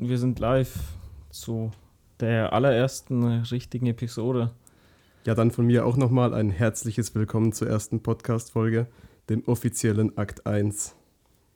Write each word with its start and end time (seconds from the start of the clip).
wir 0.00 0.16
sind 0.16 0.38
live 0.38 0.78
zu 1.28 1.70
der 2.20 2.54
allerersten 2.54 3.42
richtigen 3.42 3.86
Episode. 3.86 4.50
Ja, 5.26 5.34
dann 5.34 5.50
von 5.50 5.66
mir 5.66 5.84
auch 5.84 5.98
nochmal 5.98 6.32
ein 6.32 6.48
herzliches 6.48 7.14
Willkommen 7.14 7.52
zur 7.52 7.68
ersten 7.68 8.02
Podcast-Folge, 8.02 8.86
dem 9.28 9.44
offiziellen 9.46 10.16
Akt 10.16 10.46
1. 10.46 10.96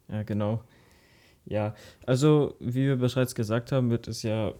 Ja, 0.08 0.24
genau. 0.24 0.62
Ja, 1.46 1.74
also 2.06 2.54
wie 2.60 2.86
wir 2.86 2.96
bereits 2.96 3.34
gesagt 3.34 3.72
haben, 3.72 3.88
wird 3.88 4.08
es 4.08 4.22
ja 4.22 4.52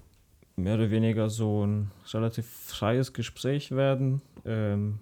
mehr 0.57 0.77
oder 0.77 0.91
weniger 0.91 1.29
so 1.29 1.66
ein 1.66 1.91
relativ 2.12 2.46
freies 2.46 3.12
Gespräch 3.12 3.71
werden. 3.71 4.23
Ähm, 4.46 4.98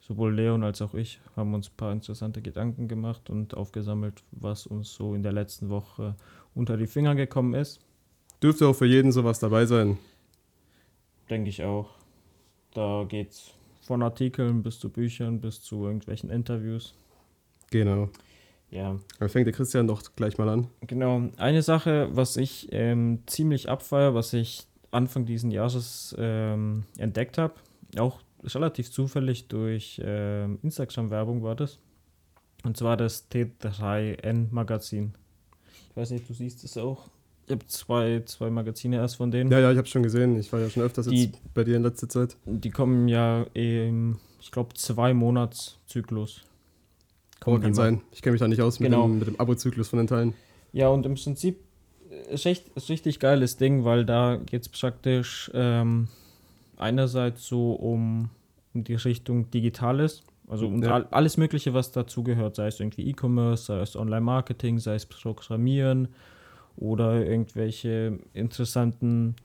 sowohl 0.00 0.34
Leon 0.34 0.62
als 0.62 0.82
auch 0.82 0.92
ich 0.92 1.20
haben 1.36 1.54
uns 1.54 1.70
ein 1.70 1.76
paar 1.78 1.92
interessante 1.92 2.42
Gedanken 2.42 2.86
gemacht 2.86 3.30
und 3.30 3.54
aufgesammelt, 3.54 4.22
was 4.32 4.66
uns 4.66 4.92
so 4.92 5.14
in 5.14 5.22
der 5.22 5.32
letzten 5.32 5.70
Woche 5.70 6.16
unter 6.54 6.76
die 6.76 6.86
Finger 6.86 7.14
gekommen 7.14 7.54
ist. 7.54 7.80
Dürfte 8.42 8.68
auch 8.68 8.74
für 8.74 8.86
jeden 8.86 9.12
sowas 9.12 9.38
dabei 9.38 9.66
sein. 9.66 9.98
Denke 11.30 11.50
ich 11.50 11.62
auch. 11.64 11.88
Da 12.74 13.04
geht's 13.08 13.52
von 13.80 14.02
Artikeln 14.02 14.62
bis 14.62 14.78
zu 14.78 14.90
Büchern 14.90 15.40
bis 15.40 15.62
zu 15.62 15.86
irgendwelchen 15.86 16.30
Interviews. 16.30 16.94
Genau. 17.70 18.10
Ja. 18.70 18.98
Dann 19.18 19.28
fängt 19.28 19.46
der 19.46 19.54
Christian 19.54 19.86
doch 19.86 20.02
gleich 20.16 20.38
mal 20.38 20.48
an. 20.48 20.66
Genau. 20.86 21.30
Eine 21.36 21.62
Sache, 21.62 22.08
was 22.12 22.36
ich 22.36 22.68
ähm, 22.72 23.22
ziemlich 23.26 23.68
abfeiere, 23.68 24.14
was 24.14 24.32
ich 24.32 24.66
Anfang 24.90 25.24
dieses 25.24 25.52
Jahres 25.52 26.14
ähm, 26.18 26.84
entdeckt 26.98 27.38
habe, 27.38 27.54
auch 27.98 28.20
relativ 28.42 28.90
zufällig 28.90 29.48
durch 29.48 30.00
ähm, 30.04 30.58
Instagram-Werbung 30.62 31.42
war 31.42 31.54
das. 31.54 31.78
Und 32.64 32.76
zwar 32.76 32.96
das 32.96 33.30
T3N-Magazin. 33.30 35.14
Ich 35.90 35.96
weiß 35.96 36.10
nicht, 36.10 36.28
du 36.28 36.34
siehst 36.34 36.64
es 36.64 36.76
auch. 36.76 37.08
Ich 37.46 37.52
habe 37.52 37.66
zwei, 37.68 38.22
zwei 38.26 38.50
Magazine 38.50 38.96
erst 38.96 39.16
von 39.16 39.30
denen. 39.30 39.50
Ja, 39.52 39.60
ja, 39.60 39.70
ich 39.70 39.78
habe 39.78 39.86
schon 39.86 40.02
gesehen. 40.02 40.36
Ich 40.38 40.52
war 40.52 40.58
ja 40.60 40.68
schon 40.68 40.82
öfters 40.82 41.06
Die- 41.06 41.26
jetzt 41.26 41.38
bei 41.54 41.62
dir 41.64 41.76
in 41.76 41.82
letzter 41.82 42.08
Zeit. 42.08 42.36
Die 42.44 42.70
kommen 42.70 43.06
ja 43.06 43.46
im, 43.54 44.18
ich 44.40 44.50
glaube, 44.50 44.74
zwei 44.74 45.14
Monats-Zyklus. 45.14 46.42
Oh, 46.42 47.44
Kommen 47.44 47.60
kann 47.62 47.70
die 47.70 47.76
sein. 47.76 48.00
Ich 48.12 48.22
kenne 48.22 48.32
mich 48.32 48.40
da 48.40 48.48
nicht 48.48 48.60
aus 48.62 48.80
mit 48.80 48.90
Genau. 48.90 49.06
dem, 49.06 49.18
mit 49.20 49.28
dem 49.28 49.38
Abo-Zyklus 49.38 49.88
von 49.88 49.98
den 49.98 50.08
Teilen. 50.08 50.34
Ja, 50.72 50.88
und 50.88 51.06
im 51.06 51.14
Prinzip 51.14 51.60
ist 52.30 52.46
echt 52.46 52.68
ist 52.74 52.88
richtig 52.88 53.20
geiles 53.20 53.56
Ding, 53.56 53.84
weil 53.84 54.04
da 54.04 54.36
geht 54.36 54.62
es 54.62 54.68
praktisch 54.68 55.50
ähm, 55.54 56.08
einerseits 56.76 57.46
so 57.46 57.72
um, 57.74 58.30
um 58.74 58.82
die 58.84 58.94
Richtung 58.94 59.50
Digitales, 59.52 60.22
also 60.48 60.66
um 60.66 60.82
Ja. 60.82 60.94
all, 60.94 61.06
alles 61.10 61.36
Mögliche, 61.36 61.74
was 61.74 61.92
dazugehört, 61.92 62.56
sei 62.56 62.66
es 62.68 62.80
irgendwie 62.80 63.08
E-Commerce, 63.08 63.64
sei 63.66 63.80
es 63.80 63.94
Online-Marketing, 63.96 64.78
sei 64.80 64.96
es 64.96 65.06
Programmieren 65.06 66.08
oder 66.76 67.26
irgendwelche 67.26 68.18
interessanten 68.32 69.36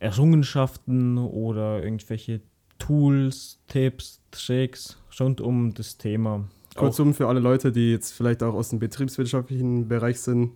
Errungenschaften 0.00 1.18
oder 1.18 1.82
irgendwelche 1.82 2.40
Tools, 2.78 3.60
Tipps, 3.68 4.20
Tricks 4.32 4.98
rund 5.20 5.40
um 5.40 5.72
das 5.74 5.98
Thema. 5.98 6.48
Kurzum, 6.74 7.14
für 7.14 7.28
alle 7.28 7.40
Leute, 7.40 7.70
die 7.70 7.92
jetzt 7.92 8.12
vielleicht 8.12 8.42
auch 8.42 8.54
aus 8.54 8.70
dem 8.70 8.78
betriebswirtschaftlichen 8.78 9.88
Bereich 9.88 10.20
sind 10.20 10.52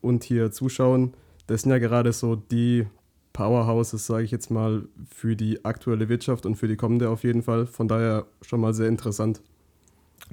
und 0.00 0.22
hier 0.22 0.52
zuschauen, 0.52 1.14
das 1.46 1.62
sind 1.62 1.72
ja 1.72 1.78
gerade 1.78 2.12
so 2.12 2.36
die 2.36 2.86
Powerhouses, 3.32 4.06
sage 4.06 4.24
ich 4.24 4.30
jetzt 4.30 4.50
mal, 4.50 4.86
für 5.08 5.34
die 5.34 5.64
aktuelle 5.64 6.08
Wirtschaft 6.08 6.46
und 6.46 6.56
für 6.56 6.68
die 6.68 6.76
kommende 6.76 7.08
auf 7.08 7.24
jeden 7.24 7.42
Fall. 7.42 7.66
Von 7.66 7.88
daher 7.88 8.26
schon 8.42 8.60
mal 8.60 8.74
sehr 8.74 8.88
interessant. 8.88 9.40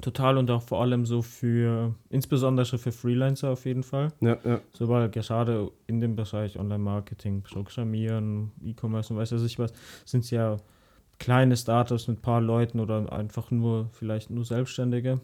Total 0.01 0.37
und 0.37 0.51
auch 0.51 0.61
vor 0.61 0.81
allem 0.81 1.05
so 1.05 1.21
für, 1.21 1.95
insbesondere 2.09 2.77
für 2.77 2.91
Freelancer 2.91 3.49
auf 3.49 3.65
jeden 3.65 3.83
Fall. 3.83 4.13
Ja, 4.21 4.37
ja. 4.43 4.61
So, 4.73 4.87
weil 4.89 5.09
gerade 5.09 5.71
in 5.87 5.99
dem 6.01 6.15
Bereich 6.15 6.59
Online-Marketing, 6.59 7.41
Programmieren, 7.41 8.51
E-Commerce 8.63 9.11
und 9.11 9.19
weiß 9.19 9.31
was 9.31 9.43
ich 9.43 9.57
was, 9.57 9.73
sind 10.05 10.23
es 10.23 10.29
ja 10.29 10.57
kleine 11.17 11.57
Startups 11.57 12.07
mit 12.07 12.19
ein 12.19 12.21
paar 12.21 12.41
Leuten 12.41 12.79
oder 12.79 13.11
einfach 13.11 13.49
nur, 13.49 13.89
vielleicht 13.91 14.29
nur 14.29 14.45
Selbstständige. 14.45 15.19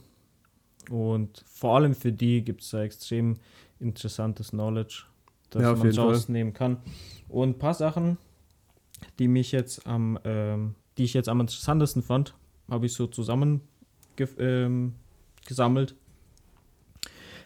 Und 0.89 1.43
vor 1.45 1.75
allem 1.75 1.93
für 1.93 2.11
die 2.11 2.43
gibt 2.43 2.61
es 2.61 2.71
da 2.71 2.81
extrem 2.81 3.37
interessantes 3.79 4.49
Knowledge, 4.49 5.03
das 5.51 5.61
Ja, 5.61 5.75
man 5.75 5.91
rausnehmen 5.91 6.53
kann. 6.53 6.77
Und 7.29 7.49
ein 7.49 7.59
paar 7.59 7.73
Sachen, 7.75 8.17
die 9.19 9.27
mich 9.27 9.51
jetzt 9.51 9.85
am, 9.85 10.17
ähm, 10.23 10.75
die 10.97 11.03
ich 11.03 11.13
jetzt 11.13 11.29
am 11.29 11.41
interessantesten 11.41 12.01
fand, 12.01 12.33
habe 12.69 12.85
ich 12.85 12.93
so 12.93 13.07
zusammen 13.07 13.61
ge 14.15 14.27
ähm, 14.39 14.93
gesammelt. 15.45 15.95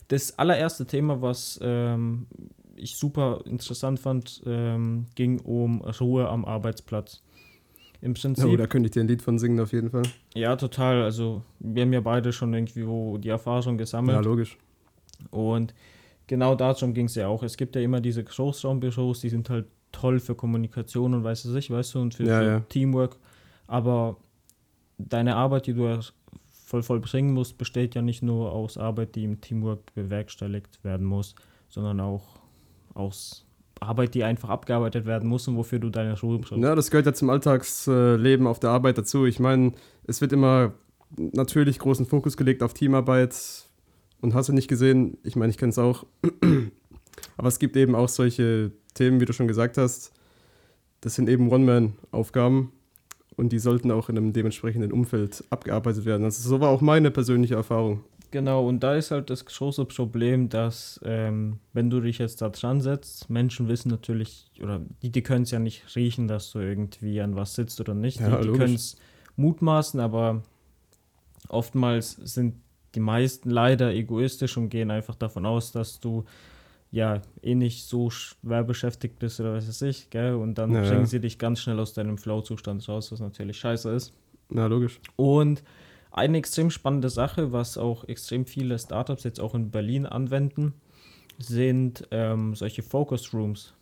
Das 0.08 0.38
allererste 0.40 0.86
Thema, 0.86 1.22
was 1.22 1.60
ähm, 1.62 2.28
ich 2.76 2.96
super 2.96 3.42
interessant 3.46 4.00
fand, 4.00 4.42
ähm, 4.46 5.06
ging 5.16 5.40
um 5.40 5.82
Ruhe 5.82 6.30
am 6.30 6.46
Arbeitsplatz. 6.46 7.22
Im 8.00 8.14
Prinzip, 8.14 8.46
Oh, 8.46 8.56
da 8.56 8.68
könnte 8.68 8.88
ich 8.88 8.92
dir 8.92 9.02
ein 9.02 9.08
Lied 9.08 9.22
von 9.24 9.40
singen 9.40 9.60
auf 9.60 9.74
jeden 9.74 9.90
Fall. 9.90 10.04
ja, 10.36 10.56
total. 10.56 11.02
Also, 11.02 11.42
wir 11.60 11.82
haben 11.82 11.92
ja 11.94 12.00
beide 12.02 12.32
schon 12.32 12.54
irgendwie 12.54 12.86
wo 12.88 13.18
die 13.18 13.30
Erfahrung 13.30 13.78
gesammelt. 13.78 14.16
Ja, 14.16 14.22
logisch. 14.22 14.58
Und 15.32 15.74
genau 16.28 16.54
darum 16.54 16.94
ging 16.94 17.08
es 17.08 17.16
ja 17.16 17.28
auch. 17.28 17.42
Es 17.42 17.58
gibt 17.58 17.76
ja 17.76 17.82
immer 17.82 18.00
diese 18.00 18.24
Großraumbüros, 18.24 19.22
die 19.22 19.30
sind 19.30 19.50
halt 19.50 19.66
toll 19.92 20.20
für 20.20 20.36
Kommunikation 20.36 21.16
und 21.16 21.24
weiß 21.24 21.46
es 21.46 21.56
ich, 21.56 21.72
weißt 21.72 21.96
du, 21.96 22.00
und 22.02 22.14
für, 22.14 22.24
Ja, 22.26 22.40
für 22.40 22.46
ja. 22.46 22.60
Teamwork. 22.70 23.18
Aber 23.66 24.18
deine 25.00 25.36
Arbeit, 25.36 25.66
die 25.66 25.74
du 25.74 26.00
voll 26.68 26.84
vollbringen 26.84 27.34
musst, 27.34 27.58
besteht 27.58 27.96
ja 27.96 28.02
nicht 28.02 28.22
nur 28.22 28.52
aus 28.52 28.78
Arbeit, 28.78 29.16
die 29.16 29.24
im 29.24 29.40
Teamwork 29.40 29.94
bewerkstelligt 29.96 30.84
werden 30.84 31.06
muss, 31.06 31.34
sondern 31.70 32.02
auch 32.02 32.40
aus 32.94 33.46
Arbeit, 33.80 34.14
die 34.14 34.26
einfach 34.26 34.50
abgearbeitet 34.50 35.06
werden 35.06 35.30
muss 35.30 35.48
und 35.48 35.56
wofür 35.56 35.80
du 35.80 35.90
deine 35.90 36.20
Ruhe 36.20 36.40
brauchst. 36.40 36.62
Ja, 36.62 36.76
das 36.76 36.92
gehört 36.92 37.06
ja 37.06 37.14
zum 37.14 37.30
Alltagsleben 37.30 38.48
auf 38.48 38.60
der 38.60 38.72
Arbeit 38.72 38.98
dazu. 38.98 39.26
Ich 39.26 39.40
meine, 39.40 39.72
es 40.08 40.20
wird 40.20 40.34
immer 40.34 40.74
natürlich 41.16 41.80
großen 41.80 42.06
Fokus 42.06 42.36
gelegt 42.36 42.62
auf 42.62 42.74
Teamarbeit 42.74 43.34
und 44.20 44.34
hast 44.34 44.50
du 44.50 44.54
nicht 44.54 44.68
gesehen, 44.68 45.18
ich 45.24 45.38
meine, 45.38 45.52
ich 45.52 45.58
kenne 45.58 45.70
es 45.70 45.80
auch. 45.80 46.06
Aber 47.38 47.48
es 47.48 47.60
gibt 47.60 47.78
eben 47.78 47.96
auch 47.96 48.10
solche 48.10 48.74
Themen, 48.94 49.22
wie 49.22 49.26
du 49.26 49.32
schon 49.32 49.48
gesagt 49.48 49.78
hast. 49.78 50.12
Das 51.00 51.16
sind 51.16 51.30
eben 51.30 51.50
One-Man-Aufgaben 51.50 52.74
und 53.38 53.54
die 53.54 53.60
sollten 53.60 53.92
auch 53.92 54.10
in 54.10 54.18
einem 54.18 54.34
dementsprechenden 54.34 54.92
Umfeld 54.92 55.44
abgearbeitet 55.50 56.04
werden. 56.04 56.26
Also 56.26 56.48
so 56.50 56.60
war 56.60 56.70
auch 56.70 56.82
meine 56.82 57.12
persönliche 57.12 57.56
Erfahrung. 57.56 58.04
Genau, 58.32 58.68
und 58.68 58.82
da 58.82 58.96
ist 58.96 59.12
halt 59.12 59.30
das 59.30 59.46
große 59.46 59.86
Problem, 59.86 60.50
dass 60.50 61.00
ähm, 61.06 61.60
wenn 61.72 61.90
du 61.90 62.02
dich 62.02 62.18
jetzt 62.18 62.42
da 62.42 62.50
dran 62.50 62.82
setzt, 62.82 63.30
Menschen 63.30 63.70
wissen 63.70 63.90
natürlich, 63.90 64.52
oder 64.62 64.82
die, 65.02 65.12
die 65.12 65.22
können 65.22 65.44
es 65.44 65.52
ja 65.52 65.60
nicht 65.60 65.96
riechen, 65.96 66.28
dass 66.28 66.52
du 66.52 66.60
irgendwie 66.60 67.22
an 67.22 67.38
was 67.38 67.56
sitzt 67.56 67.80
oder 67.80 67.94
nicht. 67.94 68.20
Ja, 68.20 68.42
die 68.42 68.50
die 68.50 68.58
können 68.58 68.76
es 68.76 68.98
mutmaßen, 69.38 70.00
aber 70.02 70.44
oftmals 71.48 72.12
sind 72.12 72.56
die 72.96 73.00
meisten 73.00 73.50
leider 73.50 73.94
egoistisch 73.94 74.58
und 74.58 74.70
gehen 74.70 74.92
einfach 74.92 75.16
davon 75.16 75.46
aus, 75.46 75.72
dass 75.72 76.00
du 76.00 76.26
ja 76.92 77.22
eh 77.42 77.56
nicht 77.56 77.86
so 77.86 78.10
schwer 78.10 78.64
beschäftigt 78.64 79.20
bist 79.20 79.40
oder 79.40 79.54
was 79.54 79.68
weiß 79.68 79.82
ich, 79.84 80.10
gell? 80.10 80.36
Und 80.36 80.56
dann 80.56 80.74
Ja, 80.74 80.82
bringen 80.82 81.06
sie 81.06 81.20
dich 81.20 81.38
ganz 81.38 81.60
schnell 81.60 81.80
aus 81.80 81.94
deinem 81.94 82.18
Flow-Zustand 82.18 82.88
raus, 82.88 83.12
was 83.12 83.20
natürlich 83.20 83.60
scheiße 83.60 83.92
ist. 83.92 84.14
Na, 84.50 84.68
logisch. 84.68 85.00
Und 85.16 85.64
eine 86.12 86.38
extrem 86.38 86.72
spannende 86.72 87.10
Sache, 87.10 87.52
was 87.52 87.78
auch 87.78 88.06
extrem 88.06 88.46
viele 88.46 88.80
Startups 88.80 89.24
jetzt 89.24 89.40
auch 89.40 89.54
in 89.54 89.70
Berlin 89.72 90.06
anwenden, 90.06 90.74
sind 91.38 92.08
ähm, 92.12 92.56
solche 92.56 92.82
Focus 92.82 93.34
Rooms. 93.34 93.74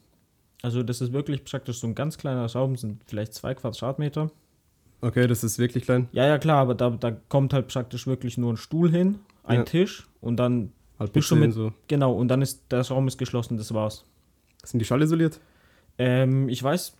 Also 0.61 0.81
das 0.83 0.99
ist 0.99 1.13
wirklich 1.13 1.43
praktisch 1.45 1.79
so 1.79 1.87
ein 1.87 1.95
ganz 1.95 2.17
kleiner 2.17 2.45
Raum, 2.51 2.75
sind 2.75 3.03
vielleicht 3.05 3.33
zwei 3.33 3.53
Quadratmeter. 3.53 4.31
Okay, 5.01 5.27
das 5.27 5.43
ist 5.43 5.59
wirklich 5.59 5.83
klein. 5.83 6.09
Ja, 6.11 6.25
ja 6.25 6.39
klar, 6.39 6.57
aber 6.61 6.73
da, 6.73 6.89
da 6.89 7.11
kommt 7.11 7.53
halt 7.53 7.67
praktisch 7.67 8.07
wirklich 8.07 8.37
nur 8.37 8.51
ein 8.53 8.57
Stuhl 8.57 8.89
hin, 8.91 9.19
ein 9.43 9.59
Ja. 9.59 9.63
Tisch 9.63 10.07
und 10.21 10.37
dann, 10.37 10.71
Halt 10.99 11.13
und 11.13 11.39
mit- 11.47 11.53
so. 11.53 11.73
genau, 11.87 12.13
und 12.13 12.27
dann 12.29 12.41
ist 12.41 12.71
der 12.71 12.81
Raum 12.87 13.07
ist 13.07 13.17
geschlossen, 13.17 13.57
das 13.57 13.73
war's. 13.73 14.05
Sind 14.63 14.79
die 14.79 14.85
schallisoliert? 14.85 15.39
Ähm, 15.97 16.49
ich 16.49 16.61
weiß, 16.63 16.95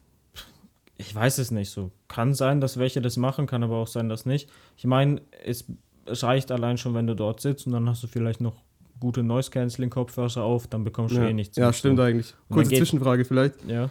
ich 0.98 1.14
weiß 1.14 1.38
es 1.40 1.52
nicht 1.52 1.70
so. 1.72 1.92
Kann 2.08 2.34
sein, 2.34 2.62
dass 2.62 2.78
welche 2.78 3.02
das 3.02 3.18
machen, 3.18 3.48
kann 3.48 3.64
aber 3.64 3.78
auch 3.78 3.88
sein, 3.88 4.10
dass 4.10 4.26
nicht. 4.26 4.50
Ich 4.78 4.86
meine, 4.86 5.22
es 5.44 5.66
reicht 6.08 6.52
allein 6.52 6.78
schon, 6.78 6.94
wenn 6.94 7.08
du 7.08 7.16
dort 7.16 7.42
sitzt 7.42 7.66
und 7.68 7.74
dann 7.74 7.90
hast 7.90 8.04
du 8.04 8.08
vielleicht 8.08 8.42
noch 8.42 8.64
gute 9.00 9.24
Noise-Canceling-Kopfhörer 9.24 10.44
auf, 10.44 10.68
dann 10.68 10.84
bekommst 10.84 11.16
du 11.16 11.20
Ja, 11.22 11.28
eh 11.28 11.34
nichts. 11.34 11.58
ja 11.58 11.74
stimmt 11.74 11.98
so. 11.98 12.04
eigentlich. 12.04 12.34
dann 12.50 12.56
Kurze 12.58 12.76
Zwischenfrage 12.76 13.26
vielleicht. 13.26 13.56
Ja. 13.68 13.90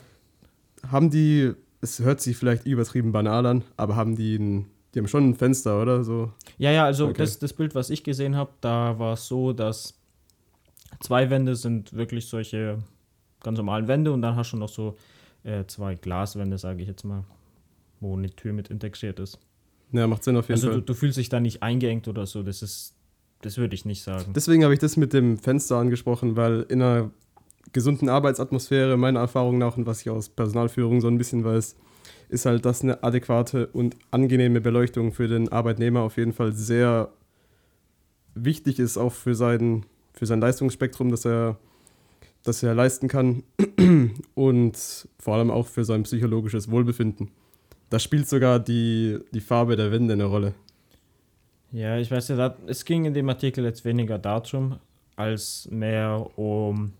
haben 0.91 1.11
die, 1.11 1.53
es 1.81 1.99
hört 2.01 2.21
sich 2.21 2.37
vielleicht 2.37 2.67
übertrieben 2.67 3.13
banal 3.13 3.45
an, 3.47 3.65
aber 3.77 3.97
haben 3.97 4.17
die 4.17 4.37
ein, 4.37 4.67
die 4.95 5.01
haben 5.01 5.09
schon 5.09 5.31
ein 5.31 5.35
Fenster, 5.35 5.81
oder? 5.83 6.05
So. 6.05 6.33
Ja, 6.59 6.71
ja, 6.71 6.85
also 6.85 7.07
Okay. 7.07 7.19
das, 7.19 7.39
das 7.39 7.53
Bild, 7.53 7.75
was 7.75 7.91
ich 7.91 8.05
gesehen 8.05 8.37
habe, 8.37 8.53
da 8.61 8.99
war 8.99 9.15
es 9.15 9.27
so, 9.27 9.53
dass 9.53 9.95
zwei 11.01 11.31
Wände 11.31 11.57
sind 11.57 11.93
wirklich 11.93 12.27
solche 12.29 12.79
ganz 13.43 13.59
normalen 13.59 13.89
Wände 13.89 14.13
und 14.13 14.23
dann 14.23 14.37
hast 14.37 14.53
du 14.53 14.57
noch 14.57 14.69
so 14.69 14.97
äh, 15.43 15.65
zwei 15.67 15.95
Glaswände, 15.97 16.57
sage 16.59 16.83
ich 16.83 16.89
jetzt 16.89 17.05
mal, 17.05 17.25
wo 18.01 18.17
eine 18.17 18.31
Tür 18.31 18.53
mit 18.53 18.69
integriert 18.69 19.19
ist. 19.21 19.39
Ja, 19.93 20.07
macht 20.07 20.25
Sinn 20.25 20.37
auf 20.37 20.45
jeden 20.49 20.53
Also 20.55 20.69
du, 20.69 20.73
Fall. 20.75 20.83
du 20.83 20.95
fühlst 20.95 21.19
dich 21.19 21.29
da 21.29 21.41
nicht 21.41 21.63
eingeengt 21.63 22.09
oder 22.09 22.27
so, 22.27 22.43
das 22.43 22.63
ist, 22.63 22.95
das 23.43 23.59
würde 23.59 23.75
ich 23.75 23.85
nicht 23.85 24.03
sagen. 24.03 24.33
Deswegen 24.35 24.65
habe 24.65 24.73
ich 24.75 24.81
das 24.81 24.97
mit 24.97 25.13
dem 25.13 25.37
Fenster 25.39 25.77
angesprochen, 25.77 26.37
weil 26.37 26.63
in 26.69 26.81
einer 26.81 27.11
gesunden 27.73 28.09
Arbeitsatmosphäre, 28.09 28.97
meiner 28.97 29.21
Erfahrung 29.21 29.59
nach 29.59 29.77
und 29.77 29.87
was 29.87 30.01
ich 30.01 30.11
aus 30.11 30.29
Personalführung 30.29 31.01
so 31.01 31.09
ein 31.09 31.19
bisschen 31.19 31.45
weiß, 31.45 31.77
ist 32.29 32.47
halt, 32.47 32.65
dass 32.65 32.83
eine 32.83 33.03
adäquate 33.03 33.69
und 33.69 33.97
angenehme 34.11 34.61
Beleuchtung 34.61 35.13
für 35.13 35.29
den 35.29 35.51
Arbeitnehmer 35.51 36.01
auf 36.01 36.17
jeden 36.17 36.33
Fall 36.33 36.53
sehr 36.53 37.11
wichtig 38.35 38.79
ist, 38.79 38.97
auch 38.97 39.13
für 39.13 39.35
sein, 39.35 39.87
für 40.13 40.27
sein 40.27 40.41
Leistungsspektrum, 40.41 41.11
das 41.11 41.25
er, 41.25 41.57
das 42.43 42.63
er 42.63 42.75
leisten 42.75 43.09
kann 43.09 43.43
und 44.35 45.09
vor 45.19 45.35
allem 45.35 45.51
auch 45.51 45.67
für 45.67 45.85
sein 45.85 46.03
psychologisches 46.03 46.71
Wohlbefinden. 46.71 47.31
Da 47.91 47.99
spielt 47.99 48.29
sogar 48.29 48.59
die, 48.59 49.19
die 49.33 49.41
Farbe 49.41 49.77
der 49.77 49.93
Wände 49.93 50.15
eine 50.15 50.25
Rolle. 50.25 50.55
Ja, 51.71 51.99
ich 51.99 52.11
weiß 52.11 52.29
ja, 52.29 52.57
es 52.67 52.85
ging 52.85 53.05
in 53.05 53.15
dem 53.15 53.29
Artikel 53.29 53.65
jetzt 53.65 53.85
weniger 53.85 54.19
darum, 54.19 54.79
als 55.17 55.69
mehr 55.71 56.27
um 56.37 56.93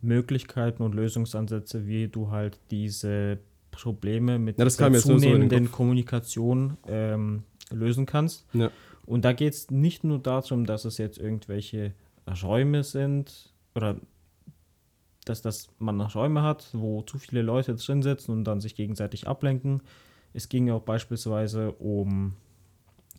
Möglichkeiten 0.00 0.82
und 0.82 0.94
Lösungsansätze, 0.94 1.86
wie 1.86 2.08
du 2.08 2.30
halt 2.30 2.58
diese 2.70 3.38
Probleme 3.72 4.38
mit 4.38 4.58
ja, 4.58 4.64
der 4.64 4.92
zunehmenden 5.00 5.72
Kommunikation 5.72 6.76
ähm, 6.86 7.42
lösen 7.70 8.06
kannst. 8.06 8.46
Ja. 8.52 8.70
Und 9.04 9.24
da 9.24 9.32
geht 9.32 9.54
es 9.54 9.70
nicht 9.70 10.04
nur 10.04 10.20
darum, 10.20 10.64
dass 10.64 10.84
es 10.84 10.98
jetzt 10.98 11.18
irgendwelche 11.18 11.92
Räume 12.42 12.84
sind 12.84 13.52
oder 13.74 13.96
dass 15.24 15.42
das 15.42 15.68
man 15.78 16.00
Räume 16.00 16.42
hat, 16.42 16.68
wo 16.72 17.02
zu 17.02 17.18
viele 17.18 17.42
Leute 17.42 17.74
drin 17.74 18.02
sitzen 18.02 18.32
und 18.32 18.44
dann 18.44 18.60
sich 18.60 18.74
gegenseitig 18.74 19.26
ablenken. 19.26 19.82
Es 20.32 20.48
ging 20.48 20.70
auch 20.70 20.82
beispielsweise 20.82 21.72
um, 21.72 22.34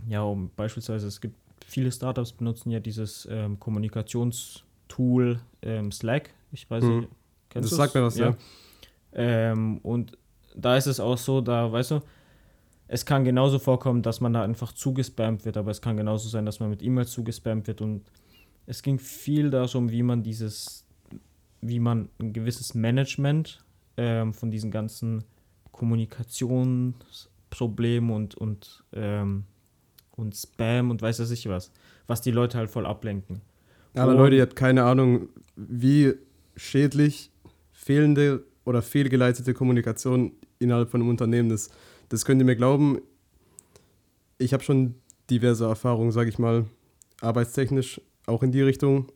ja, 0.08 0.22
um 0.24 0.50
beispielsweise, 0.56 1.08
es 1.08 1.22
gibt 1.22 1.36
viele 1.66 1.92
Startups 1.92 2.34
benutzen 2.34 2.72
ja 2.72 2.80
dieses 2.80 3.28
ähm, 3.30 3.60
Kommunikationstool 3.60 5.40
ähm, 5.62 5.92
Slack. 5.92 6.34
Ich 6.52 6.70
weiß 6.70 6.84
mhm. 6.84 7.00
nicht, 7.00 7.10
kennst 7.50 7.72
du 7.72 7.76
das? 7.76 7.86
sagt 7.86 7.96
mir 7.96 8.04
was, 8.04 8.18
ja. 8.18 8.30
ja. 8.30 8.38
Ähm, 9.14 9.78
und 9.80 10.18
da 10.56 10.78
ist 10.78 10.88
es 10.88 11.00
auch 11.00 11.18
so, 11.18 11.42
da, 11.42 11.72
weißt 11.72 11.92
du, 11.92 12.02
es 12.88 13.06
kann 13.06 13.24
genauso 13.24 13.60
vorkommen, 13.60 14.02
dass 14.02 14.20
man 14.22 14.34
da 14.34 14.44
einfach 14.44 14.72
zugespammt 14.72 15.46
wird, 15.46 15.58
aber 15.58 15.70
es 15.72 15.82
kann 15.82 15.98
genauso 15.98 16.30
sein, 16.30 16.46
dass 16.46 16.60
man 16.60 16.70
mit 16.70 16.84
E-Mails 16.84 17.10
zugespammt 17.12 17.66
wird 17.68 17.82
und 17.82 18.04
es 18.66 18.82
ging 18.84 19.00
viel 19.00 19.50
darum, 19.50 19.92
wie 19.92 20.04
man 20.04 20.24
dieses, 20.24 20.86
wie 21.62 21.80
man 21.80 22.10
ein 22.20 22.34
gewisses 22.34 22.76
Management 22.76 23.64
ähm, 23.98 24.34
von 24.34 24.52
diesen 24.52 24.72
ganzen 24.72 25.24
Kommunikationsproblemen 25.72 28.12
und, 28.12 28.36
und, 28.36 28.84
ähm, 28.94 29.46
und 30.16 30.36
Spam 30.36 30.92
und 30.92 31.02
weiß 31.02 31.20
was 31.20 31.32
ich 31.32 31.50
was, 31.50 31.72
was 32.08 32.22
die 32.22 32.32
Leute 32.32 32.58
halt 32.58 32.70
voll 32.70 32.86
ablenken. 32.86 33.42
Aber 33.96 34.12
und, 34.12 34.18
Leute, 34.18 34.38
ihr 34.38 34.44
habt 34.44 34.56
keine 34.56 34.84
Ahnung, 34.84 35.28
wie 35.56 36.14
schädlich 36.56 37.32
fehlende 37.72 38.44
oder 38.66 38.82
fehlgeleitete 38.82 39.54
Kommunikation 39.54 40.32
innerhalb 40.60 40.90
von 40.90 41.02
einem 41.02 41.10
Unternehmen 41.10 41.52
ist. 41.52 41.72
Das 42.10 42.26
könnt 42.26 42.42
ihr 42.42 42.46
mir 42.46 42.56
glauben. 42.56 43.00
Ich 44.38 44.54
habe 44.54 44.64
schon 44.64 44.96
diverse 45.30 45.66
Erfahrungen, 45.66 46.12
sage 46.12 46.30
ich 46.30 46.40
mal, 46.40 46.66
arbeitstechnisch 47.22 48.02
auch 48.26 48.44
in 48.44 48.52
die 48.52 48.62
Richtung. 48.62 49.12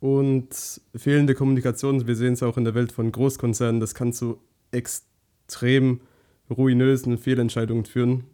Und 0.00 0.80
fehlende 0.96 1.34
Kommunikation, 1.34 2.06
wir 2.06 2.16
sehen 2.16 2.32
es 2.32 2.42
auch 2.42 2.56
in 2.56 2.64
der 2.64 2.74
Welt 2.74 2.90
von 2.90 3.12
Großkonzernen, 3.12 3.80
das 3.80 3.94
kann 3.94 4.14
zu 4.14 4.38
extrem 4.70 6.00
ruinösen 6.48 7.18
Fehlentscheidungen 7.18 7.84
führen. 7.84 8.24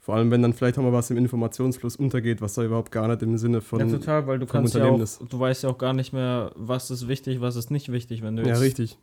Vor 0.00 0.16
allem, 0.16 0.30
wenn 0.30 0.42
dann 0.42 0.54
vielleicht 0.54 0.78
auch 0.78 0.82
mal 0.82 0.92
was 0.92 1.10
im 1.10 1.18
Informationsfluss 1.18 1.96
untergeht, 1.96 2.40
was 2.40 2.54
da 2.54 2.64
überhaupt 2.64 2.90
gar 2.90 3.06
nicht 3.08 3.22
im 3.22 3.36
Sinne 3.36 3.60
von. 3.60 3.78
Ja, 3.78 3.86
total, 3.86 4.26
weil 4.26 4.38
du 4.38 4.46
kannst 4.46 4.74
ja 4.74 4.86
auch, 4.86 4.98
ist. 4.98 5.20
du 5.28 5.38
weißt 5.38 5.64
ja 5.64 5.68
auch 5.68 5.78
gar 5.78 5.92
nicht 5.92 6.12
mehr, 6.12 6.50
was 6.56 6.90
ist 6.90 7.06
wichtig, 7.06 7.40
was 7.40 7.56
ist 7.56 7.70
nicht 7.70 7.92
wichtig, 7.92 8.22
wenn 8.22 8.34
du 8.34 8.42
jetzt 8.42 8.58
ja, 8.58 8.64
richtig 8.64 8.98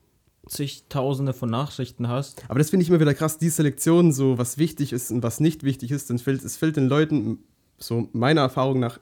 zigtausende 0.47 1.33
von 1.33 1.49
Nachrichten 1.49 2.07
hast. 2.07 2.43
Aber 2.47 2.59
das 2.59 2.69
finde 2.69 2.83
ich 2.83 2.89
immer 2.89 2.99
wieder 2.99 3.13
krass, 3.13 3.37
die 3.37 3.49
Selektion, 3.49 4.11
so 4.11 4.37
was 4.37 4.57
wichtig 4.57 4.93
ist 4.93 5.11
und 5.11 5.23
was 5.23 5.39
nicht 5.39 5.63
wichtig 5.63 5.91
ist, 5.91 6.09
dann 6.09 6.19
fällt, 6.19 6.43
es 6.43 6.57
fällt 6.57 6.77
den 6.77 6.87
Leuten, 6.87 7.39
so 7.77 8.09
meiner 8.13 8.41
Erfahrung 8.41 8.79
nach, 8.79 8.99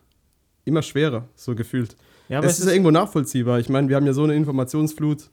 immer 0.66 0.82
schwerer, 0.82 1.28
so 1.36 1.56
gefühlt. 1.56 1.96
Ja, 2.30 2.38
aber 2.40 2.48
es, 2.48 2.54
es 2.54 2.60
ist 2.60 2.66
ja 2.68 2.72
irgendwo 2.72 2.92
nachvollziehbar. 2.92 3.60
Ich 3.60 3.70
meine, 3.70 3.90
wir 3.90 3.96
haben 3.96 4.06
ja 4.06 4.14
so 4.14 4.24
eine 4.24 4.36
Informationsflut 4.36 5.30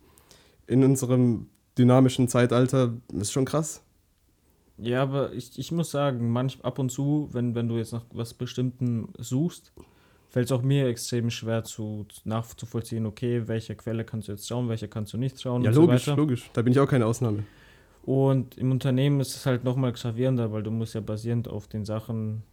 in 0.67 0.85
unserem 0.85 1.47
dynamischen 1.79 2.29
Zeitalter, 2.29 2.95
das 3.09 3.29
ist 3.29 3.33
schon 3.33 3.45
krass. 3.45 3.83
Ja, 4.77 5.03
aber 5.03 5.33
ich, 5.35 5.59
ich 5.59 5.73
muss 5.73 5.91
sagen, 5.91 6.31
manch, 6.31 6.59
ab 6.63 6.79
und 6.79 6.91
zu, 6.91 7.29
wenn, 7.33 7.55
wenn 7.55 7.69
du 7.69 7.77
jetzt 7.77 7.93
nach 7.93 8.05
was 8.13 8.35
Bestimmten 8.35 9.09
suchst, 9.19 9.73
fällt 10.31 10.47
es 10.47 10.53
auch 10.53 10.63
mir 10.63 10.87
extrem 10.87 11.29
schwer 11.29 11.65
zu, 11.65 12.07
nachzuvollziehen, 12.25 13.05
okay, 13.05 13.43
welche 13.47 13.75
Quelle 13.75 14.05
kannst 14.05 14.29
du 14.29 14.33
jetzt 14.33 14.47
schauen, 14.47 14.69
welche 14.69 14.89
kannst 14.89 15.13
du 15.13 15.19
nicht 15.19 15.41
schauen. 15.41 15.63
Ja, 15.63 15.73
logisch, 15.73 16.05
so 16.05 16.15
logisch. 16.15 16.51
Da 16.53 16.63
bin 16.63 16.73
ich 16.73 16.79
auch 16.79 16.89
keine 16.89 17.05
Ausnahme. 17.05 17.45
Und 18.03 18.57
im 18.57 18.71
Unternehmen 18.71 19.21
ist 19.21 19.35
es 19.35 19.45
halt 19.45 19.65
nochmal 19.65 19.93
gravierender, 19.93 20.53
weil 20.53 20.63
du 20.63 20.71
musst 20.71 20.95
ja 20.95 21.01
basierend 21.01 21.49
auf 21.49 21.67
den 21.67 21.85
Sachen, 21.85 22.45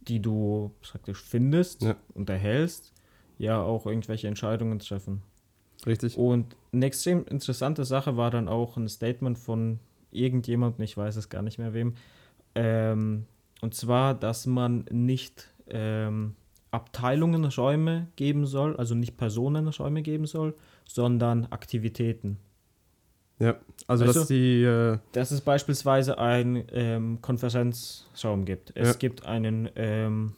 die 0.00 0.20
du 0.20 0.72
praktisch 0.82 1.22
findest 1.22 1.82
ja. 1.82 1.96
und 2.14 2.28
erhältst, 2.28 2.92
ja 3.38 3.62
auch 3.62 3.86
irgendwelche 3.86 4.28
Entscheidungen 4.28 4.80
treffen. 4.80 5.22
Richtig. 5.86 6.18
Und 6.18 6.56
eine 6.72 6.86
extrem 6.86 7.24
interessante 7.26 7.84
Sache 7.84 8.16
war 8.16 8.30
dann 8.30 8.48
auch 8.48 8.76
ein 8.76 8.88
Statement 8.88 9.38
von 9.38 9.78
irgendjemandem, 10.10 10.84
ich 10.84 10.96
weiß 10.96 11.16
es 11.16 11.28
gar 11.28 11.42
nicht 11.42 11.58
mehr 11.58 11.74
wem, 11.74 11.94
ähm, 12.54 13.26
und 13.60 13.74
zwar, 13.74 14.14
dass 14.14 14.46
man 14.46 14.84
nicht 14.90 15.48
ähm, 15.68 16.34
Abteilungen 16.70 17.44
Räume 17.44 18.08
geben 18.16 18.46
soll, 18.46 18.76
also 18.76 18.94
nicht 18.94 19.16
Personen 19.16 19.68
Räume 19.68 20.02
geben 20.02 20.26
soll, 20.26 20.54
sondern 20.84 21.46
Aktivitäten. 21.46 22.38
Ja, 23.38 23.56
also 23.86 24.06
weißt 24.06 24.16
dass 24.16 24.28
du, 24.28 24.34
die. 24.34 24.62
Äh 24.62 24.98
dass 25.12 25.30
es 25.30 25.40
beispielsweise 25.40 26.18
einen 26.18 26.64
ähm, 26.72 27.20
Konferenzraum 27.20 28.44
gibt. 28.44 28.72
Es 28.74 28.88
ja. 28.88 28.94
gibt 28.94 29.26
einen 29.26 29.68
ähm, 29.76 30.32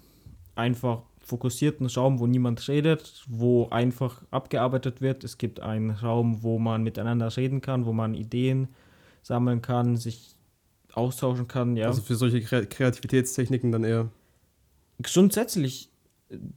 einfach 0.55 1.03
fokussierten 1.21 1.87
Raum, 1.87 2.19
wo 2.19 2.27
niemand 2.27 2.67
redet, 2.69 3.25
wo 3.29 3.69
einfach 3.69 4.23
abgearbeitet 4.31 5.01
wird. 5.01 5.25
Es 5.25 5.39
gibt 5.39 5.61
einen 5.61 5.91
Raum, 5.91 6.43
wo 6.43 6.59
man 6.59 6.83
miteinander 6.83 7.35
reden 7.37 7.61
kann, 7.61 7.85
wo 7.85 7.93
man 7.93 8.15
Ideen 8.15 8.69
sammeln 9.23 9.61
kann, 9.61 9.97
sich 9.97 10.35
austauschen 10.95 11.47
kann. 11.47 11.77
Ja. 11.77 11.87
Also 11.87 12.01
für 12.01 12.17
solche 12.17 12.41
Kreativitätstechniken 12.41 13.71
dann 13.71 13.85
eher. 13.85 14.09
Grundsätzlich 15.03 15.91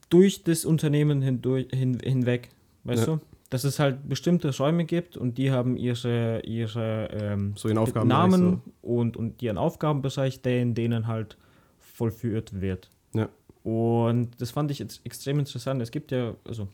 durch 0.09 0.44
das 0.44 0.65
Unternehmen 0.65 1.21
hindurch, 1.21 1.68
hin, 1.71 2.00
hinweg, 2.03 2.50
weißt 2.83 3.07
ja. 3.07 3.15
du? 3.15 3.21
Dass 3.50 3.63
es 3.65 3.79
halt 3.79 4.07
bestimmte 4.07 4.56
Räume 4.56 4.85
gibt 4.85 5.18
und 5.18 5.38
die 5.38 5.51
haben 5.51 5.75
ihre, 5.75 6.41
ihre 6.45 7.10
ähm, 7.12 7.53
so 7.57 7.67
Namen 7.69 8.62
so. 8.63 8.72
und, 8.81 9.17
und 9.17 9.41
ihren 9.41 9.57
Aufgabenbereich, 9.57 10.41
der 10.41 10.62
in 10.62 10.74
denen 10.74 11.07
halt 11.07 11.38
vollführt 11.79 12.62
wird. 12.62 12.89
Ja. 13.13 13.27
Und 13.63 14.29
das 14.39 14.51
fand 14.51 14.72
ich 14.72 14.79
jetzt 14.79 15.05
extrem 15.05 15.39
interessant. 15.39 15.81
Es 15.81 15.91
gibt 15.91 16.12
ja, 16.12 16.36
also, 16.48 16.67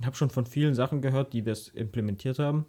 ich 0.00 0.06
habe 0.06 0.16
schon 0.16 0.30
von 0.30 0.46
vielen 0.46 0.74
Sachen 0.74 1.00
gehört, 1.00 1.32
die 1.32 1.42
das 1.42 1.68
implementiert 1.68 2.38
haben. 2.38 2.66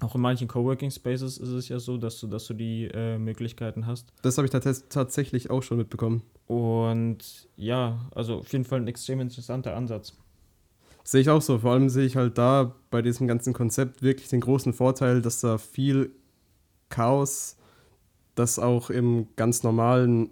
Auch 0.00 0.14
in 0.14 0.20
manchen 0.20 0.48
Coworking 0.48 0.90
Spaces 0.90 1.38
ist 1.38 1.48
es 1.50 1.68
ja 1.68 1.78
so, 1.78 1.96
dass 1.96 2.18
du, 2.18 2.26
dass 2.26 2.46
du 2.46 2.54
die 2.54 2.90
äh, 2.92 3.16
Möglichkeiten 3.16 3.86
hast. 3.86 4.12
Das 4.22 4.38
habe 4.38 4.46
ich 4.46 4.50
tatsächlich 4.50 5.50
auch 5.50 5.62
schon 5.62 5.78
mitbekommen. 5.78 6.22
Und 6.46 7.48
ja, 7.56 8.00
also 8.14 8.38
auf 8.38 8.52
jeden 8.52 8.64
Fall 8.64 8.80
ein 8.80 8.88
extrem 8.88 9.20
interessanter 9.20 9.76
Ansatz. 9.76 10.14
Sehe 11.04 11.20
ich 11.20 11.30
auch 11.30 11.42
so. 11.42 11.58
Vor 11.58 11.72
allem 11.72 11.88
sehe 11.90 12.06
ich 12.06 12.16
halt 12.16 12.38
da 12.38 12.74
bei 12.90 13.02
diesem 13.02 13.28
ganzen 13.28 13.52
Konzept 13.52 14.02
wirklich 14.02 14.28
den 14.28 14.40
großen 14.40 14.72
Vorteil, 14.72 15.22
dass 15.22 15.40
da 15.40 15.58
viel 15.58 16.10
Chaos, 16.88 17.56
das 18.34 18.58
auch 18.58 18.90
im 18.90 19.28
ganz 19.36 19.62
normalen 19.62 20.30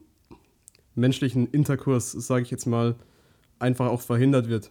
menschlichen 0.95 1.47
Interkurs, 1.47 2.13
sage 2.13 2.43
ich 2.43 2.51
jetzt 2.51 2.67
mal, 2.67 2.97
einfach 3.59 3.87
auch 3.87 4.01
verhindert 4.01 4.49
wird, 4.49 4.71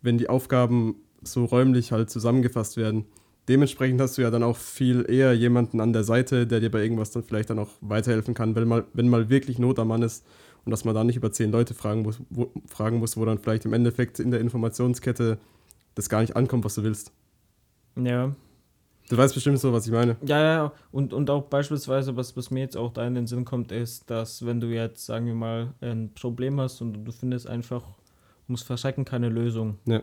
wenn 0.00 0.18
die 0.18 0.28
Aufgaben 0.28 0.96
so 1.22 1.44
räumlich 1.44 1.92
halt 1.92 2.10
zusammengefasst 2.10 2.76
werden 2.76 3.04
dementsprechend 3.48 4.00
hast 4.00 4.18
du 4.18 4.22
ja 4.22 4.30
dann 4.30 4.42
auch 4.42 4.56
viel 4.56 5.04
eher 5.08 5.32
jemanden 5.32 5.80
an 5.80 5.92
der 5.92 6.04
Seite, 6.04 6.46
der 6.46 6.60
dir 6.60 6.70
bei 6.70 6.82
irgendwas 6.82 7.10
dann 7.10 7.22
vielleicht 7.22 7.50
dann 7.50 7.58
auch 7.58 7.70
weiterhelfen 7.80 8.34
kann, 8.34 8.54
wenn 8.54 8.68
mal, 8.68 8.84
wenn 8.92 9.08
mal 9.08 9.30
wirklich 9.30 9.58
Not 9.58 9.78
am 9.78 9.88
Mann 9.88 10.02
ist 10.02 10.24
und 10.64 10.70
dass 10.70 10.84
man 10.84 10.94
da 10.94 11.04
nicht 11.04 11.16
über 11.16 11.32
zehn 11.32 11.50
Leute 11.50 11.74
fragen 11.74 12.02
muss, 12.02 12.20
wo, 12.30 12.50
fragen 12.66 12.98
muss, 12.98 13.16
wo 13.16 13.24
dann 13.24 13.38
vielleicht 13.38 13.64
im 13.64 13.72
Endeffekt 13.72 14.20
in 14.20 14.30
der 14.30 14.40
Informationskette 14.40 15.38
das 15.94 16.08
gar 16.08 16.20
nicht 16.20 16.36
ankommt, 16.36 16.64
was 16.64 16.74
du 16.74 16.82
willst. 16.82 17.12
Ja. 17.96 18.34
Du 19.08 19.16
weißt 19.16 19.34
bestimmt 19.34 19.58
so, 19.58 19.72
was 19.72 19.86
ich 19.86 19.92
meine. 19.92 20.16
Ja, 20.26 20.42
ja, 20.42 20.72
und, 20.92 21.14
und 21.14 21.30
auch 21.30 21.44
beispielsweise, 21.44 22.14
was, 22.16 22.36
was 22.36 22.50
mir 22.50 22.60
jetzt 22.60 22.76
auch 22.76 22.92
da 22.92 23.06
in 23.06 23.14
den 23.14 23.26
Sinn 23.26 23.46
kommt, 23.46 23.72
ist, 23.72 24.10
dass 24.10 24.44
wenn 24.44 24.60
du 24.60 24.66
jetzt, 24.66 25.06
sagen 25.06 25.24
wir 25.26 25.34
mal, 25.34 25.72
ein 25.80 26.12
Problem 26.14 26.60
hast 26.60 26.82
und 26.82 27.04
du 27.04 27.12
findest 27.12 27.46
einfach, 27.46 27.82
muss 28.46 28.62
verschrecken 28.62 29.06
keine 29.06 29.30
Lösung. 29.30 29.78
Ja 29.86 30.02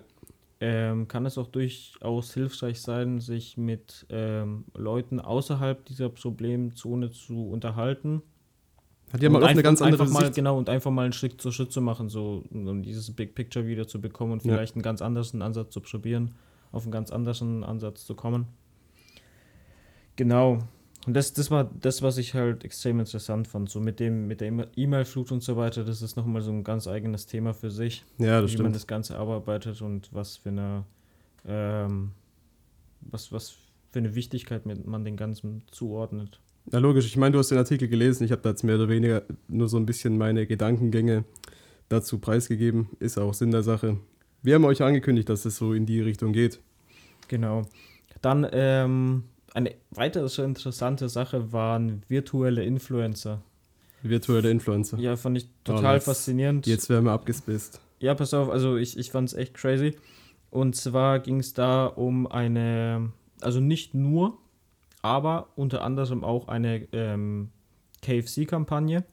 ähm, 0.67 1.07
kann 1.07 1.27
es 1.27 1.37
auch 1.37 1.45
durchaus 1.45 2.33
hilfreich 2.33 2.81
sein, 2.81 3.19
sich 3.19 3.55
mit 3.55 4.07
ähm, 4.09 4.65
Leuten 4.73 5.19
außerhalb 5.19 5.85
dieser 5.85 6.09
Problemzone 6.09 7.11
zu 7.11 7.47
unterhalten. 7.49 8.23
Hat 9.13 9.21
ja 9.21 9.29
mal 9.29 9.43
auch 9.43 9.47
eine 9.47 9.61
ganz 9.61 9.83
andere 9.83 10.01
einfach 10.01 10.13
mal, 10.21 10.31
Genau, 10.31 10.57
und 10.57 10.67
einfach 10.67 10.89
mal 10.89 11.03
einen 11.03 11.13
Schritt 11.13 11.39
zu 11.39 11.51
Schritt 11.51 11.71
zu 11.71 11.81
machen, 11.81 12.09
so 12.09 12.43
um 12.51 12.81
dieses 12.81 13.15
Big 13.15 13.35
Picture 13.35 13.67
wieder 13.67 13.87
zu 13.87 14.01
bekommen 14.01 14.31
und 14.31 14.41
vielleicht 14.41 14.73
ja. 14.73 14.77
einen 14.77 14.81
ganz 14.81 15.03
anderen 15.03 15.43
Ansatz 15.43 15.71
zu 15.71 15.81
probieren, 15.81 16.33
auf 16.71 16.81
einen 16.81 16.91
ganz 16.91 17.11
anderen 17.11 17.63
Ansatz 17.63 18.03
zu 18.03 18.15
kommen. 18.15 18.47
Genau. 20.15 20.63
Und 21.05 21.13
das, 21.13 21.33
das 21.33 21.51
war 21.51 21.69
das, 21.79 22.01
was 22.01 22.17
ich 22.17 22.33
halt 22.33 22.63
extrem 22.63 22.99
interessant 22.99 23.47
fand. 23.47 23.69
So 23.69 23.79
mit 23.79 23.99
dem, 23.99 24.27
mit 24.27 24.41
der 24.41 24.67
E-Mail-Flut 24.75 25.31
und 25.31 25.43
so 25.43 25.55
weiter, 25.55 25.83
das 25.83 26.01
ist 26.01 26.15
nochmal 26.15 26.41
so 26.41 26.51
ein 26.51 26.63
ganz 26.63 26.87
eigenes 26.87 27.27
Thema 27.27 27.53
für 27.53 27.69
sich. 27.69 28.03
Ja, 28.17 28.41
das 28.41 28.49
wie 28.49 28.53
stimmt. 28.53 28.63
man 28.63 28.73
das 28.73 28.87
Ganze 28.87 29.17
arbeitet 29.17 29.81
und 29.81 30.11
was 30.13 30.37
für 30.37 30.49
eine 30.49 30.83
ähm, 31.47 32.11
was, 33.01 33.31
was 33.31 33.55
für 33.91 33.99
eine 33.99 34.15
Wichtigkeit 34.15 34.65
man 34.65 35.05
den 35.05 35.15
Ganzen 35.15 35.63
zuordnet. 35.71 36.39
Ja, 36.71 36.79
logisch. 36.79 37.05
Ich 37.05 37.17
meine, 37.17 37.33
du 37.33 37.39
hast 37.39 37.51
den 37.51 37.57
Artikel 37.57 37.87
gelesen. 37.87 38.23
Ich 38.23 38.31
habe 38.31 38.41
da 38.41 38.49
jetzt 38.49 38.63
mehr 38.63 38.75
oder 38.75 38.89
weniger 38.89 39.23
nur 39.47 39.69
so 39.69 39.77
ein 39.77 39.85
bisschen 39.85 40.17
meine 40.17 40.47
Gedankengänge 40.47 41.23
dazu 41.89 42.17
preisgegeben. 42.17 42.89
Ist 42.99 43.19
auch 43.19 43.33
Sinn 43.33 43.51
der 43.51 43.63
Sache. 43.63 43.97
Wir 44.41 44.55
haben 44.55 44.65
euch 44.65 44.81
angekündigt, 44.81 45.29
dass 45.29 45.45
es 45.45 45.57
so 45.57 45.73
in 45.73 45.85
die 45.85 46.01
Richtung 46.01 46.33
geht. 46.33 46.59
Genau. 47.27 47.67
Dann 48.21 48.47
ähm, 48.51 49.23
eine 49.55 49.73
weitere 49.91 50.27
so 50.27 50.43
interessante 50.43 51.07
Sache 51.07 51.53
waren 51.53 52.03
virtuelle 52.09 52.63
Influencer. 52.63 53.41
Virtuelle 54.03 54.51
Influencer. 54.51 54.99
Ja, 54.99 55.15
fand 55.15 55.37
ich 55.37 55.47
total 55.63 55.97
Oh, 55.97 56.01
faszinierend. 56.01 56.67
Jetzt 56.67 56.89
werden 56.89 57.05
wir 57.05 57.13
abgespaced. 57.13 57.79
Ja, 57.99 58.13
pass 58.13 58.33
auf, 58.33 58.49
also 58.49 58.75
ich, 58.75 58.99
ich 58.99 59.11
fand 59.11 59.29
es 59.29 59.33
echt 59.33 59.53
crazy. 59.53 59.95
Und 60.51 60.75
zwar 60.75 61.19
ging 61.19 61.39
es 61.39 61.53
da 61.53 61.85
um 61.85 62.27
eine, 62.27 63.11
also 63.41 63.61
nicht 63.61 63.93
nur, 63.93 64.37
aber 65.01 65.47
unter 65.55 65.83
anderem 65.83 66.23
auch 66.23 66.49
eine 66.49 66.87
ähm, 66.91 67.49
KFC-Kampagne. 68.01 69.05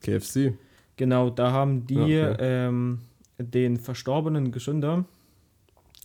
KFC. 0.00 0.54
Genau, 0.96 1.28
da 1.30 1.50
haben 1.50 1.86
die 1.86 1.98
Okay. 1.98 2.36
ähm, 2.38 3.00
den 3.38 3.78
verstorbenen 3.78 4.52
Gesünder 4.52 5.04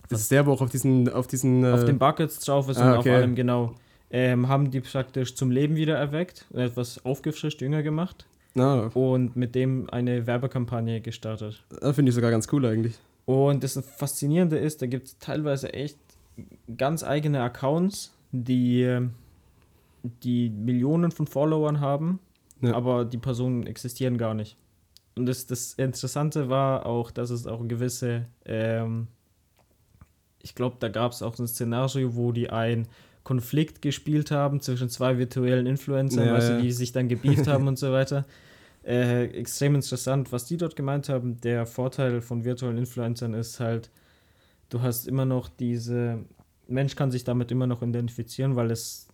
Das 0.08 0.20
ist 0.20 0.30
der, 0.32 0.46
wo 0.46 0.52
auch 0.52 0.60
auf 0.60 0.70
diesen, 0.70 1.08
auf 1.08 1.28
diesen. 1.28 1.64
auf 1.64 1.82
äh, 1.82 1.86
den 1.86 1.98
Buckets 1.98 2.40
drauf 2.40 2.68
ist 2.68 2.78
ah, 2.78 2.92
und 2.92 2.98
okay. 2.98 3.10
auf 3.10 3.16
allem, 3.16 3.34
genau, 3.34 3.74
ähm, 4.16 4.46
haben 4.48 4.70
die 4.70 4.80
praktisch 4.80 5.34
zum 5.34 5.50
Leben 5.50 5.74
wieder 5.74 5.96
erweckt, 5.96 6.46
etwas 6.54 7.04
aufgefrischt, 7.04 7.60
jünger 7.60 7.82
gemacht 7.82 8.26
Na, 8.54 8.86
und 8.94 9.34
mit 9.34 9.56
dem 9.56 9.90
eine 9.90 10.26
Werbekampagne 10.28 11.00
gestartet. 11.00 11.64
da 11.80 11.92
finde 11.92 12.10
ich 12.10 12.14
sogar 12.14 12.30
ganz 12.30 12.46
cool 12.52 12.64
eigentlich. 12.64 12.94
Und 13.26 13.64
das 13.64 13.76
Faszinierende 13.96 14.56
ist, 14.56 14.82
da 14.82 14.86
gibt 14.86 15.06
es 15.08 15.18
teilweise 15.18 15.72
echt 15.72 15.98
ganz 16.76 17.02
eigene 17.02 17.42
Accounts, 17.42 18.12
die, 18.30 18.82
äh, 18.82 19.02
die 20.22 20.48
Millionen 20.50 21.10
von 21.10 21.26
Followern 21.26 21.80
haben, 21.80 22.20
Ja. 22.60 22.74
aber 22.74 23.04
die 23.04 23.18
Personen 23.18 23.66
existieren 23.66 24.16
gar 24.16 24.34
nicht. 24.34 24.56
Und 25.16 25.26
das, 25.26 25.46
das 25.46 25.74
Interessante 25.74 26.48
war 26.48 26.86
auch, 26.86 27.10
dass 27.10 27.30
es 27.30 27.46
auch 27.48 27.66
gewisse, 27.66 28.26
ähm, 28.44 29.06
ich 30.42 30.54
glaube, 30.54 30.76
da 30.78 30.88
gab 30.88 31.12
es 31.12 31.22
auch 31.22 31.36
ein 31.38 31.46
Szenario, 31.48 32.14
wo 32.16 32.30
die 32.32 32.50
einen 32.50 32.86
Konflikt 33.24 33.82
gespielt 33.82 34.30
haben 34.30 34.60
zwischen 34.60 34.88
zwei 34.88 35.18
virtuellen 35.18 35.66
Influencern, 35.66 36.26
Ja, 36.26 36.34
weißt 36.34 36.48
ja. 36.50 36.56
du, 36.56 36.62
die 36.62 36.72
sich 36.72 36.92
dann 36.92 37.08
gebieft 37.08 37.46
haben 37.48 37.66
und 37.68 37.78
so 37.78 37.90
weiter. 37.92 38.24
Äh, 38.86 39.28
extrem 39.38 39.74
interessant, 39.76 40.30
was 40.30 40.44
die 40.44 40.58
dort 40.58 40.76
gemeint 40.76 41.08
haben. 41.08 41.40
Der 41.40 41.64
Vorteil 41.64 42.20
von 42.20 42.44
virtuellen 42.44 42.76
Influencern 42.76 43.32
ist 43.32 43.58
halt, 43.58 43.88
du 44.68 44.82
hast 44.82 45.08
immer 45.08 45.24
noch 45.24 45.48
diese, 45.48 46.18
Mensch 46.68 46.94
kann 46.94 47.10
sich 47.10 47.24
damit 47.24 47.50
immer 47.50 47.66
noch 47.66 47.80
identifizieren, 47.80 48.56
weil 48.56 48.70
es 48.70 49.08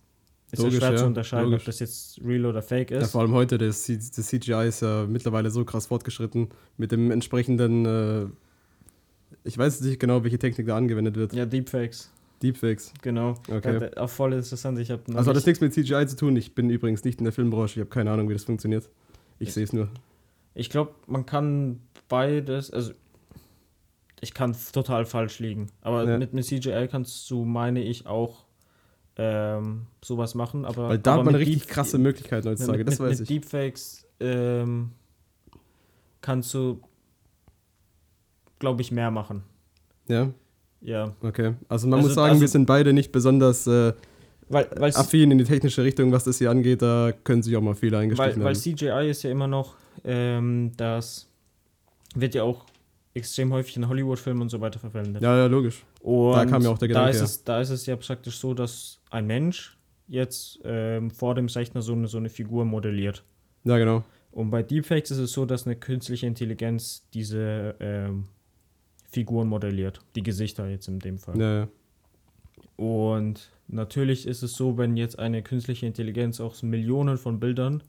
ist 0.51 0.59
ja 0.59 0.65
Logisch, 0.65 0.79
schwer 0.79 0.95
zu 0.97 1.03
ja, 1.03 1.07
unterscheiden, 1.07 1.45
logisch. 1.45 1.61
ob 1.61 1.65
das 1.67 1.79
jetzt 1.79 2.19
real 2.21 2.47
oder 2.47 2.61
fake 2.61 2.91
Ja, 2.91 2.97
ist. 2.99 3.11
vor 3.11 3.21
allem 3.21 3.31
heute, 3.31 3.57
das, 3.57 3.87
das 3.87 4.27
CGI 4.27 4.67
ist 4.67 4.81
ja 4.81 5.05
mittlerweile 5.07 5.49
so 5.49 5.63
krass 5.63 5.85
fortgeschritten. 5.87 6.49
Mit 6.75 6.91
dem 6.91 7.09
entsprechenden. 7.09 7.85
Äh, 7.85 8.25
ich 9.45 9.57
weiß 9.57 9.79
nicht 9.79 10.01
genau, 10.01 10.21
welche 10.25 10.37
Technik 10.37 10.67
da 10.67 10.75
angewendet 10.75 11.15
wird. 11.15 11.31
Ja, 11.31 11.45
Deepfakes, 11.45 12.11
Deepfakes. 12.43 12.93
genau. 13.01 13.35
Okay. 13.49 13.73
Ja, 13.73 13.79
da- 13.89 14.01
auch 14.01 14.09
voll 14.09 14.33
interessant. 14.33 14.77
Ich 14.79 14.89
habe 14.91 15.01
Also 15.15 15.29
hat 15.29 15.35
das 15.37 15.45
nichts 15.45 15.61
mit 15.61 15.73
CGI 15.73 16.05
zu 16.07 16.15
tun. 16.15 16.35
Ich 16.35 16.55
bin 16.55 16.69
übrigens 16.69 17.03
nicht 17.03 17.19
in 17.19 17.25
der 17.25 17.33
Filmbranche. 17.33 17.75
Ich 17.75 17.79
habe 17.79 17.89
keine 17.89 18.11
Ahnung, 18.11 18.29
wie 18.29 18.33
das 18.33 18.43
funktioniert. 18.43 18.89
Ich 19.39 19.53
sehe 19.53 19.63
es 19.63 19.73
nur. 19.73 19.89
Ich 20.53 20.69
glaube, 20.69 20.91
man 21.07 21.25
kann 21.25 21.81
beides, 22.09 22.71
also 22.71 22.93
ich 24.19 24.33
kann 24.33 24.55
total 24.73 25.05
falsch 25.05 25.39
liegen, 25.39 25.67
aber 25.81 26.07
Ja. 26.07 26.17
mit, 26.17 26.33
mit 26.33 26.45
CGI 26.45 26.87
kannst 26.91 27.29
du, 27.31 27.43
meine 27.45 27.81
ich, 27.83 28.05
auch 28.05 28.45
ähm, 29.17 29.87
sowas 30.03 30.35
machen. 30.35 30.63
Aber, 30.65 30.89
Weil 30.89 30.99
da 30.99 31.13
aber 31.13 31.19
hat 31.21 31.25
man 31.25 31.33
mit 31.33 31.41
richtig 31.41 31.63
Deep- 31.63 31.69
krasse 31.73 31.97
Möglichkeiten 31.97 32.47
heutzutage, 32.49 32.79
mit, 32.79 32.87
das 32.87 32.99
mit, 32.99 33.09
weiß 33.09 33.19
mit 33.21 33.29
ich. 33.29 33.35
Deepfakes 33.41 34.07
ähm, 34.19 34.91
kannst 36.21 36.53
du, 36.53 36.81
glaube 38.59 38.81
ich, 38.81 38.91
mehr 38.91 39.11
machen. 39.11 39.43
Ja, 40.07 40.31
Ja, 40.81 41.13
okay. 41.21 41.53
Also 41.69 41.87
man 41.87 41.99
Also- 41.99 42.07
muss 42.09 42.15
sagen, 42.15 42.29
also- 42.31 42.41
wir 42.41 42.47
sind 42.47 42.65
beide 42.65 42.93
nicht 42.93 43.11
besonders 43.11 43.67
äh, 43.67 43.93
weil, 44.49 44.67
weil, 44.75 44.91
affin 44.95 45.31
in 45.31 45.37
die 45.37 45.43
technische 45.45 45.81
Richtung, 45.83 46.11
was 46.11 46.25
das 46.25 46.37
hier 46.39 46.51
angeht. 46.51 46.81
Da 46.81 47.13
können 47.23 47.41
sich 47.41 47.55
auch 47.55 47.61
mal 47.61 47.73
Fehler 47.75 47.97
weil, 47.99 48.03
eingeschlichen 48.03 48.43
weil 48.43 48.53
haben. 48.53 48.59
CGI 48.61 49.09
ist 49.09 49.23
ja 49.23 49.31
immer 49.31 49.47
noch, 49.47 49.75
ähm, 50.03 50.71
das 50.75 51.29
wird 52.15 52.35
ja 52.35 52.43
auch 52.43 52.65
extrem 53.13 53.53
häufig 53.53 53.77
in 53.77 53.87
Hollywood-Filmen 53.87 54.41
und 54.41 54.49
so 54.49 54.59
weiter 54.59 54.79
verwendet. 54.79 55.21
Ja, 55.21 55.37
ja, 55.37 55.45
logisch. 55.45 55.83
Und 56.01 56.33
Da 56.33 56.45
kam 56.45 56.61
ja 56.63 56.69
auch 56.69 56.77
der 56.77 56.87
da 56.89 56.93
Gedanke 56.93 57.09
ist, 57.11 57.17
her. 57.17 57.23
es, 57.25 57.43
da 57.43 57.61
ist 57.61 57.69
es 57.69 57.85
ja 57.85 57.95
praktisch 57.95 58.37
so, 58.39 58.53
dass 58.53 58.99
ein 59.09 59.25
Mensch 59.27 59.77
jetzt 60.07 60.59
ähm, 60.65 61.11
vor 61.11 61.35
dem 61.35 61.45
Rechner 61.45 61.81
so 61.81 61.93
eine, 61.93 62.07
so 62.07 62.17
eine 62.17 62.29
Figur 62.29 62.65
modelliert. 62.65 63.23
Ja, 63.63 63.77
genau. 63.77 64.03
Und 64.31 64.49
bei 64.49 64.63
Deepfakes 64.63 65.11
ist 65.11 65.17
es 65.19 65.31
so, 65.31 65.45
dass 65.45 65.65
eine 65.65 65.75
künstliche 65.77 66.25
Intelligenz 66.25 67.07
diese 67.13 67.75
ähm, 67.79 68.25
Figuren 69.11 69.47
modelliert. 69.47 69.99
Die 70.15 70.23
Gesichter 70.23 70.67
jetzt 70.69 70.87
in 70.87 70.99
dem 70.99 71.19
Fall. 71.19 71.39
Ja. 71.39 71.67
Und 72.77 73.51
natürlich 73.67 74.25
ist 74.25 74.41
es 74.41 74.53
so, 74.55 74.77
wenn 74.77 74.97
jetzt 74.97 75.19
eine 75.19 75.43
künstliche 75.43 75.85
Intelligenz 75.85 76.39
aus 76.39 76.63
Millionen 76.63 77.17
von 77.17 77.39
Bildern 77.39 77.83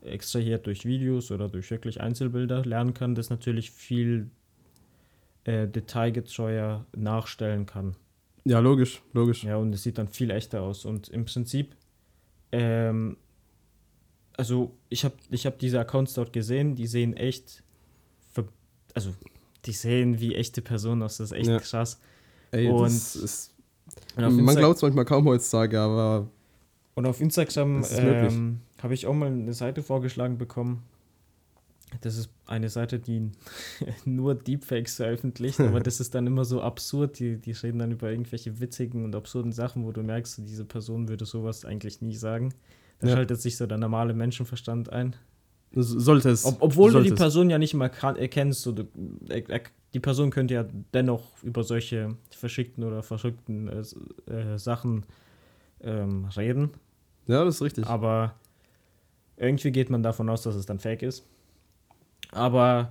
extrahiert 0.00 0.66
durch 0.66 0.84
Videos 0.84 1.30
oder 1.30 1.48
durch 1.48 1.70
wirklich 1.70 2.00
Einzelbilder 2.00 2.64
lernen 2.64 2.94
kann, 2.94 3.14
das 3.14 3.30
natürlich 3.30 3.70
viel 3.70 4.30
äh, 5.44 5.68
detailgetreuer 5.68 6.86
nachstellen 6.96 7.66
kann. 7.66 7.96
ja 8.44 8.60
logisch, 8.60 9.02
logisch. 9.12 9.44
Ja, 9.44 9.56
und 9.56 9.74
es 9.74 9.82
sieht 9.82 9.98
dann 9.98 10.08
viel 10.08 10.30
echter 10.30 10.62
aus. 10.62 10.84
Und 10.84 11.08
im 11.08 11.24
Prinzip, 11.24 11.74
ähm, 12.52 13.16
also 14.36 14.76
ich 14.88 15.04
habe 15.04 15.14
ich 15.30 15.46
hab 15.46 15.58
diese 15.58 15.80
Accounts 15.80 16.14
dort 16.14 16.32
gesehen, 16.32 16.74
die 16.74 16.86
sehen 16.86 17.16
echt, 17.16 17.62
also 18.94 19.12
die 19.64 19.72
sehen 19.72 20.20
wie 20.20 20.34
echte 20.34 20.62
Personen 20.62 21.02
aus, 21.02 21.18
das 21.18 21.30
ist 21.32 21.38
echt 21.38 21.48
Ja. 21.48 21.58
krass. 21.60 22.00
Ey, 22.50 22.68
Und 22.68 22.86
ist, 22.86 23.52
man 24.16 24.56
glaubt 24.56 24.76
es 24.76 24.82
manchmal 24.82 25.04
kaum 25.04 25.24
heutzutage, 25.26 25.80
aber 25.80 26.28
und 26.94 27.06
auf 27.06 27.20
Instagram 27.20 27.84
ähm, 27.90 28.60
habe 28.82 28.92
ich 28.94 29.06
auch 29.06 29.14
mal 29.14 29.28
eine 29.28 29.54
Seite 29.54 29.82
vorgeschlagen 29.82 30.36
bekommen. 30.36 30.82
Das 32.00 32.16
ist 32.16 32.30
eine 32.46 32.68
Seite, 32.68 32.98
die 32.98 33.30
nur 34.04 34.34
Deepfakes 34.34 34.96
veröffentlicht, 34.96 35.60
aber 35.60 35.80
das 35.80 36.00
ist 36.00 36.14
dann 36.14 36.26
immer 36.26 36.44
so 36.44 36.60
absurd. 36.60 37.18
Die, 37.18 37.36
die 37.38 37.52
reden 37.52 37.78
dann 37.78 37.92
über 37.92 38.10
irgendwelche 38.10 38.60
witzigen 38.60 39.04
und 39.04 39.14
absurden 39.14 39.52
Sachen, 39.52 39.84
wo 39.84 39.92
du 39.92 40.02
merkst, 40.02 40.38
diese 40.46 40.64
Person 40.64 41.08
würde 41.08 41.24
sowas 41.24 41.64
eigentlich 41.64 42.02
nie 42.02 42.14
sagen. 42.16 42.52
Da 43.00 43.08
Ja. 43.08 43.14
schaltet 43.14 43.40
sich 43.40 43.56
so 43.56 43.66
der 43.66 43.78
normale 43.78 44.14
Menschenverstand 44.14 44.90
ein. 44.92 45.16
Sollte 45.74 46.30
es. 46.30 46.44
Ob, 46.44 46.56
obwohl 46.60 46.90
sollte 46.90 47.08
du 47.08 47.10
die 47.10 47.14
es. 47.14 47.20
Person 47.20 47.50
ja 47.50 47.58
nicht 47.58 47.74
mal 47.74 47.90
erkennst, 48.16 48.62
so 48.62 48.72
du, 48.72 48.88
er, 49.28 49.48
er, 49.48 49.60
die 49.94 50.00
Person 50.00 50.30
könnte 50.30 50.54
ja 50.54 50.64
dennoch 50.94 51.24
über 51.42 51.64
solche 51.64 52.16
verschickten 52.30 52.84
oder 52.84 53.02
verrückten 53.02 53.68
äh, 53.68 54.32
äh, 54.32 54.58
Sachen 54.58 55.04
ähm, 55.82 56.26
reden. 56.36 56.70
Ja, 57.26 57.44
das 57.44 57.56
ist 57.56 57.62
richtig. 57.62 57.86
Aber 57.86 58.34
irgendwie 59.36 59.70
geht 59.70 59.90
man 59.90 60.02
davon 60.02 60.28
aus, 60.28 60.42
dass 60.42 60.54
es 60.54 60.66
dann 60.66 60.78
fake 60.78 61.02
ist. 61.02 61.24
Aber 62.30 62.90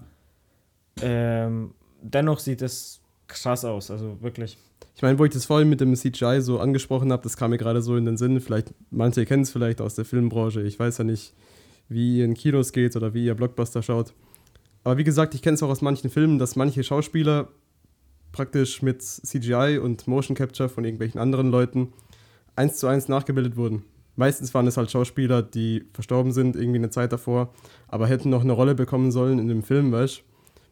ähm, 1.02 1.74
dennoch 2.02 2.40
sieht 2.40 2.62
es 2.62 3.02
krass 3.28 3.66
aus, 3.66 3.90
also 3.90 4.22
wirklich. 4.22 4.58
Ich 4.96 5.02
meine, 5.02 5.18
wo 5.18 5.26
ich 5.26 5.32
das 5.32 5.46
vorhin 5.46 5.70
mit 5.70 5.82
dem 5.82 5.96
CGI 5.96 6.42
so 6.42 6.60
angesprochen 6.60 7.12
habe, 7.12 7.24
das 7.24 7.38
kam 7.38 7.52
mir 7.52 7.58
gerade 7.58 7.82
so 7.82 7.96
in 7.96 8.06
den 8.06 8.18
Sinn. 8.18 8.40
Vielleicht, 8.42 8.74
manche 8.92 9.26
kennen 9.26 9.44
es 9.44 9.52
vielleicht 9.52 9.82
aus 9.82 9.96
der 9.96 10.06
Filmbranche. 10.06 10.62
Ich 10.62 10.78
weiß 10.78 11.00
ja 11.00 11.04
nicht, 11.04 11.34
wie 11.90 12.20
ihr 12.20 12.26
in 12.26 12.34
Kinos 12.34 12.72
geht 12.72 12.96
oder 12.96 13.14
wie 13.14 13.26
ihr 13.26 13.36
Blockbuster 13.36 13.82
schaut. 13.82 14.14
Aber 14.84 14.98
wie 14.98 15.04
gesagt, 15.04 15.36
ich 15.36 15.42
kenne 15.42 15.56
es 15.56 15.64
auch 15.64 15.70
aus 15.70 15.82
manchen 15.82 16.10
Filmen, 16.10 16.40
dass 16.40 16.56
manche 16.56 16.84
Schauspieler 16.84 17.50
praktisch 18.32 18.82
mit 18.82 19.02
CGI 19.02 19.80
und 19.82 20.08
Motion 20.08 20.36
Capture 20.36 20.70
von 20.70 20.86
irgendwelchen 20.86 21.20
anderen 21.20 21.52
Leuten 21.52 21.94
eins 22.56 22.78
zu 22.78 22.88
eins 22.88 23.08
nachgebildet 23.08 23.58
wurden. 23.58 23.84
Meistens 24.16 24.54
waren 24.54 24.68
es 24.68 24.78
halt 24.78 24.92
Schauspieler, 24.92 25.42
die 25.42 25.86
verstorben 25.94 26.32
sind, 26.32 26.56
irgendwie 26.56 26.80
eine 26.80 26.90
Zeit 26.90 27.12
davor, 27.12 27.54
aber 27.88 28.08
hätten 28.08 28.30
noch 28.30 28.42
eine 28.42 28.54
Rolle 28.54 28.76
bekommen 28.76 29.12
sollen 29.12 29.40
in 29.40 29.48
dem 29.48 29.64
Film, 29.64 29.92
weißt 29.92 30.24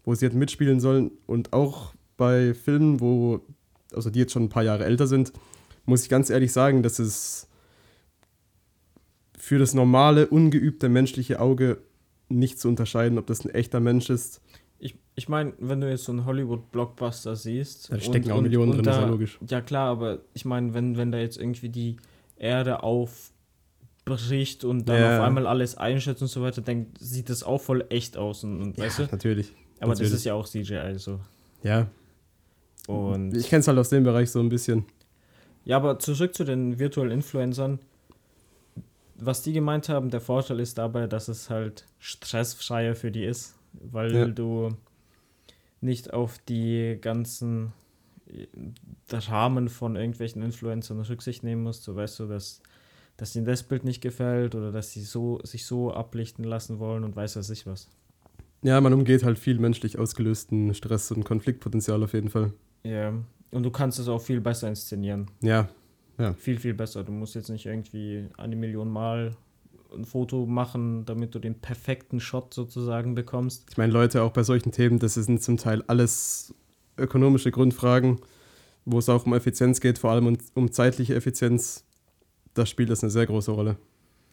wo 0.04 0.16
sie 0.16 0.25
hätten 0.25 0.39
mitspielen 0.39 0.80
sollen. 0.80 1.12
Und 1.28 1.54
auch 1.54 1.94
bei 2.18 2.54
Filmen, 2.54 3.00
wo, 3.00 3.42
also 3.94 4.10
die 4.10 4.20
jetzt 4.20 4.34
schon 4.34 4.44
ein 4.44 4.50
paar 4.50 4.63
Jahre 4.63 4.86
älter 4.86 5.08
sind, 5.08 5.32
muss 5.86 6.04
ich 6.04 6.10
ganz 6.10 6.30
ehrlich 6.30 6.51
sagen, 6.51 6.84
dass 6.84 7.00
es 7.00 7.48
für 9.50 9.58
das 9.58 9.74
normale, 9.74 10.27
ungeübte 10.27 10.89
menschliche 10.89 11.39
Auge 11.39 11.79
nicht 12.27 12.60
zu 12.60 12.68
unterscheiden, 12.68 13.18
ob 13.18 13.25
das 13.25 13.44
ein 13.44 13.50
echter 13.50 13.79
Mensch 13.79 14.12
ist 14.12 14.41
Ich, 14.77 14.96
ich 15.15 15.27
meine, 15.27 15.53
wenn 15.58 15.82
du 15.82 15.89
jetzt 15.89 16.03
so 16.03 16.12
einen 16.12 16.25
Hollywood-Blockbuster 16.25 17.36
siehst. 17.36 17.91
Da 17.91 18.00
stecken 18.00 18.32
auch 18.32 18.41
Millionen 18.41 18.74
drin, 18.74 18.84
da, 18.84 18.91
ist 18.91 18.98
ja 18.98 19.08
logisch. 19.08 19.39
Ja, 19.50 19.62
klar, 19.62 19.89
aber 19.89 20.20
ich 20.36 20.46
meine, 20.46 20.75
wenn, 20.75 20.98
wenn 20.98 21.12
da 21.12 21.18
jetzt 21.18 21.39
irgendwie 21.39 21.70
die 21.70 21.98
Erde 22.38 22.84
aufbricht 22.84 24.65
und 24.65 24.88
dann 24.88 25.01
Ja. 25.01 25.18
auf 25.18 25.25
einmal 25.25 25.48
alles 25.48 25.75
einschätzt 25.75 26.22
und 26.22 26.27
so 26.27 26.44
weiter, 26.44 26.62
dann 26.62 26.86
sieht 27.00 27.32
das 27.32 27.41
auch 27.41 27.60
voll 27.60 27.84
echt 27.89 28.18
aus. 28.18 28.44
Und, 28.44 28.62
und 28.62 28.77
weißt 28.77 29.00
du? 29.00 29.08
natürlich. 29.12 29.51
Aber 29.79 29.94
natürlich. 29.94 30.12
das 30.12 30.20
ist 30.20 30.25
ja 30.25 30.36
auch 30.36 30.48
CGI 30.48 30.94
so. 30.98 31.20
Ja, 31.63 31.88
Und 32.86 33.36
ich 33.36 33.50
kenne 33.50 33.62
es 33.62 33.68
halt 33.68 33.79
aus 33.79 33.89
dem 33.89 34.03
Bereich 34.03 34.29
so 34.29 34.41
ein 34.41 34.50
bisschen. 34.50 34.86
ja, 35.65 35.77
aber 35.77 35.98
zurück 35.98 36.36
zu 36.36 36.44
den 36.44 36.77
virtuellen 36.77 37.10
Influencern. 37.12 37.79
Was 39.21 39.41
die 39.41 39.53
gemeint 39.53 39.89
haben, 39.89 40.09
der 40.09 40.21
Vorteil 40.21 40.59
ist 40.59 40.77
dabei, 40.77 41.07
dass 41.07 41.27
es 41.27 41.49
halt 41.49 41.85
stressfreier 41.99 42.95
für 42.95 43.11
die 43.11 43.23
ist, 43.25 43.55
weil 43.73 44.15
Ja. 44.15 44.25
du 44.27 44.69
nicht 45.81 46.13
auf 46.13 46.38
die 46.47 46.97
ganzen 47.01 47.73
äh, 48.27 48.47
Rahmen 49.11 49.69
von 49.69 49.95
irgendwelchen 49.95 50.41
Influencern 50.41 50.99
Rücksicht 51.01 51.43
nehmen 51.43 51.63
musst. 51.63 51.83
So 51.83 51.95
weißt 51.95 52.19
du, 52.19 52.27
dass, 52.27 52.61
dass 53.17 53.35
ihnen 53.35 53.45
das 53.45 53.63
Bild 53.63 53.83
nicht 53.83 54.01
gefällt 54.01 54.55
oder 54.55 54.71
dass 54.71 54.91
sie 54.91 55.01
so, 55.01 55.39
sich 55.43 55.65
so 55.65 55.91
ablichten 55.93 56.43
lassen 56.43 56.79
wollen 56.79 57.03
und 57.03 57.15
weiß 57.15 57.35
was 57.38 57.49
ich 57.49 57.65
was. 57.65 57.88
Ja, 58.61 58.79
man 58.81 58.93
umgeht 58.93 59.23
halt 59.23 59.39
viel 59.39 59.57
menschlich 59.57 59.97
ausgelösten 59.97 60.73
Stress 60.73 61.11
und 61.11 61.23
Konfliktpotenzial 61.23 62.03
auf 62.03 62.13
jeden 62.13 62.29
Fall. 62.29 62.51
Ja. 62.83 63.13
Und 63.51 63.63
du 63.63 63.71
kannst 63.71 63.97
es 63.99 64.07
auch 64.07 64.21
viel 64.21 64.41
besser 64.41 64.67
inszenieren. 64.67 65.27
Ja, 65.41 65.69
Viel, 66.38 66.59
viel 66.59 66.73
besser. 66.73 67.03
Du 67.03 67.11
musst 67.11 67.35
jetzt 67.35 67.49
nicht 67.49 67.65
irgendwie 67.65 68.27
eine 68.38 68.55
Million 68.55 68.89
Mal 68.89 69.35
ein 69.93 70.05
Foto 70.05 70.45
machen, 70.45 71.05
damit 71.05 71.33
du 71.33 71.39
den 71.39 71.55
perfekten 71.55 72.19
Shot 72.19 72.53
sozusagen 72.53 73.15
bekommst. 73.15 73.65
ich 73.71 73.77
meine, 73.77 73.91
Leute, 73.91 74.21
auch 74.21 74.31
bei 74.31 74.43
solchen 74.43 74.71
Themen, 74.71 74.99
das 74.99 75.15
sind 75.15 75.41
zum 75.41 75.57
Teil 75.57 75.83
alles 75.88 76.53
ökonomische 76.97 77.51
Grundfragen, 77.51 78.19
wo 78.85 78.99
es 78.99 79.09
auch 79.09 79.25
um 79.25 79.33
Effizienz 79.33 79.81
geht, 79.81 79.97
vor 79.97 80.11
allem 80.11 80.27
um, 80.27 80.38
um 80.53 80.71
zeitliche 80.71 81.15
Effizienz. 81.15 81.85
Da 82.53 82.65
spielt 82.65 82.89
das 82.89 83.03
eine 83.03 83.09
sehr 83.09 83.25
große 83.25 83.51
Rolle. 83.51 83.77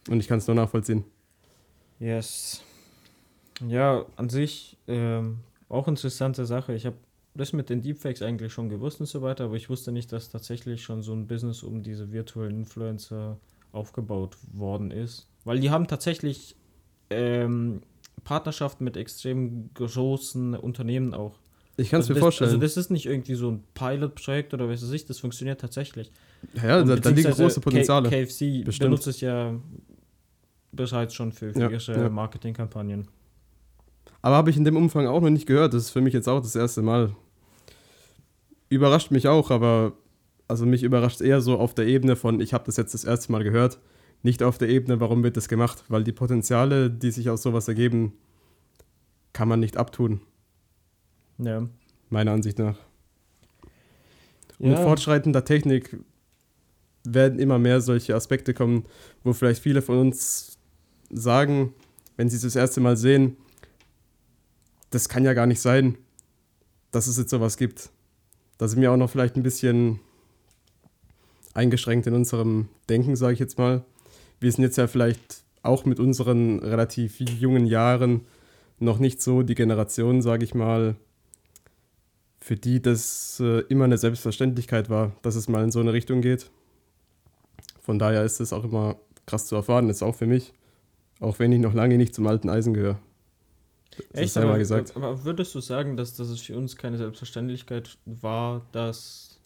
Und 0.08 0.20
ich 0.20 0.28
kann 0.28 0.38
es 0.38 0.46
nur 0.46 0.56
nachvollziehen. 0.56 1.04
Yes. 1.98 2.62
Ja, 3.66 4.04
an 4.16 4.28
sich 4.28 4.76
ähm, 4.86 5.38
auch 5.68 5.88
interessante 5.88 6.44
Sache. 6.44 6.74
Ich 6.74 6.86
habe 6.86 6.96
das 7.36 7.52
mit 7.52 7.70
den 7.70 7.82
Deepfakes 7.82 8.22
eigentlich 8.22 8.52
schon 8.52 8.68
gewusst 8.68 9.00
und 9.00 9.06
so 9.06 9.22
weiter, 9.22 9.44
aber 9.44 9.56
ich 9.56 9.70
wusste 9.70 9.92
nicht, 9.92 10.12
dass 10.12 10.30
tatsächlich 10.30 10.82
schon 10.82 11.02
so 11.02 11.12
ein 11.12 11.26
Business 11.26 11.62
um 11.62 11.82
diese 11.82 12.12
virtuellen 12.12 12.58
Influencer 12.58 13.38
aufgebaut 13.72 14.36
worden 14.52 14.90
ist. 14.90 15.28
Weil 15.44 15.60
die 15.60 15.70
haben 15.70 15.86
tatsächlich 15.86 16.56
ähm, 17.10 17.82
Partnerschaften 18.24 18.84
mit 18.84 18.96
extrem 18.96 19.70
großen 19.74 20.54
Unternehmen 20.54 21.14
auch. 21.14 21.38
Ich 21.76 21.90
kann 21.90 22.00
es 22.00 22.04
also 22.04 22.12
mir 22.12 22.14
das, 22.14 22.22
vorstellen. 22.22 22.48
Also 22.50 22.60
das 22.60 22.76
ist 22.76 22.90
nicht 22.90 23.06
irgendwie 23.06 23.34
so 23.34 23.50
ein 23.50 23.64
Pilot-Projekt 23.74 24.54
oder 24.54 24.68
was 24.68 24.82
weiß 24.82 24.90
ich, 24.92 25.04
das 25.04 25.18
funktioniert 25.20 25.60
tatsächlich. 25.60 26.10
ja, 26.54 26.80
Und 26.80 26.88
da, 26.88 26.96
da 26.96 27.10
liegen 27.10 27.30
große 27.30 27.60
Potenziale. 27.60 28.08
K 28.08 28.24
KFC 28.24 28.64
Bestimmt. 28.64 28.78
benutzt 28.90 29.06
es 29.06 29.20
ja 29.20 29.54
bereits 30.72 31.14
schon 31.14 31.32
für, 31.32 31.52
für 31.52 31.60
Ja, 31.60 31.70
ihre 31.70 31.92
ja. 31.92 32.08
Marketingkampagnen. 32.08 33.08
Aber 34.22 34.36
habe 34.36 34.50
ich 34.50 34.56
in 34.56 34.64
dem 34.64 34.76
Umfang 34.76 35.06
auch 35.06 35.20
noch 35.20 35.30
nicht 35.30 35.46
gehört. 35.46 35.74
Das 35.74 35.84
ist 35.84 35.90
für 35.90 36.00
mich 36.00 36.14
jetzt 36.14 36.28
auch 36.28 36.40
das 36.40 36.56
erste 36.56 36.82
Mal. 36.82 37.14
Überrascht 38.68 39.10
mich 39.10 39.28
auch, 39.28 39.50
aber 39.50 39.92
also 40.48 40.66
mich 40.66 40.82
überrascht 40.82 41.20
eher 41.20 41.40
so 41.40 41.58
auf 41.58 41.74
der 41.74 41.86
Ebene 41.86 42.16
von, 42.16 42.40
ich 42.40 42.52
habe 42.54 42.64
das 42.64 42.76
jetzt 42.76 42.94
das 42.94 43.04
erste 43.04 43.32
Mal 43.32 43.44
gehört. 43.44 43.78
Nicht 44.22 44.42
auf 44.42 44.58
der 44.58 44.68
Ebene, 44.68 45.00
warum 45.00 45.22
wird 45.22 45.36
das 45.36 45.48
gemacht? 45.48 45.84
Weil 45.88 46.02
die 46.04 46.12
Potenziale, 46.12 46.90
die 46.90 47.10
sich 47.10 47.30
aus 47.30 47.42
sowas 47.42 47.68
ergeben, 47.68 48.12
kann 49.32 49.48
man 49.48 49.60
nicht 49.60 49.76
abtun, 49.76 50.20
Ja. 51.38 51.68
meiner 52.10 52.32
Ansicht 52.32 52.58
nach. 52.58 52.78
Und 54.58 54.70
mit 54.70 54.78
Ja. 54.78 54.82
fortschreitender 54.84 55.44
Technik 55.44 55.98
werden 57.04 57.38
immer 57.38 57.58
mehr 57.58 57.80
solche 57.80 58.14
Aspekte 58.14 58.54
kommen, 58.54 58.84
wo 59.22 59.32
vielleicht 59.32 59.62
viele 59.62 59.82
von 59.82 59.98
uns 59.98 60.58
sagen, 61.10 61.74
wenn 62.16 62.28
sie 62.28 62.36
es 62.36 62.42
das 62.42 62.56
erste 62.56 62.80
Mal 62.80 62.96
sehen, 62.96 63.36
das 64.90 65.08
kann 65.08 65.24
ja 65.24 65.34
gar 65.34 65.46
nicht 65.46 65.60
sein, 65.60 65.98
dass 66.90 67.06
es 67.06 67.18
jetzt 67.18 67.30
sowas 67.30 67.56
gibt. 67.58 67.90
Da 68.58 68.68
sind 68.68 68.80
wir 68.80 68.92
auch 68.92 68.96
noch 68.96 69.10
vielleicht 69.10 69.36
ein 69.36 69.42
bisschen 69.42 70.00
eingeschränkt 71.54 72.06
in 72.06 72.14
unserem 72.14 72.68
Denken, 72.88 73.16
sage 73.16 73.34
ich 73.34 73.38
jetzt 73.40 73.58
mal. 73.58 73.84
Wir 74.40 74.52
sind 74.52 74.64
jetzt 74.64 74.76
ja 74.76 74.86
vielleicht 74.86 75.42
auch 75.62 75.84
mit 75.84 75.98
unseren 75.98 76.60
relativ 76.60 77.20
jungen 77.20 77.66
Jahren 77.66 78.22
noch 78.78 78.98
nicht 78.98 79.22
so 79.22 79.42
die 79.42 79.54
Generation, 79.54 80.22
sage 80.22 80.44
ich 80.44 80.54
mal, 80.54 80.96
für 82.38 82.56
die 82.56 82.80
das 82.80 83.40
äh, 83.40 83.60
immer 83.68 83.84
eine 83.84 83.98
Selbstverständlichkeit 83.98 84.88
war, 84.88 85.12
dass 85.22 85.34
es 85.34 85.48
mal 85.48 85.64
in 85.64 85.72
so 85.72 85.80
eine 85.80 85.92
Richtung 85.92 86.20
geht. 86.20 86.50
Von 87.82 87.98
daher 87.98 88.22
ist 88.24 88.40
es 88.40 88.52
auch 88.52 88.64
immer 88.64 88.96
krass 89.26 89.46
zu 89.46 89.56
erfahren, 89.56 89.88
ist 89.88 90.02
auch 90.02 90.14
für 90.14 90.26
mich, 90.26 90.52
auch 91.20 91.38
wenn 91.38 91.52
ich 91.52 91.60
noch 91.60 91.74
lange 91.74 91.96
nicht 91.96 92.14
zum 92.14 92.26
alten 92.26 92.48
Eisen 92.48 92.74
gehöre. 92.74 92.98
Das 94.12 94.34
selber 94.34 94.50
aber, 94.50 94.58
gesagt. 94.58 94.96
aber 94.96 95.24
würdest 95.24 95.54
du 95.54 95.60
sagen, 95.60 95.96
dass, 95.96 96.14
dass 96.16 96.28
es 96.28 96.40
für 96.40 96.56
uns 96.56 96.76
keine 96.76 96.98
Selbstverständlichkeit 96.98 97.98
war, 98.04 98.66
dass 98.72 99.40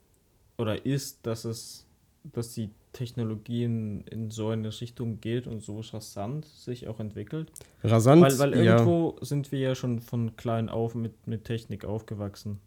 oder 0.58 0.84
ist, 0.84 1.26
dass 1.26 1.44
es, 1.44 1.86
dass 2.24 2.52
die 2.54 2.70
Technologie 2.92 3.64
in, 3.64 4.02
in 4.02 4.30
so 4.30 4.48
eine 4.48 4.68
Richtung 4.80 5.20
geht 5.20 5.46
und 5.46 5.62
so 5.62 5.80
rasant 5.80 6.44
sich 6.44 6.88
auch 6.88 7.00
entwickelt? 7.00 7.50
Rasant, 7.82 8.22
Weil, 8.22 8.38
weil 8.38 8.64
ja. 8.64 8.72
irgendwo 8.72 9.16
sind 9.20 9.52
wir 9.52 9.60
ja 9.60 9.74
schon 9.74 10.00
von 10.00 10.36
klein 10.36 10.68
auf 10.68 10.94
mit, 10.94 11.26
mit 11.26 11.44
Technik 11.44 11.84
aufgewachsen. 11.84 12.58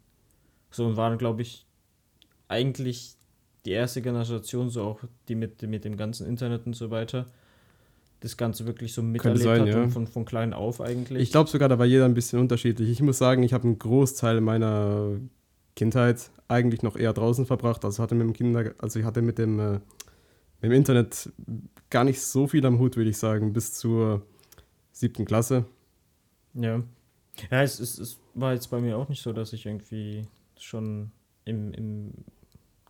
So 0.72 0.86
und 0.86 0.98
waren, 0.98 1.17
glaube 1.17 1.41
ich, 1.41 1.65
eigentlich 2.48 3.15
die 3.65 3.72
erste 3.72 4.02
Generation, 4.02 4.69
so 4.69 4.84
auch 4.84 5.00
die 5.28 5.36
mit, 5.36 5.62
mit 5.62 5.86
dem 5.86 5.98
ganzen 5.98 6.28
Internet 6.28 6.65
und 6.65 6.76
so 6.76 6.89
weiter, 6.89 7.28
das 8.23 8.38
Ganze 8.38 8.65
wirklich 8.65 8.93
so 8.93 9.03
miterlebt 9.03 9.43
sein, 9.43 9.62
hat 9.62 9.67
ja. 9.67 9.83
und 9.83 9.91
von, 9.91 10.07
von 10.07 10.23
klein 10.23 10.53
auf 10.53 10.79
eigentlich. 10.79 11.21
Ich 11.21 11.31
glaube 11.31 11.49
sogar, 11.49 11.67
da 11.67 11.77
war 11.77 11.86
jeder 11.86 12.05
ein 12.05 12.13
bisschen 12.13 12.39
unterschiedlich. 12.39 12.89
Ich 12.89 13.01
muss 13.01 13.17
sagen, 13.17 13.43
ich 13.43 13.51
habe 13.53 13.65
einen 13.65 13.77
Großteil 13.77 14.39
meiner 14.39 15.19
Kindheit 15.75 16.31
eigentlich 16.47 16.83
noch 16.83 16.95
eher 16.95 17.12
draußen 17.12 17.45
verbracht. 17.45 17.83
Also 17.83 18.01
hatte 18.01 18.15
mit 18.15 18.25
dem 18.25 18.33
Kinder, 18.33 18.73
also 18.77 18.97
ich 18.97 19.05
hatte 19.05 19.21
mit 19.21 19.39
dem, 19.39 19.59
äh, 19.59 19.71
mit 19.73 19.83
dem 20.63 20.71
Internet 20.71 21.33
gar 21.89 22.05
nicht 22.05 22.21
so 22.21 22.47
viel 22.47 22.65
am 22.65 22.79
Hut, 22.79 22.95
würde 22.95 23.09
ich 23.09 23.17
sagen, 23.17 23.51
bis 23.51 23.73
zur 23.73 24.25
siebten 24.93 25.25
Klasse. 25.25 25.65
Ja. 26.53 26.81
Ja, 27.51 27.62
es, 27.62 27.81
es, 27.81 27.99
es 27.99 28.19
war 28.36 28.53
jetzt 28.53 28.69
bei 28.69 28.79
mir 28.79 28.97
auch 28.97 29.09
nicht 29.09 29.21
so, 29.21 29.33
dass 29.33 29.51
ich 29.51 29.65
irgendwie 29.65 30.21
schon 30.57 31.12
im, 31.43 31.73
im 31.73 32.13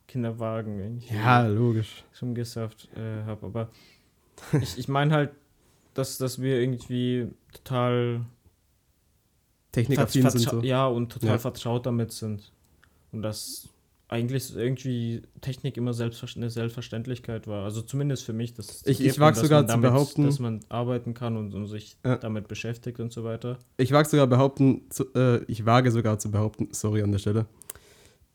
Kinderwagen 0.05 0.79
irgendwie 0.79 1.55
logisch. 1.55 2.03
schon 2.13 2.35
gesafft 2.35 2.87
äh, 2.95 3.23
habe. 3.23 3.47
Aber 3.47 3.71
ich, 4.61 4.77
ich 4.77 4.87
meine 4.87 5.13
halt, 5.13 5.31
dass, 5.93 6.17
dass 6.17 6.41
wir 6.41 6.59
irgendwie 6.59 7.27
total 7.53 8.21
Technikaffin 9.71 10.29
sind 10.29 10.41
so. 10.41 10.61
ja 10.61 10.85
und 10.87 11.11
total 11.11 11.29
Ja. 11.29 11.37
vertraut 11.39 11.85
damit 11.85 12.11
sind. 12.11 12.51
Und 13.11 13.21
dass 13.21 13.69
eigentlich 14.09 14.55
irgendwie 14.55 15.23
Technik 15.41 15.75
immer 15.77 15.93
selbstver 15.93 16.27
eine 16.35 16.49
Selbstverständlichkeit 16.51 17.47
war. 17.47 17.63
Also 17.63 17.81
zumindest 17.81 18.23
für 18.25 18.33
mich. 18.33 18.53
Dass 18.53 18.69
es 18.69 18.85
Ich- 18.85 19.01
ich 19.01 19.15
dass 19.15 19.39
sogar 19.39 19.61
man 19.61 19.67
zu 19.67 19.73
damit, 19.73 19.89
behaupten- 19.91 20.25
Dass 20.25 20.39
man 20.39 20.59
arbeiten 20.69 21.15
kann 21.15 21.35
und, 21.37 21.53
und 21.55 21.65
sich 21.67 21.97
Ja. 22.05 22.17
damit 22.17 22.47
beschäftigt 22.47 22.99
und 22.99 23.11
so 23.11 23.23
weiter. 23.23 23.57
Ich 23.77 23.91
wage 23.91 24.07
sogar 24.07 24.27
behaupten, 24.27 24.83
zu, 24.89 25.05
äh, 25.15 25.43
ich 25.45 25.65
wage 25.65 25.89
sogar 25.89 26.19
zu 26.19 26.29
behaupten, 26.29 26.67
sorry 26.71 27.01
an 27.01 27.11
der 27.11 27.19
Stelle, 27.19 27.45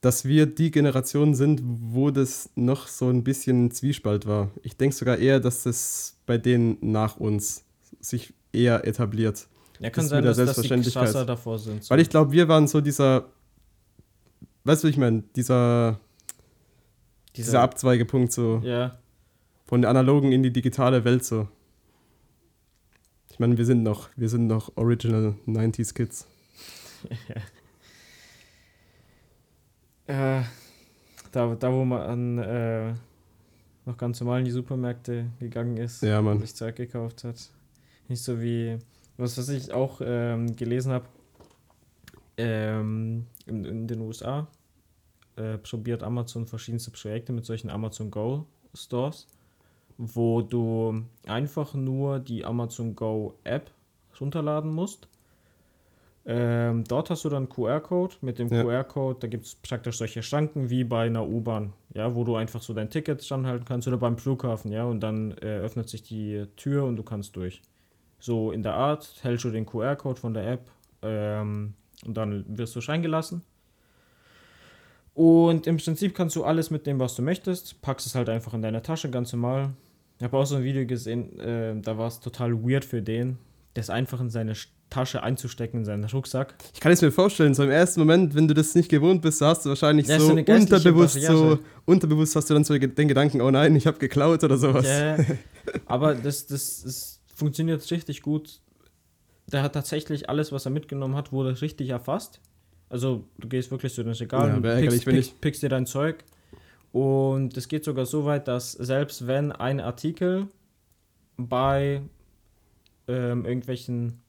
dass 0.00 0.24
wir 0.24 0.46
die 0.46 0.70
Generation 0.70 1.34
sind, 1.34 1.60
wo 1.64 2.10
das 2.10 2.50
noch 2.54 2.86
so 2.86 3.08
ein 3.08 3.24
bisschen 3.24 3.70
Zwiespalt 3.70 4.26
war. 4.26 4.50
Ich 4.62 4.76
denke 4.76 4.94
sogar 4.94 5.18
eher, 5.18 5.40
dass 5.40 5.64
das 5.64 6.16
bei 6.26 6.38
denen 6.38 6.78
nach 6.80 7.16
uns 7.16 7.64
sich 8.00 8.32
eher 8.52 8.86
etabliert. 8.86 9.48
Ja, 9.80 9.90
kann 9.90 10.04
ist 10.04 10.10
sein, 10.10 10.18
mit 10.18 10.24
der 10.24 10.30
dass, 10.30 10.36
dass 10.36 10.46
die 10.46 10.68
Selbstverständlichkeit. 10.68 11.04
krasser 11.04 11.26
davor 11.26 11.58
sind. 11.58 11.84
so. 11.84 11.90
Weil 11.90 12.00
ich 12.00 12.10
glaube, 12.10 12.32
wir 12.32 12.48
waren 12.48 12.68
so 12.68 12.80
dieser, 12.80 13.26
weißt 14.64 14.84
du, 14.84 14.88
ich 14.88 14.96
meine, 14.96 15.24
dieser, 15.34 15.98
dieser, 17.36 17.60
Abzweigepunkt 17.60 18.32
so 18.32 18.60
Ja, 18.64 18.98
von 19.66 19.82
der 19.82 19.90
analogen 19.90 20.32
in 20.32 20.42
die 20.42 20.52
digitale 20.52 21.04
Welt 21.04 21.24
so. 21.24 21.48
Ich 23.30 23.38
meine, 23.38 23.58
wir 23.58 23.66
sind 23.66 23.82
noch, 23.82 24.08
wir 24.16 24.28
sind 24.28 24.46
noch 24.46 24.76
Original 24.76 25.34
90s 25.46 25.92
Kids. 25.92 26.26
äh, 30.08 30.42
da, 31.32 31.54
da 31.54 31.72
wo 31.72 31.84
man 31.84 32.38
äh, 32.38 32.94
noch 33.84 33.96
ganz 33.96 34.20
normal 34.20 34.40
in 34.40 34.44
die 34.46 34.50
Supermärkte 34.50 35.26
gegangen 35.38 35.76
ist 35.76 36.02
Ja, 36.02 36.18
und 36.18 36.40
sich 36.40 36.54
Zeug 36.54 36.76
gekauft 36.76 37.24
hat. 37.24 37.50
Nicht 38.08 38.22
so 38.22 38.40
wie, 38.40 38.78
was, 39.16 39.38
was 39.38 39.48
ich 39.48 39.72
auch 39.72 40.00
ähm, 40.02 40.56
gelesen 40.56 40.92
habe, 40.92 41.06
ähm, 42.36 43.26
in, 43.46 43.64
in 43.64 43.86
den 43.86 44.00
USA 44.00 44.48
äh, 45.36 45.58
probiert 45.58 46.02
Amazon 46.02 46.46
verschiedenste 46.46 46.90
Projekte 46.90 47.32
mit 47.32 47.44
solchen 47.44 47.70
Amazon 47.70 48.10
Go 48.10 48.46
Stores, 48.74 49.26
wo 49.98 50.42
du 50.42 51.04
einfach 51.26 51.74
nur 51.74 52.18
die 52.20 52.44
Amazon 52.44 52.94
Go 52.94 53.34
App 53.44 53.70
runterladen 54.20 54.72
musst. 54.72 55.08
Ähm, 56.26 56.84
dort 56.84 57.08
hast 57.10 57.24
du 57.24 57.28
dann 57.30 57.48
QR-Code. 57.48 58.16
Mit 58.20 58.38
dem 58.38 58.48
Ja. 58.48 58.62
QR-Code, 58.62 59.18
da 59.20 59.26
gibt 59.28 59.46
es 59.46 59.54
praktisch 59.54 59.98
solche 59.98 60.22
Schranken 60.22 60.68
wie 60.68 60.84
bei 60.84 61.06
einer 61.06 61.26
U-Bahn, 61.26 61.72
ja, 61.94 62.14
wo 62.14 62.24
du 62.24 62.36
einfach 62.36 62.60
so 62.60 62.74
dein 62.74 62.90
Ticket 62.90 63.24
standhalten 63.24 63.64
kannst 63.64 63.88
oder 63.88 63.96
beim 63.96 64.18
Flughafen, 64.18 64.70
ja, 64.70 64.84
und 64.84 65.00
dann 65.00 65.32
äh, 65.40 65.58
öffnet 65.60 65.88
sich 65.88 66.02
die 66.02 66.46
Tür 66.56 66.84
und 66.84 66.96
du 66.96 67.02
kannst 67.02 67.34
durch. 67.36 67.62
So 68.20 68.52
in 68.52 68.62
der 68.62 68.74
Art 68.74 69.14
hältst 69.22 69.44
du 69.44 69.50
den 69.50 69.64
QR-Code 69.64 70.20
von 70.20 70.34
der 70.34 70.50
App 70.52 70.70
ähm, 71.02 71.74
und 72.04 72.14
dann 72.16 72.44
wirst 72.58 72.76
du 72.76 72.80
reingelassen. 72.80 73.42
Und 75.14 75.66
im 75.66 75.78
Prinzip 75.78 76.14
kannst 76.14 76.36
du 76.36 76.44
alles 76.44 76.70
mitnehmen, 76.70 77.00
was 77.00 77.16
du 77.16 77.22
möchtest. 77.22 77.80
Packst 77.82 78.06
es 78.06 78.14
halt 78.14 78.28
einfach 78.28 78.54
in 78.54 78.62
deine 78.62 78.82
Tasche, 78.82 79.10
ganz 79.10 79.32
normal. 79.32 79.70
Ich 80.18 80.24
habe 80.24 80.36
auch 80.36 80.46
so 80.46 80.56
ein 80.56 80.64
Video 80.64 80.86
gesehen, 80.86 81.38
äh, 81.40 81.74
da 81.80 81.96
war 81.98 82.06
es 82.08 82.20
total 82.20 82.52
weird 82.64 82.84
für 82.84 83.02
den, 83.02 83.38
das 83.74 83.88
einfach 83.90 84.20
in 84.20 84.30
seine 84.30 84.54
Sch- 84.54 84.68
Tasche 84.90 85.22
einzustecken, 85.22 85.80
in 85.80 85.84
seinen 85.84 86.04
Rucksack. 86.04 86.54
Ich 86.72 86.80
kann 86.80 86.92
es 86.92 87.02
mir 87.02 87.12
vorstellen, 87.12 87.54
so 87.54 87.62
im 87.62 87.70
ersten 87.70 88.00
Moment, 88.00 88.34
wenn 88.34 88.48
du 88.48 88.54
das 88.54 88.74
nicht 88.74 88.88
gewohnt 88.88 89.22
bist, 89.22 89.40
hast 89.40 89.64
du 89.64 89.70
wahrscheinlich 89.70 90.06
Ja, 90.06 90.18
so, 90.18 90.32
unterbewusst 90.32 91.20
so, 91.20 91.58
unterbewusst 91.84 92.34
hast 92.36 92.48
du 92.48 92.54
dann 92.54 92.64
so 92.64 92.76
den 92.76 93.08
Gedanken, 93.08 93.40
oh 93.40 93.50
nein, 93.50 93.76
ich 93.76 93.86
habe 93.86 93.98
geklaut 93.98 94.44
oder 94.44 94.56
sowas. 94.56 94.86
Ja, 94.86 95.16
aber 95.86 96.14
das, 96.14 96.46
das, 96.46 96.82
das 96.82 97.20
funktioniert 97.34 97.88
richtig 97.90 98.22
gut. 98.22 98.60
Der 99.46 99.62
hat 99.62 99.74
tatsächlich 99.74 100.28
alles, 100.28 100.52
was 100.52 100.66
er 100.66 100.70
mitgenommen 100.70 101.14
hat, 101.14 101.32
wurde 101.32 101.60
richtig 101.60 101.90
erfasst. 101.90 102.40
Also 102.88 103.24
du 103.38 103.48
gehst 103.48 103.70
wirklich 103.70 103.92
zu 103.92 104.02
den 104.02 104.12
Regalen 104.12 104.64
Ja, 104.64 104.76
pickst, 104.76 105.04
pickst, 105.04 105.40
pickst 105.40 105.62
dir 105.62 105.68
dein 105.68 105.86
Zeug. 105.86 106.24
Und 106.92 107.56
es 107.56 107.68
geht 107.68 107.84
sogar 107.84 108.06
so 108.06 108.24
weit, 108.24 108.48
dass 108.48 108.72
selbst 108.72 109.26
wenn 109.26 109.52
ein 109.52 109.80
Artikel 109.80 110.48
bei 111.36 112.02
ähm, 113.06 113.44
irgendwelchen 113.44 114.20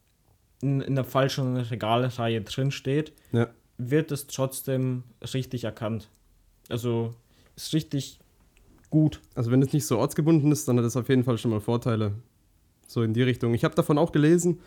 in, 0.62 0.82
in 0.82 0.96
der 0.96 1.04
falschen 1.06 1.56
Regalreihe 1.58 2.42
drin 2.42 2.72
steht, 2.72 3.14
Ja. 3.32 3.48
wird 3.78 4.12
es 4.12 4.28
trotzdem 4.28 5.04
richtig 5.34 5.64
erkannt. 5.64 6.10
Also 6.70 7.14
ist 7.56 7.74
richtig 7.74 8.20
gut. 8.90 9.22
Also 9.36 9.52
wenn 9.52 9.62
es 9.62 9.74
nicht 9.74 9.86
so 9.86 9.98
ortsgebunden 10.00 10.52
ist, 10.52 10.68
dann 10.68 10.78
hat 10.78 10.86
es 10.86 10.98
auf 10.98 11.10
jeden 11.10 11.24
Fall 11.24 11.38
schon 11.38 11.52
mal 11.52 11.62
Vorteile. 11.62 12.14
So 12.88 13.04
in 13.04 13.14
die 13.14 13.22
Richtung. 13.24 13.54
Ich 13.54 13.64
habe 13.64 13.76
davon 13.76 13.98
auch 13.98 14.12
gelesen. 14.12 14.60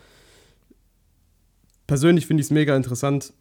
Persönlich 1.87 2.25
finde 2.25 2.41
ich 2.41 2.47
es 2.47 2.51
mega 2.51 2.75
interessant, 2.75 3.33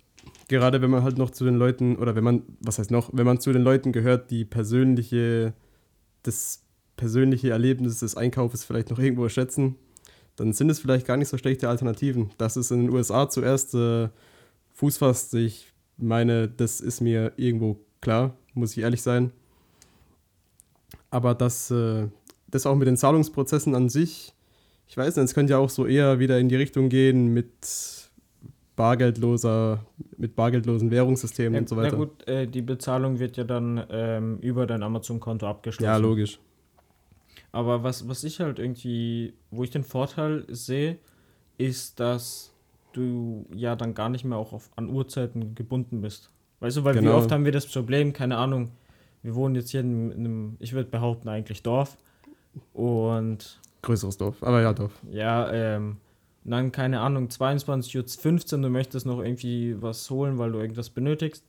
gerade 0.48 0.82
wenn 0.82 0.90
man 0.90 1.04
halt 1.04 1.16
noch 1.18 1.30
zu 1.30 1.44
den 1.44 1.54
Leuten, 1.56 1.96
oder 1.96 2.16
wenn 2.16 2.24
man, 2.24 2.42
was 2.60 2.78
heißt 2.78 2.90
noch, 2.90 3.10
wenn 3.12 3.24
man 3.26 3.40
zu 3.40 3.52
den 3.52 3.62
Leuten 3.62 3.92
gehört, 3.92 4.30
die 4.30 4.44
persönliche, 4.44 5.54
das 6.24 6.64
persönliche 6.96 7.50
Erlebnis 7.50 8.00
des 8.00 8.16
Einkaufes 8.16 8.64
vielleicht 8.64 8.90
noch 8.90 8.98
irgendwo 8.98 9.28
schätzen, 9.28 9.76
dann 10.36 10.52
sind 10.52 10.70
es 10.70 10.80
vielleicht 10.80 11.06
gar 11.06 11.16
nicht 11.16 11.28
so 11.28 11.38
schlechte 11.38 11.68
Alternativen. 11.68 12.30
Dass 12.38 12.56
es 12.56 12.70
in 12.70 12.86
den 12.86 12.90
USA 12.90 13.28
zuerst 13.28 13.74
äh, 13.74 14.08
Fuß 14.74 14.98
fasst, 14.98 15.34
ich 15.34 15.72
meine, 15.96 16.48
das 16.48 16.80
ist 16.80 17.00
mir 17.00 17.32
irgendwo 17.36 17.78
klar, 18.00 18.36
muss 18.54 18.76
ich 18.76 18.82
ehrlich 18.82 19.02
sein. 19.02 19.32
Aber 21.10 21.34
dass 21.34 21.70
äh, 21.70 22.08
das 22.48 22.66
auch 22.66 22.74
mit 22.74 22.88
den 22.88 22.96
Zahlungsprozessen 22.96 23.74
an 23.74 23.88
sich, 23.88 24.34
ich 24.86 24.96
weiß 24.96 25.16
nicht, 25.16 25.24
es 25.24 25.34
könnte 25.34 25.52
ja 25.52 25.58
auch 25.58 25.70
so 25.70 25.86
eher 25.86 26.18
wieder 26.18 26.38
in 26.38 26.48
die 26.48 26.56
Richtung 26.56 26.88
gehen 26.88 27.32
mit 27.32 27.50
bargeldloser, 28.76 29.84
mit 30.16 30.34
bargeldlosen 30.34 30.90
Währungssystemen 30.90 31.54
Ja, 31.54 31.60
und 31.60 31.68
so 31.68 31.76
weiter. 31.76 31.92
Na 31.92 32.04
gut, 32.04 32.26
äh, 32.26 32.46
die 32.46 32.62
Bezahlung 32.62 33.18
wird 33.18 33.36
ja 33.36 33.44
dann 33.44 33.84
ähm, 33.90 34.38
über 34.40 34.66
dein 34.66 34.82
Amazon-Konto 34.82 35.46
abgeschlossen. 35.46 35.84
ja, 35.84 35.96
logisch. 35.96 36.38
Aber 37.52 37.82
was, 37.82 38.08
was 38.08 38.24
ich 38.24 38.40
halt 38.40 38.58
irgendwie, 38.58 39.34
wo 39.50 39.62
ich 39.62 39.70
den 39.70 39.84
Vorteil 39.84 40.44
sehe, 40.48 40.98
ist, 41.58 42.00
dass 42.00 42.52
du 42.92 43.46
ja 43.54 43.76
dann 43.76 43.94
gar 43.94 44.08
nicht 44.08 44.24
mehr 44.24 44.38
auch 44.38 44.52
auf, 44.52 44.70
an 44.76 44.88
Uhrzeiten 44.88 45.54
gebunden 45.54 46.00
bist. 46.00 46.30
Weißt 46.60 46.78
du, 46.78 46.84
weil 46.84 46.94
wie 46.94 47.00
Genau. 47.00 47.16
oft 47.16 47.30
haben 47.30 47.44
wir 47.44 47.52
das 47.52 47.66
Problem, 47.66 48.12
keine 48.12 48.36
Ahnung, 48.38 48.70
wir 49.22 49.34
wohnen 49.34 49.54
jetzt 49.54 49.70
hier 49.70 49.80
in, 49.80 50.10
in 50.12 50.18
einem, 50.24 50.56
ich 50.60 50.72
würde 50.72 50.90
behaupten, 50.90 51.28
eigentlich 51.28 51.62
Dorf. 51.62 51.96
Und 52.72 53.60
Größeres 53.82 54.16
Dorf, 54.16 54.42
aber 54.42 54.60
ja, 54.62 54.72
Dorf. 54.72 54.92
ja, 55.10 55.50
ähm, 55.52 55.96
und 56.44 56.50
dann, 56.50 56.72
keine 56.72 57.00
Ahnung, 57.00 57.28
22.15 57.28 58.54
Uhr, 58.56 58.62
du 58.62 58.68
möchtest 58.68 59.06
noch 59.06 59.20
irgendwie 59.22 59.80
was 59.80 60.08
holen, 60.10 60.38
weil 60.38 60.52
du 60.52 60.58
irgendwas 60.58 60.90
benötigst. 60.90 61.44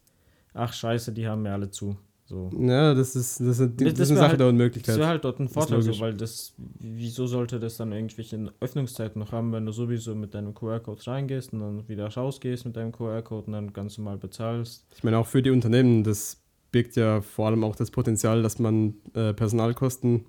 Ach 0.54 0.72
scheiße, 0.72 1.14
die 1.14 1.28
haben 1.28 1.42
mir 1.44 1.52
alle 1.54 1.72
zu. 1.72 1.98
So. 2.34 2.50
Ja, 2.60 2.94
das 2.96 3.16
ist, 3.16 3.40
das 3.40 3.60
ist, 3.60 3.80
das 3.80 3.94
Das 3.94 4.00
ist 4.00 4.10
eine 4.10 4.18
Sache 4.20 4.30
halt- 4.30 4.40
der 4.40 4.48
Das 4.48 4.52
Unmöglichkeit. 4.54 4.98
wäre 4.98 5.08
halt 5.08 5.24
dort 5.24 5.40
ein 5.40 5.48
Vorteil, 5.48 5.82
so, 5.84 6.00
weil 6.00 6.14
das, 6.16 6.54
wieso 6.80 7.28
sollte 7.28 7.60
das 7.60 7.78
dann 7.78 7.92
irgendwelche 7.92 8.52
Öffnungszeiten 8.60 9.20
noch 9.20 9.32
haben, 9.32 9.52
wenn 9.54 9.66
du 9.66 9.72
sowieso 9.72 10.16
mit 10.16 10.34
deinem 10.34 10.54
QR-Code 10.56 11.06
reingehst 11.06 11.54
und 11.54 11.60
dann 11.60 11.88
wieder 11.88 12.08
rausgehst 12.08 12.66
mit 12.66 12.76
deinem 12.76 12.92
QR-Code 12.92 13.46
und 13.48 13.54
dann 13.54 13.72
ganz 13.74 13.98
normal 14.00 14.18
bezahlst. 14.18 14.86
Ich 14.96 15.04
meine, 15.04 15.18
auch 15.20 15.28
für 15.28 15.42
die 15.44 15.52
Unternehmen, 15.52 16.04
das 16.04 16.38
birgt 16.72 16.96
ja 16.96 17.22
vor 17.22 17.46
allem 17.48 17.64
auch 17.64 17.76
das 17.76 17.92
Potenzial, 17.92 18.42
dass 18.42 18.58
man 18.58 18.96
äh, 19.14 19.34
Personalkosten, 19.34 20.26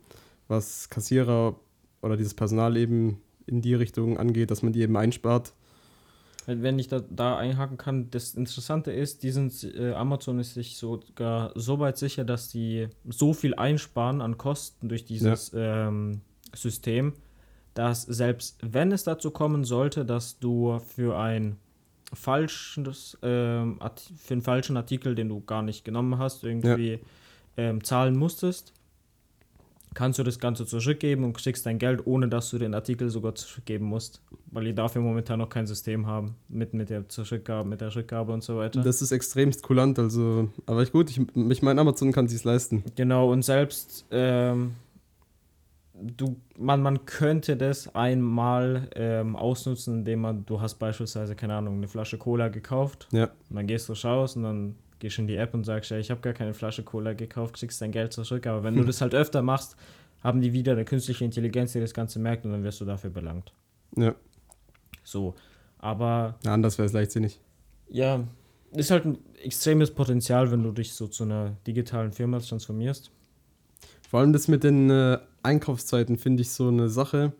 was 0.46 0.90
Kassierer 0.90 1.56
oder 2.02 2.18
dieses 2.18 2.34
Personal 2.34 2.76
eben 2.76 3.22
in 3.46 3.62
die 3.62 3.72
Richtung 3.74 4.18
angeht, 4.18 4.50
dass 4.50 4.62
man 4.62 4.74
die 4.74 4.82
eben 4.82 4.96
einspart. 4.96 5.54
Wenn 6.46 6.78
ich 6.78 6.88
da, 6.88 7.00
da 7.00 7.36
einhaken 7.36 7.76
kann, 7.78 8.10
das 8.10 8.34
Interessante 8.34 8.92
ist, 8.92 9.22
die 9.22 9.30
sind, 9.30 9.64
äh, 9.64 9.92
Amazon 9.92 10.38
ist 10.38 10.54
sich 10.54 10.76
sogar 10.76 11.52
so 11.54 11.78
weit 11.78 11.96
sicher, 11.96 12.24
dass 12.24 12.48
die 12.48 12.88
so 13.08 13.32
viel 13.32 13.54
einsparen 13.54 14.20
an 14.20 14.36
Kosten 14.36 14.88
durch 14.88 15.04
dieses 15.04 15.52
ähm, 15.54 16.20
System, 16.54 17.14
dass 17.72 18.02
selbst 18.02 18.58
wenn 18.62 18.92
es 18.92 19.04
dazu 19.04 19.30
kommen 19.30 19.64
sollte, 19.64 20.04
dass 20.04 20.38
du 20.38 20.78
für 20.80 21.18
ein 21.18 21.56
falsches, 22.12 23.18
ähm, 23.22 23.80
für 24.16 24.34
einen 24.34 24.42
falschen 24.42 24.76
Artikel, 24.76 25.14
den 25.14 25.28
du 25.28 25.40
gar 25.40 25.62
nicht 25.62 25.84
genommen 25.84 26.18
hast, 26.18 26.44
irgendwie 26.44 27.00
ähm, 27.56 27.82
zahlen 27.82 28.16
musstest, 28.16 28.72
kannst 29.94 30.18
du 30.18 30.22
das 30.22 30.38
Ganze 30.38 30.66
zurückgeben 30.66 31.24
und 31.24 31.32
kriegst 31.36 31.64
dein 31.66 31.78
Geld, 31.78 32.06
ohne 32.06 32.28
dass 32.28 32.50
du 32.50 32.58
den 32.58 32.74
Artikel 32.74 33.08
sogar 33.10 33.34
zurückgeben 33.34 33.86
musst. 33.86 34.20
Weil 34.50 34.64
die 34.64 34.74
dafür 34.74 35.02
momentan 35.02 35.38
noch 35.38 35.48
kein 35.48 35.66
System 35.66 36.06
haben 36.06 36.34
mit, 36.48 36.74
mit 36.74 36.90
der 36.90 37.08
Zurückgabe, 37.08 37.68
mit 37.68 37.80
der 37.80 37.94
Rückgabe 37.94 38.32
und 38.32 38.42
so 38.42 38.56
weiter. 38.56 38.82
Das 38.82 39.02
ist 39.02 39.12
extremst 39.12 39.62
kulant, 39.62 39.98
also, 39.98 40.48
aber 40.66 40.82
ich 40.82 40.92
gut, 40.92 41.10
ich, 41.10 41.20
ich 41.50 41.62
meine, 41.62 41.80
Amazon 41.80 42.12
kann 42.12 42.28
sich's 42.28 42.44
leisten. 42.44 42.84
Genau, 42.96 43.32
und 43.32 43.42
selbst 43.44 44.04
ähm, 44.10 44.72
du, 45.94 46.36
man, 46.58 46.82
man 46.82 47.06
könnte 47.06 47.56
das 47.56 47.94
einmal 47.94 48.88
ähm, 48.94 49.36
ausnutzen, 49.36 49.98
indem 49.98 50.20
man, 50.20 50.46
du 50.46 50.60
hast 50.60 50.74
beispielsweise, 50.76 51.34
keine 51.36 51.54
Ahnung, 51.54 51.76
eine 51.76 51.88
Flasche 51.88 52.18
Cola 52.18 52.48
gekauft 52.48 53.08
Ja. 53.12 53.30
und 53.50 53.56
dann 53.56 53.66
gehst 53.66 53.88
du 53.88 53.92
raus 53.92 54.36
und 54.36 54.42
dann 54.42 54.74
gehst 54.98 55.18
in 55.18 55.26
die 55.26 55.36
App 55.36 55.54
und 55.54 55.64
sagst, 55.64 55.90
ja, 55.90 55.98
ich 55.98 56.10
habe 56.10 56.20
gar 56.20 56.32
keine 56.32 56.54
Flasche 56.54 56.82
Cola 56.82 57.12
gekauft, 57.12 57.54
kriegst 57.54 57.80
dein 57.80 57.92
Geld 57.92 58.12
zurück. 58.12 58.46
Aber 58.46 58.62
wenn 58.64 58.76
du 58.76 58.84
das 58.86 59.00
halt 59.00 59.14
öfter 59.14 59.42
machst, 59.42 59.76
haben 60.22 60.40
die 60.40 60.52
wieder 60.52 60.72
eine 60.72 60.84
künstliche 60.84 61.24
Intelligenz, 61.24 61.72
die 61.72 61.80
das 61.80 61.92
Ganze 61.94 62.18
merkt 62.18 62.44
und 62.44 62.52
dann 62.52 62.62
wirst 62.64 62.80
du 62.80 62.84
dafür 62.84 63.10
belangt. 63.10 63.52
Ja, 63.96 64.14
So, 65.02 65.34
aber 65.78 66.36
ja 66.44 66.54
anders 66.54 66.78
wäre 66.78 66.86
es 66.86 66.92
leichtsinnig. 66.92 67.40
ja, 67.88 68.24
ist 68.72 68.90
halt 68.90 69.04
ein 69.04 69.18
extremes 69.44 69.92
Potenzial, 69.92 70.50
wenn 70.50 70.64
du 70.64 70.72
dich 70.72 70.94
so 70.94 71.06
zu 71.06 71.22
einer 71.22 71.56
digitalen 71.66 72.10
Firma 72.10 72.40
transformierst. 72.40 73.12
Vor 74.10 74.18
allem 74.20 74.32
das 74.32 74.48
mit 74.48 74.64
den 74.64 74.90
äh, 74.90 75.18
Einkaufszeiten 75.44 76.16
finde 76.18 76.42
ich 76.42 76.50
so 76.50 76.68
eine 76.68 76.88
Sache. 76.88 77.32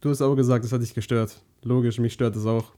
Du 0.00 0.08
hast 0.08 0.22
auch 0.22 0.34
gesagt, 0.34 0.64
das 0.64 0.72
hat 0.72 0.80
dich 0.80 0.94
gestört. 0.94 1.42
Logisch, 1.62 1.98
mich 1.98 2.14
stört 2.14 2.36
das 2.36 2.46
auch. 2.46 2.72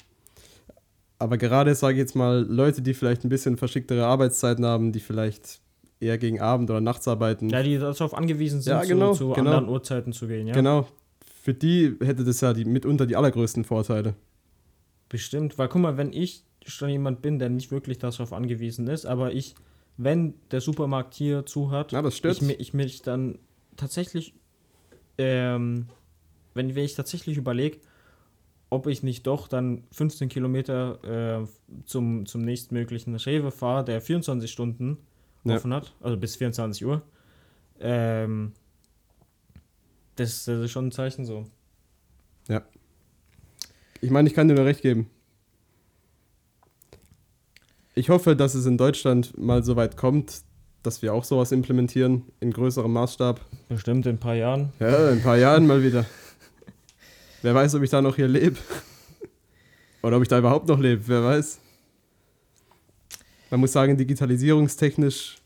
Aber 1.22 1.38
gerade, 1.38 1.72
sage 1.76 1.94
ich 1.94 1.98
jetzt 2.00 2.16
mal, 2.16 2.44
Leute, 2.48 2.82
die 2.82 2.94
vielleicht 2.94 3.24
ein 3.24 3.28
bisschen 3.28 3.56
verschicktere 3.56 4.04
Arbeitszeiten 4.06 4.66
haben, 4.66 4.90
die 4.90 4.98
vielleicht 4.98 5.60
eher 6.00 6.18
gegen 6.18 6.40
Abend 6.40 6.68
oder 6.68 6.80
nachts 6.80 7.06
arbeiten. 7.06 7.48
Ja, 7.48 7.62
die 7.62 7.78
darauf 7.78 8.12
angewiesen 8.12 8.60
sind, 8.60 8.72
Ja, 8.72 8.82
genau, 8.82 9.12
zu, 9.12 9.28
zu 9.28 9.32
genau. 9.34 9.50
anderen 9.50 9.68
Uhrzeiten 9.68 10.12
zu 10.12 10.26
gehen, 10.26 10.48
ja. 10.48 10.54
Genau. 10.54 10.88
Für 11.40 11.54
die 11.54 11.94
hätte 12.02 12.24
das 12.24 12.40
ja 12.40 12.52
die, 12.52 12.64
mitunter 12.64 13.06
die 13.06 13.14
allergrößten 13.14 13.62
Vorteile. 13.62 14.14
Bestimmt, 15.08 15.58
weil 15.58 15.68
guck 15.68 15.82
mal, 15.82 15.96
wenn 15.96 16.12
ich 16.12 16.42
schon 16.66 16.88
jemand 16.88 17.22
bin, 17.22 17.38
der 17.38 17.50
nicht 17.50 17.70
wirklich 17.70 17.98
darauf 17.98 18.32
angewiesen 18.32 18.88
ist, 18.88 19.06
aber 19.06 19.32
ich, 19.32 19.54
wenn 19.96 20.34
der 20.50 20.60
Supermarkt 20.60 21.14
hier 21.14 21.46
zu 21.46 21.70
hat, 21.70 21.92
Ja, 21.92 22.04
ich, 22.04 22.24
ich 22.24 22.74
mich 22.74 23.02
dann 23.02 23.38
tatsächlich, 23.76 24.34
ähm, 25.18 25.86
wenn, 26.54 26.74
wenn 26.74 26.84
ich 26.84 26.96
tatsächlich 26.96 27.36
überlege, 27.36 27.78
ob 28.72 28.86
ich 28.86 29.02
nicht 29.02 29.26
doch 29.26 29.48
dann 29.48 29.84
15 29.92 30.28
Kilometer 30.30 31.42
äh, 31.42 31.46
zum, 31.84 32.24
zum 32.24 32.40
nächstmöglichen 32.42 33.14
Rewe 33.16 33.50
fahre, 33.50 33.84
der 33.84 34.00
24 34.00 34.50
Stunden 34.50 34.96
Ja. 35.44 35.56
offen 35.56 35.74
hat, 35.74 35.94
also 36.00 36.16
bis 36.16 36.36
24 36.36 36.86
Uhr, 36.86 37.02
ähm, 37.80 38.52
das, 40.16 40.44
das 40.46 40.60
ist 40.64 40.70
schon 40.70 40.86
ein 40.88 40.92
Zeichen 40.92 41.24
so. 41.24 41.44
Ich 44.00 44.10
meine, 44.10 44.28
ich 44.28 44.34
kann 44.34 44.48
dir 44.48 44.54
nur 44.54 44.64
recht 44.64 44.82
geben. 44.82 45.08
Ich 47.94 48.08
hoffe, 48.08 48.34
dass 48.34 48.54
es 48.54 48.66
in 48.66 48.76
Deutschland 48.76 49.38
mal 49.38 49.62
so 49.62 49.76
weit 49.76 49.96
kommt, 49.96 50.42
dass 50.82 51.02
wir 51.02 51.14
auch 51.14 51.22
sowas 51.22 51.52
implementieren 51.52 52.24
in 52.40 52.52
größerem 52.52 52.92
Maßstab. 52.92 53.40
Bestimmt 53.68 54.06
in 54.06 54.16
ein 54.16 54.18
paar 54.18 54.34
Jahren. 54.34 54.72
Ja, 54.80 55.10
in 55.10 55.18
ein 55.18 55.22
paar 55.22 55.36
Jahren 55.36 55.68
mal 55.68 55.84
wieder. 55.84 56.04
Wer 57.42 57.54
weiß, 57.54 57.74
ob 57.74 57.82
ich 57.82 57.90
da 57.90 58.00
noch 58.00 58.16
hier 58.16 58.28
lebe. 58.28 58.56
Oder 60.02 60.16
ob 60.16 60.22
ich 60.22 60.28
da 60.28 60.38
überhaupt 60.38 60.68
noch 60.68 60.78
lebe, 60.78 61.02
wer 61.06 61.24
weiß. 61.24 61.60
Man 63.50 63.60
muss 63.60 63.72
sagen, 63.72 63.96
digitalisierungstechnisch 63.96 65.36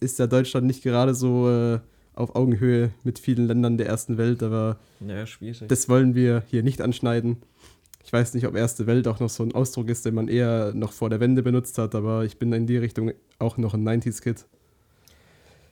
ist 0.00 0.18
ja 0.18 0.26
Deutschland 0.26 0.66
nicht 0.66 0.82
gerade 0.82 1.14
so 1.14 1.50
äh, 1.50 1.80
auf 2.14 2.34
Augenhöhe 2.36 2.92
mit 3.02 3.18
vielen 3.18 3.46
Ländern 3.46 3.78
der 3.78 3.86
ersten 3.86 4.18
Welt, 4.18 4.42
aber 4.42 4.78
Ja, 5.00 5.24
das 5.68 5.88
wollen 5.88 6.14
wir 6.14 6.42
hier 6.48 6.62
nicht 6.62 6.80
anschneiden. 6.80 7.42
Ich 8.04 8.12
weiß 8.12 8.34
nicht, 8.34 8.46
ob 8.46 8.56
erste 8.56 8.86
Welt 8.86 9.08
auch 9.08 9.20
noch 9.20 9.30
so 9.30 9.42
ein 9.42 9.54
Ausdruck 9.54 9.88
ist, 9.88 10.04
den 10.04 10.14
man 10.14 10.28
eher 10.28 10.72
noch 10.74 10.92
vor 10.92 11.08
der 11.08 11.20
Wende 11.20 11.42
benutzt 11.42 11.78
hat, 11.78 11.94
aber 11.94 12.24
ich 12.24 12.38
bin 12.38 12.52
in 12.52 12.66
die 12.66 12.76
Richtung 12.76 13.12
auch 13.38 13.56
noch 13.56 13.74
ein 13.74 13.88
90s-Kid. 13.88 14.44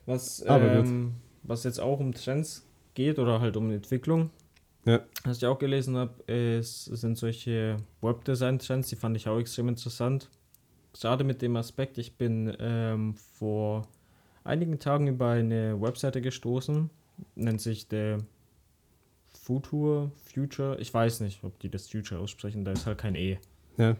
Was, 0.07 0.45
ähm, 0.47 1.13
was 1.43 1.65
jetzt 1.65 1.81
auch 1.81 2.01
um 2.01 2.15
Trends 2.15 2.65
geht 2.95 3.19
oder 3.19 3.41
halt 3.41 3.57
um 3.57 3.71
Entwicklung, 3.71 4.31
Ja. 4.87 5.01
was 5.25 5.37
ich 5.37 5.47
auch 5.47 5.59
gelesen 5.59 5.97
habe, 5.97 6.63
sind 6.63 7.19
solche 7.19 7.77
Webdesign-Trends, 8.01 8.89
die 8.89 8.97
fand 8.97 9.17
ich 9.17 9.29
auch 9.29 9.39
extrem 9.39 9.69
interessant. 9.69 10.31
Gerade 10.99 11.23
mit 11.23 11.43
dem 11.43 11.57
Aspekt, 11.57 11.99
ich 11.99 12.17
bin 12.17 12.57
ähm, 12.59 13.15
vor 13.15 13.87
einigen 14.43 14.79
Tagen 14.79 15.07
über 15.07 15.31
eine 15.31 15.81
Webseite 15.81 16.21
gestoßen, 16.21 16.91
nennt 17.35 17.61
sich 17.61 17.89
der 17.89 18.19
Future, 19.29 20.11
Future, 20.33 20.79
ich 20.81 20.93
weiß 20.93 21.21
nicht, 21.21 21.45
ob 21.45 21.59
die 21.61 21.71
das 21.71 21.89
Future 21.89 22.21
aussprechen, 22.21 22.65
da 22.65 22.73
ist 22.73 22.87
halt 22.87 22.99
kein 22.99 23.15
E. 23.15 23.39
Ja. 23.77 23.97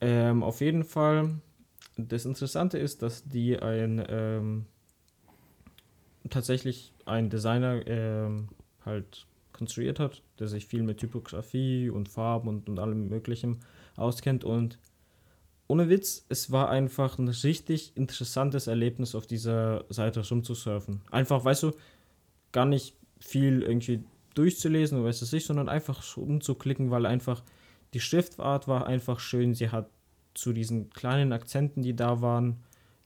Ähm, 0.00 0.42
auf 0.42 0.60
jeden 0.60 0.84
Fall, 0.84 1.40
das 1.96 2.26
Interessante 2.26 2.78
ist, 2.78 3.02
dass 3.02 3.24
die 3.24 3.58
ein 3.58 4.04
ähm, 4.08 4.66
tatsächlich 6.28 6.92
ein 7.06 7.30
Designer 7.30 7.86
ähm, 7.86 8.48
halt 8.84 9.26
konstruiert 9.56 9.98
hat, 9.98 10.22
der 10.38 10.48
sich 10.48 10.66
viel 10.66 10.82
mit 10.82 10.98
Typografie 10.98 11.90
und 11.90 12.08
Farben 12.08 12.48
und, 12.48 12.68
und 12.68 12.78
allem 12.78 13.08
Möglichen 13.08 13.60
auskennt 13.96 14.44
und 14.44 14.78
ohne 15.68 15.88
Witz, 15.88 16.24
es 16.28 16.52
war 16.52 16.70
einfach 16.70 17.18
ein 17.18 17.28
richtig 17.28 17.96
interessantes 17.96 18.68
Erlebnis, 18.68 19.14
auf 19.16 19.26
dieser 19.26 19.84
Seite 19.88 20.26
rumzusurfen. 20.28 21.00
Einfach, 21.10 21.44
weißt 21.44 21.64
du, 21.64 21.72
gar 22.52 22.66
nicht 22.66 22.94
viel 23.18 23.62
irgendwie 23.62 24.04
durchzulesen 24.34 24.98
oder 24.98 25.08
weiß 25.08 25.22
es 25.22 25.46
sondern 25.46 25.68
einfach 25.68 26.16
rumzuklicken, 26.16 26.90
weil 26.90 27.06
einfach 27.06 27.42
die 27.94 28.00
Schriftart 28.00 28.68
war 28.68 28.86
einfach 28.86 29.18
schön. 29.18 29.54
Sie 29.54 29.70
hat 29.70 29.88
zu 30.34 30.52
diesen 30.52 30.90
kleinen 30.90 31.32
Akzenten, 31.32 31.82
die 31.82 31.96
da 31.96 32.20
waren, 32.20 32.62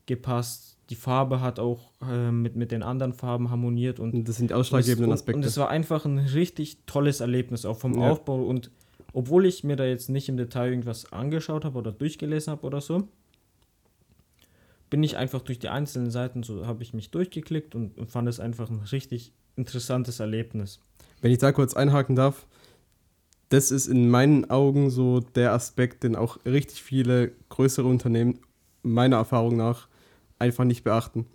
gepasst. 0.06 0.76
Die 0.90 0.96
Farbe 0.96 1.40
hat 1.40 1.60
auch 1.60 1.92
äh, 2.02 2.32
mit, 2.32 2.56
mit 2.56 2.72
den 2.72 2.82
anderen 2.82 3.12
Farben 3.12 3.48
harmoniert 3.50 4.00
und 4.00 4.12
Und 4.12 4.28
das 4.28 4.36
sind 4.36 4.50
die 4.50 4.54
ausschlaggebenden 4.54 5.12
Aspekte. 5.12 5.36
Und 5.38 5.44
es 5.44 5.56
war 5.56 5.70
einfach 5.70 6.04
ein 6.04 6.18
richtig 6.18 6.78
tolles 6.86 7.20
Erlebnis, 7.20 7.64
auch 7.64 7.78
vom 7.78 7.94
Ja. 7.94 8.10
Aufbau. 8.10 8.42
Und 8.42 8.70
obwohl 9.12 9.46
ich 9.46 9.62
mir 9.62 9.76
da 9.76 9.84
jetzt 9.84 10.08
nicht 10.10 10.28
im 10.28 10.36
Detail 10.36 10.70
irgendwas 10.70 11.12
angeschaut 11.12 11.64
habe 11.64 11.78
oder 11.78 11.92
durchgelesen 11.92 12.50
habe 12.50 12.66
oder 12.66 12.80
so, 12.80 13.08
bin 14.90 15.04
ich 15.04 15.16
einfach 15.16 15.40
durch 15.42 15.60
die 15.60 15.68
einzelnen 15.68 16.10
Seiten, 16.10 16.42
so 16.42 16.66
habe 16.66 16.82
ich 16.82 16.92
mich 16.92 17.12
durchgeklickt 17.12 17.76
und, 17.76 17.96
und 17.96 18.10
fand 18.10 18.28
es 18.28 18.40
einfach 18.40 18.68
ein 18.68 18.80
richtig 18.90 19.32
interessantes 19.54 20.18
Erlebnis. 20.18 20.80
Wenn 21.20 21.30
ich 21.30 21.38
da 21.38 21.52
kurz 21.52 21.74
einhaken 21.74 22.16
darf, 22.16 22.46
das 23.50 23.70
ist 23.70 23.86
in 23.86 24.10
meinen 24.10 24.50
Augen 24.50 24.90
so 24.90 25.20
der 25.20 25.52
Aspekt, 25.52 26.02
den 26.02 26.16
auch 26.16 26.44
richtig 26.44 26.82
viele 26.82 27.32
größere 27.48 27.86
Unternehmen 27.86 28.40
meiner 28.82 29.16
Erfahrung 29.16 29.56
nach 29.56 29.88
einfach 30.40 30.64
nicht 30.64 30.82
beachten, 30.84 31.26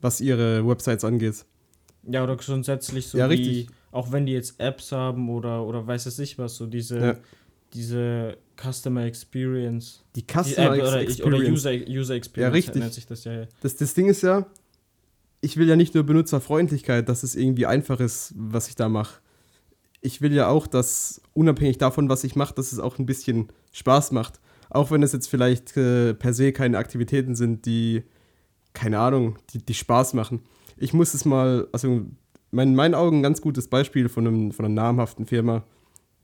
was 0.00 0.20
ihre 0.20 0.66
Websites 0.66 1.04
angeht. 1.04 1.44
Ja, 2.08 2.22
oder 2.22 2.36
grundsätzlich 2.36 3.08
so 3.08 3.18
Ja, 3.18 3.26
die, 3.28 3.34
richtig. 3.34 3.66
auch 3.90 4.12
wenn 4.12 4.26
die 4.26 4.32
jetzt 4.32 4.60
Apps 4.60 4.92
haben 4.92 5.28
oder, 5.28 5.64
oder 5.64 5.86
weiß 5.86 6.06
es 6.06 6.18
nicht 6.18 6.38
was, 6.38 6.56
so 6.56 6.66
diese, 6.66 6.98
Ja. 6.98 7.16
diese 7.74 8.36
Customer 8.56 9.04
Experience. 9.04 10.04
Die 10.14 10.24
Die 10.24 10.32
Customer 10.32 10.74
App 10.76 10.82
oder, 10.82 11.02
ich- 11.02 11.24
oder 11.24 11.36
Experience. 11.38 11.48
User, 11.66 11.72
User 12.00 12.14
Experience 12.14 12.54
richtig. 12.54 12.76
nennt 12.82 12.94
sich 12.94 13.06
das 13.06 13.24
ja. 13.24 13.46
Das, 13.60 13.76
das 13.76 13.94
Ding 13.94 14.08
ist 14.08 14.22
ja, 14.22 14.46
ich 15.40 15.56
will 15.56 15.68
ja 15.68 15.76
nicht 15.76 15.94
nur 15.94 16.04
Benutzerfreundlichkeit, 16.04 17.08
dass 17.08 17.22
es 17.22 17.34
irgendwie 17.34 17.66
einfach 17.66 18.00
ist, 18.00 18.34
was 18.36 18.68
ich 18.68 18.76
da 18.76 18.88
mache. 18.88 19.20
Ich 20.00 20.20
will 20.20 20.32
ja 20.32 20.48
auch, 20.48 20.66
dass 20.66 21.20
unabhängig 21.34 21.78
davon, 21.78 22.08
was 22.08 22.22
ich 22.24 22.36
mache, 22.36 22.54
dass 22.54 22.72
es 22.72 22.78
auch 22.78 22.98
ein 22.98 23.06
bisschen 23.06 23.48
Spaß 23.72 24.12
macht. 24.12 24.40
Auch 24.70 24.90
wenn 24.90 25.02
es 25.02 25.12
jetzt 25.12 25.28
vielleicht 25.28 25.76
äh, 25.76 26.14
per 26.14 26.32
se 26.34 26.52
keine 26.52 26.78
Aktivitäten 26.78 27.34
sind, 27.34 27.66
die, 27.66 28.04
keine 28.76 28.98
Ahnung, 29.00 29.38
die, 29.50 29.58
die 29.64 29.74
Spaß 29.74 30.12
machen. 30.14 30.42
Ich 30.76 30.92
muss 30.92 31.14
es 31.14 31.24
mal, 31.24 31.66
also 31.72 32.02
mein, 32.50 32.68
in 32.68 32.74
meinen 32.76 32.94
Augen 32.94 33.18
ein 33.18 33.22
ganz 33.22 33.40
gutes 33.40 33.68
Beispiel 33.68 34.08
von, 34.08 34.26
einem, 34.26 34.52
von 34.52 34.66
einer 34.66 34.74
namhaften 34.74 35.26
Firma, 35.26 35.64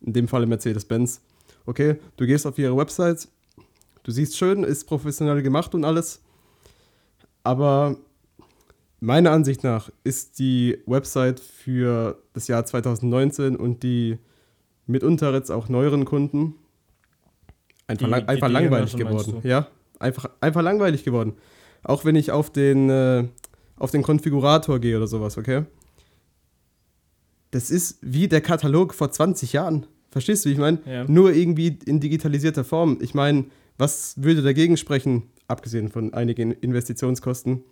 in 0.02 0.12
dem 0.12 0.28
Falle 0.28 0.46
Mercedes-Benz. 0.46 1.22
Okay, 1.64 1.96
du 2.16 2.26
gehst 2.26 2.46
auf 2.46 2.58
ihre 2.58 2.76
Website, 2.76 3.26
du 4.02 4.10
siehst 4.12 4.36
schön, 4.36 4.64
ist 4.64 4.84
professionell 4.84 5.42
gemacht 5.42 5.74
und 5.74 5.84
alles, 5.84 6.20
aber 7.42 7.96
meiner 9.00 9.30
Ansicht 9.32 9.64
nach 9.64 9.90
ist 10.04 10.38
die 10.38 10.78
Website 10.86 11.40
für 11.40 12.22
das 12.34 12.48
Jahr 12.48 12.64
2019 12.64 13.56
und 13.56 13.82
die 13.82 14.18
mitunter 14.86 15.32
jetzt 15.32 15.50
auch 15.50 15.68
neueren 15.68 16.04
Kunden 16.04 16.54
einfach, 17.86 18.04
Die- 18.06 18.10
lang, 18.10 18.20
die- 18.22 18.28
einfach 18.28 18.48
langweilig 18.48 18.96
geworden. 18.96 19.40
Ja, 19.42 19.68
einfach, 19.98 20.28
einfach 20.40 20.62
langweilig 20.62 21.04
geworden. 21.04 21.34
Auch 21.82 22.04
wenn 22.04 22.16
ich 22.16 22.30
auf 22.30 22.50
den, 22.50 22.90
äh, 22.90 23.24
auf 23.76 23.90
den 23.90 24.02
Konfigurator 24.02 24.78
gehe 24.78 24.96
oder 24.96 25.06
sowas, 25.06 25.36
okay? 25.38 25.64
Das 27.50 27.70
ist 27.70 27.98
wie 28.00 28.28
der 28.28 28.40
Katalog 28.40 28.94
vor 28.94 29.10
20 29.10 29.52
Jahren. 29.52 29.86
Verstehst 30.10 30.44
du, 30.44 30.48
wie 30.48 30.52
ich 30.54 30.58
meine? 30.58 30.78
Ja. 30.86 31.04
Nur 31.08 31.32
irgendwie 31.32 31.78
in 31.86 32.00
digitalisierter 32.00 32.64
Form. 32.64 32.98
Ich 33.00 33.14
meine, 33.14 33.46
was 33.78 34.14
würde 34.22 34.42
dagegen 34.42 34.76
sprechen, 34.76 35.24
abgesehen 35.48 35.88
von 35.88 36.14
einigen 36.14 36.52
Investitionskosten, 36.52 37.64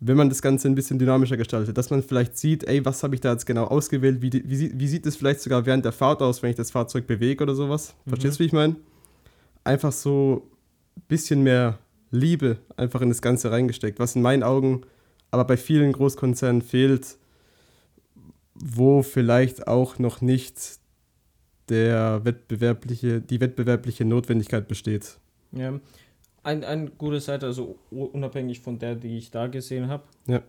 wenn 0.00 0.16
man 0.16 0.28
das 0.28 0.42
Ganze 0.42 0.68
ein 0.68 0.74
bisschen 0.74 0.98
dynamischer 0.98 1.36
gestaltet, 1.36 1.76
dass 1.76 1.90
man 1.90 2.02
vielleicht 2.02 2.38
sieht, 2.38 2.64
ey, 2.64 2.84
was 2.84 3.02
habe 3.02 3.14
ich 3.14 3.20
da 3.20 3.32
jetzt 3.32 3.46
genau 3.46 3.64
ausgewählt, 3.64 4.22
wie, 4.22 4.32
wie, 4.32 4.78
wie 4.78 4.86
sieht 4.86 5.06
es 5.06 5.16
vielleicht 5.16 5.40
sogar 5.40 5.66
während 5.66 5.84
der 5.84 5.92
Fahrt 5.92 6.22
aus, 6.22 6.42
wenn 6.42 6.50
ich 6.50 6.56
das 6.56 6.70
Fahrzeug 6.70 7.06
bewege 7.06 7.42
oder 7.42 7.54
sowas. 7.54 7.94
Verstehst 8.06 8.36
du, 8.36 8.40
wie 8.40 8.46
ich 8.46 8.52
meine? 8.52 8.76
Einfach 9.64 9.92
so 9.92 10.46
ein 10.96 11.02
bisschen 11.08 11.42
mehr 11.42 11.78
Liebe 12.10 12.58
einfach 12.76 13.00
in 13.00 13.08
das 13.08 13.22
Ganze 13.22 13.50
reingesteckt, 13.50 13.98
was 13.98 14.16
in 14.16 14.22
meinen 14.22 14.42
Augen 14.42 14.82
aber 15.30 15.44
bei 15.44 15.56
vielen 15.56 15.92
Großkonzernen 15.92 16.62
fehlt, 16.62 17.18
wo 18.54 19.02
vielleicht 19.02 19.68
auch 19.68 19.98
noch 19.98 20.20
nicht 20.20 20.78
der 21.68 22.24
wettbewerbliche, 22.24 23.20
die 23.20 23.40
wettbewerbliche 23.40 24.04
Notwendigkeit 24.04 24.68
besteht. 24.68 25.18
Ja. 25.52 25.78
Ein, 26.42 26.64
ein 26.64 26.92
gute 26.96 27.20
Seite, 27.20 27.46
also 27.46 27.78
unabhängig 27.90 28.60
von 28.60 28.78
der, 28.78 28.94
die 28.94 29.18
ich 29.18 29.30
da 29.30 29.48
gesehen 29.48 29.88
habe, 29.88 30.04
Ja. 30.26 30.42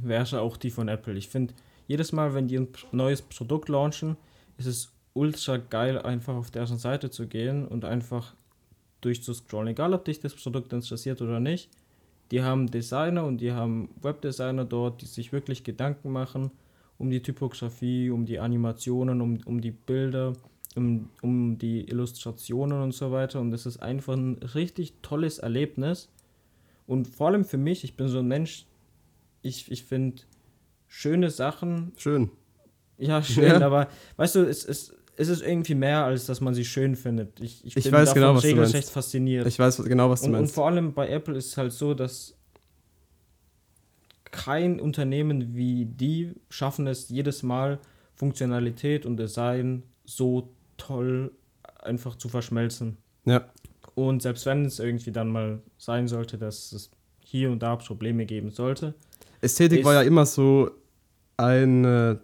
wäre 0.00 0.40
auch 0.40 0.56
die 0.56 0.70
von 0.70 0.86
Apple. 0.88 1.14
Ich 1.14 1.28
finde, 1.28 1.54
jedes 1.88 2.12
Mal, 2.12 2.34
wenn 2.34 2.46
die 2.46 2.58
ein 2.58 2.68
neues 2.92 3.22
Produkt 3.22 3.68
launchen, 3.68 4.16
ist 4.58 4.66
es 4.66 4.92
ultra 5.14 5.56
geil, 5.56 5.98
einfach 5.98 6.36
auf 6.36 6.50
deren 6.52 6.78
Seite 6.78 7.10
zu 7.10 7.26
gehen 7.26 7.66
und 7.66 7.84
einfach 7.84 8.34
durchzuscrollen. 9.00 9.68
Egal, 9.68 9.94
ob 9.94 10.04
dich 10.04 10.20
das 10.20 10.34
Produkt 10.34 10.72
interessiert 10.72 11.20
oder 11.22 11.40
nicht. 11.40 11.68
Die 12.30 12.42
haben 12.42 12.70
Designer 12.70 13.24
und 13.24 13.38
die 13.40 13.52
haben 13.52 13.88
Webdesigner 14.02 14.64
dort, 14.64 15.00
die 15.02 15.06
sich 15.06 15.32
wirklich 15.32 15.64
Gedanken 15.64 16.10
machen 16.12 16.50
um 16.98 17.10
die 17.10 17.22
Typografie, 17.22 18.10
um 18.10 18.26
die 18.26 18.40
Animationen, 18.40 19.20
um, 19.20 19.38
um 19.46 19.60
die 19.60 19.70
Bilder, 19.70 20.32
um, 20.74 21.08
um 21.22 21.56
die 21.56 21.88
Illustrationen 21.88 22.82
und 22.82 22.92
so 22.92 23.12
weiter. 23.12 23.40
Und 23.40 23.52
es 23.52 23.66
ist 23.66 23.78
einfach 23.78 24.14
ein 24.14 24.34
richtig 24.54 24.94
tolles 25.00 25.38
Erlebnis. 25.38 26.08
Und 26.86 27.06
vor 27.06 27.28
allem 27.28 27.44
für 27.44 27.56
mich, 27.56 27.84
ich 27.84 27.94
bin 27.96 28.08
so 28.08 28.18
ein 28.18 28.26
Mensch, 28.26 28.66
ich, 29.42 29.70
ich 29.70 29.84
finde 29.84 30.22
schöne 30.88 31.30
Sachen, 31.30 31.92
Schön. 31.96 32.30
ja, 32.98 33.22
schön, 33.22 33.44
Ja. 33.44 33.60
aber 33.60 33.88
weißt 34.16 34.34
du, 34.34 34.40
es, 34.40 34.64
es, 34.64 34.92
es 35.20 35.28
ist 35.28 35.42
irgendwie 35.42 35.74
mehr, 35.74 36.04
als 36.04 36.26
dass 36.26 36.40
man 36.40 36.54
sie 36.54 36.64
schön 36.64 36.94
findet. 36.94 37.40
Ich, 37.40 37.64
ich, 37.64 37.76
Ich 37.76 37.84
bin 37.84 37.92
weiß 37.92 38.08
davon 38.10 38.22
genau, 38.22 38.34
was 38.36 38.42
du 38.42 38.48
regelrecht 38.48 38.72
meinst. 38.72 38.90
fasziniert. 38.92 39.46
Ich 39.48 39.58
weiß 39.58 39.82
genau, 39.84 40.08
was 40.10 40.20
du 40.20 40.26
und, 40.28 40.34
und 40.34 40.40
meinst. 40.42 40.54
vor 40.54 40.66
allem 40.68 40.94
bei 40.94 41.08
Apple 41.08 41.36
ist 41.36 41.48
es 41.48 41.56
halt 41.56 41.72
so, 41.72 41.92
dass 41.92 42.34
kein 44.30 44.80
Unternehmen 44.80 45.54
wie 45.56 45.86
die 45.86 46.34
schaffen 46.50 46.86
es 46.86 47.08
jedes 47.08 47.42
Mal 47.42 47.78
Funktionalität 48.14 49.06
und 49.06 49.16
Design 49.16 49.82
so 50.04 50.50
toll 50.76 51.32
einfach 51.80 52.14
zu 52.16 52.28
verschmelzen. 52.28 52.98
Ja, 53.24 53.48
Und 53.94 54.22
selbst 54.22 54.46
wenn 54.46 54.64
es 54.66 54.78
irgendwie 54.78 55.12
dann 55.12 55.28
mal 55.28 55.60
sein 55.78 56.08
sollte, 56.08 56.38
dass 56.38 56.72
es 56.72 56.90
hier 57.24 57.50
und 57.50 57.60
da 57.62 57.76
Probleme 57.76 58.24
geben 58.26 58.50
sollte, 58.50 58.94
Ästhetik 59.40 59.84
war 59.84 59.94
ja 59.94 60.02
immer 60.02 60.26
so 60.26 60.70
ein 61.36 61.84
äh, 61.84 62.16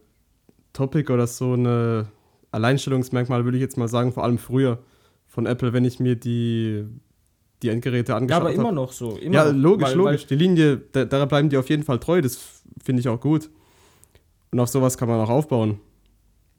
Topic 0.72 1.12
oder 1.12 1.26
so 1.26 1.54
ein 1.54 2.06
Alleinstellungsmerkmal, 2.54 3.44
würde 3.44 3.58
ich 3.58 3.62
jetzt 3.62 3.76
mal 3.76 3.88
sagen, 3.88 4.12
vor 4.12 4.24
allem 4.24 4.38
früher 4.38 4.78
von 5.26 5.46
Apple, 5.46 5.72
wenn 5.72 5.84
ich 5.84 6.00
mir 6.00 6.16
die, 6.16 6.84
die 7.62 7.68
Endgeräte 7.68 8.12
ja, 8.12 8.16
angeschaut 8.16 8.40
aber 8.40 8.50
habe. 8.50 8.60
immer 8.60 8.72
noch 8.72 8.92
so. 8.92 9.16
Immer 9.16 9.34
Ja, 9.34 9.44
logisch, 9.50 9.88
weil, 9.88 9.96
logisch. 9.96 10.26
die 10.26 10.36
Linie, 10.36 10.80
da, 10.92 11.04
da 11.04 11.24
bleiben 11.24 11.48
die 11.48 11.56
auf 11.56 11.68
jeden 11.68 11.82
Fall 11.82 11.98
treu, 11.98 12.20
das 12.20 12.62
finde 12.82 13.00
ich 13.00 13.08
auch 13.08 13.20
gut. 13.20 13.50
Und 14.50 14.60
auf 14.60 14.68
sowas 14.68 14.96
kann 14.96 15.08
man 15.08 15.20
auch 15.20 15.30
aufbauen. 15.30 15.80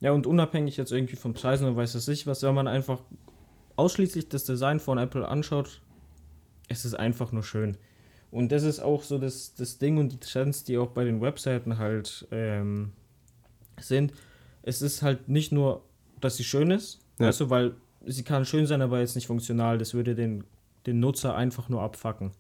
Ja, 0.02 0.12
und 0.12 0.28
unabhängig 0.28 0.76
jetzt 0.78 0.92
irgendwie 0.92 1.16
von 1.16 1.34
Preisen 1.34 1.68
und 1.68 1.78
weiß 1.78 1.96
es 1.96 2.08
nicht, 2.08 2.28
was, 2.28 2.44
wenn 2.44 2.54
man 2.54 2.68
einfach 2.68 3.00
ausschließlich 3.78 4.30
das 4.30 4.44
Design 4.44 4.80
von 4.80 4.98
Apple 4.98 5.28
anschaut, 5.28 5.82
es 6.68 6.84
ist 6.84 6.94
einfach 6.94 7.32
nur 7.32 7.44
schön. 7.44 7.78
Und 8.32 8.52
das 8.52 8.64
ist 8.64 8.82
auch 8.82 9.04
so 9.04 9.18
das, 9.18 9.54
das 9.56 9.78
Ding 9.78 9.98
und 9.98 10.12
die 10.12 10.20
Trends, 10.20 10.66
die 10.66 10.78
auch 10.78 10.90
bei 10.90 11.06
den 11.06 11.22
Webseiten 11.22 11.78
halt 11.78 12.28
ähm, 12.32 12.92
sind. 13.80 14.12
Es 14.68 14.82
ist 14.82 15.02
halt 15.04 15.30
nicht 15.30 15.52
nur, 15.52 15.84
dass 16.20 16.38
sie 16.38 16.44
schön 16.44 16.72
ist, 16.72 17.00
Ja. 17.20 17.32
du, 17.32 17.50
weil 17.50 17.76
sie 18.06 18.24
kann 18.24 18.46
schön 18.46 18.66
sein, 18.66 18.82
aber 18.82 19.00
jetzt 19.00 19.16
nicht 19.16 19.28
funktional. 19.28 19.78
Das 19.78 19.94
würde 19.94 20.16
den, 20.16 20.44
den 20.88 21.00
Nutzer 21.00 21.36
einfach 21.36 21.70
nur 21.70 21.82
abfacken. 21.82 22.32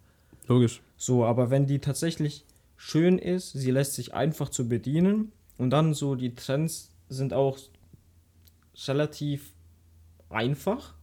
Logisch. 0.47 0.81
So, 0.97 1.23
aber 1.23 1.49
wenn 1.51 1.67
die 1.67 1.79
tatsächlich 1.79 2.43
schön 2.77 3.19
ist, 3.19 3.51
sie 3.53 3.71
lässt 3.71 3.93
sich 3.93 4.13
einfach 4.13 4.49
zu 4.49 4.67
bedienen 4.67 5.31
und 5.57 5.69
dann 5.69 5.93
so 5.93 6.15
die 6.15 6.33
Trends 6.35 6.91
sind 7.09 7.33
auch 7.33 7.57
relativ 8.87 9.53
einfach, 10.29 10.93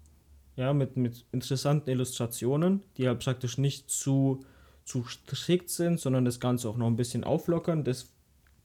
ja, 0.57 0.73
mit, 0.75 0.97
mit 0.97 1.25
interessanten 1.33 1.89
Illustrationen, 1.89 2.83
die 2.97 3.09
halt 3.09 3.21
praktisch 3.21 3.59
nicht 3.59 3.91
zu, 3.91 4.45
zu 4.85 5.05
strikt 5.05 5.71
sind, 5.71 5.99
sondern 5.99 6.25
das 6.25 6.41
Ganze 6.41 6.69
auch 6.69 6.77
noch 6.77 6.87
ein 6.89 6.97
bisschen 6.97 7.25
auflockern, 7.25 7.85
das 7.85 8.11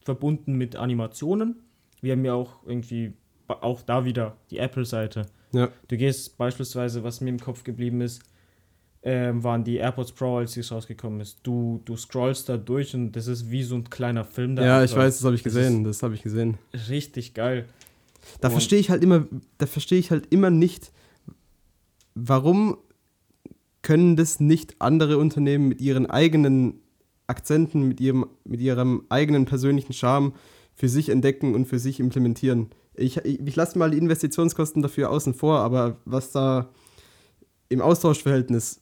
verbunden 0.04 0.54
mit 0.54 0.76
Animationen. 0.76 1.56
Wir 2.00 2.12
haben 2.12 2.24
ja 2.24 2.34
auch 2.34 2.62
irgendwie, 2.66 3.12
auch 3.48 3.82
da 3.82 4.04
wieder 4.04 4.36
die 4.50 4.58
Apple-Seite. 4.58 5.26
Ja. 5.52 5.68
Du 5.88 5.96
gehst 5.96 6.36
beispielsweise, 6.36 7.02
was 7.04 7.20
mir 7.20 7.30
im 7.30 7.40
Kopf 7.40 7.64
geblieben 7.64 8.00
ist, 8.00 8.22
ähm, 9.02 9.42
waren 9.44 9.64
die 9.64 9.76
AirPods 9.76 10.12
Pro, 10.12 10.38
als 10.38 10.56
es 10.56 10.72
rausgekommen 10.72 11.20
ist. 11.20 11.38
Du, 11.42 11.80
du 11.84 11.96
scrollst 11.96 12.48
da 12.48 12.56
durch 12.56 12.94
und 12.94 13.12
das 13.12 13.26
ist 13.26 13.50
wie 13.50 13.62
so 13.62 13.76
ein 13.76 13.88
kleiner 13.88 14.24
Film. 14.24 14.56
der 14.56 14.64
Ja, 14.64 14.84
ich 14.84 14.94
weiß, 14.94 15.18
das 15.18 15.24
habe 15.24 15.36
ich 15.36 15.42
Das 15.42 15.54
gesehen. 15.54 15.84
Das 15.84 16.02
habe 16.02 16.14
ich 16.14 16.22
gesehen. 16.22 16.58
Richtig 16.88 17.34
geil. 17.34 17.66
Da 18.40 18.50
verstehe 18.50 18.80
ich 18.80 18.90
halt 18.90 19.02
immer, 19.02 19.26
da 19.58 19.66
verstehe 19.66 19.98
ich 19.98 20.10
halt 20.10 20.26
immer 20.30 20.50
nicht, 20.50 20.92
warum 22.14 22.76
können 23.82 24.16
das 24.16 24.40
nicht 24.40 24.76
andere 24.80 25.18
Unternehmen 25.18 25.68
mit 25.68 25.80
ihren 25.80 26.06
eigenen 26.06 26.80
Akzenten, 27.28 27.86
mit 27.86 28.00
ihrem, 28.00 28.26
mit 28.44 28.60
ihrem 28.60 29.04
eigenen 29.08 29.44
persönlichen 29.44 29.92
Charme 29.92 30.32
für 30.78 30.88
sich 30.88 31.08
entdecken 31.08 31.56
und 31.56 31.66
für 31.66 31.80
sich 31.80 31.98
implementieren. 31.98 32.68
Ich, 32.94 33.16
ich, 33.16 33.40
ich 33.40 33.56
lasse 33.56 33.76
mal 33.76 33.90
die 33.90 33.98
Investitionskosten 33.98 34.80
dafür 34.80 35.10
außen 35.10 35.34
vor, 35.34 35.58
aber 35.58 35.96
was 36.04 36.30
da 36.30 36.70
im 37.68 37.80
Austauschverhältnis 37.80 38.80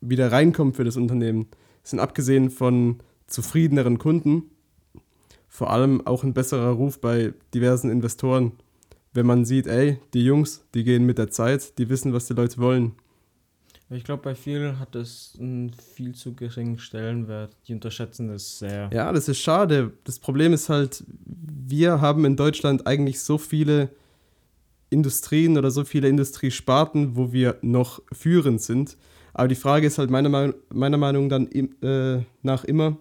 wieder 0.00 0.32
reinkommt 0.32 0.76
für 0.76 0.84
das 0.84 0.96
Unternehmen, 0.96 1.48
sind 1.82 2.00
abgesehen 2.00 2.48
von 2.48 3.02
zufriedeneren 3.26 3.98
Kunden, 3.98 4.44
vor 5.46 5.68
allem 5.70 6.06
auch 6.06 6.24
ein 6.24 6.32
besserer 6.32 6.70
Ruf 6.70 7.02
bei 7.02 7.34
diversen 7.52 7.90
Investoren, 7.90 8.52
wenn 9.12 9.26
man 9.26 9.44
sieht, 9.44 9.66
ey, 9.66 9.98
die 10.14 10.24
Jungs, 10.24 10.64
die 10.72 10.84
gehen 10.84 11.04
mit 11.04 11.18
der 11.18 11.30
Zeit, 11.30 11.76
die 11.78 11.90
wissen, 11.90 12.14
was 12.14 12.28
die 12.28 12.34
Leute 12.34 12.56
wollen. 12.58 12.92
Ich 13.92 14.04
glaube, 14.04 14.22
bei 14.22 14.34
vielen 14.36 14.78
hat 14.78 14.94
es 14.94 15.36
einen 15.40 15.72
viel 15.72 16.14
zu 16.14 16.34
geringen 16.34 16.78
Stellenwert. 16.78 17.56
Die 17.66 17.74
unterschätzen 17.74 18.30
es 18.30 18.60
sehr. 18.60 18.88
Ja, 18.92 19.12
das 19.12 19.28
ist 19.28 19.38
schade. 19.40 19.92
Das 20.04 20.18
Problem 20.20 20.52
ist 20.52 20.68
halt, 20.68 21.02
wir 21.26 22.00
haben 22.00 22.24
in 22.24 22.36
Deutschland 22.36 22.86
eigentlich 22.86 23.20
so 23.20 23.36
viele 23.36 23.90
Industrien 24.90 25.56
oder 25.58 25.70
so 25.70 25.84
viele 25.84 26.08
Industriesparten, 26.08 27.16
wo 27.16 27.32
wir 27.32 27.56
noch 27.62 28.00
führend 28.12 28.60
sind. 28.60 28.96
Aber 29.34 29.48
die 29.48 29.54
Frage 29.54 29.86
ist 29.86 29.98
halt 29.98 30.10
meiner, 30.10 30.28
Meinung- 30.28 30.54
meiner 30.72 30.96
Meinung 30.96 31.28
dann 31.28 31.48
äh, 31.48 32.22
nach 32.42 32.64
immer, 32.64 32.96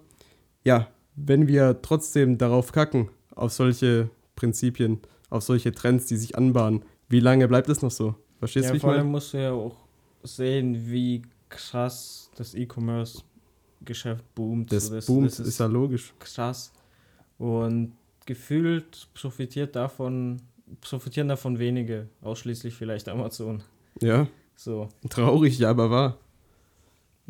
ja, 0.63 0.87
wenn 1.15 1.47
wir 1.47 1.81
trotzdem 1.81 2.37
darauf 2.37 2.71
kacken, 2.71 3.09
auf 3.35 3.51
solche 3.51 4.09
Prinzipien, 4.35 4.99
auf 5.29 5.43
solche 5.43 5.71
Trends, 5.71 6.05
die 6.05 6.17
sich 6.17 6.37
anbahnen, 6.37 6.83
wie 7.09 7.19
lange 7.19 7.47
bleibt 7.47 7.69
es 7.69 7.81
noch 7.81 7.91
so? 7.91 8.15
Verstehst 8.37 8.65
du, 8.65 8.67
Ja, 8.69 8.73
wie 8.73 8.77
ich 8.77 8.81
vor 8.81 8.91
allem 8.93 9.07
musst 9.11 9.33
du 9.33 9.37
ja 9.37 9.51
auch 9.51 9.75
sehen, 10.23 10.89
wie 10.91 11.21
krass 11.49 12.29
das 12.35 12.53
E-Commerce-Geschäft 12.55 14.23
boomt. 14.35 14.71
Das 14.71 14.87
So, 14.87 15.13
boomt, 15.13 15.27
das 15.27 15.39
ist 15.39 15.59
ja 15.59 15.65
logisch. 15.65 16.13
krass. 16.19 16.71
Und 17.37 17.93
gefühlt 18.25 19.07
profitiert 19.13 19.75
davon, 19.75 20.41
profitieren 20.81 21.27
davon 21.29 21.57
wenige, 21.59 22.07
ausschließlich 22.21 22.75
vielleicht 22.75 23.09
Amazon. 23.09 23.63
Ja, 24.01 24.27
So. 24.55 24.89
traurig, 25.09 25.57
ja, 25.59 25.69
aber 25.71 25.89
wahr. 25.89 26.17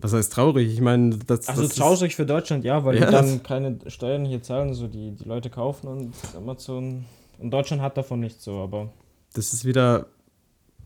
Was 0.01 0.13
heißt 0.13 0.31
traurig? 0.33 0.71
Ich 0.71 0.81
meine, 0.81 1.17
das, 1.17 1.47
Also 1.49 1.61
das 1.63 1.71
ist- 1.71 1.77
traurig 1.77 2.15
für 2.15 2.25
Deutschland, 2.25 2.63
ja, 2.63 2.83
weil 2.85 2.97
Ja, 2.97 3.05
die 3.07 3.11
dann 3.11 3.33
das- 3.39 3.43
keine 3.43 3.77
Steuern 3.87 4.25
hier 4.25 4.41
zahlen, 4.41 4.73
so 4.73 4.87
die, 4.87 5.11
die 5.11 5.25
Leute 5.25 5.49
kaufen 5.49 5.87
und 5.87 6.13
Amazon. 6.35 7.05
Und 7.37 7.51
Deutschland 7.51 7.81
hat 7.81 7.97
davon 7.97 8.19
nichts 8.21 8.43
so, 8.43 8.59
aber 8.59 8.91
das 9.33 9.53
ist 9.53 9.63
wieder 9.65 10.07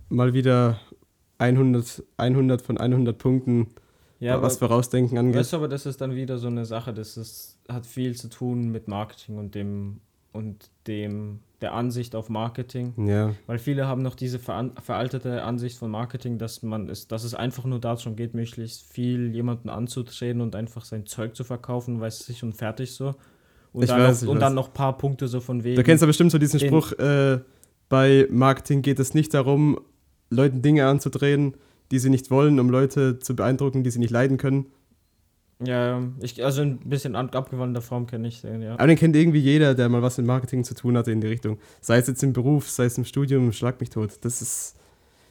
mal 0.09 0.33
wieder 0.33 0.79
100, 1.43 2.03
100 2.17 2.61
von 2.61 2.77
100 2.77 3.17
Punkten, 3.17 3.67
ja, 4.19 4.41
was 4.41 4.57
aber, 4.57 4.69
Vorausdenken 4.69 5.17
angeht. 5.17 5.35
weißt 5.35 5.53
du, 5.53 5.57
aber 5.57 5.67
das 5.67 5.85
ist 5.85 5.99
dann 6.01 6.15
wieder 6.15 6.37
so 6.37 6.47
eine 6.47 6.65
Sache, 6.65 6.93
das 6.93 7.17
ist, 7.17 7.59
hat 7.67 7.85
viel 7.85 8.15
zu 8.15 8.29
tun 8.29 8.69
mit 8.69 8.87
Marketing 8.87 9.37
und 9.37 9.53
dem 9.55 9.99
und 10.31 10.69
dem 10.87 11.39
der 11.61 11.73
Ansicht 11.73 12.15
auf 12.15 12.27
Marketing. 12.29 12.93
Ja, 13.07 13.33
Weil 13.47 13.57
viele 13.59 13.87
haben 13.87 14.01
noch 14.01 14.15
diese 14.15 14.37
veraltete 14.39 15.43
Ansicht 15.43 15.77
von 15.77 15.91
Marketing, 15.91 16.37
dass 16.37 16.61
man 16.63 16.89
es, 16.89 17.07
dass 17.07 17.23
es 17.23 17.33
einfach 17.35 17.63
nur 17.65 17.79
darum 17.79 18.15
geht, 18.15 18.33
möglichst 18.33 18.83
viel 18.83 19.33
jemanden 19.33 19.69
anzutreten 19.69 20.41
und 20.41 20.55
einfach 20.55 20.83
sein 20.83 21.05
Zeug 21.05 21.35
zu 21.35 21.43
verkaufen, 21.45 22.01
weiß 22.01 22.27
ich 22.29 22.43
und 22.43 22.53
fertig 22.53 22.93
so. 22.93 23.15
Und, 23.71 23.83
Ich 23.83 23.89
dann, 23.89 24.01
weiß, 24.01 24.23
noch, 24.23 24.31
und 24.31 24.37
weiß. 24.37 24.41
dann 24.41 24.55
noch 24.55 24.67
ein 24.69 24.73
paar 24.73 24.97
Punkte 24.97 25.27
so 25.27 25.39
von 25.39 25.63
wegen. 25.63 25.75
du 25.77 25.83
kennst 25.83 26.01
ja 26.01 26.07
bestimmt 26.07 26.31
so 26.31 26.37
diesen 26.37 26.59
Spruch, 26.59 26.91
äh, 26.93 27.39
bei 27.87 28.27
Marketing 28.29 28.81
geht 28.81 28.99
es 28.99 29.13
nicht 29.13 29.33
darum, 29.33 29.79
Leuten 30.33 30.61
Dinge 30.61 30.87
anzudrehen, 30.87 31.55
die 31.91 31.99
sie 31.99 32.09
nicht 32.09 32.31
wollen, 32.31 32.59
um 32.59 32.69
Leute 32.69 33.19
zu 33.19 33.35
beeindrucken, 33.35 33.83
die 33.83 33.91
sie 33.91 33.99
nicht 33.99 34.11
leiden 34.11 34.37
können. 34.37 34.65
Ja, 35.63 36.01
ich, 36.19 36.43
also 36.43 36.61
ein 36.61 36.79
bisschen 36.79 37.15
an, 37.15 37.29
abgewandelter 37.29 37.85
Form 37.85 38.07
kenne 38.07 38.27
ich 38.27 38.41
den, 38.41 38.61
ja. 38.61 38.73
Aber 38.73 38.87
den 38.87 38.97
kennt 38.97 39.15
irgendwie 39.15 39.39
jeder, 39.39 39.75
der 39.75 39.87
mal 39.87 40.01
was 40.01 40.17
mit 40.17 40.27
Marketing 40.27 40.63
zu 40.63 40.73
tun 40.73 40.97
hatte 40.97 41.11
in 41.11 41.21
die 41.21 41.27
Richtung. 41.27 41.57
Sei 41.79 41.97
es 41.97 42.07
jetzt 42.07 42.23
im 42.23 42.33
Beruf, 42.33 42.69
sei 42.69 42.85
es 42.85 42.97
im 42.97 43.05
Studium, 43.05 43.51
schlag 43.53 43.79
mich 43.79 43.89
tot. 43.89 44.17
Das 44.21 44.41
ist, 44.41 44.75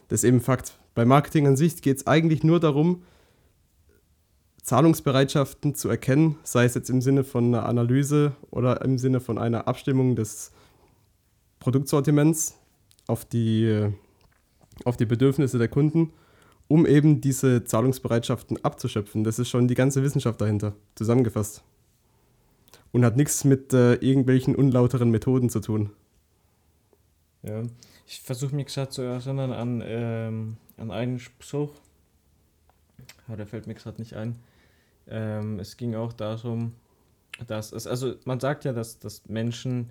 das 0.07 0.23
ist 0.23 0.27
eben 0.27 0.41
Fakt. 0.41 0.79
Bei 0.95 1.05
Marketing 1.05 1.47
an 1.47 1.55
sich 1.55 1.81
geht 1.81 1.97
es 1.97 2.07
eigentlich 2.07 2.43
nur 2.43 2.59
darum, 2.59 3.03
Zahlungsbereitschaften 4.63 5.75
zu 5.75 5.89
erkennen, 5.89 6.37
sei 6.43 6.65
es 6.65 6.73
jetzt 6.73 6.89
im 6.89 7.01
Sinne 7.01 7.25
von 7.25 7.47
einer 7.47 7.65
Analyse 7.65 8.31
oder 8.49 8.81
im 8.81 8.97
Sinne 8.97 9.19
von 9.19 9.37
einer 9.37 9.67
Abstimmung 9.67 10.15
des 10.15 10.51
Produktsortiments 11.59 12.57
auf 13.07 13.25
die, 13.25 13.89
auf 14.85 14.97
die 14.97 15.05
Bedürfnisse 15.05 15.57
der 15.57 15.67
Kunden, 15.67 16.13
um 16.67 16.85
eben 16.85 17.21
diese 17.21 17.63
Zahlungsbereitschaften 17.63 18.63
abzuschöpfen. 18.63 19.23
Das 19.23 19.39
ist 19.39 19.49
schon 19.49 19.67
die 19.67 19.75
ganze 19.75 20.03
Wissenschaft 20.03 20.39
dahinter, 20.41 20.73
zusammengefasst. 20.95 21.63
Und 22.91 23.03
hat 23.03 23.17
nichts 23.17 23.43
mit 23.43 23.73
äh, 23.73 23.95
irgendwelchen 23.95 24.55
unlauteren 24.55 25.09
Methoden 25.09 25.49
zu 25.49 25.59
tun. 25.59 25.89
ja. 27.43 27.63
Ich 28.05 28.21
versuche 28.21 28.53
mich 28.53 28.67
gerade 28.67 28.89
zu 28.89 29.01
erinnern 29.01 29.51
an, 29.53 29.81
ähm, 29.85 30.57
an 30.77 30.91
einen 30.91 31.19
Spruch. 31.19 31.71
Aber 33.27 33.37
der 33.37 33.47
fällt 33.47 33.65
mir 33.65 33.73
gerade 33.75 33.99
nicht 33.99 34.13
ein. 34.13 34.35
Ähm, 35.07 35.59
es 35.59 35.77
ging 35.77 35.95
auch 35.95 36.13
darum, 36.13 36.73
dass 37.47 37.71
es, 37.71 37.87
also 37.87 38.15
man 38.25 38.39
sagt 38.39 38.65
ja, 38.65 38.73
dass, 38.73 38.99
dass 38.99 39.27
Menschen, 39.27 39.89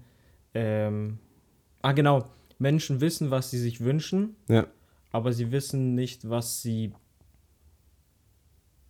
ähm, 0.54 1.18
ah 1.80 1.92
genau, 1.92 2.26
Menschen 2.58 3.00
wissen, 3.00 3.30
was 3.30 3.50
sie 3.50 3.58
sich 3.58 3.80
wünschen, 3.80 4.36
Ja. 4.48 4.66
Aber 5.12 5.32
sie 5.32 5.52
wissen 5.52 5.94
nicht, 5.94 6.28
was 6.28 6.62
sie 6.62 6.92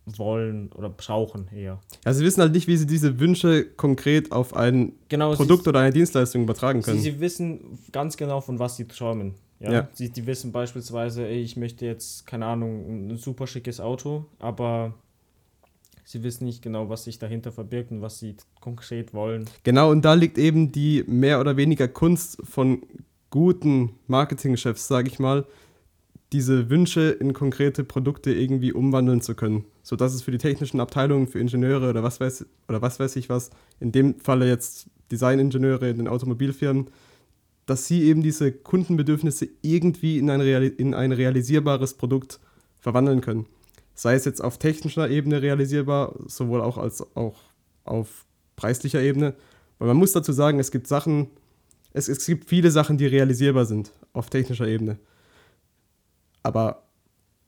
wollen 0.05 0.69
oder 0.73 0.89
brauchen 0.89 1.47
eher. 1.55 1.79
Also 2.03 2.19
sie 2.19 2.25
wissen 2.25 2.41
halt 2.41 2.53
nicht, 2.53 2.67
wie 2.67 2.75
sie 2.75 2.85
diese 2.87 3.19
Wünsche 3.19 3.65
konkret 3.65 4.31
auf 4.31 4.53
ein 4.55 4.93
Genau, 5.09 5.33
Produkt 5.33 5.63
sie, 5.63 5.69
oder 5.69 5.79
eine 5.79 5.93
Dienstleistung 5.93 6.43
übertragen 6.43 6.81
sie, 6.81 6.85
können. 6.91 7.01
sie 7.01 7.19
wissen 7.19 7.79
ganz 7.91 8.17
genau, 8.17 8.41
von 8.41 8.59
was 8.59 8.75
sie 8.75 8.85
träumen. 8.85 9.35
Ja? 9.59 9.71
Ja. 9.71 9.89
Sie, 9.93 10.09
die 10.09 10.25
wissen 10.25 10.51
beispielsweise, 10.51 11.25
ey, 11.25 11.41
ich 11.41 11.55
möchte 11.55 11.85
jetzt, 11.85 12.27
keine 12.27 12.45
Ahnung, 12.47 13.07
ein 13.07 13.17
super 13.17 13.47
schickes 13.47 13.79
Auto, 13.79 14.25
aber 14.39 14.93
sie 16.03 16.21
wissen 16.21 16.45
nicht 16.45 16.61
genau, 16.61 16.89
was 16.89 17.05
sich 17.05 17.17
dahinter 17.17 17.53
verbirgt 17.53 17.91
und 17.91 18.01
was 18.01 18.19
sie 18.19 18.35
konkret 18.59 19.13
wollen. 19.13 19.49
Genau, 19.63 19.89
und 19.89 20.03
da 20.03 20.15
liegt 20.15 20.37
eben 20.37 20.73
die 20.73 21.03
mehr 21.07 21.39
oder 21.39 21.55
weniger 21.55 21.87
Kunst 21.87 22.41
von 22.43 22.83
guten 23.29 23.91
Marketingchefs, 24.07 24.87
sage 24.87 25.07
ich 25.07 25.17
mal, 25.17 25.45
diese 26.33 26.69
Wünsche 26.71 27.11
in 27.11 27.33
konkrete 27.33 27.83
Produkte 27.83 28.33
irgendwie 28.33 28.73
umwandeln 28.73 29.21
zu 29.21 29.35
können, 29.35 29.65
sodass 29.83 30.13
es 30.13 30.23
für 30.23 30.31
die 30.31 30.39
technischen 30.39 30.79
Abteilungen, 30.79 31.27
für 31.27 31.39
Ingenieure 31.39 31.89
oder 31.91 32.01
was 32.01 32.19
weiß 32.19 32.45
oder 32.67 32.81
was 32.81 32.99
weiß 32.99 33.15
ich 33.17 33.29
was, 33.29 33.51
in 33.79 33.91
dem 33.91 34.19
Falle 34.19 34.47
jetzt 34.47 34.87
Designingenieure 35.11 35.89
in 35.89 35.97
den 35.97 36.07
Automobilfirmen, 36.07 36.87
dass 37.67 37.85
sie 37.85 38.03
eben 38.03 38.23
diese 38.23 38.51
Kundenbedürfnisse 38.51 39.47
irgendwie 39.61 40.17
in 40.17 40.29
ein, 40.29 40.41
reali 40.41 40.67
in 40.67 40.95
ein 40.95 41.11
realisierbares 41.11 41.93
Produkt 41.93 42.39
verwandeln 42.79 43.21
können. 43.21 43.45
Sei 43.93 44.15
es 44.15 44.25
jetzt 44.25 44.43
auf 44.43 44.57
technischer 44.57 45.09
Ebene 45.09 45.41
realisierbar, 45.41 46.15
sowohl 46.25 46.61
auch 46.61 46.79
als 46.79 47.05
auch 47.15 47.35
auf 47.83 48.25
preislicher 48.55 49.01
Ebene. 49.01 49.35
Weil 49.77 49.89
man 49.89 49.97
muss 49.97 50.13
dazu 50.13 50.33
sagen, 50.33 50.59
es 50.59 50.71
gibt 50.71 50.87
Sachen, 50.87 51.27
es, 51.93 52.09
es 52.09 52.25
gibt 52.25 52.49
viele 52.49 52.71
Sachen, 52.71 52.97
die 52.97 53.05
realisierbar 53.05 53.65
sind 53.65 53.91
auf 54.13 54.31
technischer 54.31 54.67
Ebene. 54.67 54.97
Aber 56.43 56.83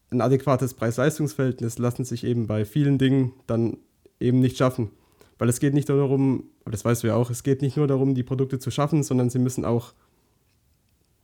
ein 0.09 0.21
adäquates 0.21 0.73
Preis-Leistungs-Verhältnis 0.73 1.77
lassen 1.77 2.05
sich 2.05 2.23
eben 2.23 2.47
bei 2.47 2.65
vielen 2.65 2.97
Dingen 2.97 3.33
dann 3.47 3.77
eben 4.19 4.39
nicht 4.39 4.57
schaffen. 4.57 4.91
Weil 5.37 5.49
es 5.49 5.59
geht 5.59 5.73
nicht 5.73 5.89
nur 5.89 5.97
darum, 5.97 6.45
das 6.65 6.85
weißt 6.85 7.03
du 7.03 7.07
ja 7.07 7.15
auch, 7.15 7.29
es 7.29 7.43
geht 7.43 7.61
nicht 7.61 7.75
nur 7.77 7.87
darum, 7.87 8.15
die 8.15 8.23
Produkte 8.23 8.57
zu 8.57 8.71
schaffen, 8.71 9.03
sondern 9.03 9.29
sie 9.29 9.39
müssen 9.39 9.65
auch 9.65 9.93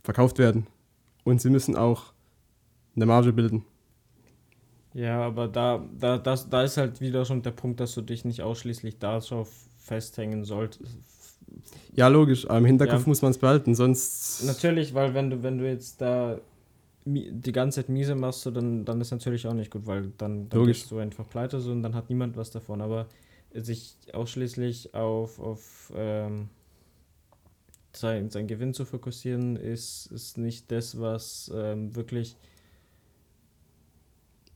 verkauft 0.04 0.38
werden. 0.38 0.68
Und 1.24 1.40
sie 1.42 1.50
müssen 1.50 1.76
auch 1.78 2.14
eine 2.96 3.06
Marge 3.06 3.32
bilden. 3.32 3.64
Ja, 4.94 5.22
aber 5.22 5.48
da, 5.48 5.86
da, 5.98 6.18
das, 6.18 6.50
da 6.50 6.64
ist 6.64 6.76
halt 6.76 7.00
wieder 7.00 7.24
schon 7.24 7.42
der 7.42 7.52
Punkt, 7.52 7.80
dass 7.80 7.94
du 7.94 8.02
dich 8.02 8.26
nicht 8.26 8.42
ausschließlich 8.42 9.00
darauf 9.00 9.50
festhängen 9.80 10.44
solltest. 10.44 11.00
Ja, 11.94 12.08
logisch, 12.10 12.46
aber 12.50 12.58
im 12.58 12.66
Hinterkopf 12.66 13.04
Ja. 13.04 13.08
muss 13.08 13.22
man 13.22 13.32
es 13.32 13.38
behalten, 13.38 13.76
sonst. 13.76 14.44
Natürlich, 14.46 14.94
weil 14.94 15.14
wenn 15.14 15.30
du, 15.30 15.44
wenn 15.44 15.58
du 15.58 15.68
jetzt 15.68 16.02
da 16.02 16.40
die 17.06 17.52
ganze 17.52 17.82
Zeit 17.82 17.90
miese 17.90 18.16
machst, 18.16 18.42
so, 18.42 18.52
dann, 18.52 18.86
dann 18.86 19.02
ist 19.02 19.12
natürlich 19.12 19.48
auch 19.48 19.54
nicht 19.54 19.72
gut, 19.72 19.88
weil 19.88 20.12
dann, 20.18 20.50
dann 20.50 20.60
Logisch. 20.60 20.82
bist 20.82 20.92
du 20.92 21.00
einfach 21.00 21.28
pleite 21.28 21.60
so, 21.60 21.72
und 21.72 21.84
dann 21.84 21.96
hat 21.96 22.10
niemand 22.10 22.38
was 22.38 22.52
davon. 22.52 22.82
Aber 22.82 23.08
sich 23.54 23.98
ausschließlich 24.14 24.94
auf, 24.94 25.40
auf 25.40 25.92
ähm, 25.96 26.50
sein, 27.94 28.30
sein 28.30 28.48
Gewinn 28.48 28.74
zu 28.74 28.86
fokussieren, 28.86 29.56
ist, 29.56 30.08
ist 30.08 30.38
nicht 30.38 30.72
das, 30.72 31.00
was 31.00 31.52
ähm, 31.54 31.96
wirklich 31.96 32.38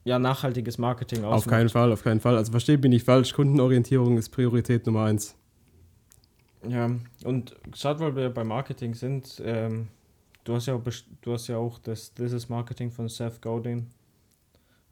ja, 0.04 0.20
nachhaltiges 0.20 0.78
Marketing 0.78 1.24
ausmacht. 1.24 1.38
Auf 1.38 1.48
keinen 1.48 1.70
Fall, 1.70 1.91
auf 1.91 2.04
keinen 2.04 2.20
Fall. 2.20 2.38
Also 2.38 2.52
versteht 2.52 2.82
mich 2.82 2.91
nicht 2.91 3.06
falsch, 3.06 3.34
Kundenorientierung 3.34 4.18
ist 4.18 4.30
Priorität 4.30 4.86
Nummer 4.86 5.06
eins. 5.06 5.36
Ja, 6.68 6.91
und 7.24 7.56
gerade 7.72 8.00
weil 8.00 8.16
wir 8.16 8.30
bei 8.30 8.43
Marketing 8.43 8.93
sind, 8.93 9.41
ähm, 9.43 9.88
du 10.46 10.54
hast 10.54 10.68
ja 10.68 10.76
auch, 10.76 10.82
du 11.22 11.34
hast 11.34 11.48
ja 11.48 11.58
auch 11.58 11.78
das 11.80 12.14
This 12.14 12.32
is 12.32 12.48
Marketing 12.50 12.89
von 12.91 13.10
Seth 13.10 13.41
Godin. 13.41 13.88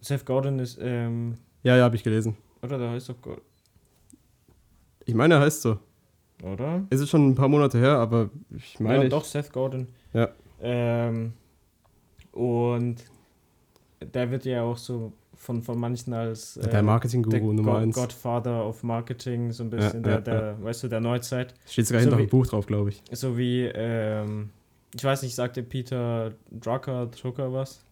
Seth 0.01 0.25
Godin 0.25 0.59
ist, 0.59 0.77
ähm, 0.81 1.35
Ja, 1.63 1.77
ja, 1.77 1.85
habe 1.85 1.95
ich 1.95 2.03
gelesen. 2.03 2.35
oder 2.61 2.77
der 2.77 2.89
heißt 2.91 3.07
doch, 3.09 3.21
Go- 3.21 3.37
Ich 5.05 5.13
meine, 5.15 5.35
er 5.35 5.39
heißt 5.41 5.61
so. 5.61 5.77
oder? 6.43 6.83
Es 6.89 6.99
ist 6.99 7.09
schon 7.09 7.29
ein 7.29 7.35
paar 7.35 7.47
Monate 7.47 7.77
her, 7.77 7.97
aber 7.97 8.29
ich 8.55 8.79
meine. 8.81 8.97
ja, 8.97 9.03
ich- 9.05 9.09
doch, 9.09 9.23
Seth 9.23 9.51
Godin. 9.53 9.87
Ja. 10.13 10.29
Ähm, 10.61 11.33
und 12.31 12.97
der 14.01 14.29
wird 14.31 14.45
ja 14.45 14.63
auch 14.63 14.77
so 14.77 15.13
von, 15.35 15.61
von 15.61 15.77
manchen 15.77 16.13
als 16.13 16.53
der 16.55 16.73
äh, 16.75 16.81
Marketing-Guru 16.81 17.53
Nummer 17.53 17.73
God- 17.73 17.81
eins. 17.81 17.95
Godfather 17.95 18.65
of 18.65 18.81
Marketing, 18.83 19.51
so 19.51 19.63
ein 19.63 19.71
Ja, 19.71 19.77
bisschen, 19.77 20.03
ja, 20.03 20.19
der, 20.19 20.21
der, 20.21 20.63
weißt 20.63 20.83
du, 20.83 20.87
der 20.87 20.99
Neuzeit. 21.01 21.53
Steht 21.67 21.87
sogar 21.87 22.01
so 22.01 22.09
hinter 22.09 22.23
dem 22.23 22.29
Buch 22.29 22.47
drauf, 22.47 22.65
glaube 22.65 22.89
ich. 22.89 23.01
So 23.11 23.37
wie, 23.37 23.63
ähm, 23.65 24.49
ich 24.95 25.03
weiß 25.03 25.23
nicht, 25.23 25.35
sagte 25.35 25.63
Peter 25.63 26.33
Drucker, 26.51 27.07
Drucker 27.07 27.51
was? 27.53 27.83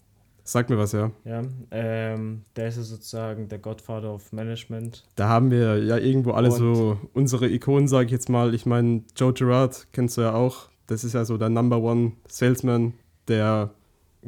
Sag 0.43 0.69
mir 0.71 0.77
was, 0.77 0.91
ja. 0.91 1.11
Ja, 1.23 1.43
ähm, 1.69 2.41
der 2.55 2.67
ist 2.69 2.77
ja 2.77 2.81
sozusagen 2.83 3.47
der 3.47 3.59
Godfather 3.59 4.11
of 4.13 4.31
Management. 4.33 5.03
Da 5.15 5.29
haben 5.29 5.51
wir 5.51 5.83
ja 5.83 5.97
irgendwo 5.97 6.31
alle 6.31 6.49
Und- 6.49 6.57
so 6.57 6.97
unsere 7.13 7.47
Ikonen, 7.47 7.87
sage 7.87 8.07
ich 8.07 8.11
jetzt 8.11 8.27
mal. 8.29 8.53
Ich 8.55 8.65
meine, 8.65 9.03
Joe 9.15 9.33
Girard 9.33 9.87
kennst 9.93 10.17
du 10.17 10.21
ja 10.21 10.33
auch. 10.33 10.69
Das 10.87 11.03
ist 11.03 11.13
ja 11.13 11.25
so 11.25 11.37
der 11.37 11.49
Number 11.49 11.77
One 11.81 12.13
Salesman, 12.27 12.93
der. 13.27 13.69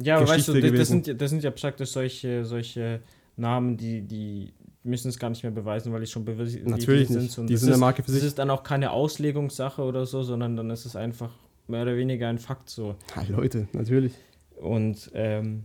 Ja, 0.00 0.16
aber 0.16 0.28
weißt 0.28 0.48
du, 0.48 0.52
Geschichte 0.54 0.70
das, 0.70 0.78
das, 0.80 0.88
sind, 0.88 1.06
ja- 1.08 1.14
das 1.14 1.30
sind 1.30 1.42
ja 1.42 1.50
praktisch 1.50 1.90
solche, 1.90 2.44
solche 2.44 3.00
Namen, 3.36 3.76
die, 3.76 4.02
die 4.02 4.52
müssen 4.84 5.08
es 5.08 5.18
gar 5.18 5.30
nicht 5.30 5.42
mehr 5.42 5.52
beweisen, 5.52 5.92
weil 5.92 6.00
die 6.00 6.06
schon 6.06 6.24
bewiesen 6.24 6.64
Natürlich 6.64 7.08
sind. 7.08 7.22
nicht. 7.22 7.38
Und 7.38 7.48
Die 7.48 7.54
das 7.54 7.60
sind 7.62 7.70
eine 7.70 7.74
ist, 7.74 7.80
Marke 7.80 8.02
für 8.02 8.06
das 8.12 8.20
sich. 8.20 8.28
ist 8.28 8.38
dann 8.38 8.50
auch 8.50 8.62
keine 8.62 8.92
Auslegungssache 8.92 9.82
oder 9.82 10.06
so, 10.06 10.22
sondern 10.22 10.56
dann 10.56 10.70
ist 10.70 10.84
es 10.84 10.94
einfach 10.94 11.30
mehr 11.66 11.82
oder 11.82 11.96
weniger 11.96 12.28
ein 12.28 12.38
Fakt 12.38 12.70
so. 12.70 12.96
Ja, 13.16 13.22
Leute, 13.28 13.68
natürlich. 13.72 14.14
Und 14.56 15.10
ähm, 15.14 15.64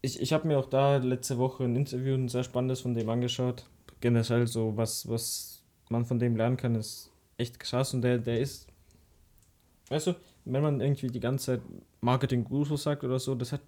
ich, 0.00 0.20
ich 0.20 0.32
habe 0.32 0.46
mir 0.46 0.58
auch 0.58 0.68
da 0.68 0.96
letzte 0.96 1.38
Woche 1.38 1.64
ein 1.64 1.76
Interview, 1.76 2.14
ein 2.14 2.28
sehr 2.28 2.44
spannendes 2.44 2.80
von 2.80 2.94
dem 2.94 3.08
angeschaut. 3.08 3.64
Generell 4.00 4.46
so, 4.46 4.76
was, 4.76 5.08
was 5.08 5.62
man 5.88 6.04
von 6.04 6.18
dem 6.18 6.36
lernen 6.36 6.56
kann, 6.56 6.74
ist 6.74 7.10
echt 7.38 7.58
krass. 7.58 7.94
Und 7.94 8.02
der, 8.02 8.18
der 8.18 8.40
ist, 8.40 8.66
weißt 9.88 10.08
du, 10.08 10.14
wenn 10.44 10.62
man 10.62 10.80
irgendwie 10.80 11.08
die 11.08 11.20
ganze 11.20 11.46
Zeit 11.46 11.60
Marketing 12.00 12.44
Guru 12.44 12.76
sagt 12.76 13.04
oder 13.04 13.18
so, 13.18 13.34
das 13.34 13.52
hat 13.52 13.60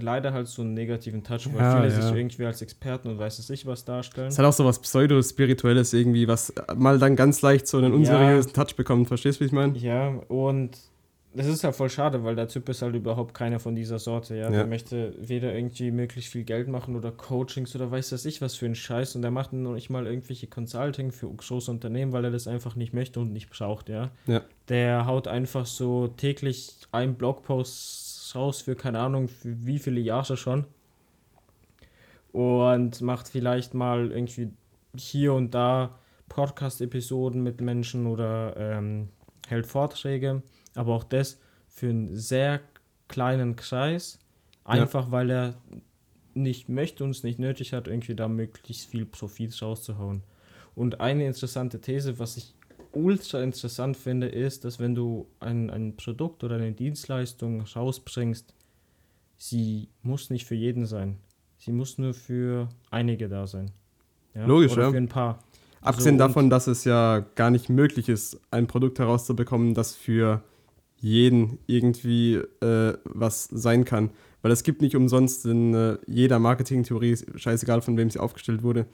leider 0.00 0.32
halt 0.32 0.48
so 0.48 0.62
einen 0.62 0.74
negativen 0.74 1.22
Touch, 1.22 1.48
weil 1.52 1.60
Ja, 1.60 1.76
viele 1.80 1.92
ja. 1.92 2.02
sich 2.02 2.14
irgendwie 2.14 2.44
als 2.44 2.62
Experten 2.62 3.08
und 3.08 3.18
weiß 3.18 3.38
es 3.38 3.48
nicht 3.48 3.66
was 3.66 3.84
darstellen. 3.84 4.28
Es 4.28 4.38
hat 4.38 4.46
auch 4.46 4.52
so 4.52 4.64
was 4.64 4.80
Pseudo-Spirituelles 4.80 5.92
irgendwie, 5.92 6.28
was 6.28 6.52
mal 6.76 6.98
dann 6.98 7.16
ganz 7.16 7.42
leicht 7.42 7.66
so 7.66 7.78
einen 7.78 7.92
unseriösen 7.92 8.52
Touch 8.52 8.76
bekommt. 8.76 9.08
Verstehst 9.08 9.40
du, 9.40 9.44
wie 9.44 9.46
ich 9.46 9.52
meine? 9.52 9.76
Ja, 9.78 10.08
und 10.28 10.76
das 11.34 11.46
ist 11.46 11.64
halt 11.64 11.74
voll 11.74 11.88
schade, 11.88 12.24
weil 12.24 12.36
der 12.36 12.46
Typ 12.46 12.68
ist 12.68 12.82
halt 12.82 12.94
überhaupt 12.94 13.32
keiner 13.32 13.58
von 13.58 13.74
dieser 13.74 13.98
Sorte, 13.98 14.36
ja. 14.36 14.44
Ja. 14.44 14.50
Der 14.50 14.66
möchte 14.66 15.14
weder 15.18 15.54
irgendwie 15.54 15.90
möglichst 15.90 16.30
viel 16.30 16.44
Geld 16.44 16.68
machen 16.68 16.94
oder 16.94 17.10
Coachings 17.10 17.74
oder 17.74 17.90
weiß 17.90 18.10
das 18.10 18.26
ich 18.26 18.42
was 18.42 18.54
für 18.54 18.66
ein 18.66 18.74
Scheiß 18.74 19.16
und 19.16 19.22
der 19.22 19.30
macht 19.30 19.52
noch 19.54 19.72
nicht 19.72 19.88
mal 19.88 20.06
irgendwelche 20.06 20.46
Consulting 20.46 21.10
für 21.10 21.28
große 21.32 21.70
Unternehmen, 21.70 22.12
weil 22.12 22.24
er 22.26 22.30
das 22.30 22.46
einfach 22.46 22.76
nicht 22.76 22.92
möchte 22.92 23.20
und 23.20 23.32
nicht 23.32 23.48
braucht, 23.48 23.88
ja. 23.88 24.10
Ja. 24.26 24.42
Der 24.68 25.06
haut 25.06 25.26
einfach 25.26 25.64
so 25.64 26.08
täglich 26.08 26.74
einen 26.92 27.14
Blogpost 27.14 28.11
raus 28.34 28.62
für 28.62 28.74
keine 28.74 29.00
Ahnung 29.00 29.28
für 29.28 29.66
wie 29.66 29.78
viele 29.78 30.00
Jahre 30.00 30.36
schon. 30.36 30.66
Und 32.32 33.00
macht 33.02 33.28
vielleicht 33.28 33.74
mal 33.74 34.10
irgendwie 34.10 34.50
hier 34.96 35.34
und 35.34 35.52
da 35.54 35.98
Podcast-Episoden 36.28 37.42
mit 37.42 37.60
Menschen 37.60 38.06
oder 38.06 38.56
ähm, 38.56 39.08
hält 39.48 39.66
Vorträge, 39.66 40.42
aber 40.74 40.94
auch 40.94 41.04
das 41.04 41.38
für 41.68 41.90
einen 41.90 42.16
sehr 42.16 42.60
kleinen 43.08 43.56
Kreis, 43.56 44.18
einfach 44.64 45.10
weil 45.10 45.30
er 45.30 45.54
nicht 46.34 46.68
möchte 46.70 47.04
und 47.04 47.10
es 47.10 47.22
nicht 47.22 47.38
nötig 47.38 47.74
hat, 47.74 47.86
irgendwie 47.86 48.14
da 48.14 48.28
möglichst 48.28 48.86
viel 48.88 49.04
Profit 49.04 49.60
rauszuhauen. 49.60 50.22
Und 50.74 51.00
eine 51.00 51.26
interessante 51.26 51.80
These, 51.80 52.18
was 52.18 52.38
ich 52.38 52.54
ultra 52.92 53.42
interessant 53.42 53.96
finde, 53.96 54.28
ist, 54.28 54.64
dass 54.64 54.78
wenn 54.78 54.94
du 54.94 55.26
ein, 55.40 55.70
ein 55.70 55.96
Produkt 55.96 56.44
oder 56.44 56.56
eine 56.56 56.72
Dienstleistung 56.72 57.62
rausbringst, 57.62 58.54
sie 59.36 59.88
muss 60.02 60.30
nicht 60.30 60.46
für 60.46 60.54
jeden 60.54 60.86
sein. 60.86 61.18
Sie 61.58 61.72
muss 61.72 61.98
nur 61.98 62.14
für 62.14 62.68
einige 62.90 63.28
da 63.28 63.46
sein. 63.46 63.70
Ja? 64.34 64.46
Logisch, 64.46 64.72
oder 64.72 64.84
ja. 64.84 64.90
für 64.90 64.96
ein 64.96 65.08
paar. 65.08 65.38
Abgesehen 65.80 66.18
So, 66.18 66.24
und- 66.24 66.28
davon, 66.28 66.50
dass 66.50 66.66
es 66.66 66.84
ja 66.84 67.20
gar 67.34 67.50
nicht 67.50 67.68
möglich 67.68 68.08
ist, 68.08 68.40
ein 68.50 68.66
Produkt 68.66 68.98
herauszubekommen, 68.98 69.74
das 69.74 69.94
für 69.94 70.42
jeden 70.98 71.58
irgendwie 71.66 72.34
äh, 72.36 72.94
was 73.04 73.44
sein 73.44 73.84
kann. 73.84 74.10
Weil 74.42 74.52
es 74.52 74.62
gibt 74.62 74.82
nicht 74.82 74.96
umsonst 74.96 75.46
in 75.46 75.74
äh, 75.74 75.98
jeder 76.06 76.38
Marketingtheorie, 76.38 77.16
scheißegal 77.36 77.80
von 77.80 77.96
wem 77.96 78.10
sie 78.10 78.18
aufgestellt 78.18 78.62
wurde, 78.62 78.86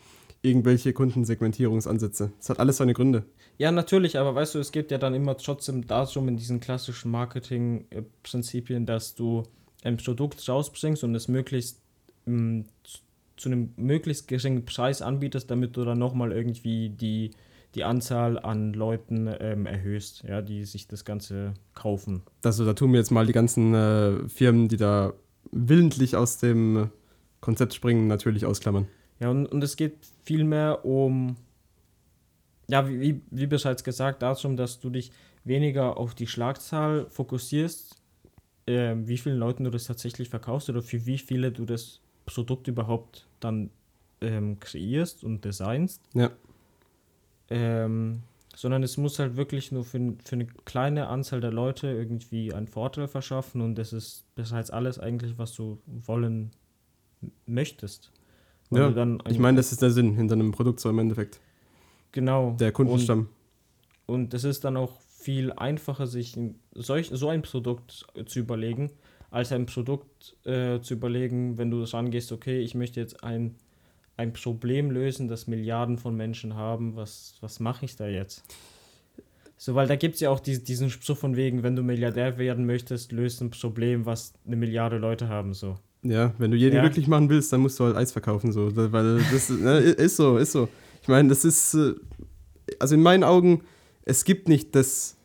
irgendwelche 0.43 0.93
Kundensegmentierungsansätze. 0.93 2.33
Das 2.39 2.51
hat 2.51 2.61
alles 2.61 2.77
seine 2.77 2.95
Gründe. 2.95 3.25
Ja, 3.59 3.73
natürlich, 3.73 4.19
aber 4.19 4.35
weißt 4.35 4.55
du, 4.55 4.61
es 4.61 4.71
geht 4.73 4.91
ja 4.91 4.99
dann 4.99 5.15
immer 5.15 5.37
trotzdem 5.37 5.87
darum 5.87 6.29
in 6.29 6.37
diesen 6.37 6.61
klassischen 6.61 7.11
Marketing-Prinzipien, 7.11 8.87
dass 8.87 9.15
du 9.15 9.43
ein 9.83 9.97
Produkt 9.97 10.49
rausbringst 10.49 11.05
und 11.05 11.15
es 11.15 11.29
möglichst 11.29 11.81
ähm, 12.27 12.65
zu- 12.85 12.99
zu 13.37 13.49
einem 13.49 13.73
möglichst 13.77 14.27
geringen 14.27 14.65
Preis 14.65 15.01
anbietest, 15.01 15.49
damit 15.49 15.77
du 15.77 15.85
dann 15.85 15.99
nochmal 15.99 16.33
irgendwie 16.33 16.89
die, 16.89 17.31
die 17.77 17.85
Anzahl 17.85 18.37
an 18.37 18.73
Leuten 18.73 19.29
ähm, 19.39 19.65
erhöhst, 19.67 20.25
ja, 20.29 20.43
die 20.43 20.65
sich 20.65 20.89
das 20.89 21.05
Ganze 21.05 21.55
kaufen. 21.75 22.23
Also 22.43 22.65
da 22.65 22.75
tun 22.75 22.93
wir 22.93 22.99
jetzt 22.99 23.13
mal 23.13 23.27
die 23.27 23.33
ganzen 23.33 23.75
äh, 23.75 24.29
Firmen, 24.29 24.67
die 24.67 24.77
da 24.77 25.13
willentlich 25.53 26.17
aus 26.17 26.39
dem 26.39 26.91
Konzept 27.41 27.75
springen, 27.75 28.09
natürlich 28.09 28.45
ausklammern. 28.45 28.89
Ja, 29.21 29.31
und, 29.31 29.47
und 29.47 29.63
es 29.65 29.77
geht 29.77 29.97
vielmehr 30.25 30.85
um, 30.85 31.37
ja, 32.69 32.89
wie, 32.89 33.21
wie, 33.31 33.47
bereits 33.47 33.85
gesagt, 33.85 34.23
darum, 34.23 34.57
dass 34.57 34.79
du 34.81 34.91
dich 34.91 35.11
weniger 35.45 35.97
auf 35.97 36.15
die 36.15 36.27
Schlagzahl 36.27 37.07
fokussierst, 37.11 37.97
äh, 38.67 38.95
wie 38.97 39.19
vielen 39.19 39.39
Leuten 39.39 39.65
du 39.65 39.71
das 39.71 39.85
tatsächlich 39.85 40.29
verkaufst 40.29 40.69
oder 40.69 40.83
für 40.83 41.07
wie 41.07 41.19
viele 41.19 41.51
du 41.51 41.65
das 41.65 42.01
Produkt 42.27 42.69
überhaupt 42.69 43.27
dann 43.41 43.71
ähm, 44.21 44.61
kreierst 44.61 45.25
und 45.25 45.45
designst. 45.45 46.03
Ja. 46.15 46.31
Ähm, 47.49 48.23
sondern 48.55 48.83
es 48.83 48.97
muss 48.97 49.19
halt 49.21 49.37
wirklich 49.37 49.71
nur 49.71 49.85
für, 49.85 50.15
für 50.25 50.35
eine 50.35 50.47
kleine 50.47 51.07
Anzahl 51.07 51.41
der 51.41 51.53
Leute 51.53 51.87
irgendwie 51.87 52.53
einen 52.53 52.67
Vorteil 52.67 53.07
verschaffen 53.07 53.61
und 53.61 53.77
das 53.77 53.93
ist 53.93 54.25
bereits 54.35 54.71
alles 54.71 54.99
eigentlich, 54.99 55.39
was 55.39 55.55
du 55.55 55.79
wollen 55.87 56.51
möchtest. 57.47 58.13
Ja, 58.71 58.89
Ich 58.91 58.97
ein- 59.37 59.41
meine, 59.41 59.57
das 59.57 59.73
ist 59.73 59.81
der 59.83 59.91
Sinn 59.91 60.15
hinter 60.15 60.35
einem 60.35 60.53
Produkt 60.53 60.81
so 60.81 60.91
im 60.91 60.99
Endeffekt. 60.99 61.41
genau. 62.13 62.53
Der 62.61 62.73
Kundenstamm. 62.73 63.29
Und, 64.07 64.15
und 64.15 64.35
es 64.35 64.45
ist 64.45 64.65
dann 64.65 64.77
auch 64.77 65.01
viel 65.19 65.53
einfacher, 65.53 66.07
sich 66.07 66.37
ein, 66.37 66.55
solch, 66.75 67.11
so 67.13 67.29
ein 67.29 67.43
Produkt 67.43 68.07
zu 68.27 68.39
überlegen, 68.39 68.91
als 69.31 69.53
ein 69.53 69.67
Produkt 69.67 70.37
äh, 70.45 70.81
zu 70.81 70.95
überlegen, 70.95 71.59
wenn 71.59 71.71
du 71.71 71.83
rangehst, 71.83 72.31
okay, 72.33 72.61
ich 72.61 72.75
möchte 72.75 73.01
jetzt 73.01 73.23
ein, 73.25 73.57
ein 74.17 74.33
Problem 74.33 74.91
lösen, 74.91 75.29
das 75.29 75.47
Milliarden 75.47 75.99
von 75.99 76.17
Menschen 76.17 76.55
haben, 76.55 76.97
was, 76.97 77.35
was 77.41 77.61
mache 77.61 77.85
ich 77.85 77.97
da 77.97 78.07
jetzt? 78.07 78.43
So, 79.57 79.75
weil 79.75 79.89
da 79.89 79.97
gibt 79.97 80.15
es 80.15 80.21
ja 80.21 80.31
auch 80.31 80.41
die, 80.41 80.63
diesen 80.63 80.89
Spruch 80.89 81.17
von 81.17 81.37
wegen, 81.37 81.63
wenn 81.63 81.75
du 81.75 81.83
Milliardär 81.83 82.39
werden 82.39 82.65
möchtest, 82.65 83.11
löst 83.13 83.41
ein 83.43 83.51
Problem, 83.51 84.07
was 84.07 84.33
eine 84.47 84.57
Milliarde 84.57 84.99
Leute 84.99 85.29
haben, 85.29 85.53
so. 85.53 85.77
Ja, 86.03 86.33
wenn 86.39 86.51
du 86.51 86.57
jeden 86.57 86.77
Ja. 86.77 86.83
glücklich 86.83 87.09
machen 87.09 87.29
willst, 87.29 87.53
dann 87.53 87.61
musst 87.61 87.79
du 87.81 87.85
halt 87.85 87.97
Eis 87.97 88.13
verkaufen, 88.13 88.53
so. 88.53 88.75
Weil 88.75 89.21
das 89.33 89.51
ne, 89.51 89.79
ist 89.79 90.17
so, 90.17 90.39
ist 90.39 90.53
so. 90.53 90.69
Ich 91.03 91.09
meine, 91.09 91.29
das 91.29 91.45
ist, 91.45 91.75
äh, 91.75 91.95
also 92.79 92.95
in 92.95 93.03
meinen 93.03 93.25
Augen, 93.25 93.63
es 94.05 94.25
gibt 94.25 94.49
nicht 94.49 94.75
das 94.75 95.17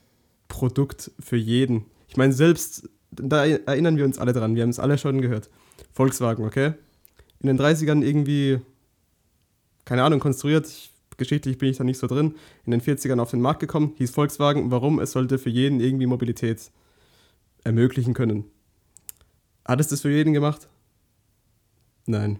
Produkt 0.47 1.11
für 1.19 1.37
jeden. 1.37 1.85
Ich 2.07 2.17
meine, 2.17 2.33
selbst, 2.33 2.89
da 3.11 3.45
erinnern 3.45 3.97
wir 3.97 4.05
uns 4.05 4.17
alle 4.17 4.33
dran, 4.33 4.55
wir 4.55 4.63
haben 4.63 4.69
es 4.69 4.79
alle 4.79 4.97
schon 4.97 5.21
gehört. 5.21 5.49
Volkswagen, 5.91 6.45
okay? 6.45 6.73
In 7.39 7.47
den 7.47 7.59
30ern 7.59 8.01
irgendwie, 8.03 8.59
keine 9.85 10.03
Ahnung, 10.03 10.19
konstruiert, 10.19 10.67
ich, 10.67 10.91
geschichtlich 11.17 11.57
bin 11.59 11.69
ich 11.69 11.77
da 11.77 11.83
nicht 11.83 11.99
so 11.99 12.07
drin, 12.07 12.35
in 12.65 12.71
den 12.71 12.81
40ern 12.81 13.19
auf 13.19 13.31
den 13.31 13.41
Markt 13.41 13.59
gekommen, 13.59 13.93
hieß 13.97 14.11
Volkswagen, 14.11 14.71
warum? 14.71 14.99
Es 14.99 15.11
sollte 15.11 15.37
für 15.37 15.49
jeden 15.49 15.79
irgendwie 15.79 16.07
Mobilität 16.07 16.71
ermöglichen 17.63 18.13
können. 18.13 18.45
Hat 19.65 19.79
es 19.79 19.87
das 19.87 20.01
für 20.01 20.11
jeden 20.11 20.33
gemacht? 20.33 20.67
Nein. 22.05 22.39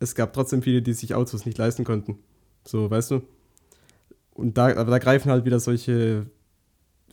Es 0.00 0.14
gab 0.14 0.32
trotzdem 0.32 0.62
viele, 0.62 0.82
die 0.82 0.92
sich 0.92 1.14
Autos 1.14 1.44
nicht 1.46 1.58
leisten 1.58 1.84
konnten. 1.84 2.18
So, 2.64 2.90
weißt 2.90 3.12
du? 3.12 3.22
Und 4.32 4.56
da, 4.58 4.68
aber 4.76 4.90
da 4.90 4.98
greifen 4.98 5.30
halt 5.30 5.44
wieder 5.44 5.58
solche 5.60 6.26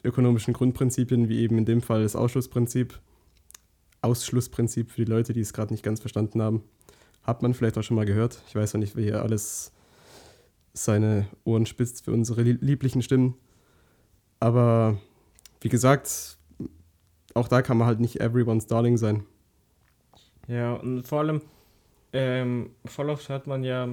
ökonomischen 0.04 0.54
Grundprinzipien, 0.54 1.30
wie 1.30 1.40
eben 1.40 1.58
in 1.58 1.66
dem 1.66 1.82
Fall 1.82 2.04
das 2.04 2.16
Ausschlussprinzip, 2.16 3.00
Ausschlussprinzip 4.02 4.92
für 4.92 5.04
die 5.04 5.12
Leute, 5.12 5.34
die 5.34 5.40
es 5.40 5.54
gerade 5.54 5.74
nicht 5.74 5.84
ganz 5.84 6.00
verstanden 6.00 6.42
haben. 6.42 6.64
Hat 7.24 7.42
man 7.42 7.56
vielleicht 7.56 7.78
auch 7.78 7.84
schon 7.84 7.96
mal 7.96 8.06
gehört. 8.06 8.40
Ich 8.48 8.56
weiß 8.56 8.74
ja 8.74 8.80
nicht, 8.80 8.96
wer 8.96 9.04
hier 9.04 9.22
alles 9.24 9.72
seine 10.74 11.28
Ohren 11.44 11.66
spitzt 11.66 12.06
für 12.06 12.12
unsere 12.12 12.44
lie- 12.44 12.58
lieblichen 12.62 13.02
Stimmen. 13.02 13.36
Aber 14.40 15.00
wie 15.62 15.70
gesagt, 15.70 16.38
auch 17.34 17.48
da 17.48 17.64
kann 17.64 17.78
man 17.78 17.88
halt 17.88 18.00
nicht 18.00 18.20
everyone's 18.22 18.68
darling 18.68 18.98
sein. 18.98 19.24
Ja, 20.48 20.74
und 20.76 21.04
vor 21.08 21.20
allem, 21.20 21.42
ähm, 22.14 22.70
voll 22.86 23.10
oft 23.10 23.28
hört 23.30 23.48
man 23.48 23.64
ja, 23.64 23.90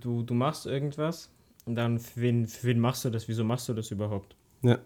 du, 0.00 0.22
du 0.22 0.34
machst 0.34 0.66
irgendwas 0.66 1.30
und 1.66 1.74
dann, 1.76 1.98
für 1.98 2.20
wen, 2.22 2.46
für 2.46 2.68
wen 2.68 2.80
machst 2.80 3.04
du 3.04 3.10
das? 3.10 3.28
Wieso 3.28 3.44
machst 3.44 3.68
du 3.68 3.74
das 3.74 3.90
überhaupt? 3.90 4.34
Ja. 4.62 4.78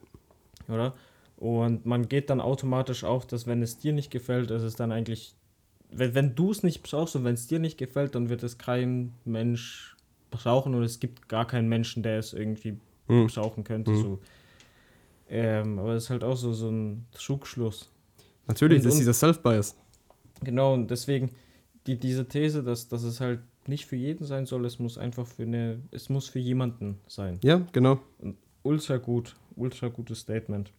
Oder? 0.69 0.95
Und 1.37 1.87
man 1.87 2.09
geht 2.09 2.31
dann 2.31 2.41
automatisch 2.41 3.05
auf, 3.05 3.27
dass 3.27 3.47
wenn 3.47 3.63
es 3.63 3.79
dir 3.79 3.93
nicht 3.93 4.11
gefällt, 4.11 4.51
ist 4.51 4.63
es 4.63 4.75
dann 4.75 4.91
eigentlich, 4.91 5.35
wenn, 5.91 6.15
wenn 6.15 6.35
du 6.35 6.51
es 6.51 6.63
nicht 6.65 6.83
brauchst 6.83 7.15
und 7.17 7.25
wenn 7.25 7.35
es 7.35 7.47
dir 7.47 7.61
nicht 7.61 7.79
gefällt, 7.79 8.15
dann 8.15 8.29
wird 8.29 8.43
es 8.43 8.59
kein 8.59 9.15
Mensch 9.25 9.97
brauchen 10.31 10.75
und 10.75 10.83
es 10.83 10.99
gibt 11.01 11.29
gar 11.29 11.47
keinen 11.47 11.69
Menschen, 11.69 12.03
der 12.03 12.19
es 12.19 12.33
irgendwie 12.33 12.79
Hm. 13.07 13.29
brauchen 13.29 13.65
könnte. 13.65 13.93
Mhm. 13.93 14.03
So. 14.03 14.19
Ähm, 15.31 15.79
aber 15.79 15.95
es 15.95 16.05
ist 16.05 16.11
halt 16.11 16.25
auch 16.25 16.37
so, 16.37 16.53
so 16.53 16.69
ein 16.71 17.07
Trugschluss. 17.13 17.89
Natürlich, 18.47 18.79
Und- 18.81 18.85
das 18.87 18.95
ist 18.95 18.99
dieser 19.01 19.15
Self-Bias. 19.15 19.77
Genau, 20.43 20.75
und 20.75 20.91
deswegen 20.91 21.31
die, 21.87 21.99
diese 21.99 22.29
These, 22.29 22.63
dass, 22.63 22.89
dass 22.89 23.03
es 23.03 23.21
halt 23.21 23.41
nicht 23.67 23.87
für 23.87 23.97
jeden 23.97 24.25
sein 24.25 24.47
soll, 24.47 24.65
es 24.65 24.79
muss 24.79 24.99
einfach 24.99 25.27
für 25.27 25.43
eine, 25.43 25.81
es 25.91 26.09
muss 26.09 26.29
für 26.29 26.39
jemanden 26.39 26.99
sein. 27.07 27.39
Ja, 27.43 27.63
genau. 27.73 28.01
Ultra 28.63 28.97
gut, 28.97 29.37
ultra 29.57 29.89
gutes 29.89 30.21
Statement. 30.21 30.73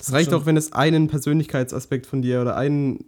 Es 0.00 0.12
reicht 0.12 0.32
auch, 0.32 0.46
wenn 0.46 0.56
es 0.56 0.72
einen 0.72 1.08
Persönlichkeitsaspekt 1.08 2.06
von 2.06 2.22
dir 2.22 2.40
oder 2.40 2.56
einen 2.56 3.04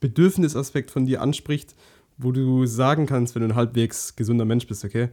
Bedürfnisaspekt 0.00 0.90
von 0.90 1.06
dir 1.06 1.20
anspricht, 1.20 1.74
wo 2.16 2.32
du 2.32 2.66
sagen 2.66 3.06
kannst, 3.06 3.34
wenn 3.34 3.42
du 3.42 3.48
ein 3.48 3.54
halbwegs 3.54 4.16
gesunder 4.16 4.44
Mensch 4.44 4.66
bist, 4.66 4.84
okay? 4.84 5.10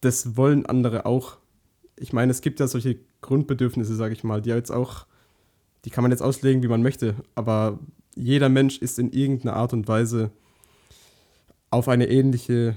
Das 0.00 0.36
wollen 0.36 0.66
andere 0.66 1.06
auch. 1.06 1.38
Ich 1.96 2.12
meine, 2.12 2.30
es 2.30 2.40
gibt 2.40 2.60
ja 2.60 2.66
solche 2.66 2.98
Grundbedürfnisse, 3.20 3.94
sage 3.94 4.14
ich 4.14 4.24
mal, 4.24 4.40
die 4.40 4.50
jetzt 4.50 4.70
auch, 4.70 5.06
die 5.84 5.90
kann 5.90 6.02
man 6.02 6.10
jetzt 6.10 6.22
auslegen, 6.22 6.62
wie 6.62 6.68
man 6.68 6.82
möchte, 6.82 7.14
aber 7.34 7.78
jeder 8.18 8.48
Mensch 8.48 8.78
ist 8.78 8.98
in 8.98 9.12
irgendeiner 9.12 9.54
Art 9.54 9.72
und 9.72 9.86
Weise 9.88 10.30
auf 11.70 11.88
eine 11.88 12.08
ähnliche 12.08 12.76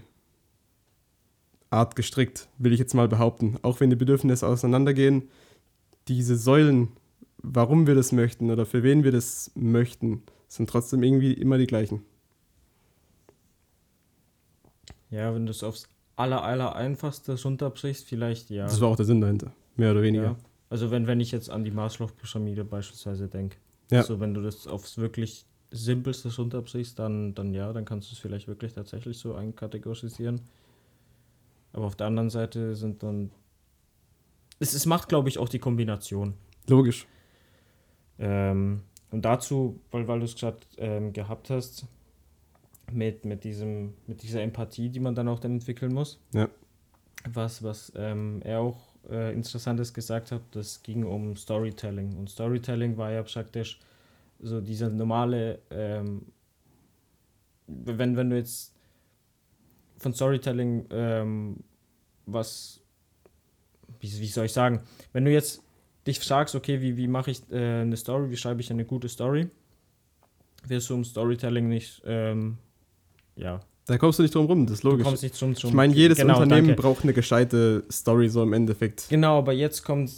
Art 1.70 1.96
gestrickt, 1.96 2.48
will 2.58 2.74
ich 2.74 2.80
jetzt 2.80 2.94
mal 2.94 3.08
behaupten. 3.08 3.58
Auch 3.62 3.80
wenn 3.80 3.90
die 3.90 3.96
Bedürfnisse 3.96 4.46
auseinandergehen, 4.46 5.30
diese 6.08 6.38
Säulen, 6.38 6.90
warum 7.38 7.88
wir 7.88 7.96
das 7.96 8.12
möchten 8.12 8.52
oder 8.52 8.66
für 8.66 8.84
wen 8.84 9.04
wir 9.04 9.12
das 9.12 9.52
möchten, 9.56 10.24
sind 10.48 10.70
trotzdem 10.70 11.02
irgendwie 11.02 11.34
immer 11.34 11.58
die 11.58 11.68
gleichen. 11.68 12.04
Ja, 15.10 15.34
wenn 15.34 15.46
du 15.46 15.52
es 15.52 15.64
aufs 15.64 15.88
aller, 16.16 16.44
aller 16.44 16.76
einfachste 16.76 17.42
runterbrichst, 17.42 18.08
vielleicht 18.08 18.50
ja. 18.50 18.66
Das 18.66 18.80
war 18.80 18.90
auch 18.90 18.96
der 18.96 19.06
Sinn 19.06 19.22
dahinter, 19.22 19.52
mehr 19.76 19.92
oder 19.92 20.02
weniger. 20.02 20.24
ja. 20.24 20.36
Also 20.70 20.92
wenn, 20.92 21.08
wenn 21.08 21.20
ich 21.20 21.32
jetzt 21.32 21.50
an 21.50 21.64
die 21.64 21.72
Maslow-Pyramide 21.72 22.64
beispielsweise 22.64 23.28
denke. 23.28 23.58
Ja. 23.92 24.04
So, 24.04 24.20
wenn 24.20 24.34
du 24.34 24.42
das 24.42 24.68
aufs 24.68 24.98
wirklich 24.98 25.46
simpelste 25.70 26.34
runterbrichst, 26.36 26.98
dann, 26.98 27.36
dann 27.36 27.54
ja, 27.54 27.72
dann 27.72 27.86
kannst 27.86 28.10
du 28.10 28.14
es 28.16 28.20
vielleicht 28.20 28.48
wirklich 28.48 28.74
tatsächlich 28.74 29.18
so 29.20 29.36
einkategorisieren. 29.36 30.42
Aber 31.74 31.86
auf 31.86 31.96
der 31.96 32.08
anderen 32.08 32.30
Seite 32.30 32.76
sind 32.76 33.04
dann. 33.04 33.32
Es, 34.60 34.74
es 34.74 34.86
macht, 34.86 35.10
glaube 35.10 35.30
ich, 35.30 35.38
auch 35.38 35.50
die 35.50 35.60
Kombination. 35.60 36.34
Logisch. 36.68 37.08
Ähm, 38.20 38.82
und 39.12 39.24
dazu, 39.24 39.80
weil, 39.92 40.08
weil 40.08 40.20
du 40.20 40.26
es 40.26 40.36
gerade 40.36 40.60
ähm, 40.78 41.14
gehabt 41.14 41.50
hast, 41.50 41.86
mit, 42.92 43.26
mit, 43.26 43.44
diesem, 43.44 43.94
mit 44.08 44.24
dieser 44.24 44.42
Empathie, 44.42 44.90
die 44.90 45.00
man 45.00 45.16
dann 45.16 45.28
auch 45.28 45.40
dann 45.40 45.54
entwickeln 45.54 45.94
muss. 45.94 46.20
Ja. 46.34 46.50
Was, 47.32 47.64
was 47.64 47.92
ähm, 47.96 48.42
er 48.44 48.60
auch 48.60 48.91
äh, 49.10 49.34
Interessantes 49.34 49.94
gesagt 49.94 50.32
hat, 50.32 50.42
das 50.52 50.82
ging 50.84 51.04
um 51.04 51.36
Storytelling. 51.36 52.18
Und 52.18 52.30
Storytelling 52.30 52.98
war 52.98 53.12
ja 53.12 53.24
praktisch 53.24 53.80
so 54.40 54.62
dieser 54.62 54.90
normale, 54.90 55.60
ähm, 55.70 56.26
wenn, 57.68 58.18
wenn 58.18 58.30
du 58.30 58.38
jetzt 58.38 58.74
von 59.98 60.14
Storytelling 60.14 60.86
ähm, 60.90 61.58
was, 62.26 62.82
wie, 64.00 64.20
wie 64.20 64.28
soll 64.28 64.46
ich 64.46 64.54
sagen, 64.54 64.82
wenn 65.14 65.26
du 65.26 65.32
jetzt 65.32 65.64
dich 66.08 66.20
fragst, 66.20 66.56
okay, 66.56 66.82
wie, 66.82 66.98
wie 66.98 67.08
mache 67.08 67.32
ich 67.32 67.50
äh, 67.52 67.82
eine 67.82 67.98
Story, 67.98 68.32
wie 68.32 68.38
schreibe 68.38 68.62
ich 68.62 68.72
eine 68.72 68.86
gute 68.86 69.10
Story, 69.10 69.50
wirst 70.68 70.90
du 70.90 70.96
um 70.96 71.04
Storytelling 71.04 71.68
nicht, 71.68 72.02
ähm, 72.06 72.58
ja, 73.36 73.60
Da 73.88 73.98
kommst 73.98 74.20
du 74.20 74.24
nicht 74.24 74.34
drum 74.36 74.46
rum, 74.46 74.66
das 74.66 74.76
ist 74.76 74.84
du 74.84 74.90
logisch. 74.90 75.06
kommst 75.06 75.24
nicht 75.24 75.36
zum, 75.36 75.56
zum 75.56 75.70
Ich 75.70 75.74
meine, 75.76 75.94
jedes 75.94 76.20
genau, 76.20 76.40
Unternehmen 76.40 76.68
danke. 76.70 76.82
braucht 76.82 77.04
eine 77.04 77.14
gescheite 77.14 77.84
Story 77.92 78.30
so 78.30 78.44
im 78.44 78.54
Endeffekt. 78.54 79.08
Genau, 79.10 79.40
aber 79.40 79.54
jetzt 79.54 79.84
kommt, 79.84 80.12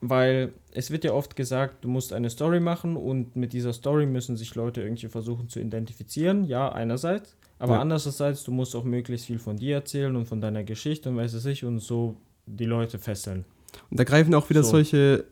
weil 0.00 0.52
es 0.72 0.90
wird 0.90 1.04
ja 1.04 1.12
oft 1.12 1.34
gesagt, 1.36 1.84
du 1.84 1.88
musst 1.88 2.12
eine 2.12 2.30
Story 2.30 2.60
machen 2.60 2.96
und 2.96 3.34
mit 3.36 3.52
dieser 3.52 3.72
Story 3.72 4.06
müssen 4.06 4.36
sich 4.36 4.54
Leute 4.54 4.82
irgendwie 4.82 5.08
versuchen 5.08 5.48
zu 5.48 5.58
identifizieren. 5.60 6.44
Ja, 6.44 6.70
einerseits, 6.70 7.34
aber 7.58 7.74
Ja. 7.74 7.80
andererseits, 7.80 8.44
du 8.44 8.52
musst 8.52 8.76
auch 8.76 8.84
möglichst 8.84 9.26
viel 9.26 9.38
von 9.38 9.56
dir 9.56 9.76
erzählen 9.76 10.14
und 10.14 10.26
von 10.26 10.40
deiner 10.40 10.62
Geschichte 10.62 11.08
und 11.08 11.16
weiß 11.16 11.32
es 11.32 11.44
nicht 11.44 11.64
und 11.64 11.80
so 11.80 12.16
die 12.46 12.66
Leute 12.66 12.98
fesseln. 12.98 13.44
Und 13.90 13.98
da 13.98 14.04
greifen 14.04 14.34
auch 14.34 14.48
wieder 14.50 14.62
So. 14.62 14.72
solche, 14.72 15.24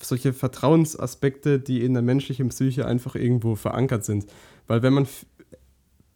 solche 0.00 0.32
Vertrauensaspekte, 0.32 1.58
die 1.58 1.82
in 1.84 1.94
der 1.94 2.02
menschlichen 2.02 2.50
Psyche 2.50 2.86
einfach 2.86 3.14
irgendwo 3.16 3.54
verankert 3.56 4.04
sind. 4.04 4.26
Weil 4.68 4.82
wenn 4.82 4.92
man 4.92 5.06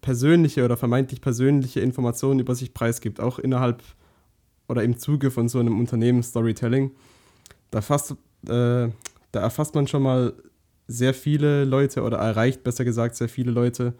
persönliche 0.06 0.64
oder 0.64 0.76
vermeintlich 0.76 1.20
persönliche 1.20 1.80
Informationen 1.80 2.38
über 2.38 2.54
sich 2.54 2.72
preisgibt, 2.72 3.18
auch 3.18 3.40
innerhalb 3.40 3.82
oder 4.68 4.84
im 4.84 4.98
Zuge 4.98 5.32
von 5.32 5.48
so 5.48 5.58
einem 5.58 5.80
Unternehmen 5.80 6.22
Storytelling, 6.22 6.92
da, 7.72 7.80
fasst, 7.80 8.12
äh, 8.12 8.14
da 8.44 8.90
erfasst 9.32 9.74
man 9.74 9.88
schon 9.88 10.04
mal 10.04 10.32
sehr 10.86 11.12
viele 11.12 11.64
Leute 11.64 12.02
oder 12.04 12.18
erreicht 12.18 12.62
besser 12.62 12.84
gesagt 12.84 13.16
sehr 13.16 13.28
viele 13.28 13.50
Leute 13.50 13.94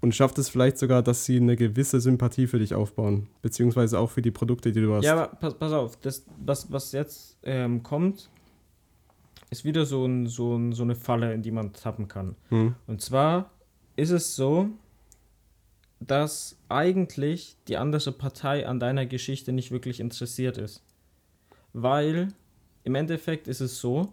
und 0.00 0.14
schafft 0.14 0.38
es 0.38 0.48
vielleicht 0.48 0.78
sogar, 0.78 1.02
dass 1.02 1.24
sie 1.24 1.38
eine 1.38 1.56
gewisse 1.56 2.00
Sympathie 2.00 2.46
für 2.46 2.60
dich 2.60 2.72
aufbauen, 2.72 3.26
beziehungsweise 3.42 3.98
auch 3.98 4.10
für 4.10 4.22
die 4.22 4.30
Produkte, 4.30 4.70
die 4.70 4.82
du 4.82 4.94
hast. 4.94 5.04
Ja, 5.04 5.14
aber 5.14 5.34
pass, 5.34 5.54
pass 5.54 5.72
auf, 5.72 5.96
das, 5.96 6.24
was, 6.38 6.70
was 6.70 6.92
jetzt 6.92 7.38
ähm, 7.42 7.82
kommt, 7.82 8.30
ist 9.50 9.64
wieder 9.64 9.84
so, 9.84 10.06
ein, 10.06 10.28
so, 10.28 10.54
ein, 10.54 10.72
so 10.72 10.84
eine 10.84 10.94
Falle, 10.94 11.34
in 11.34 11.42
die 11.42 11.50
man 11.50 11.72
tappen 11.72 12.06
kann. 12.06 12.36
Hm. 12.50 12.76
Und 12.86 13.00
zwar 13.00 13.50
ist 13.96 14.10
es 14.10 14.36
so, 14.36 14.70
dass 16.06 16.56
eigentlich 16.68 17.56
die 17.68 17.76
andere 17.76 18.12
Partei 18.12 18.66
an 18.66 18.80
deiner 18.80 19.06
Geschichte 19.06 19.52
nicht 19.52 19.70
wirklich 19.70 20.00
interessiert 20.00 20.58
ist. 20.58 20.82
Weil 21.72 22.28
im 22.84 22.94
Endeffekt 22.94 23.48
ist 23.48 23.60
es 23.60 23.80
so, 23.80 24.12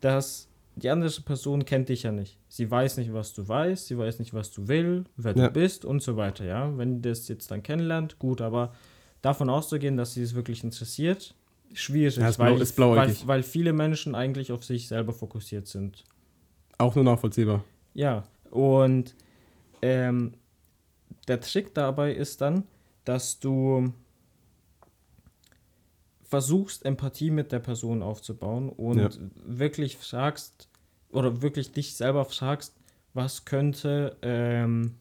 dass 0.00 0.48
die 0.76 0.90
andere 0.90 1.10
Person 1.22 1.64
kennt 1.64 1.88
dich 1.88 2.02
ja 2.02 2.12
nicht. 2.12 2.36
Sie 2.48 2.68
weiß 2.70 2.96
nicht, 2.98 3.12
was 3.12 3.32
du 3.32 3.46
weißt, 3.46 3.86
sie 3.86 3.96
weiß 3.96 4.18
nicht, 4.18 4.34
was 4.34 4.50
du 4.50 4.66
willst, 4.68 5.08
wer 5.16 5.36
Ja. 5.36 5.46
du 5.46 5.52
bist 5.52 5.84
und 5.84 6.02
so 6.02 6.16
weiter, 6.16 6.44
ja. 6.44 6.76
Wenn 6.76 7.00
die 7.00 7.08
das 7.08 7.28
jetzt 7.28 7.50
dann 7.50 7.62
kennenlernt, 7.62 8.18
gut, 8.18 8.40
aber 8.40 8.74
davon 9.22 9.48
auszugehen, 9.50 9.96
dass 9.96 10.14
sie 10.14 10.22
es 10.22 10.34
wirklich 10.34 10.64
interessiert, 10.64 11.34
schwierig, 11.72 12.16
Ja, 12.16 12.28
ist 12.28 12.38
weil, 12.38 12.60
ist 12.60 12.78
weil, 12.78 13.16
weil 13.26 13.42
viele 13.42 13.72
Menschen 13.72 14.14
eigentlich 14.14 14.52
auf 14.52 14.64
sich 14.64 14.88
selber 14.88 15.12
fokussiert 15.12 15.66
sind. 15.68 16.04
Auch 16.78 16.94
nur 16.96 17.04
nachvollziehbar. 17.04 17.64
Ja, 17.94 18.24
und 18.50 19.14
ähm, 19.80 20.34
der 21.26 21.40
Trick 21.40 21.74
dabei 21.74 22.12
ist 22.12 22.40
dann, 22.40 22.64
dass 23.04 23.38
du 23.40 23.92
versuchst, 26.24 26.84
Empathie 26.84 27.30
mit 27.30 27.52
der 27.52 27.58
Person 27.60 28.02
aufzubauen 28.02 28.68
und 28.68 28.98
Ja. 28.98 29.08
wirklich 29.46 29.98
sagst 29.98 30.68
oder 31.10 31.42
wirklich 31.42 31.72
dich 31.72 31.94
selber 31.94 32.24
fragst, 32.24 32.74
was 33.12 33.44
könnte 33.44 34.16
ähm, 34.22 34.94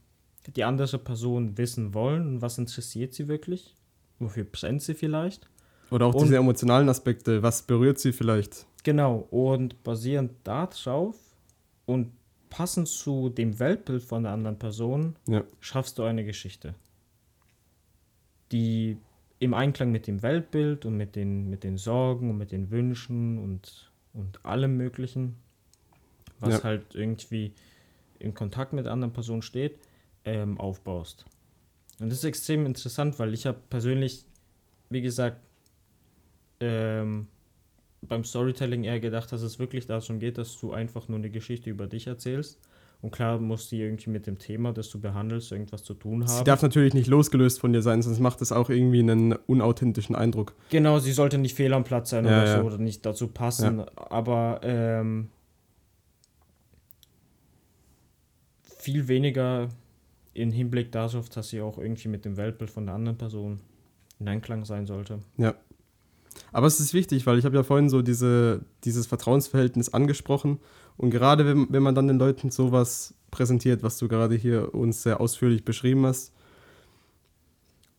die 0.55 0.63
andere 0.63 0.99
Person 0.99 1.57
wissen 1.57 1.93
wollen 1.93 2.27
und 2.27 2.41
was 2.41 2.57
interessiert 2.57 3.13
sie 3.13 3.27
wirklich? 3.27 3.73
Wofür 4.19 4.43
brennt 4.43 4.81
sie 4.83 4.93
vielleicht? 4.93 5.47
Oder 5.89 6.05
auch 6.07 6.13
Und- 6.13 6.23
diese 6.25 6.37
emotionalen 6.37 6.89
Aspekte, 6.89 7.41
was 7.41 7.63
berührt 7.63 7.99
sie 7.99 8.11
vielleicht? 8.13 8.67
Genau, 8.83 9.27
und 9.31 9.81
basierend 9.83 10.33
darauf 10.43 11.15
und 11.85 12.11
passend 12.53 12.87
zu 12.87 13.29
dem 13.29 13.57
Weltbild 13.59 14.03
von 14.03 14.23
der 14.23 14.31
anderen 14.31 14.59
Person 14.59 15.15
Ja. 15.27 15.43
schaffst 15.59 15.97
du 15.97 16.03
eine 16.03 16.23
Geschichte, 16.23 16.75
die 18.51 18.95
im 19.39 19.55
Einklang 19.55 19.91
mit 19.91 20.05
dem 20.05 20.21
Weltbild 20.21 20.85
und 20.85 20.95
mit 20.95 21.15
den, 21.15 21.49
mit 21.49 21.63
den 21.63 21.77
Sorgen 21.79 22.29
und 22.29 22.37
mit 22.37 22.51
den 22.51 22.69
Wünschen 22.69 23.39
und, 23.39 23.91
und 24.13 24.45
allem 24.45 24.77
Möglichen, 24.77 25.35
was 26.39 26.57
Ja. 26.57 26.63
halt 26.63 26.93
irgendwie 26.93 27.53
in 28.19 28.35
Kontakt 28.35 28.71
mit 28.71 28.85
der 28.85 28.93
anderen 28.93 29.13
Person 29.13 29.41
steht, 29.41 29.79
ähm, 30.23 30.59
aufbaust. 30.59 31.25
Und 31.99 32.09
das 32.09 32.19
ist 32.19 32.23
extrem 32.25 32.67
interessant, 32.67 33.17
weil 33.17 33.33
ich 33.33 33.47
habe 33.47 33.57
persönlich, 33.71 34.25
wie 34.91 35.01
gesagt, 35.01 35.37
ähm, 36.59 37.27
beim 38.07 38.23
Storytelling 38.23 38.83
eher 38.83 38.99
gedacht, 38.99 39.31
dass 39.31 39.41
es 39.41 39.59
wirklich 39.59 39.85
darum 39.85 40.19
geht, 40.19 40.37
dass 40.37 40.59
du 40.59 40.71
einfach 40.71 41.07
nur 41.07 41.17
eine 41.17 41.29
Geschichte 41.29 41.69
über 41.69 41.87
dich 41.87 42.07
erzählst. 42.07 42.59
Und 43.01 43.11
klar 43.11 43.37
muss 43.37 43.67
die 43.67 43.81
irgendwie 43.81 44.09
mit 44.09 44.27
dem 44.27 44.37
Thema, 44.39 44.71
das 44.71 44.89
du 44.89 44.99
behandelst, 45.01 45.51
irgendwas 45.51 45.83
zu 45.83 45.93
tun 45.93 46.25
Sie 46.25 46.33
haben. 46.35 46.45
darf 46.45 46.61
natürlich 46.61 46.93
nicht 46.93 47.07
losgelöst 47.07 47.59
von 47.59 47.73
dir 47.73 47.81
sein, 47.81 48.01
sonst 48.01 48.19
macht 48.19 48.41
es 48.41 48.53
auch 48.53 48.69
irgendwie 48.69 48.99
einen 48.99 49.33
unauthentischen 49.33 50.15
Eindruck. 50.15 50.55
Genau, 50.69 50.99
sie 50.99 51.11
sollte 51.11 51.37
nicht 51.37 51.53
fehl 51.53 51.73
am 51.73 51.83
Platz 51.83 52.11
sein 52.11 52.23
Ja, 52.25 52.31
oder 52.31 52.45
ja. 52.45 52.61
so 52.61 52.65
oder 52.67 52.77
nicht 52.77 53.05
dazu 53.05 53.27
passen. 53.27 53.81
Aber 53.97 54.61
ähm, 54.63 55.27
viel 58.77 59.09
weniger 59.09 59.67
in 60.33 60.51
Hinblick 60.51 60.91
darauf, 60.91 61.29
dass 61.29 61.49
sie 61.49 61.59
auch 61.61 61.77
irgendwie 61.77 62.07
mit 62.07 62.23
dem 62.23 62.37
Weltbild 62.37 62.71
von 62.71 62.85
der 62.85 62.95
anderen 62.95 63.17
Person 63.17 63.59
in 64.19 64.27
Einklang 64.29 64.63
sein 64.65 64.85
sollte. 64.85 65.19
Ja. 65.37 65.55
Aber 66.51 66.67
es 66.67 66.79
ist 66.79 66.93
wichtig, 66.93 67.25
weil 67.25 67.37
ich 67.37 67.45
habe 67.45 67.55
ja 67.55 67.63
vorhin 67.63 67.89
so 67.89 68.01
diese, 68.01 68.61
dieses 68.83 69.07
Vertrauensverhältnis 69.07 69.93
angesprochen. 69.93 70.59
Und 70.97 71.09
gerade 71.09 71.45
wenn, 71.45 71.67
wenn 71.69 71.83
man 71.83 71.95
dann 71.95 72.07
den 72.07 72.19
Leuten 72.19 72.51
sowas 72.51 73.13
präsentiert, 73.31 73.83
was 73.83 73.97
du 73.97 74.07
gerade 74.07 74.35
hier 74.35 74.73
uns 74.73 75.03
sehr 75.03 75.19
ausführlich 75.19 75.65
beschrieben 75.65 76.05
hast, 76.05 76.31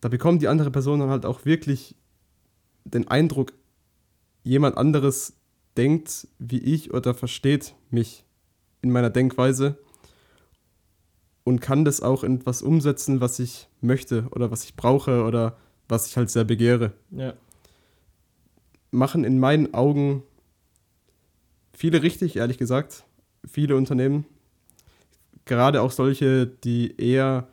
da 0.01 0.09
bekommt 0.09 0.41
die 0.41 0.47
andere 0.47 0.71
Person 0.71 0.99
dann 0.99 1.09
halt 1.09 1.25
auch 1.25 1.45
wirklich 1.45 1.95
den 2.85 3.07
Eindruck, 3.07 3.53
jemand 4.43 4.77
anderes 4.77 5.33
denkt 5.77 6.27
wie 6.39 6.59
ich 6.59 6.93
oder 6.93 7.13
versteht 7.13 7.75
mich 7.89 8.23
in 8.81 8.91
meiner 8.91 9.09
Denkweise 9.09 9.77
und 11.43 11.59
kann 11.59 11.85
das 11.85 12.01
auch 12.01 12.23
in 12.23 12.37
etwas 12.37 12.61
umsetzen, 12.61 13.19
was 13.19 13.39
ich 13.39 13.67
möchte 13.81 14.27
oder 14.31 14.51
was 14.51 14.63
ich 14.63 14.75
brauche 14.75 15.23
oder 15.23 15.57
was 15.87 16.07
ich 16.07 16.17
halt 16.17 16.29
sehr 16.29 16.43
begehre 16.43 16.93
Ja, 17.11 17.33
machen 18.91 19.23
in 19.23 19.39
meinen 19.39 19.73
Augen 19.73 20.23
viele 21.73 22.01
richtig, 22.03 22.37
ehrlich 22.37 22.57
gesagt. 22.57 23.03
Viele 23.45 23.75
Unternehmen. 23.75 24.25
Gerade 25.45 25.81
auch 25.81 25.91
solche, 25.91 26.47
die 26.47 26.95
eher 26.97 27.47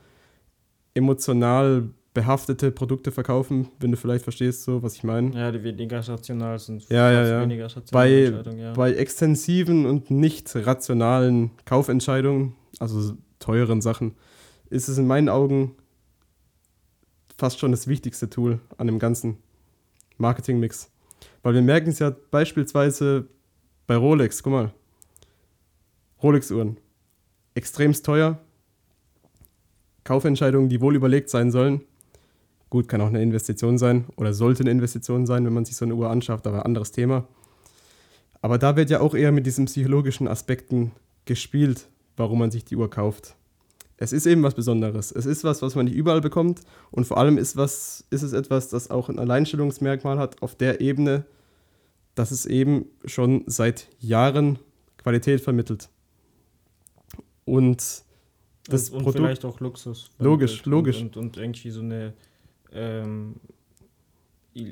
emotional 0.94 1.90
behaftete 2.14 2.70
Produkte 2.70 3.10
verkaufen, 3.10 3.68
wenn 3.80 3.90
du 3.90 3.96
vielleicht 3.96 4.24
verstehst, 4.24 4.64
so 4.64 4.82
was 4.82 4.96
ich 4.96 5.04
meine. 5.04 5.34
ja, 5.34 5.50
die 5.50 5.62
weniger 5.62 6.06
rational 6.06 6.58
sind. 6.58 6.86
Ja, 6.90 7.10
ja, 7.10 7.26
ja. 7.26 7.40
Weniger 7.40 7.68
Bei, 7.90 8.32
ja. 8.56 8.72
bei 8.74 8.92
extensiven 8.92 9.86
und 9.86 10.10
nicht 10.10 10.54
rationalen 10.54 11.50
Kaufentscheidungen, 11.64 12.54
also 12.78 13.16
teuren 13.38 13.80
Sachen, 13.80 14.14
ist 14.68 14.88
es 14.88 14.98
in 14.98 15.06
meinen 15.06 15.28
Augen 15.30 15.74
fast 17.38 17.58
schon 17.58 17.70
das 17.70 17.88
wichtigste 17.88 18.28
Tool 18.28 18.60
an 18.76 18.86
dem 18.86 18.98
ganzen 18.98 19.38
Marketingmix. 20.18 20.91
Weil 21.42 21.54
wir 21.54 21.62
merken 21.62 21.90
es 21.90 21.98
ja 21.98 22.14
beispielsweise 22.30 23.26
bei 23.86 23.96
Rolex, 23.96 24.42
guck 24.42 24.52
mal. 24.52 24.72
Rolex-Uhren. 26.22 26.78
Extremst 27.54 28.06
teuer. 28.06 28.38
Kaufentscheidungen, 30.04 30.68
die 30.68 30.80
wohl 30.80 30.94
überlegt 30.94 31.30
sein 31.30 31.50
sollen. 31.50 31.82
Gut, 32.70 32.88
kann 32.88 33.00
auch 33.00 33.08
eine 33.08 33.22
Investition 33.22 33.76
sein 33.76 34.06
oder 34.16 34.32
sollte 34.32 34.62
eine 34.62 34.70
Investition 34.70 35.26
sein, 35.26 35.44
wenn 35.44 35.52
man 35.52 35.64
sich 35.64 35.76
so 35.76 35.84
eine 35.84 35.94
Uhr 35.94 36.08
anschafft, 36.08 36.46
aber 36.46 36.64
anderes 36.64 36.92
Thema. 36.92 37.28
Aber 38.40 38.58
da 38.58 38.76
wird 38.76 38.90
ja 38.90 39.00
auch 39.00 39.14
eher 39.14 39.30
mit 39.30 39.46
diesen 39.46 39.66
psychologischen 39.66 40.26
Aspekten 40.26 40.92
gespielt, 41.24 41.88
warum 42.16 42.38
man 42.38 42.50
sich 42.50 42.64
die 42.64 42.76
Uhr 42.76 42.88
kauft. 42.88 43.36
Es 44.02 44.12
ist 44.12 44.26
eben 44.26 44.42
was 44.42 44.54
Besonderes. 44.54 45.12
Es 45.12 45.26
ist 45.26 45.44
was, 45.44 45.62
was 45.62 45.76
man 45.76 45.84
nicht 45.84 45.94
überall 45.94 46.20
bekommt 46.20 46.60
und 46.90 47.04
vor 47.06 47.18
allem 47.18 47.38
ist, 47.38 47.56
was, 47.56 48.04
ist 48.10 48.22
es 48.22 48.32
etwas, 48.32 48.68
das 48.68 48.90
auch 48.90 49.08
ein 49.08 49.18
Alleinstellungsmerkmal 49.20 50.18
hat 50.18 50.42
auf 50.42 50.56
der 50.56 50.80
Ebene, 50.80 51.24
dass 52.16 52.32
es 52.32 52.44
eben 52.44 52.86
schon 53.04 53.44
seit 53.46 53.86
Jahren 54.00 54.58
Qualität 54.98 55.40
vermittelt. 55.40 55.88
Und 57.44 57.76
das 58.66 58.90
und, 58.90 58.96
und 58.98 59.02
Produkt- 59.04 59.16
vielleicht 59.18 59.44
auch 59.44 59.60
Luxus. 59.60 60.10
Logisch, 60.18 60.64
logisch. 60.64 61.00
Und, 61.00 61.16
und 61.16 61.36
irgendwie 61.36 61.70
so 61.70 61.80
eine. 61.80 62.12
Ähm, 62.72 63.36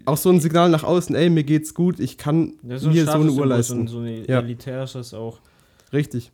auch 0.07 0.16
so 0.16 0.28
ein 0.31 0.41
Signal 0.41 0.68
nach 0.70 0.85
außen, 0.85 1.14
ey, 1.14 1.31
mir 1.31 1.45
geht's 1.45 1.72
gut, 1.72 2.01
ich 2.01 2.18
kann 2.18 2.55
mir 2.62 2.78
so 2.78 2.91
eine 2.91 3.31
Uhr 3.33 3.47
leisten. 3.47 3.87
So, 3.89 4.01
ein- 4.01 4.07
so 4.07 4.22
ein 4.22 4.24
Ja. 4.28 4.41
elitäres 4.41 5.14
auch. 5.14 5.41
Richtig. 5.93 6.33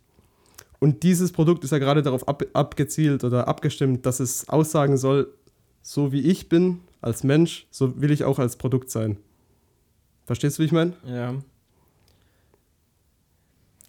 Und 0.79 1.03
dieses 1.03 1.31
Produkt 1.31 1.63
ist 1.63 1.71
ja 1.71 1.79
gerade 1.79 2.01
darauf 2.03 2.27
ab, 2.27 2.43
abgezielt 2.53 3.23
oder 3.23 3.47
abgestimmt, 3.47 4.05
dass 4.05 4.19
es 4.19 4.47
aussagen 4.49 4.97
soll, 4.97 5.33
so 5.81 6.11
wie 6.11 6.21
ich 6.21 6.49
bin 6.49 6.81
als 7.01 7.23
Mensch, 7.23 7.67
so 7.71 7.99
will 8.01 8.11
ich 8.11 8.23
auch 8.23 8.37
als 8.39 8.57
Produkt 8.57 8.91
sein. 8.91 9.17
Verstehst 10.25 10.57
du, 10.57 10.61
wie 10.61 10.65
ich 10.67 10.71
meine? 10.71 10.93
Ja. 11.05 11.35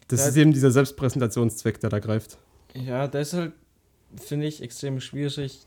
Das 0.08 0.20
Ja. 0.20 0.28
ist 0.28 0.36
eben 0.36 0.52
dieser 0.52 0.70
Selbstpräsentationszweck, 0.70 1.80
der 1.80 1.90
da 1.90 1.98
greift. 1.98 2.38
Ja, 2.74 3.06
deshalb 3.08 3.52
finde 4.16 4.46
ich 4.46 4.62
extrem 4.62 5.00
schwierig. 5.00 5.66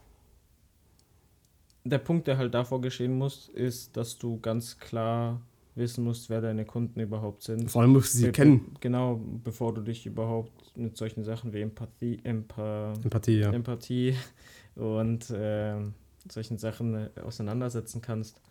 Der 1.83 1.97
Punkt, 1.99 2.27
der 2.27 2.37
halt 2.37 2.53
davor 2.53 2.81
geschehen 2.81 3.17
muss, 3.17 3.49
ist, 3.49 3.97
dass 3.97 4.17
du 4.17 4.39
ganz 4.39 4.77
klar 4.79 5.41
wissen 5.75 6.03
musst, 6.03 6.29
wer 6.29 6.41
deine 6.41 6.65
Kunden 6.65 6.99
überhaupt 6.99 7.43
sind. 7.43 7.71
Vor 7.71 7.81
allem 7.81 7.91
musst 7.91 8.13
du 8.13 8.17
sie 8.19 8.25
Be- 8.27 8.31
kennen. 8.33 8.75
Genau, 8.81 9.21
bevor 9.43 9.73
du 9.73 9.81
dich 9.81 10.05
überhaupt 10.05 10.51
mit 10.75 10.97
solchen 10.97 11.23
Sachen 11.23 11.53
wie 11.53 11.61
Empathie, 11.61 12.19
Empa, 12.23 12.93
Empathie, 13.03 13.39
ja. 13.39 13.51
Empathie 13.51 14.15
und 14.75 15.31
ähm, 15.33 15.93
solchen 16.29 16.57
Sachen 16.57 16.95
äh, 16.95 17.09
auseinandersetzen 17.23 18.01
kannst. 18.01 18.41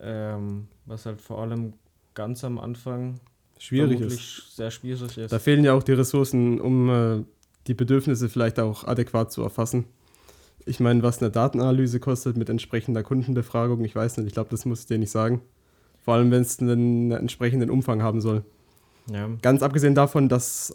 Ähm, 0.00 0.68
was 0.86 1.06
halt 1.06 1.20
vor 1.20 1.40
allem 1.40 1.72
ganz 2.14 2.44
am 2.44 2.58
Anfang 2.58 3.18
Schwierig 3.58 4.00
ist. 4.00 4.54
sehr 4.56 4.70
schwierig 4.70 5.18
ist. 5.18 5.32
Da 5.32 5.38
fehlen 5.40 5.64
ja 5.64 5.72
auch 5.72 5.82
die 5.82 5.92
Ressourcen, 5.92 6.60
um 6.60 6.88
äh, 6.90 7.24
die 7.66 7.74
Bedürfnisse 7.74 8.28
vielleicht 8.28 8.60
auch 8.60 8.84
adäquat 8.84 9.32
zu 9.32 9.42
erfassen. 9.42 9.86
Ich 10.66 10.78
meine, 10.78 11.02
was 11.02 11.20
eine 11.20 11.30
Datenanalyse 11.30 11.98
kostet 11.98 12.36
mit 12.36 12.48
entsprechender 12.48 13.02
Kundenbefragung, 13.02 13.84
ich 13.84 13.96
weiß 13.96 14.18
nicht, 14.18 14.26
ich 14.28 14.32
glaube, 14.34 14.50
das 14.50 14.64
muss 14.64 14.80
ich 14.82 14.86
dir 14.86 14.98
nicht 14.98 15.10
sagen. 15.10 15.40
Vor 16.08 16.14
allem, 16.14 16.30
wenn 16.30 16.40
es 16.40 16.58
einen 16.58 17.10
entsprechenden 17.10 17.68
Umfang 17.68 18.02
haben 18.02 18.22
soll. 18.22 18.42
ja. 19.12 19.28
Ganz 19.42 19.62
abgesehen 19.62 19.94
davon, 19.94 20.30
dass 20.30 20.74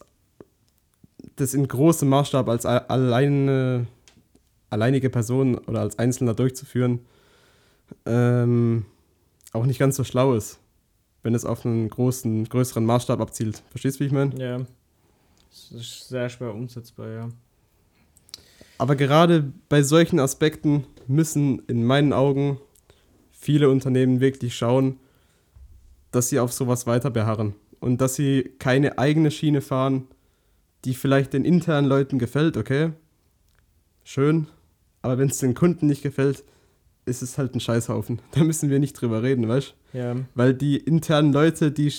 das 1.37 1.55
in 1.55 1.67
großem 1.67 2.07
Maßstab 2.07 2.47
als 2.49 2.67
alleine, 2.67 3.87
alleinige 4.69 5.09
Person 5.09 5.57
oder 5.57 5.79
als 5.79 5.97
Einzelner 5.97 6.35
durchzuführen, 6.35 6.99
ähm, 8.05 8.85
auch 9.53 9.65
nicht 9.65 9.79
ganz 9.79 9.95
so 9.95 10.03
schlau 10.03 10.35
ist, 10.35 10.59
wenn 11.23 11.33
es 11.33 11.45
auf 11.45 11.65
einen 11.65 11.89
großen, 11.89 12.47
größeren 12.47 12.85
Maßstab 12.85 13.19
abzielt. 13.19 13.63
Verstehst 13.71 13.99
du, 13.99 14.01
wie 14.01 14.07
ich 14.09 14.13
meine? 14.13 14.37
Ja. 14.39 14.59
Es 15.51 15.71
ist 15.71 16.09
sehr 16.09 16.29
schwer 16.29 16.53
umsetzbar, 16.53 17.09
ja. 17.09 17.29
Aber 18.77 18.95
gerade 18.95 19.51
bei 19.67 19.81
solchen 19.81 20.19
Aspekten 20.19 20.85
müssen 21.07 21.63
in 21.65 21.83
meinen 21.83 22.13
Augen 22.13 22.59
viele 23.31 23.71
Unternehmen 23.71 24.19
wirklich 24.19 24.55
schauen, 24.55 24.99
dass 26.15 26.29
sie 26.29 26.39
auf 26.39 26.53
sowas 26.53 26.87
weiter 26.87 27.09
beharren 27.09 27.55
und 27.79 27.99
dass 27.99 28.15
sie 28.15 28.53
keine 28.59 28.97
eigene 28.97 29.31
Schiene 29.31 29.61
fahren, 29.61 30.07
die 30.85 30.93
vielleicht 30.93 31.33
den 31.33 31.45
internen 31.45 31.87
Leuten 31.87 32.19
gefällt, 32.19 32.57
okay? 32.57 32.91
Schön, 34.03 34.47
aber 35.01 35.17
wenn 35.17 35.29
es 35.29 35.39
den 35.39 35.53
Kunden 35.53 35.87
nicht 35.87 36.03
gefällt, 36.03 36.43
ist 37.05 37.21
es 37.21 37.37
halt 37.37 37.55
ein 37.55 37.59
Scheißhaufen. 37.59 38.19
Da 38.31 38.43
müssen 38.43 38.69
wir 38.69 38.79
nicht 38.79 38.93
drüber 38.93 39.23
reden, 39.23 39.47
weißt 39.47 39.75
du? 39.93 39.97
Ja, 39.97 40.15
Weil 40.35 40.53
die 40.53 40.77
internen 40.77 41.33
Leute, 41.33 41.71
die 41.71 41.91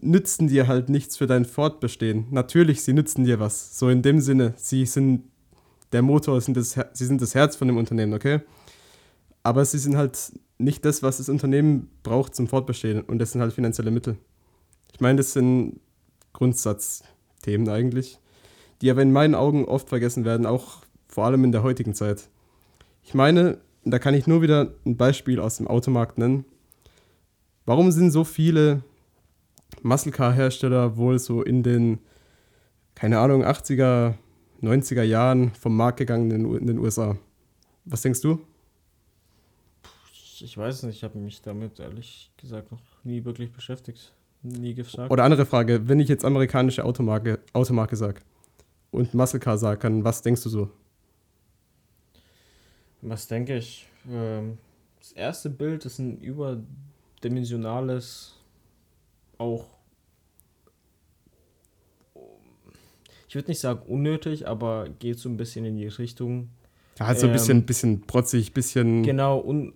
nützen 0.00 0.48
dir 0.48 0.66
halt 0.66 0.88
nichts 0.88 1.16
für 1.16 1.26
dein 1.26 1.44
Fortbestehen. 1.44 2.26
Natürlich, 2.30 2.82
sie 2.82 2.92
nützen 2.92 3.24
dir 3.24 3.38
was. 3.38 3.78
So 3.78 3.88
in 3.88 4.02
dem 4.02 4.20
Sinne, 4.20 4.54
sie 4.56 4.86
sind 4.86 5.24
der 5.92 6.02
Motor, 6.02 6.40
sind 6.40 6.56
das, 6.56 6.78
sie 6.92 7.06
sind 7.06 7.22
das 7.22 7.34
Herz 7.34 7.54
von 7.56 7.68
dem 7.68 7.76
Unternehmen, 7.76 8.14
okay? 8.14 8.40
aber 9.44 9.64
sie 9.64 9.78
sind 9.78 9.96
halt 9.96 10.32
nicht 10.58 10.84
das, 10.84 11.02
was 11.02 11.18
das 11.18 11.28
Unternehmen 11.28 11.90
braucht 12.02 12.34
zum 12.34 12.48
Fortbestehen 12.48 13.00
und 13.02 13.18
das 13.18 13.32
sind 13.32 13.40
halt 13.40 13.52
finanzielle 13.52 13.90
Mittel. 13.90 14.16
Ich 14.92 15.00
meine, 15.00 15.16
das 15.16 15.32
sind 15.32 15.80
Grundsatzthemen 16.32 17.68
eigentlich, 17.68 18.18
die 18.80 18.90
aber 18.90 19.02
in 19.02 19.12
meinen 19.12 19.34
Augen 19.34 19.64
oft 19.64 19.88
vergessen 19.88 20.24
werden, 20.24 20.46
auch 20.46 20.82
vor 21.08 21.24
allem 21.24 21.44
in 21.44 21.52
der 21.52 21.62
heutigen 21.62 21.94
Zeit. 21.94 22.28
Ich 23.02 23.14
meine, 23.14 23.58
da 23.84 23.98
kann 23.98 24.14
ich 24.14 24.26
nur 24.26 24.42
wieder 24.42 24.74
ein 24.86 24.96
Beispiel 24.96 25.40
aus 25.40 25.56
dem 25.56 25.68
Automarkt 25.68 26.18
nennen. 26.18 26.44
Warum 27.66 27.90
sind 27.92 28.10
so 28.10 28.24
viele 28.24 28.82
Muscle 29.82 30.12
Car 30.12 30.32
Hersteller 30.32 30.96
wohl 30.96 31.18
so 31.18 31.42
in 31.42 31.62
den, 31.62 31.98
keine 32.94 33.18
Ahnung, 33.18 33.44
80er, 33.44 34.14
90er 34.62 35.02
Jahren 35.02 35.52
vom 35.54 35.76
Markt 35.76 35.98
gegangen 35.98 36.30
in 36.30 36.66
den 36.66 36.78
USA? 36.78 37.16
Was 37.84 38.02
denkst 38.02 38.22
du? 38.22 38.40
Ich 40.44 40.56
weiß 40.58 40.82
nicht, 40.82 40.96
ich 40.96 41.04
habe 41.04 41.16
mich 41.18 41.40
damit 41.40 41.80
ehrlich 41.80 42.30
gesagt 42.36 42.70
noch 42.70 42.82
nie 43.02 43.24
wirklich 43.24 43.50
beschäftigt. 43.50 44.12
Nie 44.42 44.74
gefragt. 44.74 45.10
Oder 45.10 45.24
andere 45.24 45.46
Frage, 45.46 45.88
wenn 45.88 46.00
ich 46.00 46.08
jetzt 46.10 46.22
amerikanische 46.22 46.84
Automarke, 46.84 47.38
Automarke 47.54 47.96
sage 47.96 48.20
und 48.90 49.14
Muscle 49.14 49.40
Car 49.40 49.56
sage, 49.56 49.80
dann 49.80 50.04
was 50.04 50.20
denkst 50.20 50.42
du 50.42 50.50
so? 50.50 50.70
Was 53.00 53.26
denke 53.26 53.56
ich? 53.56 53.86
Ähm, 54.06 54.58
das 54.98 55.12
erste 55.12 55.48
Bild 55.48 55.86
ist 55.86 55.98
ein 55.98 56.20
überdimensionales, 56.20 58.34
auch, 59.38 59.64
ich 63.28 63.34
würde 63.34 63.50
nicht 63.50 63.60
sagen 63.60 63.80
unnötig, 63.86 64.46
aber 64.46 64.90
geht 64.98 65.18
so 65.18 65.30
ein 65.30 65.38
bisschen 65.38 65.64
in 65.64 65.78
die 65.78 65.86
Richtung. 65.86 66.50
Ja, 66.98 67.06
halt 67.06 67.18
so 67.18 67.28
ein 67.28 67.32
bisschen, 67.32 67.60
ähm, 67.60 67.66
bisschen 67.66 68.02
protzig, 68.02 68.52
bisschen. 68.52 69.04
Genau, 69.04 69.38
und 69.38 69.72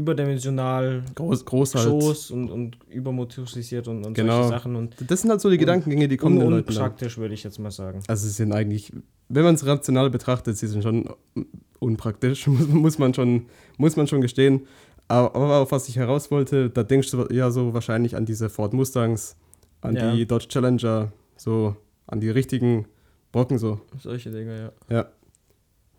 überdimensional 0.00 1.04
groß, 1.14 1.44
groß 1.44 1.74
halt. 1.76 1.88
groß 1.88 2.30
und, 2.32 2.50
und 2.50 2.78
übermotorisiert 2.88 3.86
und, 3.88 4.04
und 4.04 4.14
genau. 4.14 4.42
solche 4.42 4.48
Sachen. 4.48 4.76
Und 4.76 4.96
das 5.06 5.20
sind 5.20 5.30
halt 5.30 5.40
so 5.40 5.50
die 5.50 5.58
Gedankengänge, 5.58 6.08
die 6.08 6.16
kommen 6.16 6.38
den 6.40 6.50
Leuten. 6.50 6.74
Praktisch, 6.74 7.18
würde 7.18 7.34
ich 7.34 7.44
jetzt 7.44 7.58
mal 7.58 7.70
sagen. 7.70 8.02
Also 8.08 8.26
sie 8.26 8.32
sind 8.32 8.52
eigentlich, 8.52 8.92
wenn 9.28 9.44
man 9.44 9.54
es 9.54 9.64
rational 9.64 10.10
betrachtet, 10.10 10.56
sie 10.56 10.66
sind 10.66 10.82
schon 10.82 11.08
unpraktisch, 11.78 12.46
muss 12.46 12.98
man 12.98 13.14
schon, 13.14 13.46
muss 13.76 13.96
man 13.96 14.06
schon 14.06 14.20
gestehen. 14.20 14.66
Aber, 15.08 15.34
aber 15.34 15.56
auf 15.58 15.72
was 15.72 15.88
ich 15.88 15.96
heraus 15.96 16.30
wollte, 16.30 16.70
da 16.70 16.82
denkst 16.82 17.10
du 17.10 17.26
ja 17.30 17.50
so 17.50 17.74
wahrscheinlich 17.74 18.16
an 18.16 18.26
diese 18.26 18.48
Ford 18.48 18.72
Mustangs, 18.72 19.36
an 19.80 19.96
ja. 19.96 20.14
die 20.14 20.26
Dodge 20.26 20.48
Challenger, 20.48 21.12
so 21.36 21.76
an 22.06 22.20
die 22.20 22.30
richtigen 22.30 22.86
Brocken 23.32 23.58
so. 23.58 23.80
Solche 23.98 24.30
Dinge, 24.30 24.72
ja. 24.88 24.96
Ja. 24.96 25.06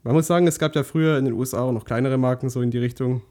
Man 0.03 0.15
muss 0.15 0.27
sagen, 0.27 0.47
es 0.47 0.57
gab 0.57 0.75
ja 0.75 0.83
früher 0.83 1.17
in 1.17 1.25
den 1.25 1.33
USA 1.33 1.61
auch 1.61 1.71
noch 1.71 1.85
kleinere 1.85 2.17
Marken 2.17 2.49
so 2.49 2.61
in 2.61 2.71
die 2.71 2.79
Richtung. 2.79 3.21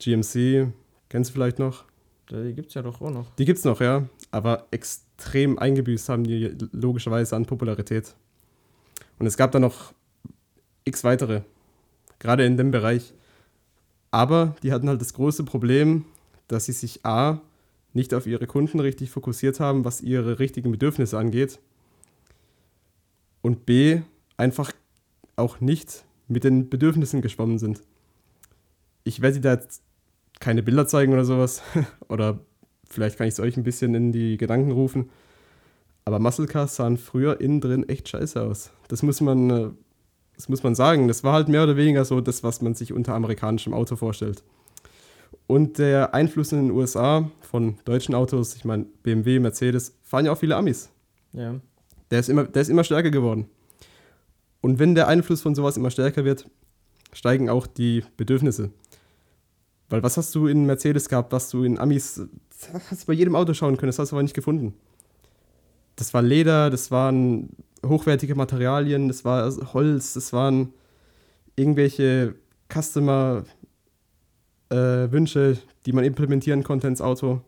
GMC, 0.00 0.72
kennst 1.08 1.30
du 1.30 1.34
vielleicht 1.34 1.58
noch? 1.58 1.84
Die 2.30 2.54
gibt 2.54 2.68
es 2.68 2.74
ja 2.74 2.82
doch 2.82 3.00
auch 3.00 3.10
noch. 3.10 3.34
Die 3.36 3.44
gibt 3.44 3.58
es 3.58 3.64
noch, 3.64 3.80
ja. 3.80 4.08
Aber 4.30 4.66
extrem 4.70 5.58
eingebüßt 5.58 6.08
haben 6.08 6.24
die 6.24 6.56
logischerweise 6.72 7.36
an 7.36 7.46
Popularität. 7.46 8.14
Und 9.18 9.26
es 9.26 9.36
gab 9.36 9.52
da 9.52 9.58
noch 9.58 9.92
x 10.84 11.04
weitere, 11.04 11.42
gerade 12.18 12.44
in 12.44 12.56
dem 12.56 12.70
Bereich. 12.70 13.14
Aber 14.10 14.56
die 14.62 14.72
hatten 14.72 14.88
halt 14.88 15.00
das 15.00 15.14
große 15.14 15.44
Problem, 15.44 16.04
dass 16.48 16.66
sie 16.66 16.72
sich 16.72 17.04
A, 17.04 17.40
nicht 17.92 18.12
auf 18.12 18.26
ihre 18.26 18.46
Kunden 18.46 18.78
richtig 18.78 19.10
fokussiert 19.10 19.58
haben, 19.58 19.84
was 19.84 20.00
ihre 20.00 20.38
richtigen 20.38 20.70
Bedürfnisse 20.70 21.18
angeht. 21.18 21.58
Und 23.40 23.64
B, 23.64 24.02
einfach 24.36 24.72
auch 25.36 25.60
nicht 25.60 26.04
mit 26.28 26.44
den 26.44 26.68
Bedürfnissen 26.68 27.22
geschwommen 27.22 27.58
sind. 27.58 27.82
Ich 29.04 29.22
werde 29.22 29.40
da 29.40 29.54
jetzt 29.54 29.82
keine 30.40 30.62
Bilder 30.62 30.86
zeigen 30.86 31.12
oder 31.12 31.24
sowas. 31.24 31.62
oder 32.08 32.40
vielleicht 32.88 33.18
kann 33.18 33.26
ich 33.26 33.34
es 33.34 33.40
euch 33.40 33.56
ein 33.56 33.64
bisschen 33.64 33.94
in 33.94 34.12
die 34.12 34.36
Gedanken 34.36 34.72
rufen. 34.72 35.10
Aber 36.04 36.18
Muscle 36.18 36.46
Cars 36.46 36.76
sahen 36.76 36.98
früher 36.98 37.40
innen 37.40 37.60
drin 37.60 37.88
echt 37.88 38.08
scheiße 38.08 38.40
aus. 38.40 38.70
Das 38.88 39.02
muss 39.02 39.20
man, 39.20 39.50
äh, 39.50 39.70
das 40.36 40.48
muss 40.48 40.62
man 40.62 40.74
sagen. 40.74 41.08
Das 41.08 41.24
war 41.24 41.32
halt 41.32 41.48
mehr 41.48 41.64
oder 41.64 41.76
weniger 41.76 42.04
so 42.04 42.20
das, 42.20 42.44
was 42.44 42.62
man 42.62 42.74
sich 42.74 42.92
unter 42.92 43.14
amerikanischem 43.14 43.74
Auto 43.74 43.96
vorstellt. 43.96 44.44
Und 45.48 45.78
der 45.78 46.14
Einfluss 46.14 46.52
in 46.52 46.68
den 46.68 46.70
USA 46.70 47.30
von 47.40 47.78
deutschen 47.84 48.14
Autos, 48.14 48.54
ich 48.56 48.64
meine 48.64 48.86
BMW, 49.02 49.38
Mercedes, 49.38 49.96
fahren 50.02 50.26
ja 50.26 50.32
auch 50.32 50.38
viele 50.38 50.56
Amis. 50.56 50.90
Ja. 51.32 51.56
Der 52.10 52.20
ist 52.20 52.28
immer, 52.28 52.44
der 52.44 52.62
ist 52.62 52.68
immer 52.68 52.84
stärker 52.84 53.10
geworden. 53.10 53.46
Und 54.60 54.78
wenn 54.78 54.94
der 54.94 55.08
Einfluss 55.08 55.42
von 55.42 55.54
sowas 55.54 55.76
immer 55.76 55.90
stärker 55.90 56.24
wird, 56.24 56.48
steigen 57.12 57.48
auch 57.48 57.66
die 57.66 58.04
Bedürfnisse. 58.16 58.70
Weil 59.88 60.02
was 60.02 60.16
hast 60.16 60.34
du 60.34 60.48
in 60.48 60.66
Mercedes 60.66 61.08
gehabt, 61.08 61.32
was 61.32 61.48
du 61.50 61.62
in 61.62 61.78
Amis, 61.78 62.20
hast 62.90 63.02
du 63.02 63.06
bei 63.06 63.12
jedem 63.12 63.36
Auto 63.36 63.54
schauen 63.54 63.76
können, 63.76 63.88
das 63.88 63.98
hast 63.98 64.10
du 64.10 64.16
aber 64.16 64.22
nicht 64.22 64.34
gefunden. 64.34 64.74
Das 65.94 66.12
war 66.12 66.22
Leder, 66.22 66.70
das 66.70 66.90
waren 66.90 67.50
hochwertige 67.84 68.34
Materialien, 68.34 69.08
das 69.08 69.24
war 69.24 69.50
Holz, 69.72 70.14
das 70.14 70.32
waren 70.32 70.72
irgendwelche 71.54 72.34
Customer-Wünsche, 72.72 75.52
äh, 75.52 75.56
die 75.86 75.92
man 75.92 76.04
implementieren 76.04 76.64
konnte 76.64 76.88
ins 76.88 77.00
Auto. 77.00 77.40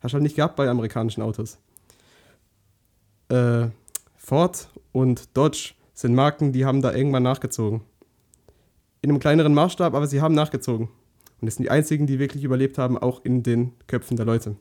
Hast 0.00 0.12
du 0.12 0.14
halt 0.14 0.22
nicht 0.24 0.36
gehabt 0.36 0.56
bei 0.56 0.68
amerikanischen 0.68 1.22
Autos. 1.22 1.58
Äh, 3.28 3.68
Ford 4.16 4.68
und 4.92 5.36
Dodge 5.36 5.74
sind 5.94 6.14
Marken, 6.14 6.52
die 6.52 6.64
haben 6.64 6.82
da 6.82 6.92
irgendwann 6.92 7.22
nachgezogen. 7.22 7.82
In 9.02 9.10
einem 9.10 9.20
kleineren 9.20 9.54
Maßstab, 9.54 9.94
aber 9.94 10.06
sie 10.06 10.20
haben 10.20 10.34
nachgezogen. 10.34 10.88
Und 11.42 11.48
es 11.48 11.56
sind 11.56 11.64
die 11.64 11.70
einzigen, 11.70 12.06
die 12.06 12.20
wirklich 12.20 12.44
überlebt 12.44 12.78
haben, 12.78 12.96
auch 12.96 13.24
in 13.24 13.42
den 13.42 13.72
Köpfen 13.88 14.16
der 14.16 14.24
Leute. 14.24 14.54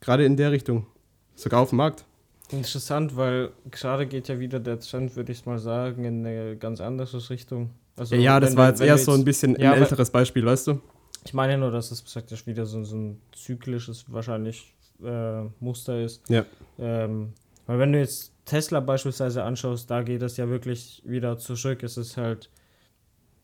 Gerade 0.00 0.24
in 0.24 0.38
der 0.38 0.50
Richtung. 0.50 0.86
Sogar 1.34 1.60
auf 1.60 1.68
dem 1.68 1.76
Markt. 1.76 2.06
Interessant, 2.50 3.16
weil 3.16 3.50
gerade 3.70 4.06
geht 4.06 4.28
ja 4.28 4.40
wieder 4.40 4.58
der 4.58 4.80
Trend, 4.80 5.14
würde 5.14 5.30
ich 5.30 5.44
mal 5.44 5.58
sagen, 5.58 6.04
in 6.04 6.26
eine 6.26 6.56
ganz 6.56 6.80
andere 6.80 7.28
Richtung. 7.28 7.70
Also, 7.96 8.16
ja, 8.16 8.40
das 8.40 8.52
wenn, 8.52 8.56
war 8.56 8.68
jetzt 8.70 8.80
eher 8.80 8.96
so 8.96 9.12
ein 9.12 9.24
bisschen 9.24 9.56
ja, 9.56 9.72
ein 9.72 9.82
älteres 9.82 10.10
Beispiel, 10.10 10.46
weißt 10.46 10.68
du? 10.68 10.80
Ich 11.26 11.34
meine 11.34 11.58
nur, 11.58 11.70
dass 11.70 11.90
es 11.90 12.00
praktisch 12.00 12.46
wieder 12.46 12.64
so, 12.64 12.82
so 12.82 12.96
ein 12.96 13.20
zyklisches 13.32 14.06
wahrscheinlich 14.08 14.74
äh, 15.04 15.42
Muster 15.60 16.00
ist. 16.00 16.22
Ja. 16.30 16.46
Ähm, 16.78 17.34
weil 17.66 17.78
wenn 17.78 17.92
du 17.92 17.98
jetzt 17.98 18.32
Tesla 18.46 18.80
beispielsweise 18.80 19.44
anschaust, 19.44 19.90
da 19.90 20.02
geht 20.02 20.22
es 20.22 20.38
ja 20.38 20.48
wirklich 20.48 21.02
wieder 21.04 21.36
zurück. 21.36 21.82
Es 21.82 21.98
ist 21.98 22.16
halt 22.16 22.48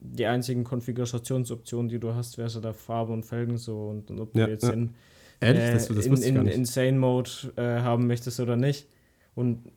die 0.01 0.27
einzigen 0.27 0.65
Konfigurationsoptionen, 0.65 1.89
die 1.89 1.99
du 1.99 2.15
hast, 2.15 2.39
wäre 2.39 2.49
so 2.49 2.61
da 2.61 2.73
Farbe 2.73 3.13
und 3.13 3.25
Felgen 3.25 3.57
so 3.57 3.89
und, 3.89 4.11
und 4.11 4.21
ob 4.21 4.33
du 4.33 4.41
jetzt 4.41 4.65
ja. 4.65 4.71
in, 4.71 4.95
Ehrlich, 5.41 5.63
äh, 5.63 5.73
das, 5.73 5.89
das 5.89 6.07
in, 6.07 6.37
in 6.37 6.47
Insane 6.47 6.99
Mode 6.99 7.31
äh, 7.57 7.81
haben 7.81 8.07
möchtest 8.07 8.41
oder 8.41 8.57
nicht. 8.57 8.87
Und 9.35 9.71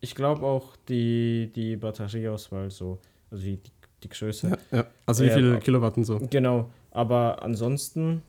ich 0.00 0.14
glaube 0.14 0.46
auch 0.46 0.76
die, 0.88 1.50
die 1.54 1.76
Batterieauswahl 1.76 2.70
so, 2.70 2.98
also 3.30 3.44
die, 3.44 3.56
die, 3.56 3.70
die 4.02 4.08
Größe. 4.08 4.50
Ja, 4.70 4.78
ja. 4.78 4.86
Also 5.06 5.24
wie 5.24 5.28
äh, 5.28 5.34
viele 5.34 5.58
Kilowatt 5.58 5.96
und 5.96 6.04
so. 6.04 6.20
Genau, 6.30 6.70
aber 6.90 7.42
ansonsten. 7.42 8.22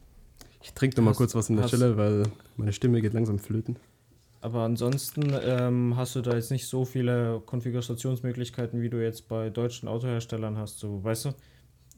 Ich 0.62 0.74
trinke 0.74 0.98
noch 0.98 1.04
mal 1.04 1.14
kurz 1.14 1.36
was 1.36 1.50
in 1.50 1.58
der 1.58 1.68
Stelle, 1.68 1.98
weil 1.98 2.24
meine 2.56 2.72
Stimme 2.72 3.02
geht 3.02 3.14
langsam 3.14 3.38
flöten. 3.38 3.76
Aber 4.44 4.64
ansonsten 4.64 5.34
ähm, 5.42 5.96
hast 5.96 6.18
du 6.18 6.22
da 6.22 6.36
jetzt 6.36 6.52
nicht 6.52 6.68
so 6.68 6.84
viele 6.84 7.42
Konfigurationsmöglichkeiten, 7.46 8.82
wie 8.82 8.90
du 8.90 9.02
jetzt 9.02 9.30
bei 9.30 9.50
deutschen 9.50 9.88
Autoherstellern 9.88 10.58
hast. 10.58 10.80
So, 10.80 11.02
weißt 11.02 11.26
du, 11.26 11.30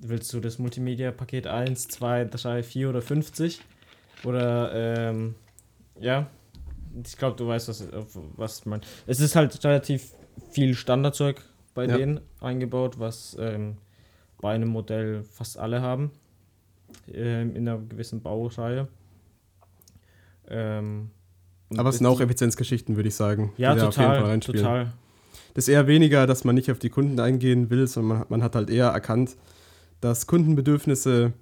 willst 0.01 0.31
du 0.31 0.39
das 0.39 0.59
Multimedia-Paket 0.59 1.47
1, 1.47 1.87
2, 1.87 2.25
3, 2.25 2.61
4 2.61 2.89
oder 2.91 3.01
50? 3.01 3.61
Oder, 4.25 4.71
ähm, 4.75 5.33
ja, 5.99 6.29
ich 7.03 7.17
glaube, 7.17 7.35
du 7.35 7.47
weißt, 7.47 7.67
was, 7.67 7.87
was 8.35 8.63
meine. 8.67 8.83
Es 9.07 9.19
ist 9.19 9.35
halt 9.35 9.63
relativ 9.65 10.13
viel 10.51 10.75
Standardzeug 10.75 11.41
bei 11.73 11.87
ja. 11.87 11.97
denen 11.97 12.21
eingebaut, 12.41 12.99
was 12.99 13.35
ähm, 13.39 13.77
bei 14.39 14.53
einem 14.53 14.69
Modell 14.69 15.23
fast 15.23 15.57
alle 15.57 15.81
haben. 15.81 16.11
Ähm, 17.11 17.55
in 17.55 17.67
einer 17.67 17.79
gewissen 17.79 18.21
Baureihe. 18.21 18.87
Ähm, 20.47 21.09
aber 21.75 21.89
es 21.89 21.97
sind 21.97 22.07
auch 22.07 22.21
Effizienzgeschichten, 22.21 22.95
würde 22.95 23.09
ich 23.09 23.15
sagen. 23.15 23.53
Ja, 23.57 23.75
total, 23.75 24.39
total. 24.39 24.93
Das 25.53 25.65
ist 25.65 25.69
eher 25.69 25.87
weniger, 25.87 26.27
dass 26.27 26.43
man 26.43 26.55
nicht 26.55 26.69
auf 26.69 26.79
die 26.79 26.89
Kunden 26.89 27.19
eingehen 27.19 27.69
will, 27.69 27.87
sondern 27.87 28.19
man, 28.19 28.27
man 28.29 28.43
hat 28.43 28.55
halt 28.55 28.69
eher 28.69 28.87
erkannt, 28.87 29.37
dass 30.01 30.27
Kundenbedürfnisse 30.27 31.33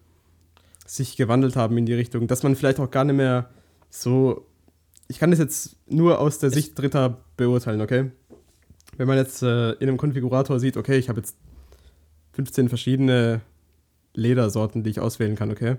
sich 0.85 1.17
gewandelt 1.17 1.55
haben 1.55 1.77
in 1.77 1.85
die 1.85 1.93
Richtung, 1.93 2.27
dass 2.27 2.43
man 2.43 2.55
vielleicht 2.55 2.79
auch 2.79 2.91
gar 2.91 3.03
nicht 3.03 3.15
mehr 3.15 3.49
so. 3.89 4.45
Ich 5.07 5.19
kann 5.19 5.31
das 5.31 5.39
jetzt 5.39 5.75
nur 5.87 6.19
aus 6.19 6.39
der 6.39 6.49
Sicht 6.49 6.77
Dritter 6.77 7.19
beurteilen, 7.37 7.81
okay? 7.81 8.11
Wenn 8.97 9.07
man 9.07 9.17
jetzt 9.17 9.41
äh, 9.43 9.71
in 9.73 9.89
einem 9.89 9.97
Konfigurator 9.97 10.59
sieht, 10.59 10.77
okay, 10.77 10.97
ich 10.97 11.09
habe 11.09 11.19
jetzt 11.19 11.35
15 12.33 12.69
verschiedene 12.69 13.41
Ledersorten, 14.13 14.83
die 14.83 14.91
ich 14.91 14.99
auswählen 14.99 15.35
kann, 15.35 15.51
okay? 15.51 15.77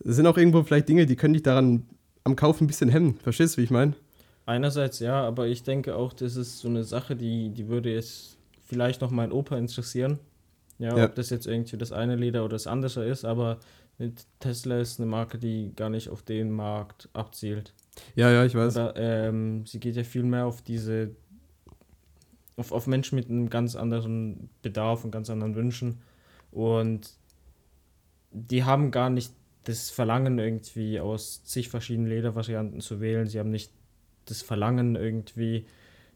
Das 0.00 0.16
sind 0.16 0.26
auch 0.26 0.36
irgendwo 0.36 0.62
vielleicht 0.62 0.88
Dinge, 0.88 1.06
die 1.06 1.16
können 1.16 1.34
dich 1.34 1.42
daran 1.42 1.86
am 2.26 2.36
Kauf 2.36 2.60
ein 2.60 2.66
bisschen 2.66 2.88
hemmen. 2.90 3.18
Verstehst 3.22 3.54
du, 3.56 3.58
wie 3.60 3.64
ich 3.64 3.70
meine? 3.70 3.94
Einerseits 4.44 4.98
ja, 5.00 5.22
aber 5.26 5.46
ich 5.48 5.62
denke 5.62 5.96
auch, 5.96 6.12
das 6.12 6.36
ist 6.36 6.58
so 6.58 6.68
eine 6.68 6.84
Sache, 6.84 7.16
die, 7.16 7.50
die 7.50 7.68
würde 7.68 7.92
jetzt 7.92 8.36
vielleicht 8.64 9.00
noch 9.00 9.10
mein 9.10 9.32
Opa 9.32 9.56
interessieren. 9.56 10.18
Ja, 10.78 10.96
Ja. 10.96 11.04
ob 11.06 11.14
das 11.14 11.30
jetzt 11.30 11.46
irgendwie 11.46 11.78
das 11.78 11.90
eine 11.92 12.16
Leder 12.16 12.44
oder 12.44 12.54
das 12.54 12.66
andere 12.66 13.06
ist, 13.06 13.24
aber 13.24 13.58
mit 13.98 14.26
Tesla 14.40 14.78
ist 14.78 15.00
eine 15.00 15.08
Marke, 15.08 15.38
die 15.38 15.72
gar 15.74 15.88
nicht 15.88 16.10
auf 16.10 16.22
den 16.22 16.50
Markt 16.50 17.08
abzielt. 17.14 17.72
Ja, 18.14 18.30
ja, 18.30 18.44
ich 18.44 18.54
weiß. 18.54 18.76
Oder 18.76 18.94
ähm, 18.96 19.64
sie 19.64 19.80
geht 19.80 19.96
ja 19.96 20.04
viel 20.04 20.22
mehr 20.22 20.44
auf 20.44 20.60
diese, 20.62 21.10
auf, 22.56 22.72
auf 22.72 22.86
Menschen 22.86 23.16
mit 23.16 23.30
einem 23.30 23.48
ganz 23.48 23.74
anderen 23.74 24.50
Bedarf 24.62 25.04
und 25.04 25.12
ganz 25.12 25.30
anderen 25.30 25.54
Wünschen. 25.54 26.02
Und 26.52 27.10
die 28.32 28.64
haben 28.64 28.90
gar 28.90 29.08
nicht 29.08 29.32
das 29.68 29.90
Verlangen, 29.90 30.38
irgendwie 30.38 31.00
aus 31.00 31.44
zig 31.44 31.68
verschiedenen 31.68 32.08
Ledervarianten 32.08 32.80
zu 32.80 33.00
wählen. 33.00 33.26
Sie 33.26 33.38
haben 33.38 33.50
nicht 33.50 33.72
das 34.24 34.42
Verlangen, 34.42 34.96
irgendwie 34.96 35.66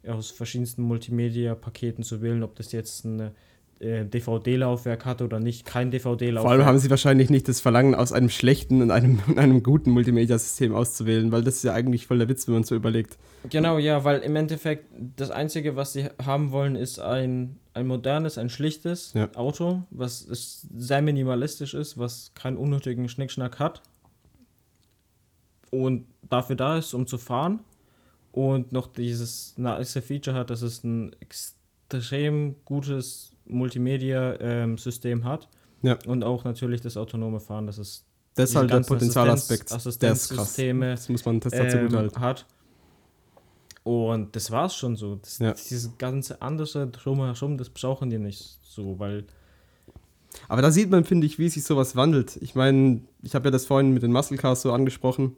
aus 0.06 0.30
verschiedensten 0.30 0.82
Multimedia-Paketen 0.82 2.04
zu 2.04 2.22
wählen, 2.22 2.42
ob 2.42 2.56
das 2.56 2.72
jetzt 2.72 3.04
ein 3.04 3.32
äh, 3.80 4.04
DVD-Laufwerk 4.04 5.04
hat 5.04 5.20
oder 5.20 5.40
nicht. 5.40 5.66
Kein 5.66 5.90
DVD-Laufwerk. 5.90 6.42
Vor 6.42 6.50
allem 6.52 6.64
haben 6.64 6.78
sie 6.78 6.90
wahrscheinlich 6.90 7.28
nicht 7.28 7.48
das 7.48 7.60
Verlangen, 7.60 7.94
aus 7.94 8.12
einem 8.12 8.30
schlechten 8.30 8.82
und 8.82 8.90
einem, 8.90 9.20
und 9.26 9.38
einem 9.38 9.62
guten 9.62 9.90
Multimedia-System 9.90 10.74
auszuwählen, 10.74 11.32
weil 11.32 11.42
das 11.42 11.56
ist 11.56 11.64
ja 11.64 11.74
eigentlich 11.74 12.06
voll 12.06 12.18
der 12.18 12.28
Witz, 12.28 12.46
wenn 12.46 12.54
man 12.54 12.64
so 12.64 12.74
überlegt. 12.74 13.18
Genau, 13.48 13.78
ja, 13.78 14.04
weil 14.04 14.20
im 14.20 14.36
Endeffekt 14.36 14.86
das 15.16 15.30
Einzige, 15.30 15.76
was 15.76 15.92
sie 15.92 16.06
haben 16.24 16.52
wollen, 16.52 16.76
ist 16.76 16.98
ein, 16.98 17.56
ein 17.74 17.86
modernes, 17.86 18.38
ein 18.38 18.50
schlichtes 18.50 19.12
Ja. 19.14 19.28
Auto, 19.34 19.82
was 19.90 20.20
sehr 20.76 21.02
minimalistisch 21.02 21.74
ist, 21.74 21.98
was 21.98 22.32
keinen 22.34 22.56
unnötigen 22.56 23.08
Schnickschnack 23.08 23.58
hat 23.58 23.82
und 25.70 26.06
dafür 26.28 26.56
da 26.56 26.78
ist, 26.78 26.94
um 26.94 27.06
zu 27.06 27.18
fahren 27.18 27.60
und 28.32 28.72
noch 28.72 28.88
dieses 28.88 29.54
nice 29.56 29.98
Feature 30.04 30.36
hat, 30.36 30.50
dass 30.50 30.62
es 30.62 30.82
ein 30.84 31.14
extrem 31.20 32.56
gutes 32.64 33.32
Multimedia-System 33.46 35.24
hat 35.24 35.48
Ja. 35.82 35.98
und 36.06 36.24
auch 36.24 36.44
natürlich 36.44 36.80
das 36.80 36.96
autonome 36.96 37.40
Fahren, 37.40 37.66
das 37.66 37.78
ist 37.78 38.04
Das 38.34 38.50
ist 38.50 38.56
halt 38.56 38.70
der 38.70 38.80
Potenzialaspekt. 38.80 39.72
Assistenzsysteme, 39.72 40.90
Das 40.92 41.08
muss 41.08 41.24
man 41.24 41.40
Tesla 41.40 41.64
ähm, 41.64 42.10
hat. 42.20 42.46
Und 43.90 44.36
das 44.36 44.52
war's 44.52 44.76
schon 44.76 44.94
so. 44.94 45.16
Das, 45.16 45.40
Ja. 45.40 45.52
Dieses 45.52 45.98
ganze 45.98 46.40
andere 46.42 46.86
drumherum, 46.86 47.58
das 47.58 47.70
brauchen 47.70 48.08
die 48.08 48.18
nicht 48.18 48.60
so, 48.62 49.00
weil 49.00 49.24
Aber 50.46 50.62
da 50.62 50.70
sieht 50.70 50.90
man, 50.90 51.04
finde 51.04 51.26
ich, 51.26 51.40
wie 51.40 51.48
sich 51.48 51.64
sowas 51.64 51.96
wandelt. 51.96 52.38
Ich 52.40 52.54
meine, 52.54 53.00
ich 53.20 53.34
habe 53.34 53.46
ja 53.46 53.50
das 53.50 53.66
vorhin 53.66 53.92
mit 53.92 54.04
den 54.04 54.12
Muscle 54.12 54.36
Cars 54.36 54.62
so 54.62 54.72
angesprochen. 54.72 55.36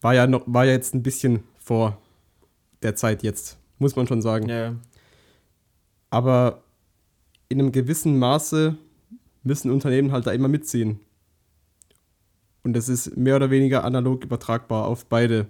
War 0.00 0.14
ja, 0.14 0.26
noch, 0.26 0.42
war 0.46 0.64
ja 0.64 0.72
jetzt 0.72 0.94
ein 0.94 1.02
bisschen 1.02 1.42
vor 1.58 1.98
der 2.82 2.96
Zeit 2.96 3.22
jetzt, 3.22 3.58
muss 3.78 3.94
man 3.94 4.06
schon 4.06 4.22
sagen. 4.22 4.48
ja, 4.48 4.74
Aber 6.08 6.62
in 7.50 7.58
einem 7.60 7.72
gewissen 7.72 8.18
Maße 8.18 8.78
müssen 9.42 9.70
Unternehmen 9.70 10.12
halt 10.12 10.26
da 10.26 10.32
immer 10.32 10.48
mitziehen. 10.48 11.00
Und 12.62 12.72
das 12.72 12.88
ist 12.88 13.18
mehr 13.18 13.36
oder 13.36 13.50
weniger 13.50 13.84
analog 13.84 14.24
übertragbar 14.24 14.86
auf 14.86 15.04
beide 15.04 15.46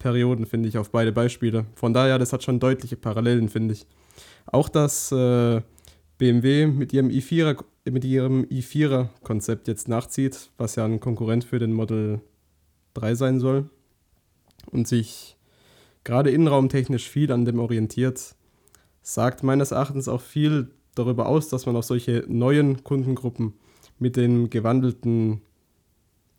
Perioden, 0.00 0.46
finde 0.46 0.68
ich, 0.68 0.76
auf 0.78 0.90
beide 0.90 1.12
Beispiele. 1.12 1.66
Von 1.76 1.94
daher, 1.94 2.18
das 2.18 2.32
hat 2.32 2.42
schon 2.42 2.58
deutliche 2.58 2.96
Parallelen, 2.96 3.48
finde 3.48 3.74
ich. 3.74 3.86
Auch 4.46 4.68
dass 4.68 5.12
äh, 5.12 5.60
BMW 6.18 6.66
mit 6.66 6.92
ihrem 6.92 7.08
i4er, 7.08 7.62
mit 7.88 8.04
ihrem 8.04 8.44
i4er 8.46 9.08
Konzept 9.22 9.68
jetzt 9.68 9.86
nachzieht, 9.88 10.50
was 10.58 10.74
ja 10.74 10.84
ein 10.84 10.98
Konkurrent 10.98 11.44
für 11.44 11.60
den 11.60 11.72
Model 11.72 12.20
3 12.94 13.14
sein 13.14 13.38
soll 13.38 13.70
und 14.72 14.88
sich 14.88 15.36
gerade 16.02 16.30
innenraumtechnisch 16.30 17.08
viel 17.08 17.30
an 17.30 17.44
dem 17.44 17.60
orientiert, 17.60 18.34
sagt 19.02 19.42
meines 19.44 19.70
Erachtens 19.70 20.08
auch 20.08 20.20
viel 20.22 20.70
darüber 20.94 21.26
aus, 21.28 21.48
dass 21.48 21.66
man 21.66 21.76
auf 21.76 21.84
solche 21.84 22.24
neuen 22.26 22.82
Kundengruppen 22.82 23.52
mit 23.98 24.16
den 24.16 24.50
gewandelten, 24.50 25.40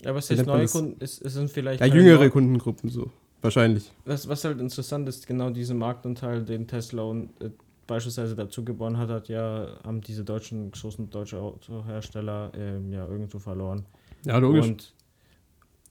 aber 0.03 0.17
es 0.17 0.29
Wie 0.29 0.33
ist 0.33 0.45
neue 0.47 0.63
das? 0.63 0.71
Kunden, 0.71 0.95
es, 0.99 1.21
es 1.21 1.33
sind 1.33 1.49
vielleicht 1.51 1.79
ja, 1.79 1.85
jüngere 1.85 2.23
neu- 2.25 2.29
Kundengruppen 2.31 2.89
so. 2.89 3.11
Wahrscheinlich. 3.41 3.91
Was, 4.05 4.27
was 4.27 4.43
halt 4.43 4.59
interessant 4.59 5.09
ist, 5.09 5.25
genau 5.25 5.49
dieser 5.49 5.73
Marktanteil, 5.73 6.43
den 6.43 6.67
Tesla 6.67 7.03
und 7.03 7.29
äh, 7.41 7.49
beispielsweise 7.87 8.35
dazu 8.35 8.63
gewonnen 8.63 8.97
hat, 8.97 9.09
hat 9.09 9.27
ja, 9.29 9.79
haben 9.83 10.01
diese 10.01 10.23
deutschen, 10.23 10.71
großen 10.71 11.09
deutsche 11.09 11.39
Autohersteller 11.39 12.51
ähm, 12.55 12.91
ja 12.91 13.07
irgendwo 13.07 13.39
verloren. 13.39 13.85
Ja, 14.25 14.37
Und 14.37 14.93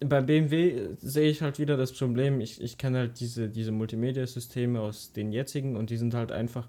bei 0.01 0.23
BMW 0.23 0.91
sehe 0.99 1.29
ich 1.29 1.43
halt 1.43 1.59
wieder 1.59 1.77
das 1.77 1.93
Problem, 1.93 2.41
ich, 2.41 2.61
ich 2.61 2.79
kenne 2.79 2.99
halt 2.99 3.21
diese, 3.21 3.49
diese 3.49 3.73
Multimedia-Systeme 3.73 4.81
aus 4.81 5.13
den 5.13 5.33
jetzigen 5.33 5.77
und 5.77 5.91
die 5.91 5.97
sind 5.97 6.15
halt 6.15 6.33
einfach, 6.33 6.69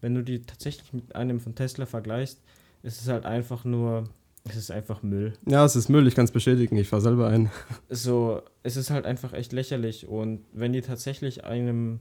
wenn 0.00 0.14
du 0.14 0.22
die 0.22 0.42
tatsächlich 0.42 0.92
mit 0.92 1.16
einem 1.16 1.40
von 1.40 1.54
Tesla 1.54 1.86
vergleichst, 1.86 2.40
ist 2.82 3.00
es 3.00 3.08
halt 3.08 3.24
einfach 3.24 3.64
nur, 3.64 4.04
es 4.44 4.56
ist 4.56 4.70
einfach 4.70 5.02
Müll. 5.02 5.34
Ja, 5.46 5.64
es 5.64 5.76
ist 5.76 5.88
Müll, 5.88 6.06
ich 6.06 6.14
kann 6.14 6.24
es 6.24 6.30
bestätigen, 6.30 6.76
ich 6.76 6.88
fahre 6.88 7.02
selber 7.02 7.28
ein. 7.28 7.50
So, 7.88 8.42
es 8.62 8.76
ist 8.76 8.90
halt 8.90 9.06
einfach 9.06 9.32
echt 9.32 9.52
lächerlich 9.52 10.06
und 10.06 10.40
wenn 10.52 10.72
die 10.72 10.80
tatsächlich 10.80 11.44
einem, 11.44 12.00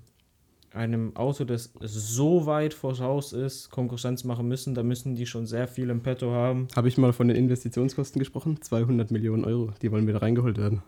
einem 0.71 1.15
Auto, 1.15 1.43
das 1.45 1.71
so 1.79 2.45
weit 2.45 2.73
voraus 2.73 3.33
ist, 3.33 3.69
Konkurrenz 3.69 4.23
machen 4.23 4.47
müssen, 4.47 4.75
dann 4.75 4.87
müssen 4.87 5.15
die 5.15 5.25
schon 5.25 5.45
sehr 5.45 5.67
viel 5.67 5.89
im 5.89 6.01
Petto 6.01 6.31
haben. 6.31 6.67
Habe 6.75 6.87
ich 6.87 6.97
mal 6.97 7.13
von 7.13 7.27
den 7.27 7.37
Investitionskosten 7.37 8.19
gesprochen? 8.19 8.61
200 8.61 9.11
Millionen 9.11 9.45
Euro, 9.45 9.73
die 9.81 9.91
wollen 9.91 10.07
wieder 10.07 10.21
reingeholt 10.21 10.57
werden. 10.57 10.83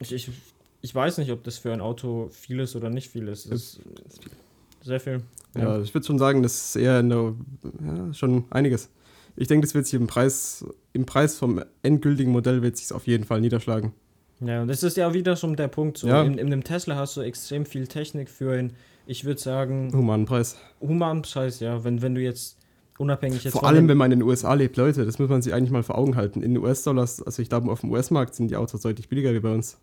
Ich, 0.00 0.12
ich, 0.12 0.30
ich 0.80 0.94
weiß 0.94 1.18
nicht, 1.18 1.32
ob 1.32 1.42
das 1.42 1.58
für 1.58 1.72
ein 1.72 1.80
Auto 1.80 2.28
viel 2.30 2.60
ist 2.60 2.76
oder 2.76 2.88
nicht 2.88 3.08
viel 3.08 3.28
ist. 3.28 3.46
Ist 3.46 3.80
sehr 4.82 5.00
viel. 5.00 5.22
Ja, 5.56 5.80
ich 5.80 5.92
würde 5.92 6.06
schon 6.06 6.18
sagen, 6.18 6.42
das 6.42 6.68
ist 6.68 6.76
eher 6.76 6.98
eine, 6.98 7.34
ja, 7.84 8.14
schon 8.14 8.44
einiges. 8.50 8.90
Ich 9.40 9.46
denke, 9.46 9.66
das 9.66 9.74
wird 9.74 9.86
sich 9.86 9.94
im 9.94 10.08
Preis, 10.08 10.64
im 10.92 11.06
Preis 11.06 11.38
vom 11.38 11.62
endgültigen 11.82 12.32
Modell 12.32 12.60
wird 12.62 12.76
sich 12.76 12.92
auf 12.92 13.06
jeden 13.06 13.22
Fall 13.24 13.40
niederschlagen. 13.40 13.92
Ja, 14.40 14.62
und 14.62 14.68
das 14.68 14.82
ist 14.82 14.96
ja 14.96 15.14
wieder 15.14 15.36
schon 15.36 15.54
der 15.56 15.68
Punkt. 15.68 15.98
So, 15.98 16.08
Ja. 16.08 16.22
in, 16.22 16.38
in 16.38 16.46
einem 16.48 16.64
Tesla 16.64 16.96
hast 16.96 17.16
du 17.16 17.20
extrem 17.20 17.64
viel 17.64 17.86
Technik 17.86 18.28
für 18.30 18.52
einen, 18.52 18.72
ich 19.06 19.24
würde 19.24 19.40
sagen, 19.40 19.92
Humanen 19.92 20.26
Preis. 20.26 20.56
humanen 20.80 21.22
Preis, 21.22 21.60
ja. 21.60 21.84
Wenn, 21.84 22.02
wenn 22.02 22.14
du 22.16 22.20
jetzt 22.20 22.58
unabhängig 22.98 23.44
jetzt 23.44 23.52
Vor 23.52 23.64
allem, 23.64 23.86
wenn 23.88 23.96
man 23.96 24.10
in 24.10 24.18
den 24.20 24.28
USA 24.28 24.54
lebt, 24.54 24.76
Leute, 24.76 25.04
das 25.04 25.18
muss 25.20 25.28
man 25.28 25.40
sich 25.40 25.54
eigentlich 25.54 25.70
mal 25.70 25.84
vor 25.84 25.96
Augen 25.98 26.16
halten. 26.16 26.42
In 26.42 26.54
den 26.54 26.62
US-Dollars, 26.62 27.22
also 27.22 27.40
ich 27.40 27.48
glaube, 27.48 27.70
auf 27.70 27.80
dem 27.82 27.92
US-Markt 27.92 28.34
sind 28.34 28.50
die 28.50 28.56
Autos 28.56 28.80
deutlich 28.82 29.08
billiger 29.08 29.32
wie 29.34 29.40
bei 29.40 29.52
uns. 29.54 29.78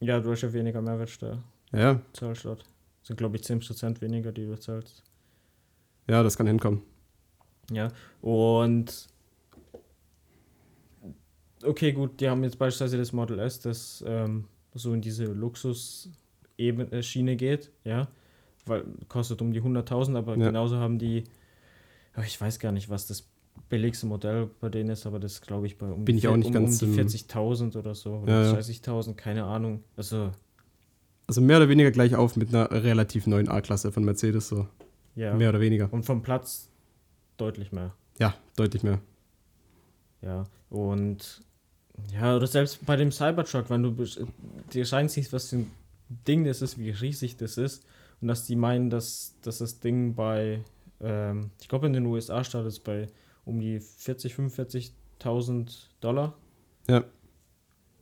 Ja, 0.00 0.18
du 0.20 0.30
hast 0.32 0.42
ja 0.42 0.52
weniger 0.52 0.82
Mehrwertsteuer. 0.82 1.42
Ja, 1.72 2.00
zahlst 2.12 2.44
dort. 2.44 2.64
Sind, 3.02 3.16
glaube 3.16 3.36
ich, 3.36 3.42
10% 3.42 4.00
weniger, 4.00 4.32
die 4.32 4.46
du 4.46 4.58
zahlst. 4.58 5.02
ja, 6.08 6.22
das 6.24 6.36
kann 6.36 6.46
hinkommen. 6.48 6.82
Ja, 7.70 7.88
und 8.22 9.08
okay, 11.64 11.92
gut, 11.92 12.20
die 12.20 12.28
haben 12.28 12.42
jetzt 12.44 12.58
beispielsweise 12.58 12.98
das 12.98 13.12
Model 13.12 13.38
S, 13.38 13.60
das 13.60 14.04
ähm, 14.06 14.44
so 14.74 14.92
in 14.94 15.00
diese 15.00 15.24
Luxus-Schiene 15.24 17.36
geht, 17.36 17.70
ja, 17.84 18.08
weil 18.66 18.84
kostet 19.08 19.42
um 19.42 19.52
die 19.52 19.62
100.000, 19.62 20.16
aber 20.16 20.36
Ja. 20.36 20.46
genauso 20.46 20.76
haben 20.76 20.98
die, 20.98 21.24
ich 22.24 22.40
weiß 22.40 22.58
gar 22.58 22.72
nicht, 22.72 22.88
was 22.88 23.06
das 23.06 23.26
billigste 23.68 24.06
Modell 24.06 24.48
bei 24.60 24.68
denen 24.68 24.90
ist, 24.90 25.06
aber 25.06 25.18
das 25.18 25.40
glaube 25.40 25.66
ich 25.66 25.78
bei 25.78 25.86
um 25.86 26.04
Bin 26.04 26.16
die, 26.16 26.20
ich 26.20 26.28
auch 26.28 26.32
vier- 26.32 26.38
nicht 26.38 26.46
um, 26.48 26.52
ganz 26.54 26.82
um 26.82 26.92
die 26.94 27.00
im- 27.00 27.08
40.000 27.08 27.76
oder 27.76 27.94
so, 27.94 28.14
oder 28.18 28.44
ja. 28.44 28.52
30.000, 28.54 29.14
keine 29.16 29.44
Ahnung. 29.44 29.82
Also, 29.96 30.30
Also 31.26 31.40
mehr 31.40 31.56
oder 31.58 31.68
weniger 31.68 31.90
gleich 31.90 32.14
auf 32.14 32.36
mit 32.36 32.54
einer 32.54 32.70
relativ 32.70 33.26
neuen 33.26 33.48
A-Klasse 33.48 33.90
von 33.92 34.04
Mercedes, 34.04 34.48
so. 34.48 34.68
ja. 35.16 35.34
Mehr 35.34 35.50
oder 35.50 35.60
weniger. 35.60 35.92
Und 35.92 36.04
vom 36.04 36.22
Platz 36.22 36.70
deutlich 37.38 37.72
mehr. 37.72 37.94
Ja, 38.18 38.34
deutlich 38.56 38.82
mehr. 38.82 39.00
Ja, 40.22 40.44
und 40.70 41.40
ja, 42.12 42.36
oder 42.36 42.46
selbst 42.46 42.84
bei 42.84 42.96
dem 42.96 43.10
Cybertruck, 43.12 43.70
wenn 43.70 43.82
du 43.82 44.06
dir 44.72 44.84
scheint 44.84 45.10
siehst, 45.10 45.32
was 45.32 45.48
für 45.50 45.56
ein 45.56 45.70
Ding 46.26 46.44
das 46.44 46.60
ist, 46.62 46.78
wie 46.78 46.90
riesig 46.90 47.36
das 47.36 47.56
ist, 47.58 47.84
und 48.20 48.28
dass 48.28 48.44
die 48.44 48.56
meinen, 48.56 48.90
dass, 48.90 49.34
dass 49.42 49.58
das 49.58 49.78
Ding 49.80 50.14
bei, 50.14 50.60
ähm, 51.00 51.50
ich 51.60 51.68
glaube 51.68 51.86
in 51.86 51.92
den 51.92 52.06
USA 52.06 52.42
startet 52.44 52.72
es 52.72 52.80
bei 52.80 53.06
um 53.44 53.60
die 53.60 53.80
40, 53.80 54.34
45.000 54.34 55.88
Dollar. 56.00 56.34
Ja. 56.88 57.04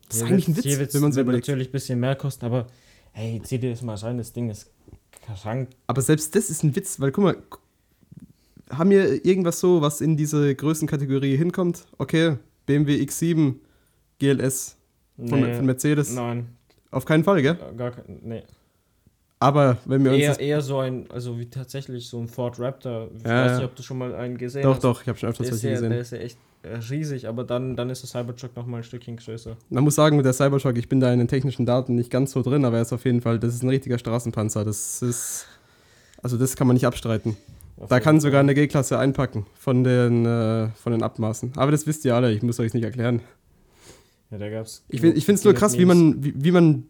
Das 0.09 0.17
ist 0.19 0.23
Hier 0.27 0.33
eigentlich 0.33 0.49
ein 0.49 0.57
Witz, 0.57 0.65
wird's- 0.79 0.95
wenn 0.95 1.03
man 1.03 1.11
es 1.11 1.17
überlegt. 1.17 1.47
natürlich 1.49 1.69
ein 1.69 1.73
bisschen 1.73 2.01
mehr 2.01 2.17
kosten, 2.17 2.45
aber 2.47 2.67
hey, 3.13 3.41
zieh 3.43 3.59
dir 3.59 3.71
das 3.71 3.83
mal 3.83 3.97
rein, 3.97 4.19
das 4.19 4.33
Ding 4.33 4.51
ist 4.51 4.71
krank. 5.23 5.71
Aber 5.87 6.01
selbst 6.03 6.35
das 6.35 6.49
ist 6.51 6.63
ein 6.63 6.75
Witz, 6.77 7.01
weil 7.01 7.11
guck 7.13 7.25
mal, 7.25 7.37
haben 8.71 8.91
wir 8.91 9.25
irgendwas 9.25 9.61
so, 9.61 9.81
was 9.81 10.01
in 10.01 10.17
diese 10.17 10.55
Größenkategorie 10.55 11.37
hinkommt? 11.37 11.87
Okay, 11.99 12.37
BMW 12.67 12.97
X7 13.03 13.55
GLS 14.19 14.77
von, 15.29 15.41
Nee, 15.41 15.55
von 15.55 15.67
Mercedes. 15.67 16.13
Nein, 16.15 16.47
Auf 16.91 17.05
keinen 17.05 17.25
Fall, 17.25 17.43
gell? 17.43 17.57
gar 17.77 17.91
kein, 17.93 18.19
nee. 18.23 18.43
Aber 19.39 19.77
wenn 19.85 20.03
wir 20.03 20.13
uns 20.13 20.21
Eher, 20.23 20.29
das, 20.31 20.39
eher 20.39 20.61
so 20.63 20.79
ein, 20.79 21.11
also 21.11 21.39
wie 21.39 21.45
tatsächlich 21.51 22.09
so 22.09 22.19
ein 22.19 22.27
Ford 22.27 22.59
Raptor. 22.59 23.11
Ich 23.19 23.23
Ja, 23.25 23.45
weiß 23.45 23.59
nicht, 23.59 23.67
ob 23.67 23.77
du 23.77 23.83
schon 23.83 23.99
mal 23.99 24.15
einen 24.15 24.39
gesehen 24.39 24.63
Doch, 24.63 24.77
hast. 24.77 24.85
doch, 24.85 25.03
ich 25.03 25.09
habe 25.09 25.19
schon 25.19 25.29
öfters 25.29 25.47
Der 25.49 25.53
welche 25.53 25.69
ja, 25.69 25.73
der 25.75 25.89
gesehen. 25.99 26.01
ist 26.01 26.11
ja 26.13 26.19
echt 26.19 26.39
äh, 26.63 26.77
riesig, 26.91 27.29
aber 27.29 27.45
dann, 27.45 27.77
dann 27.77 27.91
ist 27.91 28.03
der 28.03 28.09
Cybertruck 28.09 28.57
noch 28.57 28.65
mal 28.67 28.79
ein 28.79 28.83
Stückchen 28.85 29.17
größer. 29.19 29.57
Man 29.69 29.85
muss 29.85 29.95
sagen, 29.95 30.17
mit 30.17 30.25
der 30.25 30.33
Cybertruck, 30.33 30.79
ich 30.79 30.89
bin 30.89 31.01
da 31.01 31.13
in 31.13 31.19
den 31.19 31.29
technischen 31.29 31.67
Daten 31.67 31.97
nicht 31.97 32.11
ganz 32.11 32.33
so 32.33 32.41
drin, 32.41 32.65
aber 32.65 32.77
er 32.77 32.83
ist 32.83 32.95
auf 32.95 33.05
jeden 33.05 33.21
Fall, 33.21 33.39
das 33.39 33.55
ist 33.55 33.63
ein 33.63 33.69
richtiger 33.69 33.99
Straßenpanzer. 33.99 34.65
Das 34.65 35.03
ist, 35.03 35.47
Also 36.23 36.39
das 36.39 36.57
kann 36.57 36.67
man 36.67 36.73
nicht 36.75 36.87
abstreiten. 36.87 37.37
Da 37.89 38.01
kann 38.01 38.21
sogar 38.21 38.41
eine 38.41 38.55
G-Klasse 38.55 38.99
einpacken 38.99 39.47
von 39.55 39.85
den, 39.85 40.25
äh, 40.25 40.69
von 40.71 40.93
den 40.93 41.03
Abmaßen. 41.03 41.53
Aber 41.57 41.71
das 41.71 41.87
wisst 41.87 42.05
ihr 42.05 42.15
alle, 42.15 42.33
ich 42.33 42.43
muss 42.43 42.59
euch 42.59 42.73
nicht 42.73 42.85
erklären. 42.85 43.21
Ja, 44.31 44.39
da 44.39 44.49
gab's. 44.49 44.85
Ich, 44.89 45.03
ich 45.03 45.25
finde 45.25 45.39
es 45.39 45.45
nur 45.45 45.55
krass, 45.55 45.79
wie 45.79 45.85
man, 45.85 46.25
wie, 46.25 46.33
wie, 46.37 46.53
man, 46.53 46.85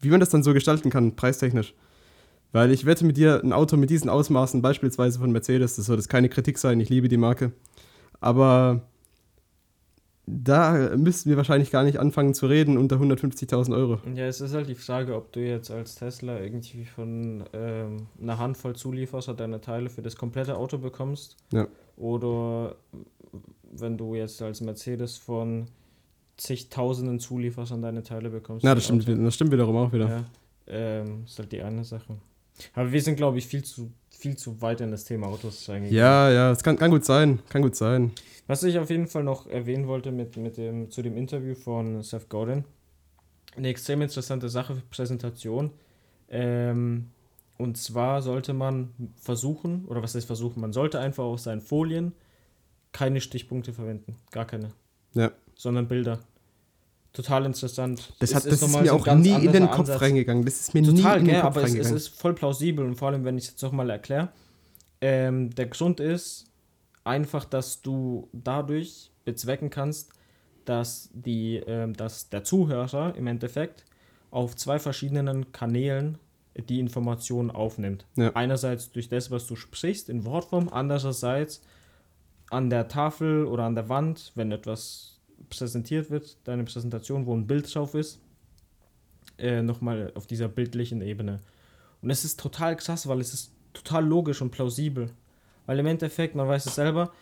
wie 0.00 0.10
man 0.10 0.20
das 0.20 0.28
dann 0.28 0.42
so 0.42 0.52
gestalten 0.52 0.90
kann, 0.90 1.16
preistechnisch. 1.16 1.74
Weil 2.52 2.70
ich 2.70 2.84
wette 2.84 3.06
mit 3.06 3.16
dir, 3.16 3.40
ein 3.42 3.54
Auto 3.54 3.78
mit 3.78 3.88
diesen 3.88 4.10
Ausmaßen, 4.10 4.60
beispielsweise 4.60 5.18
von 5.18 5.32
Mercedes, 5.32 5.76
das 5.76 5.86
soll 5.86 5.96
das 5.96 6.08
keine 6.08 6.28
Kritik 6.28 6.58
sein, 6.58 6.78
ich 6.80 6.90
liebe 6.90 7.08
die 7.08 7.16
Marke. 7.16 7.52
Aber 8.20 8.82
da 10.26 10.96
müssten 10.96 11.30
wir 11.30 11.36
wahrscheinlich 11.36 11.70
gar 11.70 11.82
nicht 11.82 11.98
anfangen 11.98 12.32
zu 12.32 12.46
reden 12.46 12.78
unter 12.78 12.96
150.000 12.96 13.74
Euro. 13.74 13.98
Ja, 14.14 14.26
es 14.26 14.40
ist 14.40 14.54
halt 14.54 14.68
die 14.68 14.76
Frage, 14.76 15.16
ob 15.16 15.32
du 15.32 15.40
jetzt 15.40 15.70
als 15.70 15.96
Tesla 15.96 16.40
irgendwie 16.40 16.84
von 16.84 17.44
ähm, 17.52 18.06
einer 18.20 18.38
Handvoll 18.38 18.76
Zulieferer 18.76 19.34
deine 19.34 19.60
Teile 19.60 19.90
für 19.90 20.02
das 20.02 20.16
komplette 20.16 20.56
Auto 20.56 20.78
bekommst. 20.78 21.36
Ja. 21.52 21.66
Oder 21.96 22.76
wenn 23.72 23.98
du 23.98 24.14
jetzt 24.14 24.40
als 24.42 24.60
Mercedes 24.60 25.16
von 25.16 25.66
zigtausenden 26.36 27.18
Zulieferern 27.18 27.82
deine 27.82 28.02
Teile 28.02 28.30
bekommst. 28.30 28.64
Na, 28.64 28.70
für 28.70 28.74
das 28.76 28.84
stimmt, 28.84 29.08
das 29.08 29.34
stimmt 29.34 29.52
wiederum 29.52 29.76
auch 29.76 29.92
wieder. 29.92 30.08
Ja, 30.08 30.24
ähm, 30.66 31.24
ist 31.24 31.38
halt 31.38 31.50
die 31.52 31.62
eine 31.62 31.84
Sache. 31.84 32.16
Aber 32.74 32.92
wir 32.92 33.02
sind, 33.02 33.16
glaube 33.16 33.38
ich, 33.38 33.46
viel 33.46 33.64
zu, 33.64 33.90
viel 34.22 34.36
zu 34.36 34.62
weit 34.62 34.80
in 34.80 34.92
das 34.92 35.04
Thema 35.04 35.26
Autos 35.26 35.68
reingegangen. 35.68 35.96
Ja, 35.98 36.30
ja, 36.30 36.50
das 36.50 36.62
kann, 36.62 36.76
kann 36.78 36.92
gut 36.92 37.04
sein, 37.04 37.40
kann 37.48 37.60
gut 37.60 37.74
sein. 37.74 38.12
Was 38.46 38.62
ich 38.62 38.78
auf 38.78 38.88
jeden 38.88 39.08
Fall 39.08 39.24
noch 39.24 39.48
erwähnen 39.48 39.88
wollte 39.88 40.12
mit, 40.12 40.36
mit 40.36 40.56
dem, 40.58 40.90
zu 40.92 41.02
dem 41.02 41.16
Interview 41.16 41.56
von 41.56 42.02
Seth 42.04 42.28
Godin, 42.28 42.64
eine 43.56 43.68
extrem 43.68 44.00
interessante 44.00 44.48
Sache 44.48 44.76
für 44.76 44.82
Präsentation. 44.82 45.70
Ähm, 46.28 47.08
und 47.58 47.76
zwar 47.76 48.22
sollte 48.22 48.52
man 48.54 48.90
versuchen, 49.16 49.86
oder 49.86 50.02
was 50.04 50.14
heißt 50.14 50.26
versuchen, 50.26 50.60
man 50.60 50.72
sollte 50.72 51.00
einfach 51.00 51.24
auf 51.24 51.40
seinen 51.40 51.60
Folien 51.60 52.12
keine 52.92 53.20
Stichpunkte 53.20 53.72
verwenden, 53.72 54.14
gar 54.30 54.44
keine, 54.44 54.68
Ja. 55.14 55.32
sondern 55.56 55.88
Bilder. 55.88 56.20
Total 57.12 57.44
interessant. 57.44 58.12
Das, 58.18 58.30
Es 58.30 58.36
hat, 58.36 58.46
das 58.46 58.62
ist 58.62 58.68
mir 58.68 58.86
so 58.86 58.92
auch 58.94 59.14
nie 59.14 59.44
in 59.44 59.52
den 59.52 59.66
Kopf 59.70 59.80
Ansatz. 59.80 60.00
reingegangen. 60.00 60.44
Das 60.44 60.60
ist 60.60 60.74
mir 60.74 60.82
Total, 60.82 61.16
nie 61.16 61.20
in 61.20 61.24
den 61.26 61.32
gell, 61.34 61.40
Kopf 61.42 61.56
aber 61.56 61.60
es, 61.60 61.64
es 61.64 61.70
reingegangen. 61.74 61.96
ist 61.96 62.08
voll 62.08 62.34
plausibel 62.34 62.84
und 62.86 62.94
vor 62.96 63.08
allem, 63.08 63.24
wenn 63.24 63.36
ich 63.36 63.44
es 63.44 63.50
jetzt 63.50 63.62
nochmal 63.62 63.90
erkläre. 63.90 64.28
Ähm, 65.00 65.50
der 65.54 65.66
Grund 65.66 66.00
ist 66.00 66.46
einfach, 67.04 67.44
dass 67.44 67.82
du 67.82 68.28
dadurch 68.32 69.10
bezwecken 69.24 69.68
kannst, 69.68 70.10
dass, 70.64 71.10
die, 71.12 71.56
ähm, 71.66 71.92
dass 71.94 72.28
der 72.30 72.44
Zuhörer 72.44 73.14
im 73.16 73.26
Endeffekt 73.26 73.84
auf 74.30 74.56
zwei 74.56 74.78
verschiedenen 74.78 75.52
Kanälen 75.52 76.18
die 76.68 76.80
Informationen 76.80 77.50
aufnimmt. 77.50 78.06
Ja. 78.16 78.30
Einerseits 78.34 78.92
durch 78.92 79.08
das, 79.08 79.30
was 79.30 79.46
du 79.46 79.56
sprichst 79.56 80.08
in 80.08 80.24
Wortform, 80.24 80.68
andererseits 80.70 81.62
an 82.50 82.70
der 82.70 82.88
Tafel 82.88 83.44
oder 83.46 83.64
an 83.64 83.74
der 83.74 83.88
Wand, 83.88 84.32
wenn 84.34 84.52
etwas 84.52 85.11
präsentiert 85.48 86.10
wird, 86.10 86.36
deine 86.44 86.64
Präsentation, 86.64 87.26
wo 87.26 87.34
ein 87.34 87.46
Bild 87.46 87.72
drauf 87.74 87.94
ist, 87.94 88.20
äh, 89.38 89.62
nochmal 89.62 90.12
auf 90.14 90.26
dieser 90.26 90.48
bildlichen 90.48 91.00
Ebene. 91.02 91.40
Und 92.00 92.10
es 92.10 92.24
ist 92.24 92.40
total 92.40 92.76
krass, 92.76 93.06
weil 93.06 93.20
es 93.20 93.32
ist 93.32 93.52
total 93.72 94.04
logisch 94.06 94.42
und 94.42 94.50
plausibel. 94.50 95.10
Weil 95.66 95.78
im 95.78 95.86
Endeffekt, 95.86 96.34
man 96.34 96.48
weiß 96.48 96.66
es 96.66 96.74
selber, 96.74 97.12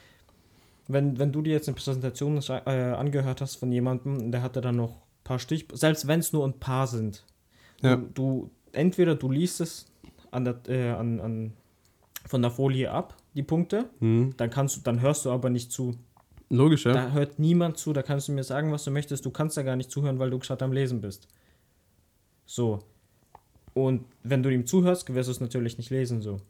wenn, 0.88 1.18
wenn 1.18 1.32
du 1.32 1.42
dir 1.42 1.52
jetzt 1.52 1.68
eine 1.68 1.76
Präsentation 1.76 2.42
äh, 2.48 2.70
angehört 2.70 3.40
hast 3.40 3.56
von 3.56 3.70
jemandem, 3.70 4.32
der 4.32 4.42
hatte 4.42 4.60
dann 4.60 4.76
noch 4.76 4.96
ein 4.96 5.24
paar 5.24 5.38
Stich, 5.38 5.66
selbst 5.72 6.06
wenn 6.06 6.20
es 6.20 6.32
nur 6.32 6.44
ein 6.46 6.58
paar 6.58 6.86
sind. 6.86 7.24
Ja. 7.82 7.96
Du, 7.96 8.08
du, 8.14 8.50
entweder 8.72 9.14
du 9.14 9.30
liest 9.30 9.60
es 9.60 9.86
an 10.30 10.44
der, 10.44 10.60
äh, 10.68 10.90
an, 10.90 11.20
an, 11.20 11.52
von 12.26 12.42
der 12.42 12.50
Folie 12.50 12.90
ab, 12.90 13.16
die 13.34 13.42
Punkte, 13.42 13.88
Hm. 14.00 14.34
dann 14.36 14.50
kannst 14.50 14.76
du, 14.76 14.80
dann 14.80 15.00
hörst 15.00 15.24
du 15.24 15.30
aber 15.30 15.50
nicht 15.50 15.70
zu. 15.70 15.96
Logisch, 16.50 16.84
ja. 16.84 16.92
Da 16.92 17.12
hört 17.12 17.38
niemand 17.38 17.78
zu, 17.78 17.92
da 17.92 18.02
kannst 18.02 18.28
du 18.28 18.32
mir 18.32 18.42
sagen, 18.42 18.72
was 18.72 18.84
du 18.84 18.90
möchtest. 18.90 19.24
Du 19.24 19.30
kannst 19.30 19.56
da 19.56 19.62
gar 19.62 19.76
nicht 19.76 19.90
zuhören, 19.90 20.18
weil 20.18 20.30
du 20.30 20.38
gerade 20.38 20.64
am 20.64 20.72
Lesen 20.72 21.00
bist. 21.00 21.28
So. 22.44 22.80
Und 23.72 24.04
wenn 24.24 24.42
du 24.42 24.50
ihm 24.52 24.66
zuhörst, 24.66 25.14
wirst 25.14 25.28
du 25.28 25.32
es 25.32 25.40
natürlich 25.40 25.78
nicht 25.78 25.90
lesen, 25.90 26.20
so. 26.20 26.40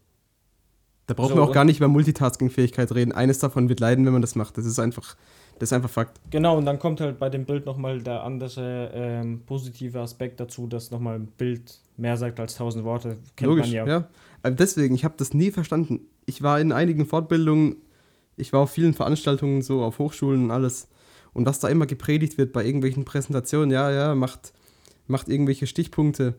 Da 1.07 1.15
brauchen 1.15 1.31
So, 1.31 1.35
wir 1.37 1.43
auch 1.43 1.53
gar 1.53 1.65
nicht 1.65 1.79
über 1.79 1.89
Multitasking-Fähigkeit 1.89 2.95
reden. 2.95 3.13
Eines 3.13 3.41
davon 3.41 3.69
wird 3.69 3.81
leiden, 3.81 4.07
wenn 4.07 4.13
man 4.13 4.23
das 4.23 4.37
macht. 4.37 4.57
Das 4.57 4.65
ist 4.65 4.79
einfach, 4.79 5.17
das 5.59 5.69
ist 5.69 5.73
einfach 5.75 5.91
Fakt. 5.91 6.19
Genau, 6.31 6.57
und 6.57 6.65
dann 6.65 6.79
kommt 6.79 7.01
halt 7.01 7.19
bei 7.19 7.29
dem 7.29 7.45
Bild 7.45 7.67
nochmal 7.67 8.01
der 8.01 8.23
andere 8.23 8.93
ähm, 8.95 9.43
positive 9.45 10.01
Aspekt 10.01 10.41
dazu, 10.41 10.67
dass 10.67 10.91
nochmal 10.91 11.17
ein 11.17 11.27
Bild 11.27 11.79
mehr 11.99 12.17
sagt 12.17 12.41
als 12.41 12.55
tausend 12.55 12.85
Worte. 12.85 13.19
Kennt 13.37 13.49
Logisch, 13.49 13.67
man 13.67 13.87
ja. 13.87 14.07
ja. 14.45 14.51
Deswegen, 14.51 14.95
ich 14.95 15.05
habe 15.05 15.15
das 15.19 15.35
nie 15.35 15.51
verstanden. 15.51 16.01
Ich 16.25 16.43
war 16.43 16.59
in 16.59 16.73
einigen 16.73 17.05
Fortbildungen, 17.05 17.77
ich 18.41 18.53
war 18.53 18.61
auf 18.61 18.71
vielen 18.71 18.95
Veranstaltungen, 18.95 19.63
so 19.63 19.83
auf 19.83 19.99
Hochschulen 19.99 20.45
und 20.45 20.51
alles. 20.51 20.89
Und 21.33 21.47
was 21.47 21.61
da 21.61 21.69
immer 21.69 21.87
gepredigt 21.87 22.39
wird 22.39 22.53
bei 22.53 22.65
irgendwelchen 22.65 23.05
Präsentationen, 23.05 23.71
ja, 23.71 23.91
ja, 23.91 24.15
macht, 24.15 24.53
macht 25.07 25.29
irgendwelche 25.29 25.67
Stichpunkte. 25.67 26.35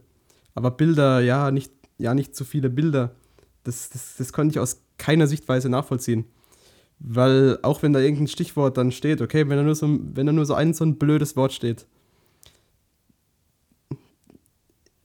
Aber 0.53 0.71
Bilder, 0.71 1.21
ja, 1.21 1.51
nicht, 1.51 1.71
ja, 1.97 2.13
nicht 2.13 2.35
zu 2.35 2.43
viele 2.43 2.69
Bilder. 2.69 3.15
Das, 3.63 3.89
das, 3.89 4.15
das 4.17 4.33
konnte 4.33 4.53
ich 4.53 4.59
aus 4.59 4.81
keiner 4.97 5.27
Sichtweise 5.27 5.69
nachvollziehen. 5.69 6.25
Weil 6.99 7.57
auch 7.61 7.81
wenn 7.81 7.93
da 7.93 7.99
irgendein 7.99 8.27
Stichwort 8.27 8.77
dann 8.77 8.91
steht, 8.91 9.21
okay, 9.21 9.47
wenn 9.47 9.57
da 9.57 9.63
nur 9.63 9.75
so, 9.75 9.87
wenn 9.87 10.25
da 10.25 10.33
nur 10.33 10.45
so 10.45 10.53
ein 10.53 10.73
so 10.73 10.83
ein 10.83 10.97
blödes 10.97 11.35
Wort 11.35 11.53
steht. 11.53 11.87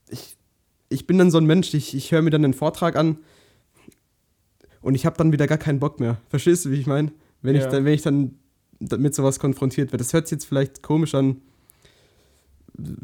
Ich, 0.09 0.37
ich 0.89 1.07
bin 1.07 1.17
dann 1.17 1.31
so 1.31 1.37
ein 1.37 1.45
Mensch, 1.45 1.73
ich, 1.73 1.95
ich 1.95 2.11
höre 2.11 2.21
mir 2.21 2.29
dann 2.29 2.43
den 2.43 2.53
Vortrag 2.53 2.95
an 2.95 3.17
und 4.81 4.95
ich 4.95 5.05
habe 5.05 5.17
dann 5.17 5.31
wieder 5.31 5.47
gar 5.47 5.57
keinen 5.57 5.79
Bock 5.79 5.99
mehr. 5.99 6.17
Verstehst 6.29 6.65
du, 6.65 6.71
wie 6.71 6.79
ich 6.79 6.87
meine? 6.87 7.11
Wenn, 7.41 7.55
ich 7.55 7.63
Ja. 7.63 7.69
dann, 7.69 7.85
wenn 7.85 7.93
ich 7.93 8.01
dann 8.01 8.35
mit 8.79 9.15
sowas 9.15 9.39
konfrontiert 9.39 9.91
werde. 9.91 10.03
Das 10.03 10.13
hört 10.13 10.27
sich 10.27 10.35
jetzt 10.37 10.45
vielleicht 10.45 10.83
komisch 10.83 11.15
an. 11.15 11.37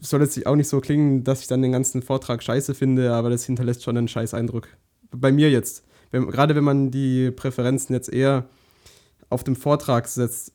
Soll 0.02 0.22
jetzt 0.22 0.46
auch 0.46 0.56
nicht 0.56 0.68
so 0.70 0.80
klingen, 0.82 1.24
dass 1.24 1.42
ich 1.42 1.48
dann 1.48 1.62
den 1.64 1.72
ganzen 1.72 2.04
Vortrag 2.04 2.44
scheiße 2.44 2.76
finde, 2.76 3.12
aber 3.14 3.30
das 3.32 3.46
hinterlässt 3.46 3.84
schon 3.84 3.98
einen 3.98 4.08
scheiß 4.08 4.36
Eindruck. 4.36 4.68
Bei 5.12 5.32
mir 5.32 5.50
jetzt. 5.50 5.84
Wenn, 6.12 6.28
gerade 6.30 6.56
wenn 6.56 6.64
man 6.64 6.92
die 6.92 7.32
Präferenzen 7.32 7.96
jetzt 7.96 8.14
eher 8.14 8.48
auf 9.30 9.44
dem 9.44 9.56
Vortrag 9.56 10.08
setzt 10.08 10.52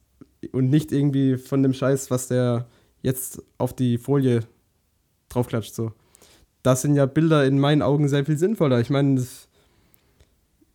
und 0.53 0.71
nicht 0.71 0.93
irgendwie 0.93 1.37
von 1.37 1.64
dem 1.64 1.73
Scheiß, 1.73 2.12
was 2.12 2.29
der 2.29 2.69
jetzt 3.03 3.43
auf 3.59 3.73
die 3.75 3.99
Folie 3.99 4.41
draufklatscht, 5.31 5.75
so. 5.75 5.91
Da 6.62 6.77
sind 6.77 6.95
ja 6.95 7.07
Bilder 7.07 7.45
in 7.45 7.59
meinen 7.59 7.83
Augen 7.83 8.09
sehr 8.09 8.25
viel 8.25 8.39
sinnvoller. 8.39 8.81
Ich 8.81 8.91
meine, 8.91 9.16
das- 9.16 9.48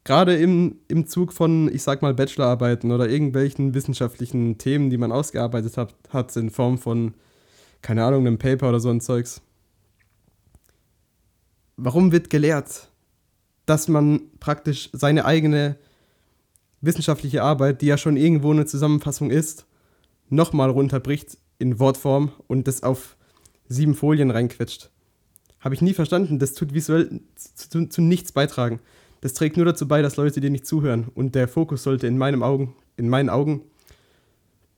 gerade 0.04 0.36
im, 0.36 0.80
im 0.88 1.08
Zug 1.08 1.34
von, 1.34 1.74
ich 1.74 1.84
sag 1.84 2.02
mal, 2.02 2.14
Bachelorarbeiten 2.14 2.92
oder 2.92 3.10
irgendwelchen 3.10 3.74
wissenschaftlichen 3.74 4.58
Themen, 4.58 4.90
die 4.90 4.98
man 4.98 5.12
ausgearbeitet 5.12 5.78
hat, 5.78 5.96
hat 6.10 6.36
in 6.36 6.50
Form 6.50 6.78
von, 6.78 7.14
keine 7.82 8.04
Ahnung, 8.04 8.28
einem 8.28 8.38
Paper 8.38 8.70
oder 8.70 8.80
so 8.80 8.90
ein 8.90 9.02
Zeugs. 9.02 9.42
Warum 11.78 12.12
wird 12.12 12.30
gelehrt, 12.30 12.90
dass 13.66 13.88
man 13.88 14.22
praktisch 14.40 14.90
seine 14.94 15.26
eigene 15.26 15.78
wissenschaftliche 16.82 17.42
Arbeit, 17.44 17.82
die 17.82 17.88
ja 17.88 17.98
schon 17.98 18.18
irgendwo 18.18 18.52
eine 18.52 18.66
Zusammenfassung 18.66 19.32
ist, 19.32 19.66
nochmal 20.30 20.70
runterbricht 20.70 21.38
in 21.60 21.80
Wortform 21.80 22.32
und 22.48 22.68
das 22.68 22.84
auf 22.84 23.16
sieben 23.70 23.96
Folien 23.96 24.32
reinquetscht? 24.32 24.90
Habe 25.62 25.76
ich 25.76 25.82
nie 25.82 25.94
verstanden. 25.94 26.40
Das 26.40 26.54
tut 26.54 26.74
visuell 26.74 27.22
zu, 27.36 27.70
zu, 27.70 27.86
zu 27.88 28.02
nichts 28.02 28.34
beitragen. 28.34 28.82
Das 29.24 29.34
trägt 29.34 29.56
nur 29.56 29.66
dazu 29.66 29.88
bei, 29.88 30.02
dass 30.02 30.18
Leute 30.18 30.42
dir 30.42 30.50
nicht 30.50 30.68
zuhören. 30.68 31.08
Und 31.16 31.34
der 31.34 31.48
Fokus 31.48 31.84
sollte 31.84 32.08
in 32.08 32.18
meinen 32.18 32.44
Augen, 32.44 32.76
in 32.98 33.08
meinen 33.08 33.30
Augen 33.30 33.62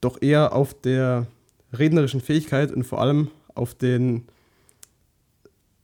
doch 0.01 0.21
eher 0.21 0.53
auf 0.53 0.79
der 0.79 1.25
rednerischen 1.73 2.21
Fähigkeit 2.21 2.71
und 2.71 2.83
vor 2.83 3.01
allem 3.01 3.31
auf 3.55 3.73
den 3.73 4.25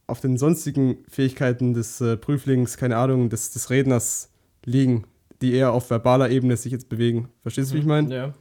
auf 0.05 0.19
den 0.21 0.37
sonstigen 0.37 0.97
Fähigkeiten 1.09 1.73
des 1.73 2.01
äh, 2.01 2.17
Prüflings, 2.17 2.77
keine 2.77 2.97
Ahnung, 2.97 3.29
des, 3.29 3.49
des 3.49 3.71
Redners 3.71 4.29
liegen, 4.63 5.05
die 5.41 5.53
eher 5.53 5.71
auf 5.71 5.89
verbaler 5.89 6.29
Ebene 6.29 6.55
sich 6.55 6.71
jetzt 6.71 6.87
bewegen. 6.87 7.29
Verstehst 7.41 7.71
du, 7.71 7.75
wie 7.75 7.79
ich 7.79 7.85
meine? 7.85 8.13
Ja. 8.13 8.33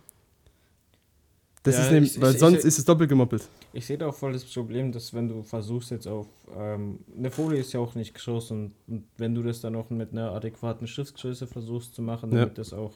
Das 1.63 1.77
Ja, 1.77 1.85
ist 1.85 1.93
nämlich, 1.93 2.17
ich- 2.17 2.21
weil 2.21 2.35
ich- 2.35 2.41
sonst 2.41 2.59
ich- 2.59 2.65
ist 2.67 2.79
es 2.79 2.85
doppelt 2.85 3.09
gemoppelt. 3.09 3.49
Ich 3.73 3.87
sehe 3.87 3.97
da 3.99 4.09
auch 4.09 4.15
voll 4.15 4.33
das 4.33 4.45
Problem, 4.45 4.91
dass 4.91 5.15
wenn 5.15 5.29
du 5.29 5.43
versuchst 5.43 5.91
jetzt 5.93 6.09
auf, 6.09 6.27
ähm, 6.57 6.99
eine 7.17 7.31
Folie 7.31 7.61
ist 7.61 7.73
ja 7.73 7.79
auch 7.81 7.95
nicht 7.95 8.15
groß 8.15 8.51
und, 8.51 8.73
und 8.89 9.05
wenn 9.17 9.35
du 9.35 9.43
das 9.43 9.61
dann 9.61 9.77
auch 9.77 9.91
mit 9.91 10.11
einer 10.13 10.33
adäquaten 10.33 10.87
Schriftgröße 10.89 11.47
versuchst 11.47 11.95
zu 11.95 12.03
machen, 12.03 12.33
Ja. 12.33 12.41
damit 12.41 12.59
das 12.59 12.73
auch 12.73 12.93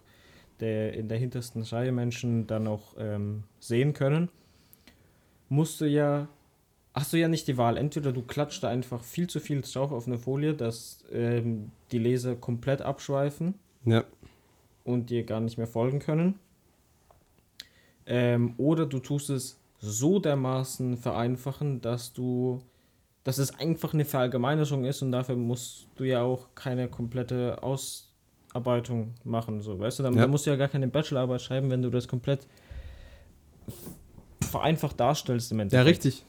der 0.60 0.94
in 0.94 1.08
der 1.08 1.18
hintersten 1.18 1.62
Reihe 1.62 1.92
Menschen 1.92 2.46
dann 2.48 2.66
auch 2.66 2.94
ähm, 2.98 3.44
sehen 3.60 3.92
können, 3.92 4.28
musst 5.48 5.80
du 5.80 5.84
ja, 5.84 6.28
hast 6.92 7.12
du 7.12 7.18
ja 7.18 7.28
nicht 7.28 7.46
die 7.46 7.56
Wahl. 7.56 7.76
Entweder 7.76 8.12
du 8.12 8.22
klatscht 8.22 8.62
da 8.64 8.68
einfach 8.68 9.02
viel 9.04 9.28
zu 9.28 9.38
viel 9.40 9.60
drauf 9.60 9.92
auf 9.92 10.06
eine 10.08 10.18
Folie, 10.18 10.54
dass 10.54 11.04
ähm, 11.12 11.70
die 11.92 11.98
Leser 11.98 12.34
komplett 12.34 12.82
abschweifen 12.82 13.54
Ja. 13.84 14.02
und 14.84 15.10
dir 15.10 15.22
gar 15.24 15.40
nicht 15.40 15.56
mehr 15.58 15.66
folgen 15.68 16.00
können. 16.00 16.38
Ähm, 18.06 18.54
oder 18.58 18.86
du 18.86 18.98
tust 18.98 19.30
es 19.30 19.58
so 19.84 20.18
dermaßen 20.18 20.96
vereinfachen, 20.96 21.80
dass 21.80 22.12
du 22.12 22.62
dass 23.22 23.38
es 23.38 23.58
einfach 23.58 23.94
eine 23.94 24.04
Verallgemeinerung 24.04 24.84
ist 24.84 25.00
und 25.00 25.10
dafür 25.10 25.34
musst 25.36 25.86
du 25.96 26.04
ja 26.04 26.20
auch 26.22 26.48
keine 26.54 26.88
komplette 26.88 27.62
Ausarbeitung 27.62 29.14
machen. 29.24 29.62
So, 29.62 29.78
weißt 29.78 29.98
du, 29.98 30.02
dann, 30.02 30.14
Ja. 30.14 30.26
musst 30.26 30.44
du 30.44 30.50
ja 30.50 30.56
gar 30.56 30.68
keine 30.68 30.88
Bachelorarbeit 30.88 31.40
schreiben, 31.40 31.70
wenn 31.70 31.80
du 31.80 31.88
das 31.88 32.06
komplett 32.06 32.46
vereinfacht 34.42 35.00
darstellst 35.00 35.50
im 35.52 35.58
Ja, 35.58 35.62
Endeffekt. 35.62 35.88
richtig. 36.04 36.22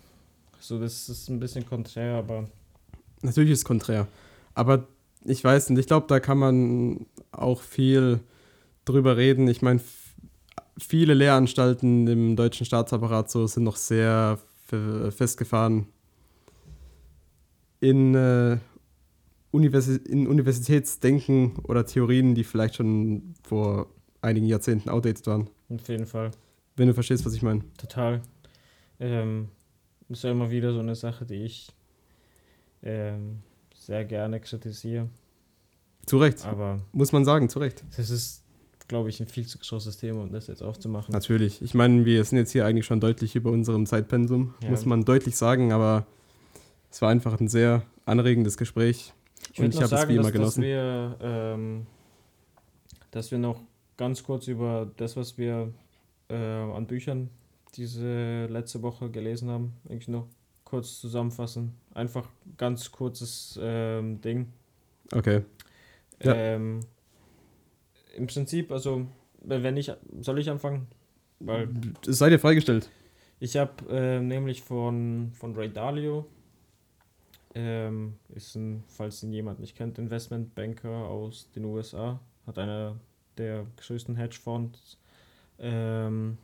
So, 0.60 0.80
das 0.80 1.10
ist 1.10 1.30
ein 1.30 1.40
bisschen 1.40 1.66
konträr, 1.66 2.16
aber 2.16 2.46
Natürlich 3.22 3.52
ist 3.52 3.60
es 3.60 3.66
konträr. 3.66 4.08
Aber 4.54 4.88
ich 5.26 5.44
weiß 5.44 5.72
nicht, 5.72 5.80
ich 5.80 5.88
glaube, 5.88 6.06
da 6.08 6.20
kann 6.20 6.38
man 6.38 7.06
auch 7.32 7.62
viel 7.62 8.20
drüber 8.86 9.18
reden. 9.18 9.48
Ich 9.48 9.62
meine, 9.62 9.82
viele 10.78 11.14
Lehranstalten 11.14 12.08
im 12.08 12.36
deutschen 12.36 12.66
Staatsapparat 12.66 13.30
so 13.30 13.48
sind 13.48 13.64
noch 13.64 13.76
sehr 13.78 14.40
fe- 14.66 15.12
festgefahren 15.12 15.88
in, 17.80 18.16
äh, 18.16 18.58
Universi 19.52 19.96
in 20.06 20.28
Universitätsdenken 20.28 21.56
oder 21.64 21.86
Theorien, 21.86 22.36
die 22.36 22.44
vielleicht 22.44 22.76
schon 22.76 23.36
vor 23.44 23.88
einigen 24.22 24.48
Jahrzehnten 24.48 24.90
outdated 24.90 25.26
waren. 25.28 25.50
auf 25.70 25.88
jeden 25.88 26.06
Fall. 26.06 26.32
Wenn 26.76 26.88
du 26.88 26.94
verstehst, 26.94 27.26
was 27.26 27.34
ich 27.34 27.42
meine. 27.42 27.62
Total. 27.78 28.22
Ähm, 29.00 29.50
ist 30.10 30.24
ja 30.24 30.32
immer 30.32 30.50
wieder 30.52 30.74
so 30.74 30.80
eine 30.80 30.96
Sache, 30.96 31.26
die 31.26 31.44
ich 31.46 31.70
ähm, 32.84 33.40
sehr 33.74 34.04
gerne 34.06 34.40
kritisiere. 34.40 35.10
Zu 36.06 36.18
Recht. 36.18 36.46
Aber 36.46 36.82
Muss 36.92 37.12
man 37.12 37.24
sagen, 37.26 37.50
zu 37.50 37.60
Recht. 37.60 37.84
das 37.96 38.10
ist, 38.10 38.44
glaube 38.88 39.10
ich, 39.10 39.20
ein 39.20 39.28
viel 39.28 39.46
zu 39.46 39.58
großes 39.58 39.98
Thema, 39.98 40.22
um 40.24 40.32
das 40.32 40.48
jetzt 40.48 40.62
aufzumachen. 40.62 41.12
Natürlich. 41.12 41.62
Ich 41.62 41.74
meine, 41.74 42.06
wir 42.06 42.24
sind 42.24 42.38
jetzt 42.38 42.52
hier 42.52 42.66
eigentlich 42.66 42.86
schon 42.86 43.00
deutlich 43.00 43.36
über 43.36 43.52
unserem 43.52 43.86
Zeitpensum, 43.86 44.54
Ja. 44.62 44.70
muss 44.70 44.86
man 44.86 45.04
deutlich 45.06 45.36
sagen, 45.36 45.72
aber 45.72 46.06
es 46.92 47.02
war 47.02 47.10
einfach 47.10 47.40
ein 47.40 47.48
sehr 47.48 47.84
anregendes 48.06 48.58
Gespräch. 48.58 49.14
Ich 49.52 49.60
Und 49.60 49.66
würde 49.66 49.70
ich 49.70 49.76
habe 49.76 49.86
es 49.86 49.90
sagen, 49.92 50.10
wie 50.10 50.14
immer 50.16 50.24
dass, 50.24 50.32
dass, 50.32 50.56
genossen. 50.56 50.64
wir, 50.64 51.18
ähm, 51.22 51.88
dass 53.12 53.32
wir 53.32 53.38
noch 53.38 53.62
ganz 53.98 54.24
kurz 54.24 54.48
über 54.48 54.92
das, 54.98 55.16
was 55.16 55.38
wir 55.38 55.72
äh, 56.30 56.36
an 56.36 56.86
Büchern 56.88 57.30
diese 57.76 58.46
letzte 58.48 58.82
Woche 58.82 59.10
gelesen 59.10 59.50
haben, 59.50 59.74
eigentlich 59.90 60.08
noch 60.08 60.28
kurz 60.64 61.00
zusammenfassen. 61.00 61.74
Einfach 61.94 62.28
ganz 62.58 62.92
kurzes 62.92 63.60
ähm, 63.62 64.22
Ding. 64.22 64.48
Okay. 65.14 65.42
Ja. 66.24 66.34
Ähm, 66.34 66.80
Im 68.16 68.28
Prinzip, 68.28 68.72
also, 68.72 69.08
wenn 69.42 69.78
ich, 69.78 69.92
soll 70.22 70.40
ich 70.40 70.50
anfangen? 70.50 70.88
Weil 71.40 71.70
Es 72.08 72.18
sei 72.18 72.30
dir 72.30 72.40
freigestellt. 72.40 72.90
ich 73.40 73.58
habe 73.58 73.74
äh, 73.90 74.20
nämlich 74.20 74.64
von, 74.64 75.32
von 75.34 75.56
Ray 75.56 75.72
Dalio, 75.72 76.26
ähm, 77.54 78.16
ist 78.34 78.56
ein, 78.56 78.84
falls 78.88 79.24
ihn 79.24 79.32
jemand 79.32 79.60
nicht 79.60 79.76
kennt, 79.76 79.98
Investmentbanker 79.98 80.90
aus 80.90 81.50
den 81.56 81.66
USA, 81.66 82.20
hat 82.48 82.58
einer 82.58 83.00
der 83.38 83.66
größten 83.78 84.16
Hedgefonds, 84.16 84.98
ähm, 85.60 86.38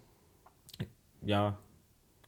ja, 1.22 1.58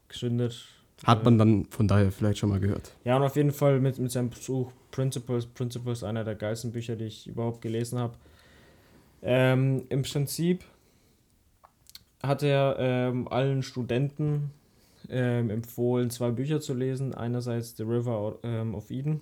gegründet. 0.07 0.65
Hat 1.03 1.23
man 1.25 1.37
dann 1.37 1.65
von 1.65 1.87
daher 1.87 2.11
vielleicht 2.11 2.37
schon 2.37 2.49
mal 2.49 2.59
gehört. 2.59 2.93
Ja, 3.03 3.17
und 3.17 3.23
auf 3.23 3.35
jeden 3.35 3.51
Fall 3.51 3.79
mit, 3.79 3.99
mit 3.99 4.11
seinem 4.11 4.29
Buch 4.29 4.71
Principles. 4.91 5.45
Principles, 5.47 6.03
einer 6.03 6.23
der 6.23 6.35
geilsten 6.35 6.71
Bücher, 6.71 6.95
die 6.95 7.05
ich 7.05 7.27
überhaupt 7.27 7.61
gelesen 7.61 7.99
habe. 7.99 8.17
Ähm, 9.23 9.85
Im 9.87 10.01
Prinzip 10.01 10.65
hat 12.21 12.43
er 12.43 12.75
ähm, 12.77 13.27
allen 13.29 13.63
Studenten 13.63 14.51
ähm, 15.09 15.49
empfohlen, 15.49 16.09
zwei 16.09 16.31
Bücher 16.31 16.59
zu 16.59 16.73
lesen. 16.73 17.13
Einerseits 17.13 17.77
The 17.77 17.83
River 17.83 18.39
ähm, 18.43 18.75
of 18.75 18.91
Eden 18.91 19.21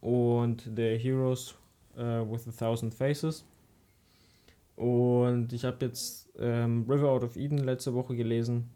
und 0.00 0.70
The 0.76 0.96
Heroes 0.96 1.56
äh, 1.96 2.02
with 2.02 2.46
a 2.48 2.52
Thousand 2.52 2.94
Faces. 2.94 3.44
Und 4.76 5.52
ich 5.52 5.64
habe 5.64 5.84
jetzt 5.86 6.28
ähm, 6.38 6.84
River 6.88 7.10
Out 7.10 7.24
of 7.24 7.36
Eden 7.36 7.58
letzte 7.58 7.94
Woche 7.94 8.14
gelesen. 8.14 8.70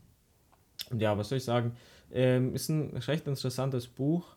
Und 0.91 1.01
ja, 1.01 1.17
was 1.17 1.29
soll 1.29 1.39
ich 1.39 1.45
sagen? 1.45 1.77
Ähm, 2.11 2.55
ist 2.55 2.69
ein 2.69 2.97
recht 2.97 3.29
interessantes 3.29 3.87
Buch. 3.87 4.37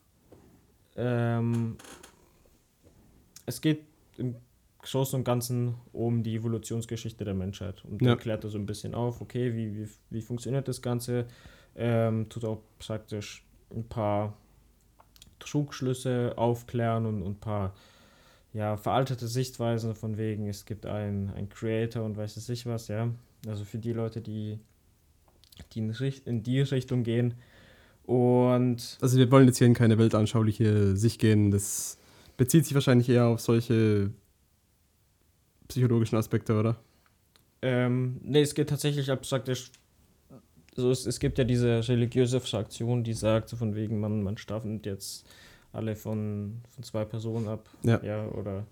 Es 3.46 3.60
geht 3.60 3.82
im 4.18 4.36
Großen 4.86 5.18
und 5.18 5.24
Ganzen 5.24 5.76
um 5.94 6.24
die 6.24 6.36
Evolutionsgeschichte 6.36 7.26
der 7.26 7.34
Menschheit. 7.34 7.84
Und 7.86 8.02
Ja. 8.02 8.12
er 8.12 8.18
klärt 8.18 8.44
da 8.44 8.50
so 8.50 8.58
ein 8.58 8.66
bisschen 8.66 8.94
auf, 8.94 9.20
okay, 9.22 9.54
wie, 9.56 9.76
wie, 9.76 9.90
wie 10.12 10.22
funktioniert 10.22 10.68
das 10.68 10.82
Ganze? 10.82 11.26
Ähm, 11.76 12.30
tut 12.30 12.46
auch 12.46 12.62
praktisch 12.80 13.44
ein 13.76 13.84
paar 13.84 14.38
Trugschlüsse 15.40 16.34
aufklären 16.38 17.06
und 17.06 17.22
und 17.22 17.38
ein 17.38 17.40
paar 17.40 17.74
ja, 18.54 18.78
veraltete 18.78 19.28
Sichtweisen 19.28 19.96
von 19.96 20.18
wegen, 20.18 20.48
es 20.48 20.66
gibt 20.66 20.86
einen, 20.86 21.30
einen 21.32 21.50
Creator 21.50 22.04
und 22.04 22.16
weiß 22.16 22.38
es 22.38 22.48
nicht 22.48 22.66
was, 22.66 22.88
ja. 22.88 23.10
Also 23.48 23.66
für 23.66 23.80
die 23.80 23.92
Leute, 23.92 24.22
die, 24.22 24.60
die 25.74 25.80
in, 25.80 25.94
in 26.26 26.44
die 26.44 26.62
Richtung 26.62 27.04
gehen. 27.04 27.34
Und 28.06 28.98
Also 29.02 29.18
wir 29.18 29.30
wollen 29.32 29.48
jetzt 29.48 29.58
hier 29.58 29.68
in 29.68 29.74
keine 29.74 29.98
weltanschauliche 29.98 30.96
Sicht 30.96 31.20
gehen. 31.20 31.52
Das 31.52 31.98
bezieht 32.38 32.66
sich 32.66 32.76
wahrscheinlich 32.76 33.10
eher 33.10 33.28
auf 33.28 33.42
solche 33.42 34.12
psychologischen 35.68 36.18
Aspekte, 36.18 36.58
oder? 36.58 36.78
ähm, 37.66 38.20
nee, 38.24 38.42
es 38.42 38.54
geht 38.54 38.70
tatsächlich 38.70 39.10
abstraktisch. 39.10 39.72
So, 40.76 40.92
es, 40.92 41.06
es 41.06 41.20
gibt 41.20 41.38
ja 41.38 41.44
diese 41.44 41.88
religiöse 41.88 42.40
Fraktion, 42.40 43.04
die 43.04 43.14
sagt, 43.14 43.50
so 43.50 43.56
von 43.58 43.76
wegen, 43.76 44.00
man, 44.00 44.22
man 44.22 44.38
staffelt 44.38 44.86
jetzt 44.86 45.26
alle 45.72 45.96
von, 45.96 46.62
von 46.70 46.84
zwei 46.84 47.06
Personen 47.06 47.48
ab. 47.48 47.68
Ja. 47.82 48.28
oder 48.28 48.68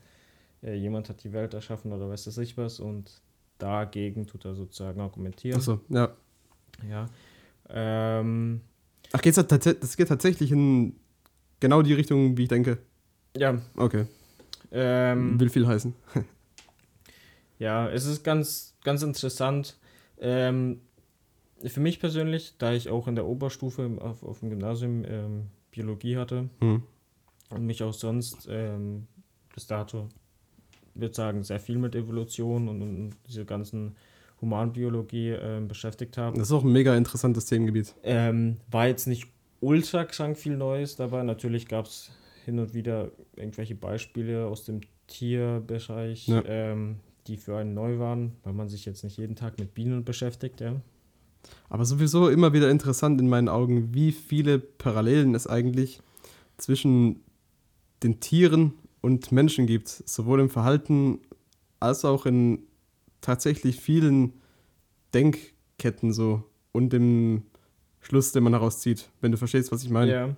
äh, 0.61 0.75
jemand 0.75 1.09
hat 1.09 1.23
die 1.23 1.33
Welt 1.33 1.53
erschaffen 1.53 1.91
oder 1.91 2.07
weiß 2.09 2.25
das 2.25 2.37
ich 2.37 2.55
was 2.57 2.79
und 2.79 3.21
dagegen 3.57 4.27
tut 4.27 4.45
er 4.45 4.53
sozusagen 4.53 4.99
argumentieren. 5.01 5.57
Achso, 5.57 5.79
ja. 5.89 6.13
Ja. 6.87 7.07
Ähm, 7.69 8.61
Ach, 9.11 9.21
geht's 9.21 9.37
da 9.37 9.43
das 9.43 9.97
geht 9.97 10.07
tatsächlich 10.07 10.51
in 10.51 10.95
genau 11.59 11.81
die 11.81 11.93
Richtung, 11.93 12.37
wie 12.37 12.43
ich 12.43 12.49
denke. 12.49 12.77
ja. 13.35 13.59
Okay. 13.75 14.05
Ähm, 14.71 15.39
Will 15.39 15.49
viel 15.49 15.67
heißen. 15.67 15.93
Ja, 17.63 17.89
es 17.89 18.05
ist 18.05 18.23
ganz, 18.23 18.75
ganz 18.83 19.03
interessant. 19.03 19.77
Ähm, 20.19 20.81
für 21.65 21.79
mich 21.79 22.01
persönlich, 22.01 22.55
da 22.57 22.73
ich 22.73 22.89
auch 22.89 23.07
in 23.07 23.15
der 23.15 23.25
Oberstufe 23.25 23.89
auf, 24.01 24.21
auf 24.21 24.39
dem 24.41 24.49
Gymnasium 24.49 25.05
ähm, 25.07 25.45
Biologie 25.71 26.17
hatte 26.17 26.49
Hm. 26.59 26.83
und 27.51 27.65
mich 27.65 27.81
auch 27.83 27.93
sonst 27.93 28.47
ähm, 28.51 29.07
bis 29.55 29.65
dato, 29.67 30.09
würde 30.93 31.15
sagen, 31.15 31.43
sehr 31.43 31.61
viel 31.61 31.77
mit 31.77 31.95
Evolution 31.95 32.67
und, 32.67 32.81
und 32.81 33.11
diese 33.27 33.45
ganzen 33.45 33.95
Humanbiologie 34.41 35.29
ähm, 35.29 35.69
beschäftigt 35.69 36.17
habe, 36.17 36.37
Das 36.37 36.49
ist 36.49 36.53
auch 36.53 36.65
ein 36.65 36.71
mega 36.73 36.97
interessantes 36.97 37.45
Themengebiet. 37.45 37.95
ähm, 38.03 38.57
war 38.69 38.87
jetzt 38.87 39.07
nicht 39.07 39.27
ultra 39.61 40.03
krank 40.03 40.37
viel 40.37 40.57
Neues 40.57 40.97
dabei. 40.97 41.23
Natürlich 41.23 41.67
gab 41.69 41.85
es 41.85 42.11
hin 42.43 42.59
und 42.59 42.73
wieder 42.73 43.09
irgendwelche 43.37 43.75
Beispiele 43.75 44.47
aus 44.47 44.65
dem 44.65 44.81
Tierbereich, 45.07 46.27
Ja. 46.27 46.43
ähm, 46.45 46.97
die 47.27 47.37
für 47.37 47.57
einen 47.57 47.73
neu 47.73 47.99
waren, 47.99 48.33
weil 48.43 48.53
man 48.53 48.69
sich 48.69 48.85
jetzt 48.85 49.03
nicht 49.03 49.17
jeden 49.17 49.35
Tag 49.35 49.59
mit 49.59 49.73
Bienen 49.73 50.03
beschäftigt. 50.03 50.61
Ja. 50.61 50.75
Aber 51.69 51.85
sowieso 51.85 52.29
immer 52.29 52.53
wieder 52.53 52.69
interessant 52.69 53.19
in 53.19 53.29
meinen 53.29 53.49
Augen, 53.49 53.93
wie 53.93 54.11
viele 54.11 54.59
Parallelen 54.59 55.35
es 55.35 55.47
eigentlich 55.47 56.01
zwischen 56.57 57.21
den 58.03 58.19
Tieren 58.19 58.73
und 59.01 59.31
Menschen 59.31 59.65
gibt. 59.65 59.89
Sowohl 59.89 60.39
im 60.39 60.49
Verhalten 60.49 61.19
als 61.79 62.05
auch 62.05 62.25
in 62.25 62.59
tatsächlich 63.21 63.79
vielen 63.79 64.33
Denkketten 65.13 66.13
so 66.13 66.43
und 66.71 66.93
im 66.93 67.43
Schluss, 68.01 68.31
den 68.31 68.43
man 68.43 68.53
daraus 68.53 68.79
zieht, 68.79 69.09
wenn 69.21 69.31
du 69.31 69.37
verstehst, 69.37 69.71
was 69.71 69.83
ich 69.83 69.89
meine. 69.89 70.11
Ja. 70.11 70.35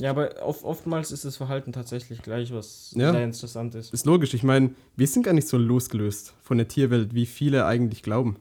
Ja, 0.00 0.10
aber 0.10 0.42
oft, 0.42 0.64
oftmals 0.64 1.12
ist 1.12 1.24
das 1.24 1.36
Verhalten 1.36 1.72
tatsächlich 1.72 2.22
gleich, 2.22 2.52
was 2.52 2.92
Ja. 2.96 3.12
sehr 3.12 3.24
interessant 3.24 3.74
ist. 3.74 3.92
Ist 3.92 4.06
logisch. 4.06 4.34
Ich 4.34 4.42
meine, 4.42 4.74
wir 4.96 5.06
sind 5.06 5.24
gar 5.24 5.34
nicht 5.34 5.46
so 5.48 5.58
losgelöst 5.58 6.34
von 6.42 6.56
der 6.58 6.68
Tierwelt, 6.68 7.14
wie 7.14 7.26
viele 7.26 7.66
eigentlich 7.66 8.02
glauben. 8.02 8.36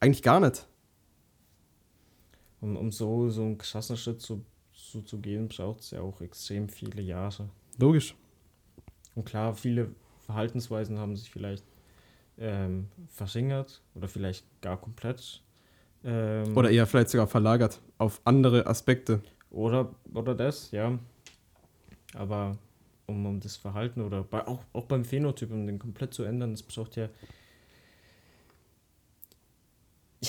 Eigentlich 0.00 0.22
gar 0.22 0.40
nicht. 0.40 0.66
Um, 2.60 2.76
um 2.76 2.90
so, 2.90 3.30
so 3.30 3.42
einen 3.42 3.58
krassen 3.58 3.96
Schritt 3.96 4.20
zu, 4.20 4.44
zu, 4.72 5.02
zu 5.02 5.18
gehen, 5.18 5.48
braucht 5.48 5.80
es 5.80 5.90
ja 5.90 6.00
auch 6.00 6.20
extrem 6.20 6.68
viele 6.68 7.02
Jahre. 7.02 7.48
Logisch. 7.78 8.14
Und 9.14 9.24
klar, 9.24 9.54
viele 9.54 9.90
Verhaltensweisen 10.22 10.98
haben 10.98 11.16
sich 11.16 11.30
vielleicht 11.30 11.64
ähm, 12.38 12.88
verringert 13.08 13.80
oder 13.94 14.08
vielleicht 14.08 14.44
gar 14.60 14.80
komplett. 14.80 15.42
Ähm, 16.04 16.56
Oder 16.56 16.70
eher 16.70 16.86
vielleicht 16.86 17.10
sogar 17.10 17.26
verlagert 17.26 17.80
auf 17.98 18.20
andere 18.24 18.66
Aspekte. 18.66 19.22
Oder, 19.50 19.94
oder 20.14 20.34
das, 20.34 20.70
ja. 20.70 20.98
Aber 22.14 22.56
um, 23.06 23.24
um 23.26 23.40
das 23.40 23.56
Verhalten 23.56 24.00
oder 24.00 24.22
bei, 24.22 24.46
auch, 24.46 24.62
auch 24.72 24.84
beim 24.86 25.04
Phänotyp, 25.04 25.50
um 25.52 25.66
den 25.66 25.78
komplett 25.78 26.14
zu 26.14 26.22
ändern, 26.24 26.52
das 26.52 26.62
braucht 26.62 26.96
ja. 26.96 27.08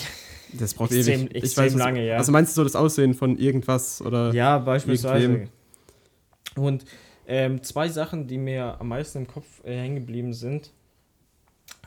Das 0.58 0.72
braucht 0.74 0.92
Extrem- 0.92 1.26
ewig. 1.26 1.34
extrem 1.44 1.66
was- 1.66 1.74
lange, 1.74 2.06
ja. 2.06 2.16
Also 2.16 2.32
meinst 2.32 2.52
du 2.52 2.60
so 2.60 2.64
das 2.64 2.74
Aussehen 2.74 3.12
von 3.14 3.36
irgendwas 3.36 4.00
oder? 4.00 4.32
Ja, 4.32 4.58
beispielsweise. 4.58 5.24
irgendwem. 5.26 5.50
Und 6.56 6.84
ähm, 7.26 7.62
zwei 7.62 7.88
Sachen, 7.88 8.26
die 8.26 8.38
mir 8.38 8.80
am 8.80 8.88
meisten 8.88 9.18
im 9.18 9.26
Kopf 9.26 9.62
äh, 9.64 9.76
hängen 9.76 9.96
geblieben 9.96 10.32
sind. 10.32 10.72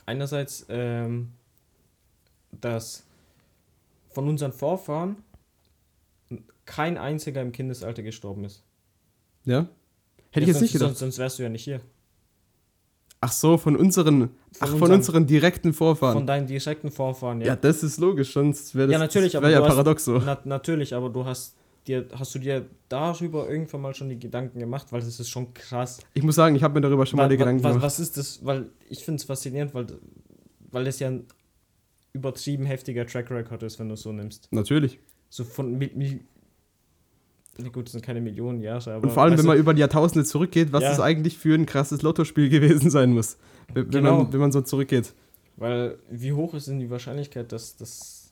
Einerseits, 0.06 0.64
ähm, 0.68 1.32
dass 2.52 3.04
von 4.10 4.28
unseren 4.28 4.52
Vorfahren 4.52 5.16
kein 6.64 6.96
einziger 6.98 7.40
im 7.42 7.52
Kindesalter 7.52 8.02
gestorben 8.02 8.44
ist. 8.44 8.62
Ja? 9.44 9.60
Hätte 9.60 9.68
ich 9.70 10.34
Ja, 10.34 10.40
jetzt 10.46 10.46
sonst, 10.54 10.60
nicht 10.62 10.72
gedacht. 10.72 10.88
Sonst, 10.90 10.98
sonst 11.00 11.18
wärst 11.18 11.38
du 11.38 11.42
ja 11.42 11.48
nicht 11.48 11.64
hier. 11.64 11.80
Ach 13.20 13.30
so, 13.32 13.56
von 13.56 13.76
unseren, 13.76 14.30
ach, 14.58 14.76
von 14.76 14.90
unseren- 14.90 15.26
direkten 15.26 15.72
Vorfahren. 15.72 16.14
Von 16.14 16.26
deinen 16.26 16.46
direkten 16.46 16.90
Vorfahren, 16.90 17.40
ja. 17.40 17.48
ja. 17.48 17.56
das 17.56 17.82
ist 17.84 17.98
logisch, 17.98 18.32
sonst 18.32 18.74
wäre 18.74 18.88
das, 18.88 18.92
Ja, 18.94 18.98
natürlich, 18.98 19.36
aber 19.36 19.46
wär 19.46 19.52
ja 19.52 19.58
du 19.60 19.64
hast- 19.66 19.70
paradox 19.72 20.04
so. 20.04 20.18
Na, 20.18 20.40
natürlich, 20.44 20.92
aber 20.94 21.08
du 21.08 21.24
hast 21.24 21.54
dir, 21.86 22.06
hast 22.16 22.34
du 22.34 22.40
dir 22.40 22.66
darüber 22.88 23.48
irgendwann 23.48 23.80
mal 23.80 23.94
schon 23.94 24.08
die 24.08 24.18
Gedanken 24.18 24.58
gemacht, 24.58 24.90
weil 24.90 25.00
das 25.00 25.20
ist 25.20 25.28
schon 25.28 25.54
krass. 25.54 26.00
Ich 26.14 26.22
muss 26.24 26.34
sagen, 26.34 26.56
ich 26.56 26.62
habe 26.64 26.74
mir 26.74 26.80
darüber 26.80 27.06
schon 27.06 27.16
mal 27.18 27.24
Wa- 27.24 27.28
die 27.28 27.36
Gedanken 27.36 27.62
was, 27.62 27.70
gemacht. 27.72 27.84
was 27.84 28.00
ist 28.00 28.16
das? 28.16 28.44
Weil 28.44 28.66
ich 28.88 29.04
finde 29.04 29.18
es 29.20 29.24
faszinierend, 29.24 29.72
weil, 29.74 29.86
weil 30.72 30.84
das 30.84 30.98
ja 30.98 31.08
ein 31.08 31.24
übertrieben 32.12 32.66
heftiger 32.66 33.06
Track 33.06 33.30
Record 33.30 33.62
ist, 33.62 33.78
wenn 33.78 33.86
du 33.88 33.94
es 33.94 34.02
so 34.02 34.12
nimmst. 34.12 34.48
Natürlich. 34.52 34.98
So 35.30 35.44
von 35.44 35.78
mi, 35.78 35.90
mi, 35.94 36.20
na 36.20 36.20
gut, 37.72 37.86
das 37.86 37.92
sind 37.92 38.04
keine 38.04 38.20
Millionen 38.20 38.60
Jahre, 38.60 38.94
aber 38.94 39.04
Und 39.04 39.10
vor 39.12 39.22
allem, 39.22 39.38
wenn 39.38 39.46
man 39.46 39.58
über 39.58 39.74
die 39.74 39.80
Jahrtausende 39.80 40.24
zurückgeht, 40.24 40.72
was 40.72 40.82
Ja. 40.82 40.90
das 40.90 41.00
eigentlich 41.00 41.38
für 41.38 41.54
ein 41.54 41.66
krasses 41.66 42.02
Lottospiel 42.02 42.48
gewesen 42.48 42.90
sein 42.90 43.12
muss. 43.12 43.36
Wenn, 43.72 43.90
Genau. 43.90 44.18
man, 44.24 44.32
wenn 44.32 44.40
man 44.40 44.52
so 44.52 44.60
zurückgeht. 44.62 45.12
weil 45.56 45.98
wie 46.10 46.32
hoch 46.32 46.54
ist 46.54 46.68
denn 46.68 46.80
die 46.80 46.90
Wahrscheinlichkeit, 46.90 47.52
dass 47.52 47.76
das 47.76 48.30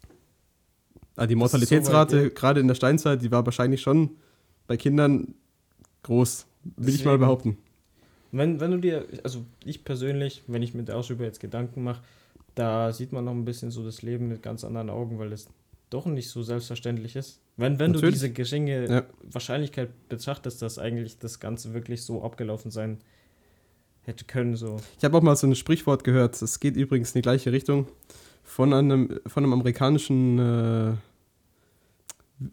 Ah, 1.16 1.26
die 1.26 1.34
so 1.34 1.38
Mortalitätsrate, 1.38 2.24
weit, 2.26 2.34
gerade 2.34 2.60
in 2.60 2.68
der 2.68 2.74
Steinzeit, 2.74 3.20
die 3.22 3.30
war 3.30 3.44
wahrscheinlich 3.44 3.82
schon 3.82 4.10
bei 4.66 4.76
Kindern 4.78 5.34
groß. 6.02 6.46
Will 6.76 6.94
ich 6.94 7.04
mal 7.04 7.12
Deswegen- 7.12 7.20
behaupten. 7.20 7.58
Wenn, 8.32 8.60
wenn 8.60 8.70
du 8.70 8.78
dir, 8.78 9.06
also 9.24 9.44
ich 9.64 9.84
persönlich, 9.84 10.44
wenn 10.46 10.62
ich 10.62 10.72
mir 10.72 10.84
darüber 10.84 11.24
jetzt 11.24 11.40
Gedanken 11.40 11.82
mache, 11.82 12.00
da 12.54 12.92
sieht 12.92 13.12
man 13.12 13.24
noch 13.24 13.32
ein 13.32 13.44
bisschen 13.44 13.70
so 13.70 13.84
das 13.84 14.02
Leben 14.02 14.28
mit 14.28 14.42
ganz 14.42 14.62
anderen 14.64 14.88
Augen, 14.88 15.18
weil 15.18 15.32
es 15.32 15.48
doch 15.90 16.06
nicht 16.06 16.28
so 16.30 16.42
selbstverständlich 16.42 17.16
ist. 17.16 17.40
Wenn, 17.56 17.78
wenn 17.78 17.92
du 17.92 18.00
diese 18.00 18.30
geringe 18.32 18.88
Ja. 18.88 19.02
Wahrscheinlichkeit 19.22 19.90
betrachtest, 20.08 20.62
dass 20.62 20.78
eigentlich 20.78 21.18
das 21.18 21.40
Ganze 21.40 21.74
wirklich 21.74 22.02
so 22.04 22.22
abgelaufen 22.22 22.70
sein 22.70 22.98
hätte 24.02 24.24
können, 24.24 24.56
so. 24.56 24.80
Ich 24.98 25.04
habe 25.04 25.16
auch 25.18 25.22
mal 25.22 25.36
so 25.36 25.46
ein 25.46 25.54
Sprichwort 25.54 26.04
gehört, 26.04 26.40
das 26.40 26.60
geht 26.60 26.76
übrigens 26.76 27.10
in 27.10 27.18
die 27.18 27.22
gleiche 27.22 27.52
Richtung, 27.52 27.86
von 28.42 28.72
einem, 28.72 29.20
von 29.26 29.44
einem 29.44 29.52
amerikanischen 29.52 30.38
äh, 30.38 30.94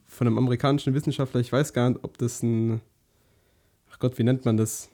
von 0.05 0.27
einem 0.27 0.37
amerikanischen 0.37 0.93
Wissenschaftler, 0.93 1.39
ich 1.39 1.53
weiß 1.53 1.71
gar 1.71 1.89
nicht, 1.89 2.03
ob 2.03 2.17
das 2.17 2.43
ein 2.43 2.81
ach 3.97 3.99
Gott, 3.99 4.17
wie 4.17 4.23
nennt 4.23 4.45
man 4.45 4.57
das? 4.57 4.89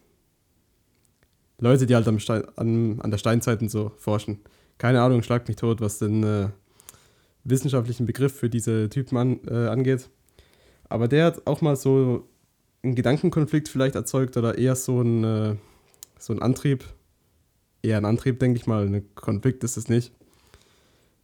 Leute, 1.59 1.85
die 1.85 1.95
halt 1.95 2.07
am 2.07 2.19
Stein, 2.19 2.43
an, 2.55 2.99
an 3.01 3.11
der 3.11 3.17
Steinzeit 3.17 3.61
und 3.61 3.69
so 3.69 3.91
forschen. 3.97 4.39
Keine 4.77 5.01
Ahnung, 5.01 5.23
schlagt 5.23 5.47
mich 5.47 5.57
tot, 5.57 5.81
was 5.81 5.99
den 5.99 6.23
äh, 6.23 6.49
wissenschaftlichen 7.43 8.05
Begriff 8.05 8.33
für 8.35 8.49
diese 8.49 8.89
Typen 8.89 9.17
an, 9.17 9.39
äh, 9.47 9.67
angeht. 9.67 10.09
Aber 10.89 11.07
der 11.07 11.25
hat 11.25 11.47
auch 11.47 11.61
mal 11.61 11.75
so 11.75 12.27
einen 12.83 12.95
Gedankenkonflikt 12.95 13.67
vielleicht 13.67 13.95
erzeugt 13.95 14.37
oder 14.37 14.57
eher 14.57 14.75
so 14.75 15.01
ein 15.01 15.23
äh, 15.23 15.55
so 16.23 16.33
ein 16.33 16.41
Antrieb, 16.41 16.85
eher 17.81 17.97
ein 17.97 18.05
Antrieb, 18.05 18.39
denke 18.39 18.57
ich 18.57 18.65
mal, 18.65 18.87
ein 18.87 19.13
Konflikt 19.15 19.63
ist 19.63 19.77
es 19.77 19.89
nicht. 19.89 20.13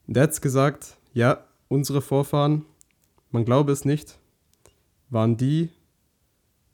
Der 0.08 0.24
hat 0.24 0.42
gesagt, 0.42 0.98
ja, 1.14 1.46
unsere 1.68 2.02
Vorfahren, 2.02 2.66
man 3.32 3.46
glaube 3.46 3.72
es 3.72 3.86
nicht, 3.86 4.18
waren 5.10 5.38
die, 5.38 5.70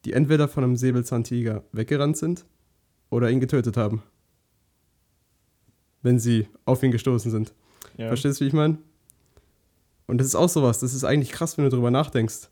die 0.06 0.14
entweder 0.14 0.48
von 0.48 0.64
einem 0.64 0.76
Säbelzahntiger 0.76 1.64
weggerannt 1.72 2.18
sind 2.18 2.46
oder 3.10 3.30
ihn 3.30 3.40
getötet 3.40 3.78
haben. 3.78 4.04
Wenn 6.02 6.20
sie 6.20 6.48
auf 6.66 6.82
ihn 6.84 6.92
gestoßen 6.92 7.32
sind. 7.32 7.54
Ja. 7.98 8.08
Verstehst 8.08 8.40
du, 8.40 8.46
wie 8.46 8.48
ich 8.48 8.54
meine? 8.54 8.78
Und 10.08 10.20
das 10.20 10.28
ist 10.28 10.36
auch 10.36 10.50
sowas, 10.50 10.80
das 10.80 10.94
ist 10.94 11.04
eigentlich 11.04 11.32
krass, 11.32 11.58
wenn 11.58 11.66
du 11.66 11.72
drüber 11.72 11.92
nachdenkst. 11.92 12.50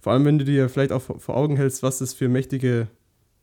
Vor 0.00 0.12
allem, 0.12 0.24
wenn 0.24 0.38
du 0.38 0.44
dir 0.44 0.68
vielleicht 0.68 0.92
auch 0.92 1.02
vor 1.02 1.36
Augen 1.36 1.56
hältst, 1.56 1.82
was 1.82 1.98
das 1.98 2.14
für 2.14 2.28
mächtige 2.28 2.88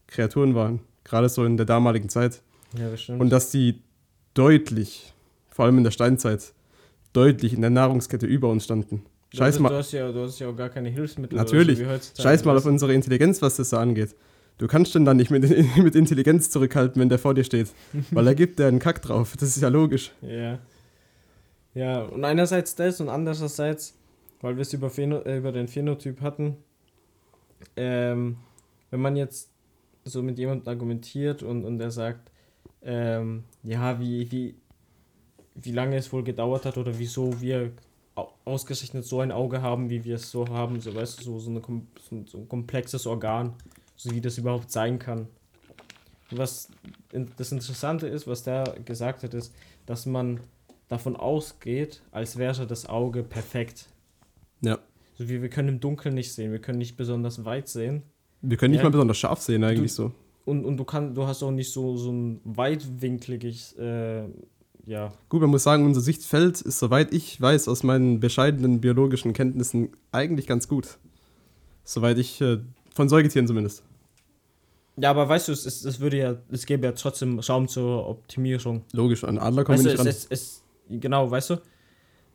Kreaturen 0.07 0.55
waren. 0.55 0.79
Gerade 1.03 1.27
so 1.27 1.43
in 1.43 1.57
der 1.57 1.65
damaligen 1.65 2.09
Zeit. 2.09 2.41
ja, 2.77 2.89
das 2.89 3.01
stimmt. 3.01 3.19
Und 3.19 3.29
dass 3.31 3.49
die 3.49 3.81
deutlich, 4.33 5.13
vor 5.49 5.65
allem 5.65 5.79
in 5.79 5.83
der 5.83 5.91
Steinzeit, 5.91 6.53
deutlich 7.13 7.53
in 7.53 7.61
der 7.61 7.71
Nahrungskette 7.71 8.25
über 8.25 8.49
uns 8.49 8.65
standen. 8.65 9.03
Scheiß 9.33 9.59
mal, 9.59 9.69
du, 9.69 9.75
hast 9.75 9.91
ja, 9.93 10.11
du 10.11 10.21
hast 10.21 10.39
ja 10.39 10.49
auch 10.49 10.55
gar 10.55 10.69
keine 10.69 10.89
Hilfsmittel. 10.89 11.37
Natürlich. 11.37 11.79
So, 11.79 12.21
scheiß 12.21 12.43
mal 12.45 12.57
auf 12.57 12.65
unsere 12.65 12.93
Intelligenz, 12.93 13.41
was 13.41 13.55
das 13.55 13.69
da 13.69 13.79
angeht. 13.79 14.15
Du 14.57 14.67
kannst 14.67 14.93
den 14.93 15.05
dann 15.05 15.17
nicht 15.17 15.31
mit, 15.31 15.43
mit 15.77 15.95
Intelligenz 15.95 16.49
zurückhalten, 16.49 17.01
wenn 17.01 17.09
der 17.09 17.17
vor 17.17 17.33
dir 17.33 17.43
steht. 17.43 17.69
Weil 18.11 18.27
er 18.27 18.35
gibt 18.41 18.59
der 18.59 18.67
einen 18.67 18.79
Kack 18.79 19.01
drauf. 19.01 19.35
Das 19.39 19.55
ist 19.55 19.61
ja 19.61 19.69
logisch. 19.69 20.11
Ja. 20.21 20.59
Ja, 21.73 22.03
und 22.03 22.23
einerseits 22.25 22.75
das 22.75 22.99
und 23.01 23.09
andererseits, 23.09 23.97
weil 24.41 24.55
wir 24.55 24.61
es 24.61 24.73
über, 24.73 24.89
Phäno 24.89 25.19
äh, 25.21 25.37
über 25.37 25.51
den 25.51 25.67
Phänotyp 25.67 26.21
hatten, 26.21 26.57
ähm, 27.75 28.37
wenn 28.89 29.01
man 29.01 29.15
jetzt 29.15 29.49
so 30.03 30.21
mit 30.21 30.37
jemandem 30.37 30.67
argumentiert 30.67 31.43
und, 31.43 31.63
und 31.65 31.79
er 31.79 31.91
sagt, 31.91 32.31
ähm, 32.83 33.43
ja, 33.63 33.99
wie, 33.99 34.31
wie, 34.31 34.55
wie 35.55 35.71
lange 35.71 35.97
es 35.97 36.11
wohl 36.13 36.23
gedauert 36.23 36.65
hat 36.65 36.77
oder 36.77 36.97
wieso 36.97 37.39
wir 37.41 37.71
au- 38.15 38.29
ausgerechnet 38.45 39.05
so 39.05 39.19
ein 39.19 39.31
Auge 39.31 39.61
haben, 39.61 39.89
wie 39.89 40.03
wir 40.03 40.15
es 40.15 40.31
so 40.31 40.47
haben, 40.49 40.81
so 40.81 40.93
weißt 40.95 41.19
du, 41.19 41.23
so, 41.23 41.39
so, 41.39 41.49
eine, 41.51 41.61
so, 42.25 42.37
ein- 42.37 42.49
komplexes 42.49 43.05
Organ, 43.07 43.53
so 43.95 44.11
wie 44.11 44.21
das 44.21 44.37
überhaupt 44.37 44.71
sein 44.71 44.99
kann. 44.99 45.27
Und 46.31 46.37
Was 46.37 46.69
das 47.37 47.51
Interessante 47.51 48.07
ist, 48.07 48.25
was 48.27 48.43
der 48.43 48.63
gesagt 48.85 49.23
hat, 49.23 49.33
ist, 49.33 49.53
dass 49.85 50.05
man 50.05 50.39
davon 50.91 51.15
ausgeht, 51.15 52.01
als 52.11 52.37
wäre 52.37 52.67
das 52.67 52.85
Auge 52.87 53.23
perfekt. 53.23 53.87
Ja. 54.61 54.77
So 55.17 55.29
wie 55.29 55.41
wir 55.41 55.49
können 55.49 55.69
im 55.69 55.79
Dunkeln 55.79 56.15
nicht 56.15 56.33
sehen, 56.33 56.51
wir 56.51 56.59
können 56.59 56.79
nicht 56.79 56.97
besonders 56.97 57.45
weit 57.45 57.67
sehen. 57.69 58.03
Wir 58.41 58.57
können 58.57 58.71
nicht 58.71 58.79
Ja. 58.79 58.85
mal 58.85 58.91
besonders 58.91 59.17
scharf 59.17 59.41
sehen, 59.41 59.63
eigentlich 59.63 59.93
so. 59.93 60.11
Und, 60.45 60.65
und 60.65 60.77
du 60.77 60.83
kann, 60.83 61.13
du 61.15 61.25
hast 61.27 61.43
auch 61.43 61.51
nicht 61.51 61.71
so, 61.71 61.95
so 61.95 62.11
ein 62.11 62.41
weitwinkliges, 62.43 63.73
äh, 63.77 64.23
ja, 64.87 65.13
Gut, 65.29 65.41
man 65.41 65.51
muss 65.51 65.63
sagen, 65.63 65.85
unser 65.85 66.01
Sichtfeld 66.01 66.59
ist, 66.59 66.79
soweit 66.79 67.13
ich 67.13 67.39
weiß, 67.39 67.67
aus 67.67 67.83
meinen 67.83 68.19
bescheidenen 68.19 68.81
biologischen 68.81 69.31
Kenntnissen 69.31 69.89
eigentlich 70.11 70.47
ganz 70.47 70.67
gut. 70.67 70.97
Soweit 71.83 72.17
ich, 72.17 72.41
äh, 72.41 72.57
von 72.93 73.07
Säugetieren 73.07 73.47
zumindest. 73.47 73.83
Ja, 74.97 75.11
aber 75.11 75.29
weißt 75.29 75.47
du, 75.47 75.51
es, 75.51 75.65
es, 75.65 75.85
es 75.85 75.99
würde 75.99 76.17
ja, 76.17 76.35
es 76.51 76.65
gäbe 76.65 76.85
ja 76.85 76.91
trotzdem 76.93 77.39
Raum 77.39 77.67
zur 77.67 78.07
Optimierung. 78.09 78.83
Logisch, 78.91 79.23
an 79.23 79.37
Adler 79.37 79.63
kommen 79.63 79.77
Weißt 79.77 79.85
du, 79.85 79.89
wir 79.89 79.91
nicht 79.93 79.99
ran. 79.99 80.07
es, 80.07 80.25
es, 80.29 80.60
genau, 80.99 81.29
weißt 81.29 81.51
du? 81.51 81.61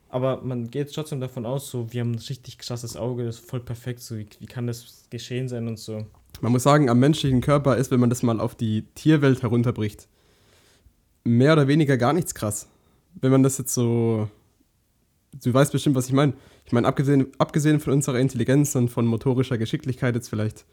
Aber 0.09 0.41
man 0.43 0.71
geht 0.71 0.93
trotzdem 0.95 1.21
davon 1.21 1.45
aus, 1.47 1.71
so, 1.71 1.93
wir 1.93 2.01
haben 2.01 2.13
ein 2.13 2.19
richtig 2.19 2.59
krasses 2.59 2.97
Auge, 2.97 3.25
das 3.25 3.41
ist 3.41 3.51
voll 3.51 3.61
perfekt, 3.61 4.01
so, 4.01 4.17
wie, 4.17 4.27
wie 4.39 4.47
kann 4.47 4.67
das 4.67 5.05
geschehen 5.11 5.49
sein 5.49 5.67
und 5.67 5.79
so. 5.79 6.07
Man 6.41 6.53
muss 6.53 6.63
sagen, 6.63 6.89
am 6.89 7.01
menschlichen 7.01 7.41
Körper 7.41 7.77
ist, 7.77 7.91
wenn 7.91 8.01
man 8.01 8.11
das 8.11 8.23
mal 8.23 8.41
auf 8.41 8.55
die 8.55 8.83
Tierwelt 8.95 9.43
herunterbricht, 9.43 10.09
mehr 11.27 11.53
oder 11.53 11.69
weniger 11.69 11.97
gar 11.97 12.13
nichts 12.13 12.35
krass. 12.35 12.69
Wenn 13.15 13.33
man 13.33 13.43
das 13.43 13.59
jetzt 13.59 13.75
so. 13.75 14.29
Du 15.43 15.53
weißt 15.53 15.73
bestimmt, 15.73 15.97
was 15.97 16.07
ich 16.07 16.13
meine. 16.13 16.35
Ich 16.65 16.73
meine, 16.73 16.87
abgesehen, 16.87 17.29
abgesehen 17.39 17.81
von 17.81 17.93
unserer 17.93 18.19
Intelligenz 18.19 18.75
und 18.75 18.89
von 18.89 19.07
motorischer 19.07 19.59
Geschicklichkeit 19.59 20.15
jetzt 20.15 20.29
vielleicht. 20.29 20.65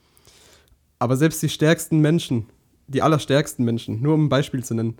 Aber 0.99 1.17
selbst 1.17 1.41
die 1.41 1.49
stärksten 1.49 1.99
Menschen, 1.99 2.47
die 2.87 3.01
allerstärksten 3.01 3.65
Menschen, 3.65 4.01
nur 4.01 4.13
um 4.13 4.25
ein 4.25 4.29
Beispiel 4.29 4.63
zu 4.63 4.73
nennen, 4.73 4.97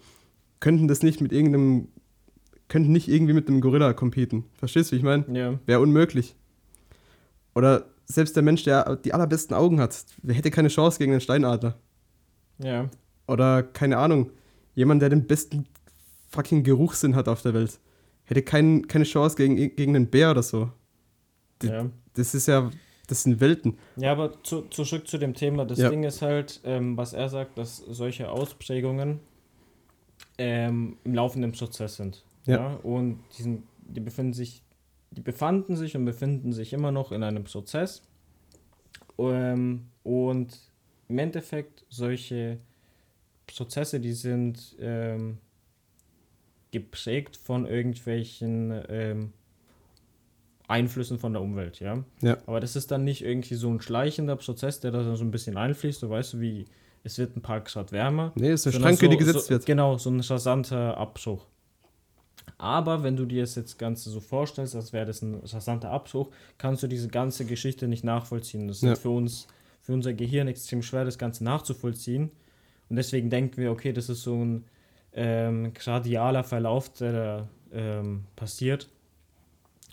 könnten 0.60 0.88
das 0.88 1.04
nicht 1.04 1.22
mit 1.22 1.32
irgendeinem. 1.32 1.88
Könnten 2.74 2.92
nicht 2.92 3.08
irgendwie 3.08 3.34
mit 3.34 3.48
einem 3.48 3.62
Gorilla 3.62 3.94
competen. 3.94 4.46
Verstehst 4.58 4.90
du, 4.92 4.94
wie 4.96 4.98
ich 4.98 5.04
meine? 5.04 5.26
Ja. 5.32 5.60
Wäre 5.68 5.80
unmöglich. 5.80 6.36
Oder 7.54 7.86
selbst 8.06 8.36
der 8.36 8.42
Mensch, 8.42 8.64
der 8.64 8.96
die 8.96 9.14
allerbesten 9.14 9.56
Augen 9.56 9.80
hat, 9.80 10.04
hätte 10.28 10.50
keine 10.50 10.70
Chance 10.70 10.98
gegen 10.98 11.12
einen 11.12 11.22
Steinadler. 11.22 11.78
Ja. 12.58 12.90
Oder 13.28 13.62
keine 13.62 13.98
Ahnung, 14.00 14.32
jemand, 14.74 15.04
der 15.04 15.10
den 15.10 15.28
besten 15.28 15.68
fucking 16.32 16.64
Geruchssinn 16.64 17.16
hat 17.16 17.28
auf 17.28 17.44
der 17.44 17.54
Welt, 17.54 17.80
hätte 18.26 18.42
kein, 18.42 18.88
keine 18.88 19.06
Chance 19.06 19.36
gegen, 19.38 19.56
gegen 19.76 19.96
einen 19.96 20.08
Bär 20.08 20.32
oder 20.32 20.42
so. 20.42 20.72
Die- 21.62 21.68
Ja. 21.68 21.86
Das 22.16 22.34
ist 22.34 22.48
ja, 22.48 22.72
das 23.06 23.22
sind 23.22 23.40
Welten. 23.40 23.78
Ja, 23.98 24.14
aber 24.14 24.42
zu, 24.42 24.64
zurück 24.64 25.08
zu 25.08 25.20
dem 25.20 25.36
Thema. 25.36 25.66
Das 25.66 25.78
Ja. 25.78 25.90
Ding 25.92 26.04
ist 26.06 26.24
halt, 26.24 26.60
ähm, 26.64 26.98
was 26.98 27.14
er 27.14 27.30
sagt, 27.30 27.56
dass 27.60 27.78
solche 27.78 28.32
Ausprägungen 28.32 29.20
ähm, 30.40 30.98
im 31.04 31.14
laufenden 31.14 31.52
Prozess 31.52 31.98
sind. 31.98 32.24
Ja. 32.46 32.76
Und 32.84 33.20
die, 33.38 33.44
sind, 33.44 33.64
die 33.80 34.00
befinden 34.00 34.34
sich, 34.34 34.64
die 35.12 35.22
befanden 35.22 35.76
sich 35.76 35.96
und 35.96 36.06
befinden 36.06 36.52
sich 36.54 36.74
immer 36.74 36.92
noch 36.92 37.12
in 37.12 37.24
einem 37.24 37.44
Prozess. 37.44 38.02
Ähm, 39.18 39.88
und 40.04 40.58
im 41.08 41.20
Endeffekt 41.20 41.86
solche 41.90 42.60
Prozesse, 43.48 44.00
die 44.00 44.14
sind 44.14 44.76
ähm, 44.80 45.38
geprägt 46.72 47.38
von 47.38 47.66
irgendwelchen 47.66 48.84
ähm, 48.90 49.34
Einflüssen 50.68 51.20
von 51.20 51.34
der 51.34 51.42
Umwelt, 51.42 51.80
ja. 51.80 52.04
Ja. 52.22 52.38
Aber 52.48 52.60
das 52.60 52.76
ist 52.76 52.90
dann 52.90 53.04
nicht 53.04 53.24
irgendwie 53.24 53.56
so 53.56 53.70
ein 53.70 53.82
schleichender 53.82 54.36
Prozess, 54.38 54.80
der 54.80 54.92
da 54.92 55.16
so 55.16 55.24
ein 55.24 55.32
bisschen 55.32 55.58
einfließt. 55.58 56.02
Du 56.02 56.10
weißt, 56.10 56.40
wie 56.40 56.66
es 57.04 57.18
wird 57.18 57.36
ein 57.36 57.42
paar 57.42 57.62
Grad 57.62 57.92
wärmer. 57.92 58.32
Nee, 58.36 58.54
ist 58.54 58.66
eine 58.66 58.76
Schranke, 58.76 59.06
so, 59.06 59.12
die 59.12 59.18
gesetzt 59.18 59.48
so, 59.48 59.50
wird. 59.52 59.66
Genau, 59.66 59.98
so 59.98 60.10
ein 60.10 60.22
rasanter 60.22 60.98
Abzug. 60.98 61.46
Aber 62.64 63.04
wenn 63.04 63.16
du 63.18 63.26
dir 63.26 63.42
das 63.42 63.56
jetzt 63.56 63.78
Ganze 63.78 64.10
so 64.10 64.20
vorstellst, 64.22 64.74
als 64.76 64.94
wäre 64.94 65.06
das 65.06 65.22
ein 65.22 65.36
rasanter 65.44 65.92
Abzug, 65.92 66.32
kannst 66.58 66.82
du 66.82 66.88
diese 66.88 67.10
ganze 67.10 67.46
Geschichte 67.46 67.88
nicht 67.90 68.04
nachvollziehen. 68.06 68.68
Das 68.70 68.78
ist 68.78 68.84
Ja. 68.84 68.96
für 68.96 69.10
uns, 69.10 69.48
für 69.82 69.92
unser 69.94 70.14
Gehirn 70.14 70.48
extrem 70.48 70.82
schwer, 70.82 71.04
das 71.04 71.18
Ganze 71.18 71.44
nachzuvollziehen. 71.44 72.32
Und 72.90 72.96
deswegen 72.96 73.30
denken 73.30 73.58
wir, 73.58 73.72
okay, 73.72 73.92
das 73.92 74.08
ist 74.10 74.24
so 74.24 74.36
ein 74.36 74.64
ähm, 75.14 75.74
gradialer 75.74 76.44
Verlauf, 76.44 76.90
der 76.94 77.12
da 77.12 77.48
ähm, 77.74 78.24
passiert. 78.36 78.88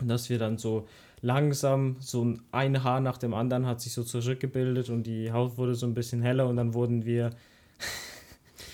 Und 0.00 0.08
dass 0.08 0.30
wir 0.30 0.38
dann 0.38 0.56
so 0.56 0.86
langsam, 1.22 1.96
so 2.00 2.24
ein- 2.24 2.84
Haar 2.84 3.00
nach 3.00 3.18
dem 3.18 3.34
anderen 3.34 3.66
hat 3.66 3.80
sich 3.80 3.92
so 3.92 4.02
zurückgebildet 4.04 4.88
und 4.90 5.02
die 5.02 5.32
Haut 5.32 5.58
wurde 5.58 5.74
so 5.74 5.86
ein 5.86 5.94
bisschen 5.94 6.22
heller 6.22 6.48
und 6.48 6.56
dann 6.56 6.72
wurden 6.72 7.04
wir 7.04 7.30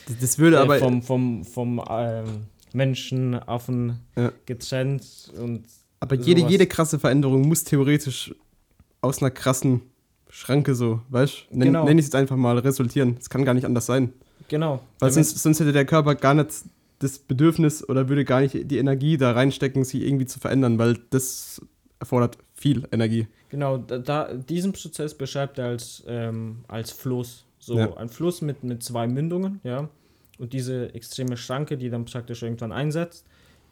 Das- 0.06 0.18
Das 0.20 0.38
würde 0.38 0.56
äh, 0.56 0.60
aber. 0.60 0.78
vom, 0.78 1.02
vom, 1.02 1.44
vom 1.44 1.82
ähm, 1.90 2.46
Menschen, 2.76 3.34
Affen 3.34 4.00
Ja. 4.16 4.32
getrennt 4.44 5.32
und 5.40 5.64
Aber 6.00 6.14
jede, 6.14 6.40
sowas. 6.40 6.52
jede 6.52 6.66
krasse 6.66 6.98
Veränderung 6.98 7.48
muss 7.48 7.64
theoretisch 7.64 8.34
aus 9.00 9.20
einer 9.22 9.30
krassen 9.30 9.80
Schranke 10.28 10.74
so, 10.74 11.00
weißt 11.08 11.46
du? 11.50 11.56
Nenn, 11.58 11.68
Genau. 11.68 11.84
nenn 11.84 11.98
ich 11.98 12.02
es 12.04 12.08
jetzt 12.08 12.14
einfach 12.16 12.36
mal 12.36 12.58
resultieren. 12.58 13.16
Es 13.18 13.30
kann 13.30 13.44
gar 13.44 13.54
nicht 13.54 13.64
anders 13.64 13.86
sein. 13.86 14.12
genau. 14.48 14.80
Weil 15.00 15.10
sonst, 15.10 15.38
sonst 15.38 15.58
hätte 15.60 15.72
der 15.72 15.86
Körper 15.86 16.14
gar 16.14 16.34
nicht 16.34 16.50
das 16.98 17.18
Bedürfnis 17.18 17.86
oder 17.88 18.08
würde 18.08 18.24
gar 18.24 18.40
nicht 18.40 18.70
die 18.70 18.78
Energie 18.78 19.16
da 19.16 19.32
reinstecken, 19.32 19.84
sich 19.84 20.02
irgendwie 20.02 20.26
zu 20.26 20.38
verändern, 20.38 20.78
weil 20.78 20.98
das 21.10 21.60
erfordert 21.98 22.38
viel 22.54 22.86
Energie. 22.92 23.26
Genau, 23.50 23.78
da, 23.78 23.98
da, 23.98 24.32
diesen 24.34 24.72
Prozess 24.72 25.14
beschreibt 25.14 25.58
er 25.58 25.66
als, 25.66 26.02
ähm, 26.06 26.58
als 26.68 26.90
Fluss. 26.92 27.44
So 27.58 27.76
Ja. 27.78 27.96
ein 27.96 28.08
Fluss 28.08 28.40
mit, 28.42 28.62
mit 28.64 28.82
zwei 28.82 29.06
Mündungen, 29.08 29.60
ja. 29.64 29.88
Und 30.38 30.52
diese 30.52 30.94
extreme 30.94 31.36
Schranke, 31.36 31.78
die 31.78 31.88
dann 31.90 32.04
praktisch 32.04 32.42
irgendwann 32.42 32.72
einsetzt, 32.72 33.26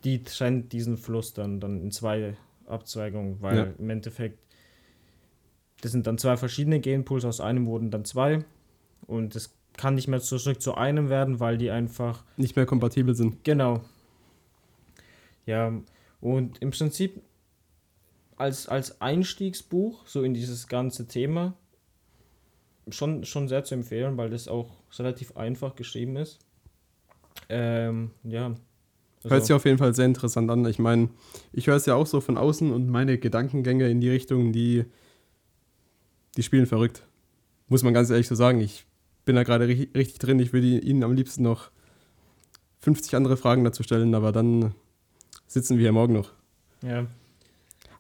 die 0.05 0.23
trennt 0.23 0.73
diesen 0.73 0.97
Fluss 0.97 1.35
dann, 1.35 1.61
dann 1.61 1.81
in 1.81 1.91
zwei 1.91 2.37
Abzweigungen, 2.67 3.41
weil 3.41 3.57
Ja. 3.57 3.67
im 3.79 3.91
Endeffekt, 3.91 4.39
das 5.83 5.93
sind 5.93 6.07
dann 6.07 6.19
zwei 6.19 6.37
verschiedene 6.37 6.81
Genpools, 6.81 7.25
aus 7.25 7.41
einem 7.41 7.67
wurden 7.67 7.91
dann 7.91 8.05
zwei. 8.05 8.45
Und 9.07 9.37
es 9.37 9.55
kann 9.77 9.95
nicht 9.95 10.09
mehr 10.09 10.21
zurück 10.21 10.63
zu 10.63 10.75
einem 10.75 11.09
werden, 11.11 11.41
weil 11.41 11.59
die 11.59 11.71
einfach 11.71 12.25
Nicht 12.37 12.57
mehr 12.57 12.65
kompatibel 12.67 13.15
sind. 13.15 13.45
Genau. 13.45 13.83
Ja, 15.47 15.73
und 16.21 16.63
im 16.63 16.71
Prinzip 16.71 17.21
als, 18.37 18.67
als 18.67 19.01
Einstiegsbuch, 19.01 20.07
so 20.07 20.23
in 20.23 20.33
dieses 20.33 20.69
ganze 20.69 21.07
Thema, 21.07 21.55
schon, 22.89 23.25
schon 23.25 23.49
sehr 23.49 23.65
zu 23.65 23.75
empfehlen, 23.75 24.17
weil 24.17 24.31
das 24.31 24.49
auch 24.49 24.71
relativ 24.99 25.37
einfach 25.37 25.77
geschrieben 25.77 26.17
ist. 26.17 26.39
Ähm, 27.49 28.11
ja. 28.23 28.55
Hört 29.27 29.47
sich 29.47 29.55
auf 29.55 29.65
jeden 29.65 29.79
Fall 29.79 29.95
sehr 29.95 30.05
interessant 30.05 30.51
an. 30.51 30.67
Ich 30.67 30.79
meine, 30.79 31.09
ich 31.53 31.67
höre 31.67 31.77
es 31.77 31.87
ja 31.87 31.95
auch 31.95 32.07
so 32.07 32.21
von 32.21 32.37
außen 32.37 32.71
und 32.71 32.91
meine 32.91 33.17
Gedankengänge 33.17 33.89
in 33.89 34.01
die 34.01 34.11
Richtung, 34.11 34.53
die, 34.53 34.85
die 36.37 36.43
spielen 36.43 36.67
verrückt. 36.67 37.07
Muss 37.69 37.83
man 37.83 37.95
ganz 37.95 38.11
ehrlich 38.11 38.29
so 38.29 38.35
sagen. 38.35 38.61
Ich 38.61 38.87
bin 39.25 39.37
da 39.37 39.43
gerade 39.43 39.67
ri 39.67 39.89
richtig 39.95 40.19
drin. 40.19 40.39
Ich 40.41 40.53
würde 40.53 40.67
Ihnen 40.67 41.03
am 41.03 41.15
liebsten 41.15 41.43
noch 41.43 41.71
50 42.81 43.17
andere 43.17 43.39
Fragen 43.39 43.65
dazu 43.65 43.83
stellen, 43.83 44.15
aber 44.15 44.31
dann 44.31 44.75
sitzen 45.47 45.79
wir 45.79 45.83
hier 45.83 45.93
morgen 45.93 46.13
noch. 46.13 46.33
ja. 46.83 47.07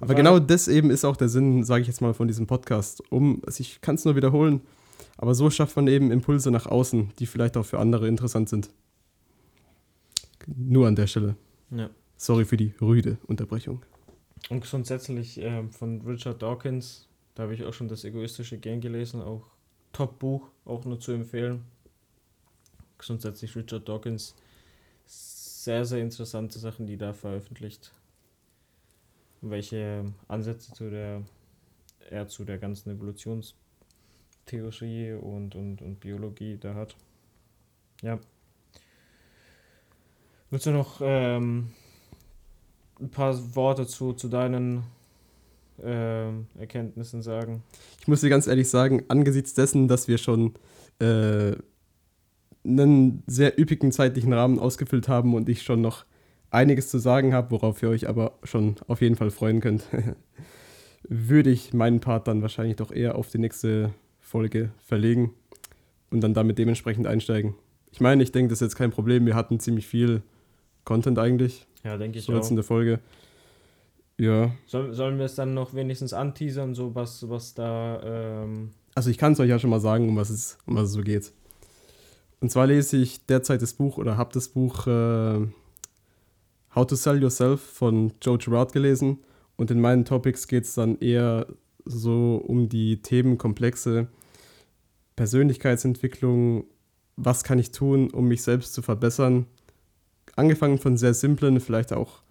Aber 0.00 0.14
genau 0.14 0.38
das 0.38 0.68
eben 0.68 0.90
ist 0.90 1.04
auch 1.04 1.16
der 1.16 1.30
Sinn, 1.30 1.64
sage 1.64 1.82
ich 1.82 1.88
jetzt 1.88 2.02
mal, 2.02 2.12
von 2.12 2.28
diesem 2.28 2.46
Podcast. 2.46 3.02
Um, 3.10 3.40
also 3.46 3.60
ich 3.60 3.80
kann 3.80 3.94
es 3.94 4.04
nur 4.04 4.16
wiederholen, 4.16 4.60
aber 5.16 5.34
so 5.34 5.48
schafft 5.48 5.76
man 5.76 5.86
eben 5.86 6.10
Impulse 6.10 6.50
nach 6.50 6.66
außen, 6.66 7.12
die 7.18 7.26
vielleicht 7.26 7.56
auch 7.56 7.64
für 7.64 7.78
andere 7.78 8.06
interessant 8.06 8.50
sind. 8.50 8.68
Nur 10.46 10.86
an 10.86 10.96
der 10.96 11.06
Stelle. 11.06 11.36
ja. 11.70 11.90
Sorry 12.16 12.44
für 12.44 12.56
die 12.56 12.72
rüde 12.80 13.18
Unterbrechung. 13.26 13.84
Und 14.48 14.64
grundsätzlich 14.64 15.40
ähm, 15.40 15.70
von 15.70 16.00
Richard 16.02 16.42
Dawkins, 16.42 17.08
da 17.34 17.44
habe 17.44 17.54
ich 17.54 17.64
auch 17.64 17.72
schon 17.72 17.88
das 17.88 18.04
egoistische 18.04 18.58
Gen 18.58 18.80
gelesen, 18.80 19.20
auch 19.20 19.46
Top-Buch, 19.92 20.48
auch 20.64 20.84
nur 20.84 21.00
zu 21.00 21.12
empfehlen. 21.12 21.64
Grundsätzlich 22.98 23.56
Richard 23.56 23.88
Dawkins, 23.88 24.34
sehr, 25.06 25.84
sehr 25.84 26.00
interessante 26.00 26.58
Sachen, 26.58 26.86
die 26.86 26.96
da 26.96 27.12
veröffentlicht. 27.12 27.92
Welche 29.40 30.04
Ansätze 30.28 30.72
zu 30.72 30.90
der, 30.90 31.22
er 32.10 32.28
zu 32.28 32.44
der 32.44 32.58
ganzen 32.58 32.90
Evolutionstheorie 32.90 35.14
und, 35.14 35.54
und, 35.54 35.82
und 35.82 36.00
Biologie 36.00 36.58
da 36.58 36.74
hat. 36.74 36.96
Ja. 38.02 38.18
Willst 40.54 40.66
du 40.66 40.70
noch 40.70 41.00
ähm, 41.02 41.70
ein 43.00 43.08
paar 43.10 43.36
Worte 43.56 43.88
zu, 43.88 44.12
zu 44.12 44.28
deinen 44.28 44.84
ähm, 45.82 46.46
Erkenntnissen 46.56 47.22
sagen? 47.22 47.64
Ich 48.00 48.06
muss 48.06 48.20
dir 48.20 48.30
ganz 48.30 48.46
ehrlich 48.46 48.70
sagen, 48.70 49.02
angesichts 49.08 49.54
dessen, 49.54 49.88
dass 49.88 50.06
wir 50.06 50.16
schon 50.16 50.54
äh, 51.00 51.56
einen 52.62 53.24
sehr 53.26 53.58
üppigen 53.58 53.90
zeitlichen 53.90 54.32
Rahmen 54.32 54.60
ausgefüllt 54.60 55.08
haben 55.08 55.34
und 55.34 55.48
ich 55.48 55.62
schon 55.62 55.80
noch 55.80 56.04
einiges 56.50 56.88
zu 56.88 56.98
sagen 56.98 57.34
habe, 57.34 57.50
worauf 57.50 57.82
ihr 57.82 57.88
euch 57.88 58.08
aber 58.08 58.38
schon 58.44 58.76
auf 58.86 59.00
jeden 59.00 59.16
Fall 59.16 59.32
freuen 59.32 59.60
könnt, 59.60 59.88
würde 61.08 61.50
ich 61.50 61.74
meinen 61.74 61.98
Part 61.98 62.28
dann 62.28 62.42
wahrscheinlich 62.42 62.76
doch 62.76 62.92
eher 62.92 63.16
auf 63.16 63.28
die 63.28 63.38
nächste 63.38 63.92
Folge 64.20 64.70
verlegen 64.86 65.34
und 66.10 66.20
dann 66.20 66.32
damit 66.32 66.58
dementsprechend 66.58 67.08
einsteigen. 67.08 67.56
Ich 67.90 68.00
meine, 68.00 68.22
ich 68.22 68.30
denke, 68.30 68.50
das 68.50 68.58
ist 68.58 68.66
jetzt 68.68 68.76
kein 68.76 68.92
Problem. 68.92 69.26
Wir 69.26 69.34
hatten 69.34 69.58
ziemlich 69.58 69.88
viel 69.88 70.22
Content 70.84 71.18
eigentlich, 71.18 71.66
Ja, 71.82 71.96
denke 71.96 72.18
ich 72.18 72.24
so 72.26 72.32
jetzt 72.32 72.46
auch. 72.46 72.50
in 72.50 72.56
der 72.56 72.64
Folge. 72.64 73.00
Ja, 74.18 74.52
Soll, 74.66 74.92
sollen 74.94 75.18
wir 75.18 75.24
es 75.24 75.34
dann 75.34 75.54
noch 75.54 75.74
wenigstens 75.74 76.12
anteasern, 76.12 76.74
so 76.74 76.94
was, 76.94 77.28
was 77.28 77.54
da. 77.54 78.00
Ähm, 78.44 78.70
Also 78.94 79.10
ich 79.10 79.18
kann 79.18 79.32
es 79.32 79.40
euch 79.40 79.48
ja 79.48 79.58
schon 79.58 79.70
mal 79.70 79.80
sagen, 79.80 80.08
um 80.08 80.16
was 80.16 80.30
es, 80.30 80.56
um 80.66 80.76
was 80.76 80.84
es 80.84 80.92
so 80.92 81.02
geht. 81.02 81.32
Und 82.40 82.50
zwar 82.50 82.66
lese 82.66 82.96
ich 82.98 83.26
derzeit 83.26 83.60
das 83.62 83.72
Buch 83.74 83.98
oder 83.98 84.16
habe 84.16 84.32
das 84.32 84.48
Buch 84.48 84.86
äh, 84.86 85.46
How 86.74 86.86
to 86.86 86.94
Sell 86.94 87.20
Yourself 87.22 87.60
von 87.60 88.12
Joe 88.22 88.38
Girard 88.38 88.72
gelesen. 88.72 89.18
Und 89.56 89.70
in 89.70 89.80
meinen 89.80 90.04
Topics 90.04 90.46
geht 90.46 90.64
es 90.64 90.74
dann 90.74 90.98
eher 91.00 91.46
so 91.84 92.36
um 92.36 92.68
die 92.68 93.00
Themenkomplexe 93.02 94.08
Persönlichkeitsentwicklung, 95.16 96.64
was 97.16 97.44
kann 97.44 97.58
ich 97.58 97.70
tun, 97.70 98.10
um 98.10 98.28
mich 98.28 98.42
selbst 98.42 98.74
zu 98.74 98.82
verbessern. 98.82 99.46
Angefangen 100.36 100.78
von 100.78 100.96
sehr 100.96 101.14
simplen, 101.14 101.60
vielleicht 101.60 101.92
auch 101.92 102.22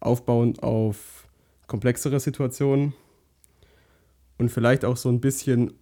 aufbauend 0.00 0.62
auf 0.62 1.26
komplexere 1.66 2.20
Situationen 2.20 2.94
und 4.38 4.50
vielleicht 4.50 4.84
auch 4.84 4.96
so 4.96 5.08
ein 5.08 5.20
bisschen 5.20 5.72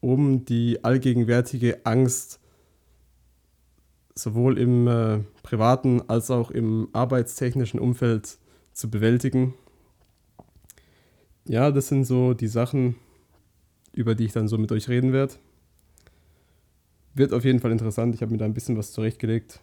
um 0.00 0.44
die 0.44 0.84
allgegenwärtige 0.84 1.84
Angst 1.84 2.40
sowohl 4.14 4.58
im 4.58 4.86
äh, 4.88 5.20
privaten 5.42 6.02
als 6.08 6.30
auch 6.30 6.50
im 6.50 6.88
arbeitstechnischen 6.92 7.80
Umfeld 7.80 8.38
zu 8.72 8.90
bewältigen. 8.90 9.54
Ja, 11.46 11.70
das 11.70 11.88
sind 11.88 12.04
so 12.04 12.34
die 12.34 12.48
Sachen, 12.48 12.96
über 13.92 14.14
die 14.14 14.26
ich 14.26 14.32
dann 14.32 14.48
so 14.48 14.58
mit 14.58 14.70
euch 14.72 14.88
reden 14.88 15.12
werde. 15.12 15.34
Wird 17.14 17.32
auf 17.32 17.44
jeden 17.44 17.60
Fall 17.60 17.72
interessant. 17.72 18.14
Ich 18.14 18.22
habe 18.22 18.32
mir 18.32 18.38
da 18.38 18.44
ein 18.44 18.54
bisschen 18.54 18.76
was 18.76 18.92
zurechtgelegt. 18.92 19.60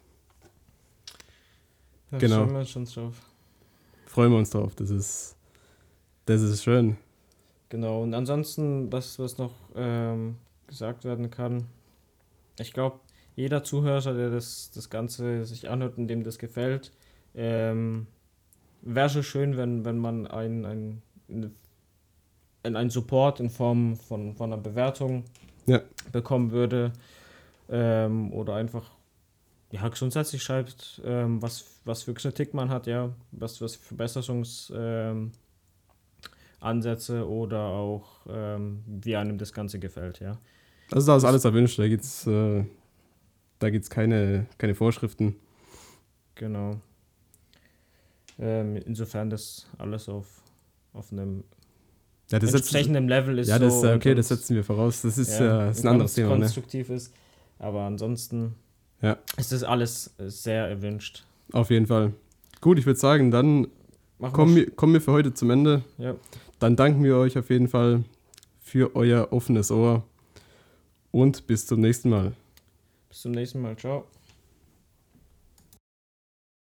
Da 2.10 2.18
Genau. 2.18 2.36
freuen 2.36 2.52
wir 2.52 2.58
uns 2.60 2.70
schon 2.70 2.84
drauf. 2.84 3.14
Freuen 4.06 4.32
wir 4.32 4.38
uns 4.38 4.50
drauf. 4.50 4.74
Das 4.74 4.90
ist, 4.90 5.36
das 6.26 6.42
ist 6.42 6.62
schön. 6.64 6.96
Genau, 7.68 8.02
und 8.02 8.14
ansonsten, 8.14 8.90
was, 8.92 9.18
was 9.18 9.38
noch 9.38 9.52
ähm, 9.76 10.36
gesagt 10.66 11.04
werden 11.04 11.30
kann, 11.30 11.66
ich 12.58 12.72
glaube, 12.72 12.98
jeder 13.36 13.62
Zuhörer, 13.62 14.12
der 14.12 14.30
das, 14.30 14.70
das 14.74 14.90
Ganze 14.90 15.44
sich 15.44 15.68
anhört 15.70 15.96
und 15.96 16.08
dem 16.08 16.24
das 16.24 16.38
gefällt, 16.38 16.90
ähm, 17.34 18.06
wäre 18.82 19.08
schon 19.08 19.22
schön, 19.22 19.56
wenn, 19.56 19.84
wenn 19.84 19.98
man 19.98 20.26
ein, 20.26 20.64
ein, 20.66 21.02
ein, 22.64 22.76
ein 22.76 22.90
Support 22.90 23.38
in 23.40 23.50
Form 23.50 23.96
von, 23.96 24.34
von 24.34 24.52
einer 24.52 24.60
Bewertung 24.60 25.24
Ja. 25.66 25.80
bekommen 26.10 26.50
würde 26.50 26.92
ähm, 27.68 28.32
oder 28.32 28.56
einfach 28.56 28.90
ja, 29.72 29.88
grundsätzlich 29.88 30.42
schreibt, 30.42 31.00
ähm, 31.04 31.40
was, 31.40 31.80
was 31.84 32.02
für 32.02 32.14
Kritik 32.14 32.54
man 32.54 32.70
hat, 32.70 32.86
ja, 32.86 33.10
was, 33.32 33.60
was 33.60 33.76
für 33.76 33.94
Verbesserungs, 33.94 34.72
ähm, 34.74 35.32
oder 36.62 37.60
auch 37.60 38.26
ähm, 38.28 38.82
wie 38.86 39.16
einem 39.16 39.38
das 39.38 39.52
Ganze 39.52 39.78
gefällt, 39.78 40.20
ja. 40.20 40.38
Also 40.90 41.06
da 41.06 41.16
ist 41.16 41.24
alles 41.24 41.44
erwünscht. 41.44 41.78
Da 41.78 41.88
gibt 41.88 42.02
es 42.02 42.26
äh, 42.26 42.64
da 43.60 43.70
gibt's 43.70 43.90
keine, 43.90 44.46
keine 44.58 44.74
Vorschriften. 44.74 45.36
Genau. 46.34 46.80
Ähm, 48.38 48.76
insofern 48.76 49.30
das 49.30 49.68
alles 49.78 50.08
auf 50.08 50.26
auf 50.92 51.12
einem 51.12 51.44
Ja, 52.30 52.38
das 52.38 52.50
setzen, 52.50 52.62
entsprechenden 52.62 53.08
Level 53.08 53.38
ist. 53.38 53.48
ja, 53.48 53.58
das, 53.58 53.80
so 53.80 53.86
äh, 53.86 53.94
okay, 53.94 54.14
das 54.14 54.28
setzen 54.28 54.56
wir 54.56 54.64
voraus. 54.64 55.02
Das 55.02 55.18
ist, 55.18 55.38
ja, 55.38 55.68
äh, 55.68 55.70
ist 55.70 55.84
ein 55.84 55.88
anderes 55.88 56.14
Thema. 56.14 56.30
Ne? 56.30 56.40
konstruktiv 56.40 56.90
ist. 56.90 57.12
Aber 57.58 57.82
ansonsten 57.82 58.54
Ja. 59.02 59.16
ist 59.36 59.52
das 59.52 59.62
alles 59.62 60.14
sehr 60.18 60.66
erwünscht. 60.68 61.24
Auf 61.52 61.70
jeden 61.70 61.86
Fall. 61.86 62.12
Gut, 62.60 62.78
ich 62.78 62.86
würde 62.86 62.98
sagen, 63.00 63.30
dann 63.30 63.68
Machen 64.18 64.32
kommen 64.34 64.56
wir. 64.56 64.66
wir, 64.66 64.70
kommen 64.72 64.92
wir 64.92 65.00
für 65.00 65.12
heute 65.12 65.32
zum 65.32 65.50
Ende. 65.50 65.82
Ja. 65.98 66.14
Dann 66.58 66.76
danken 66.76 67.02
wir 67.02 67.16
euch 67.16 67.38
auf 67.38 67.48
jeden 67.50 67.68
Fall 67.68 68.04
für 68.60 68.94
euer 68.94 69.28
offenes 69.32 69.70
Ohr 69.70 70.04
und 71.10 71.46
bis 71.46 71.66
zum 71.66 71.80
nächsten 71.80 72.10
Mal. 72.10 72.32
Bis 73.08 73.22
zum 73.22 73.32
nächsten 73.32 73.60
Mal. 73.62 73.76
Ciao. 73.76 74.04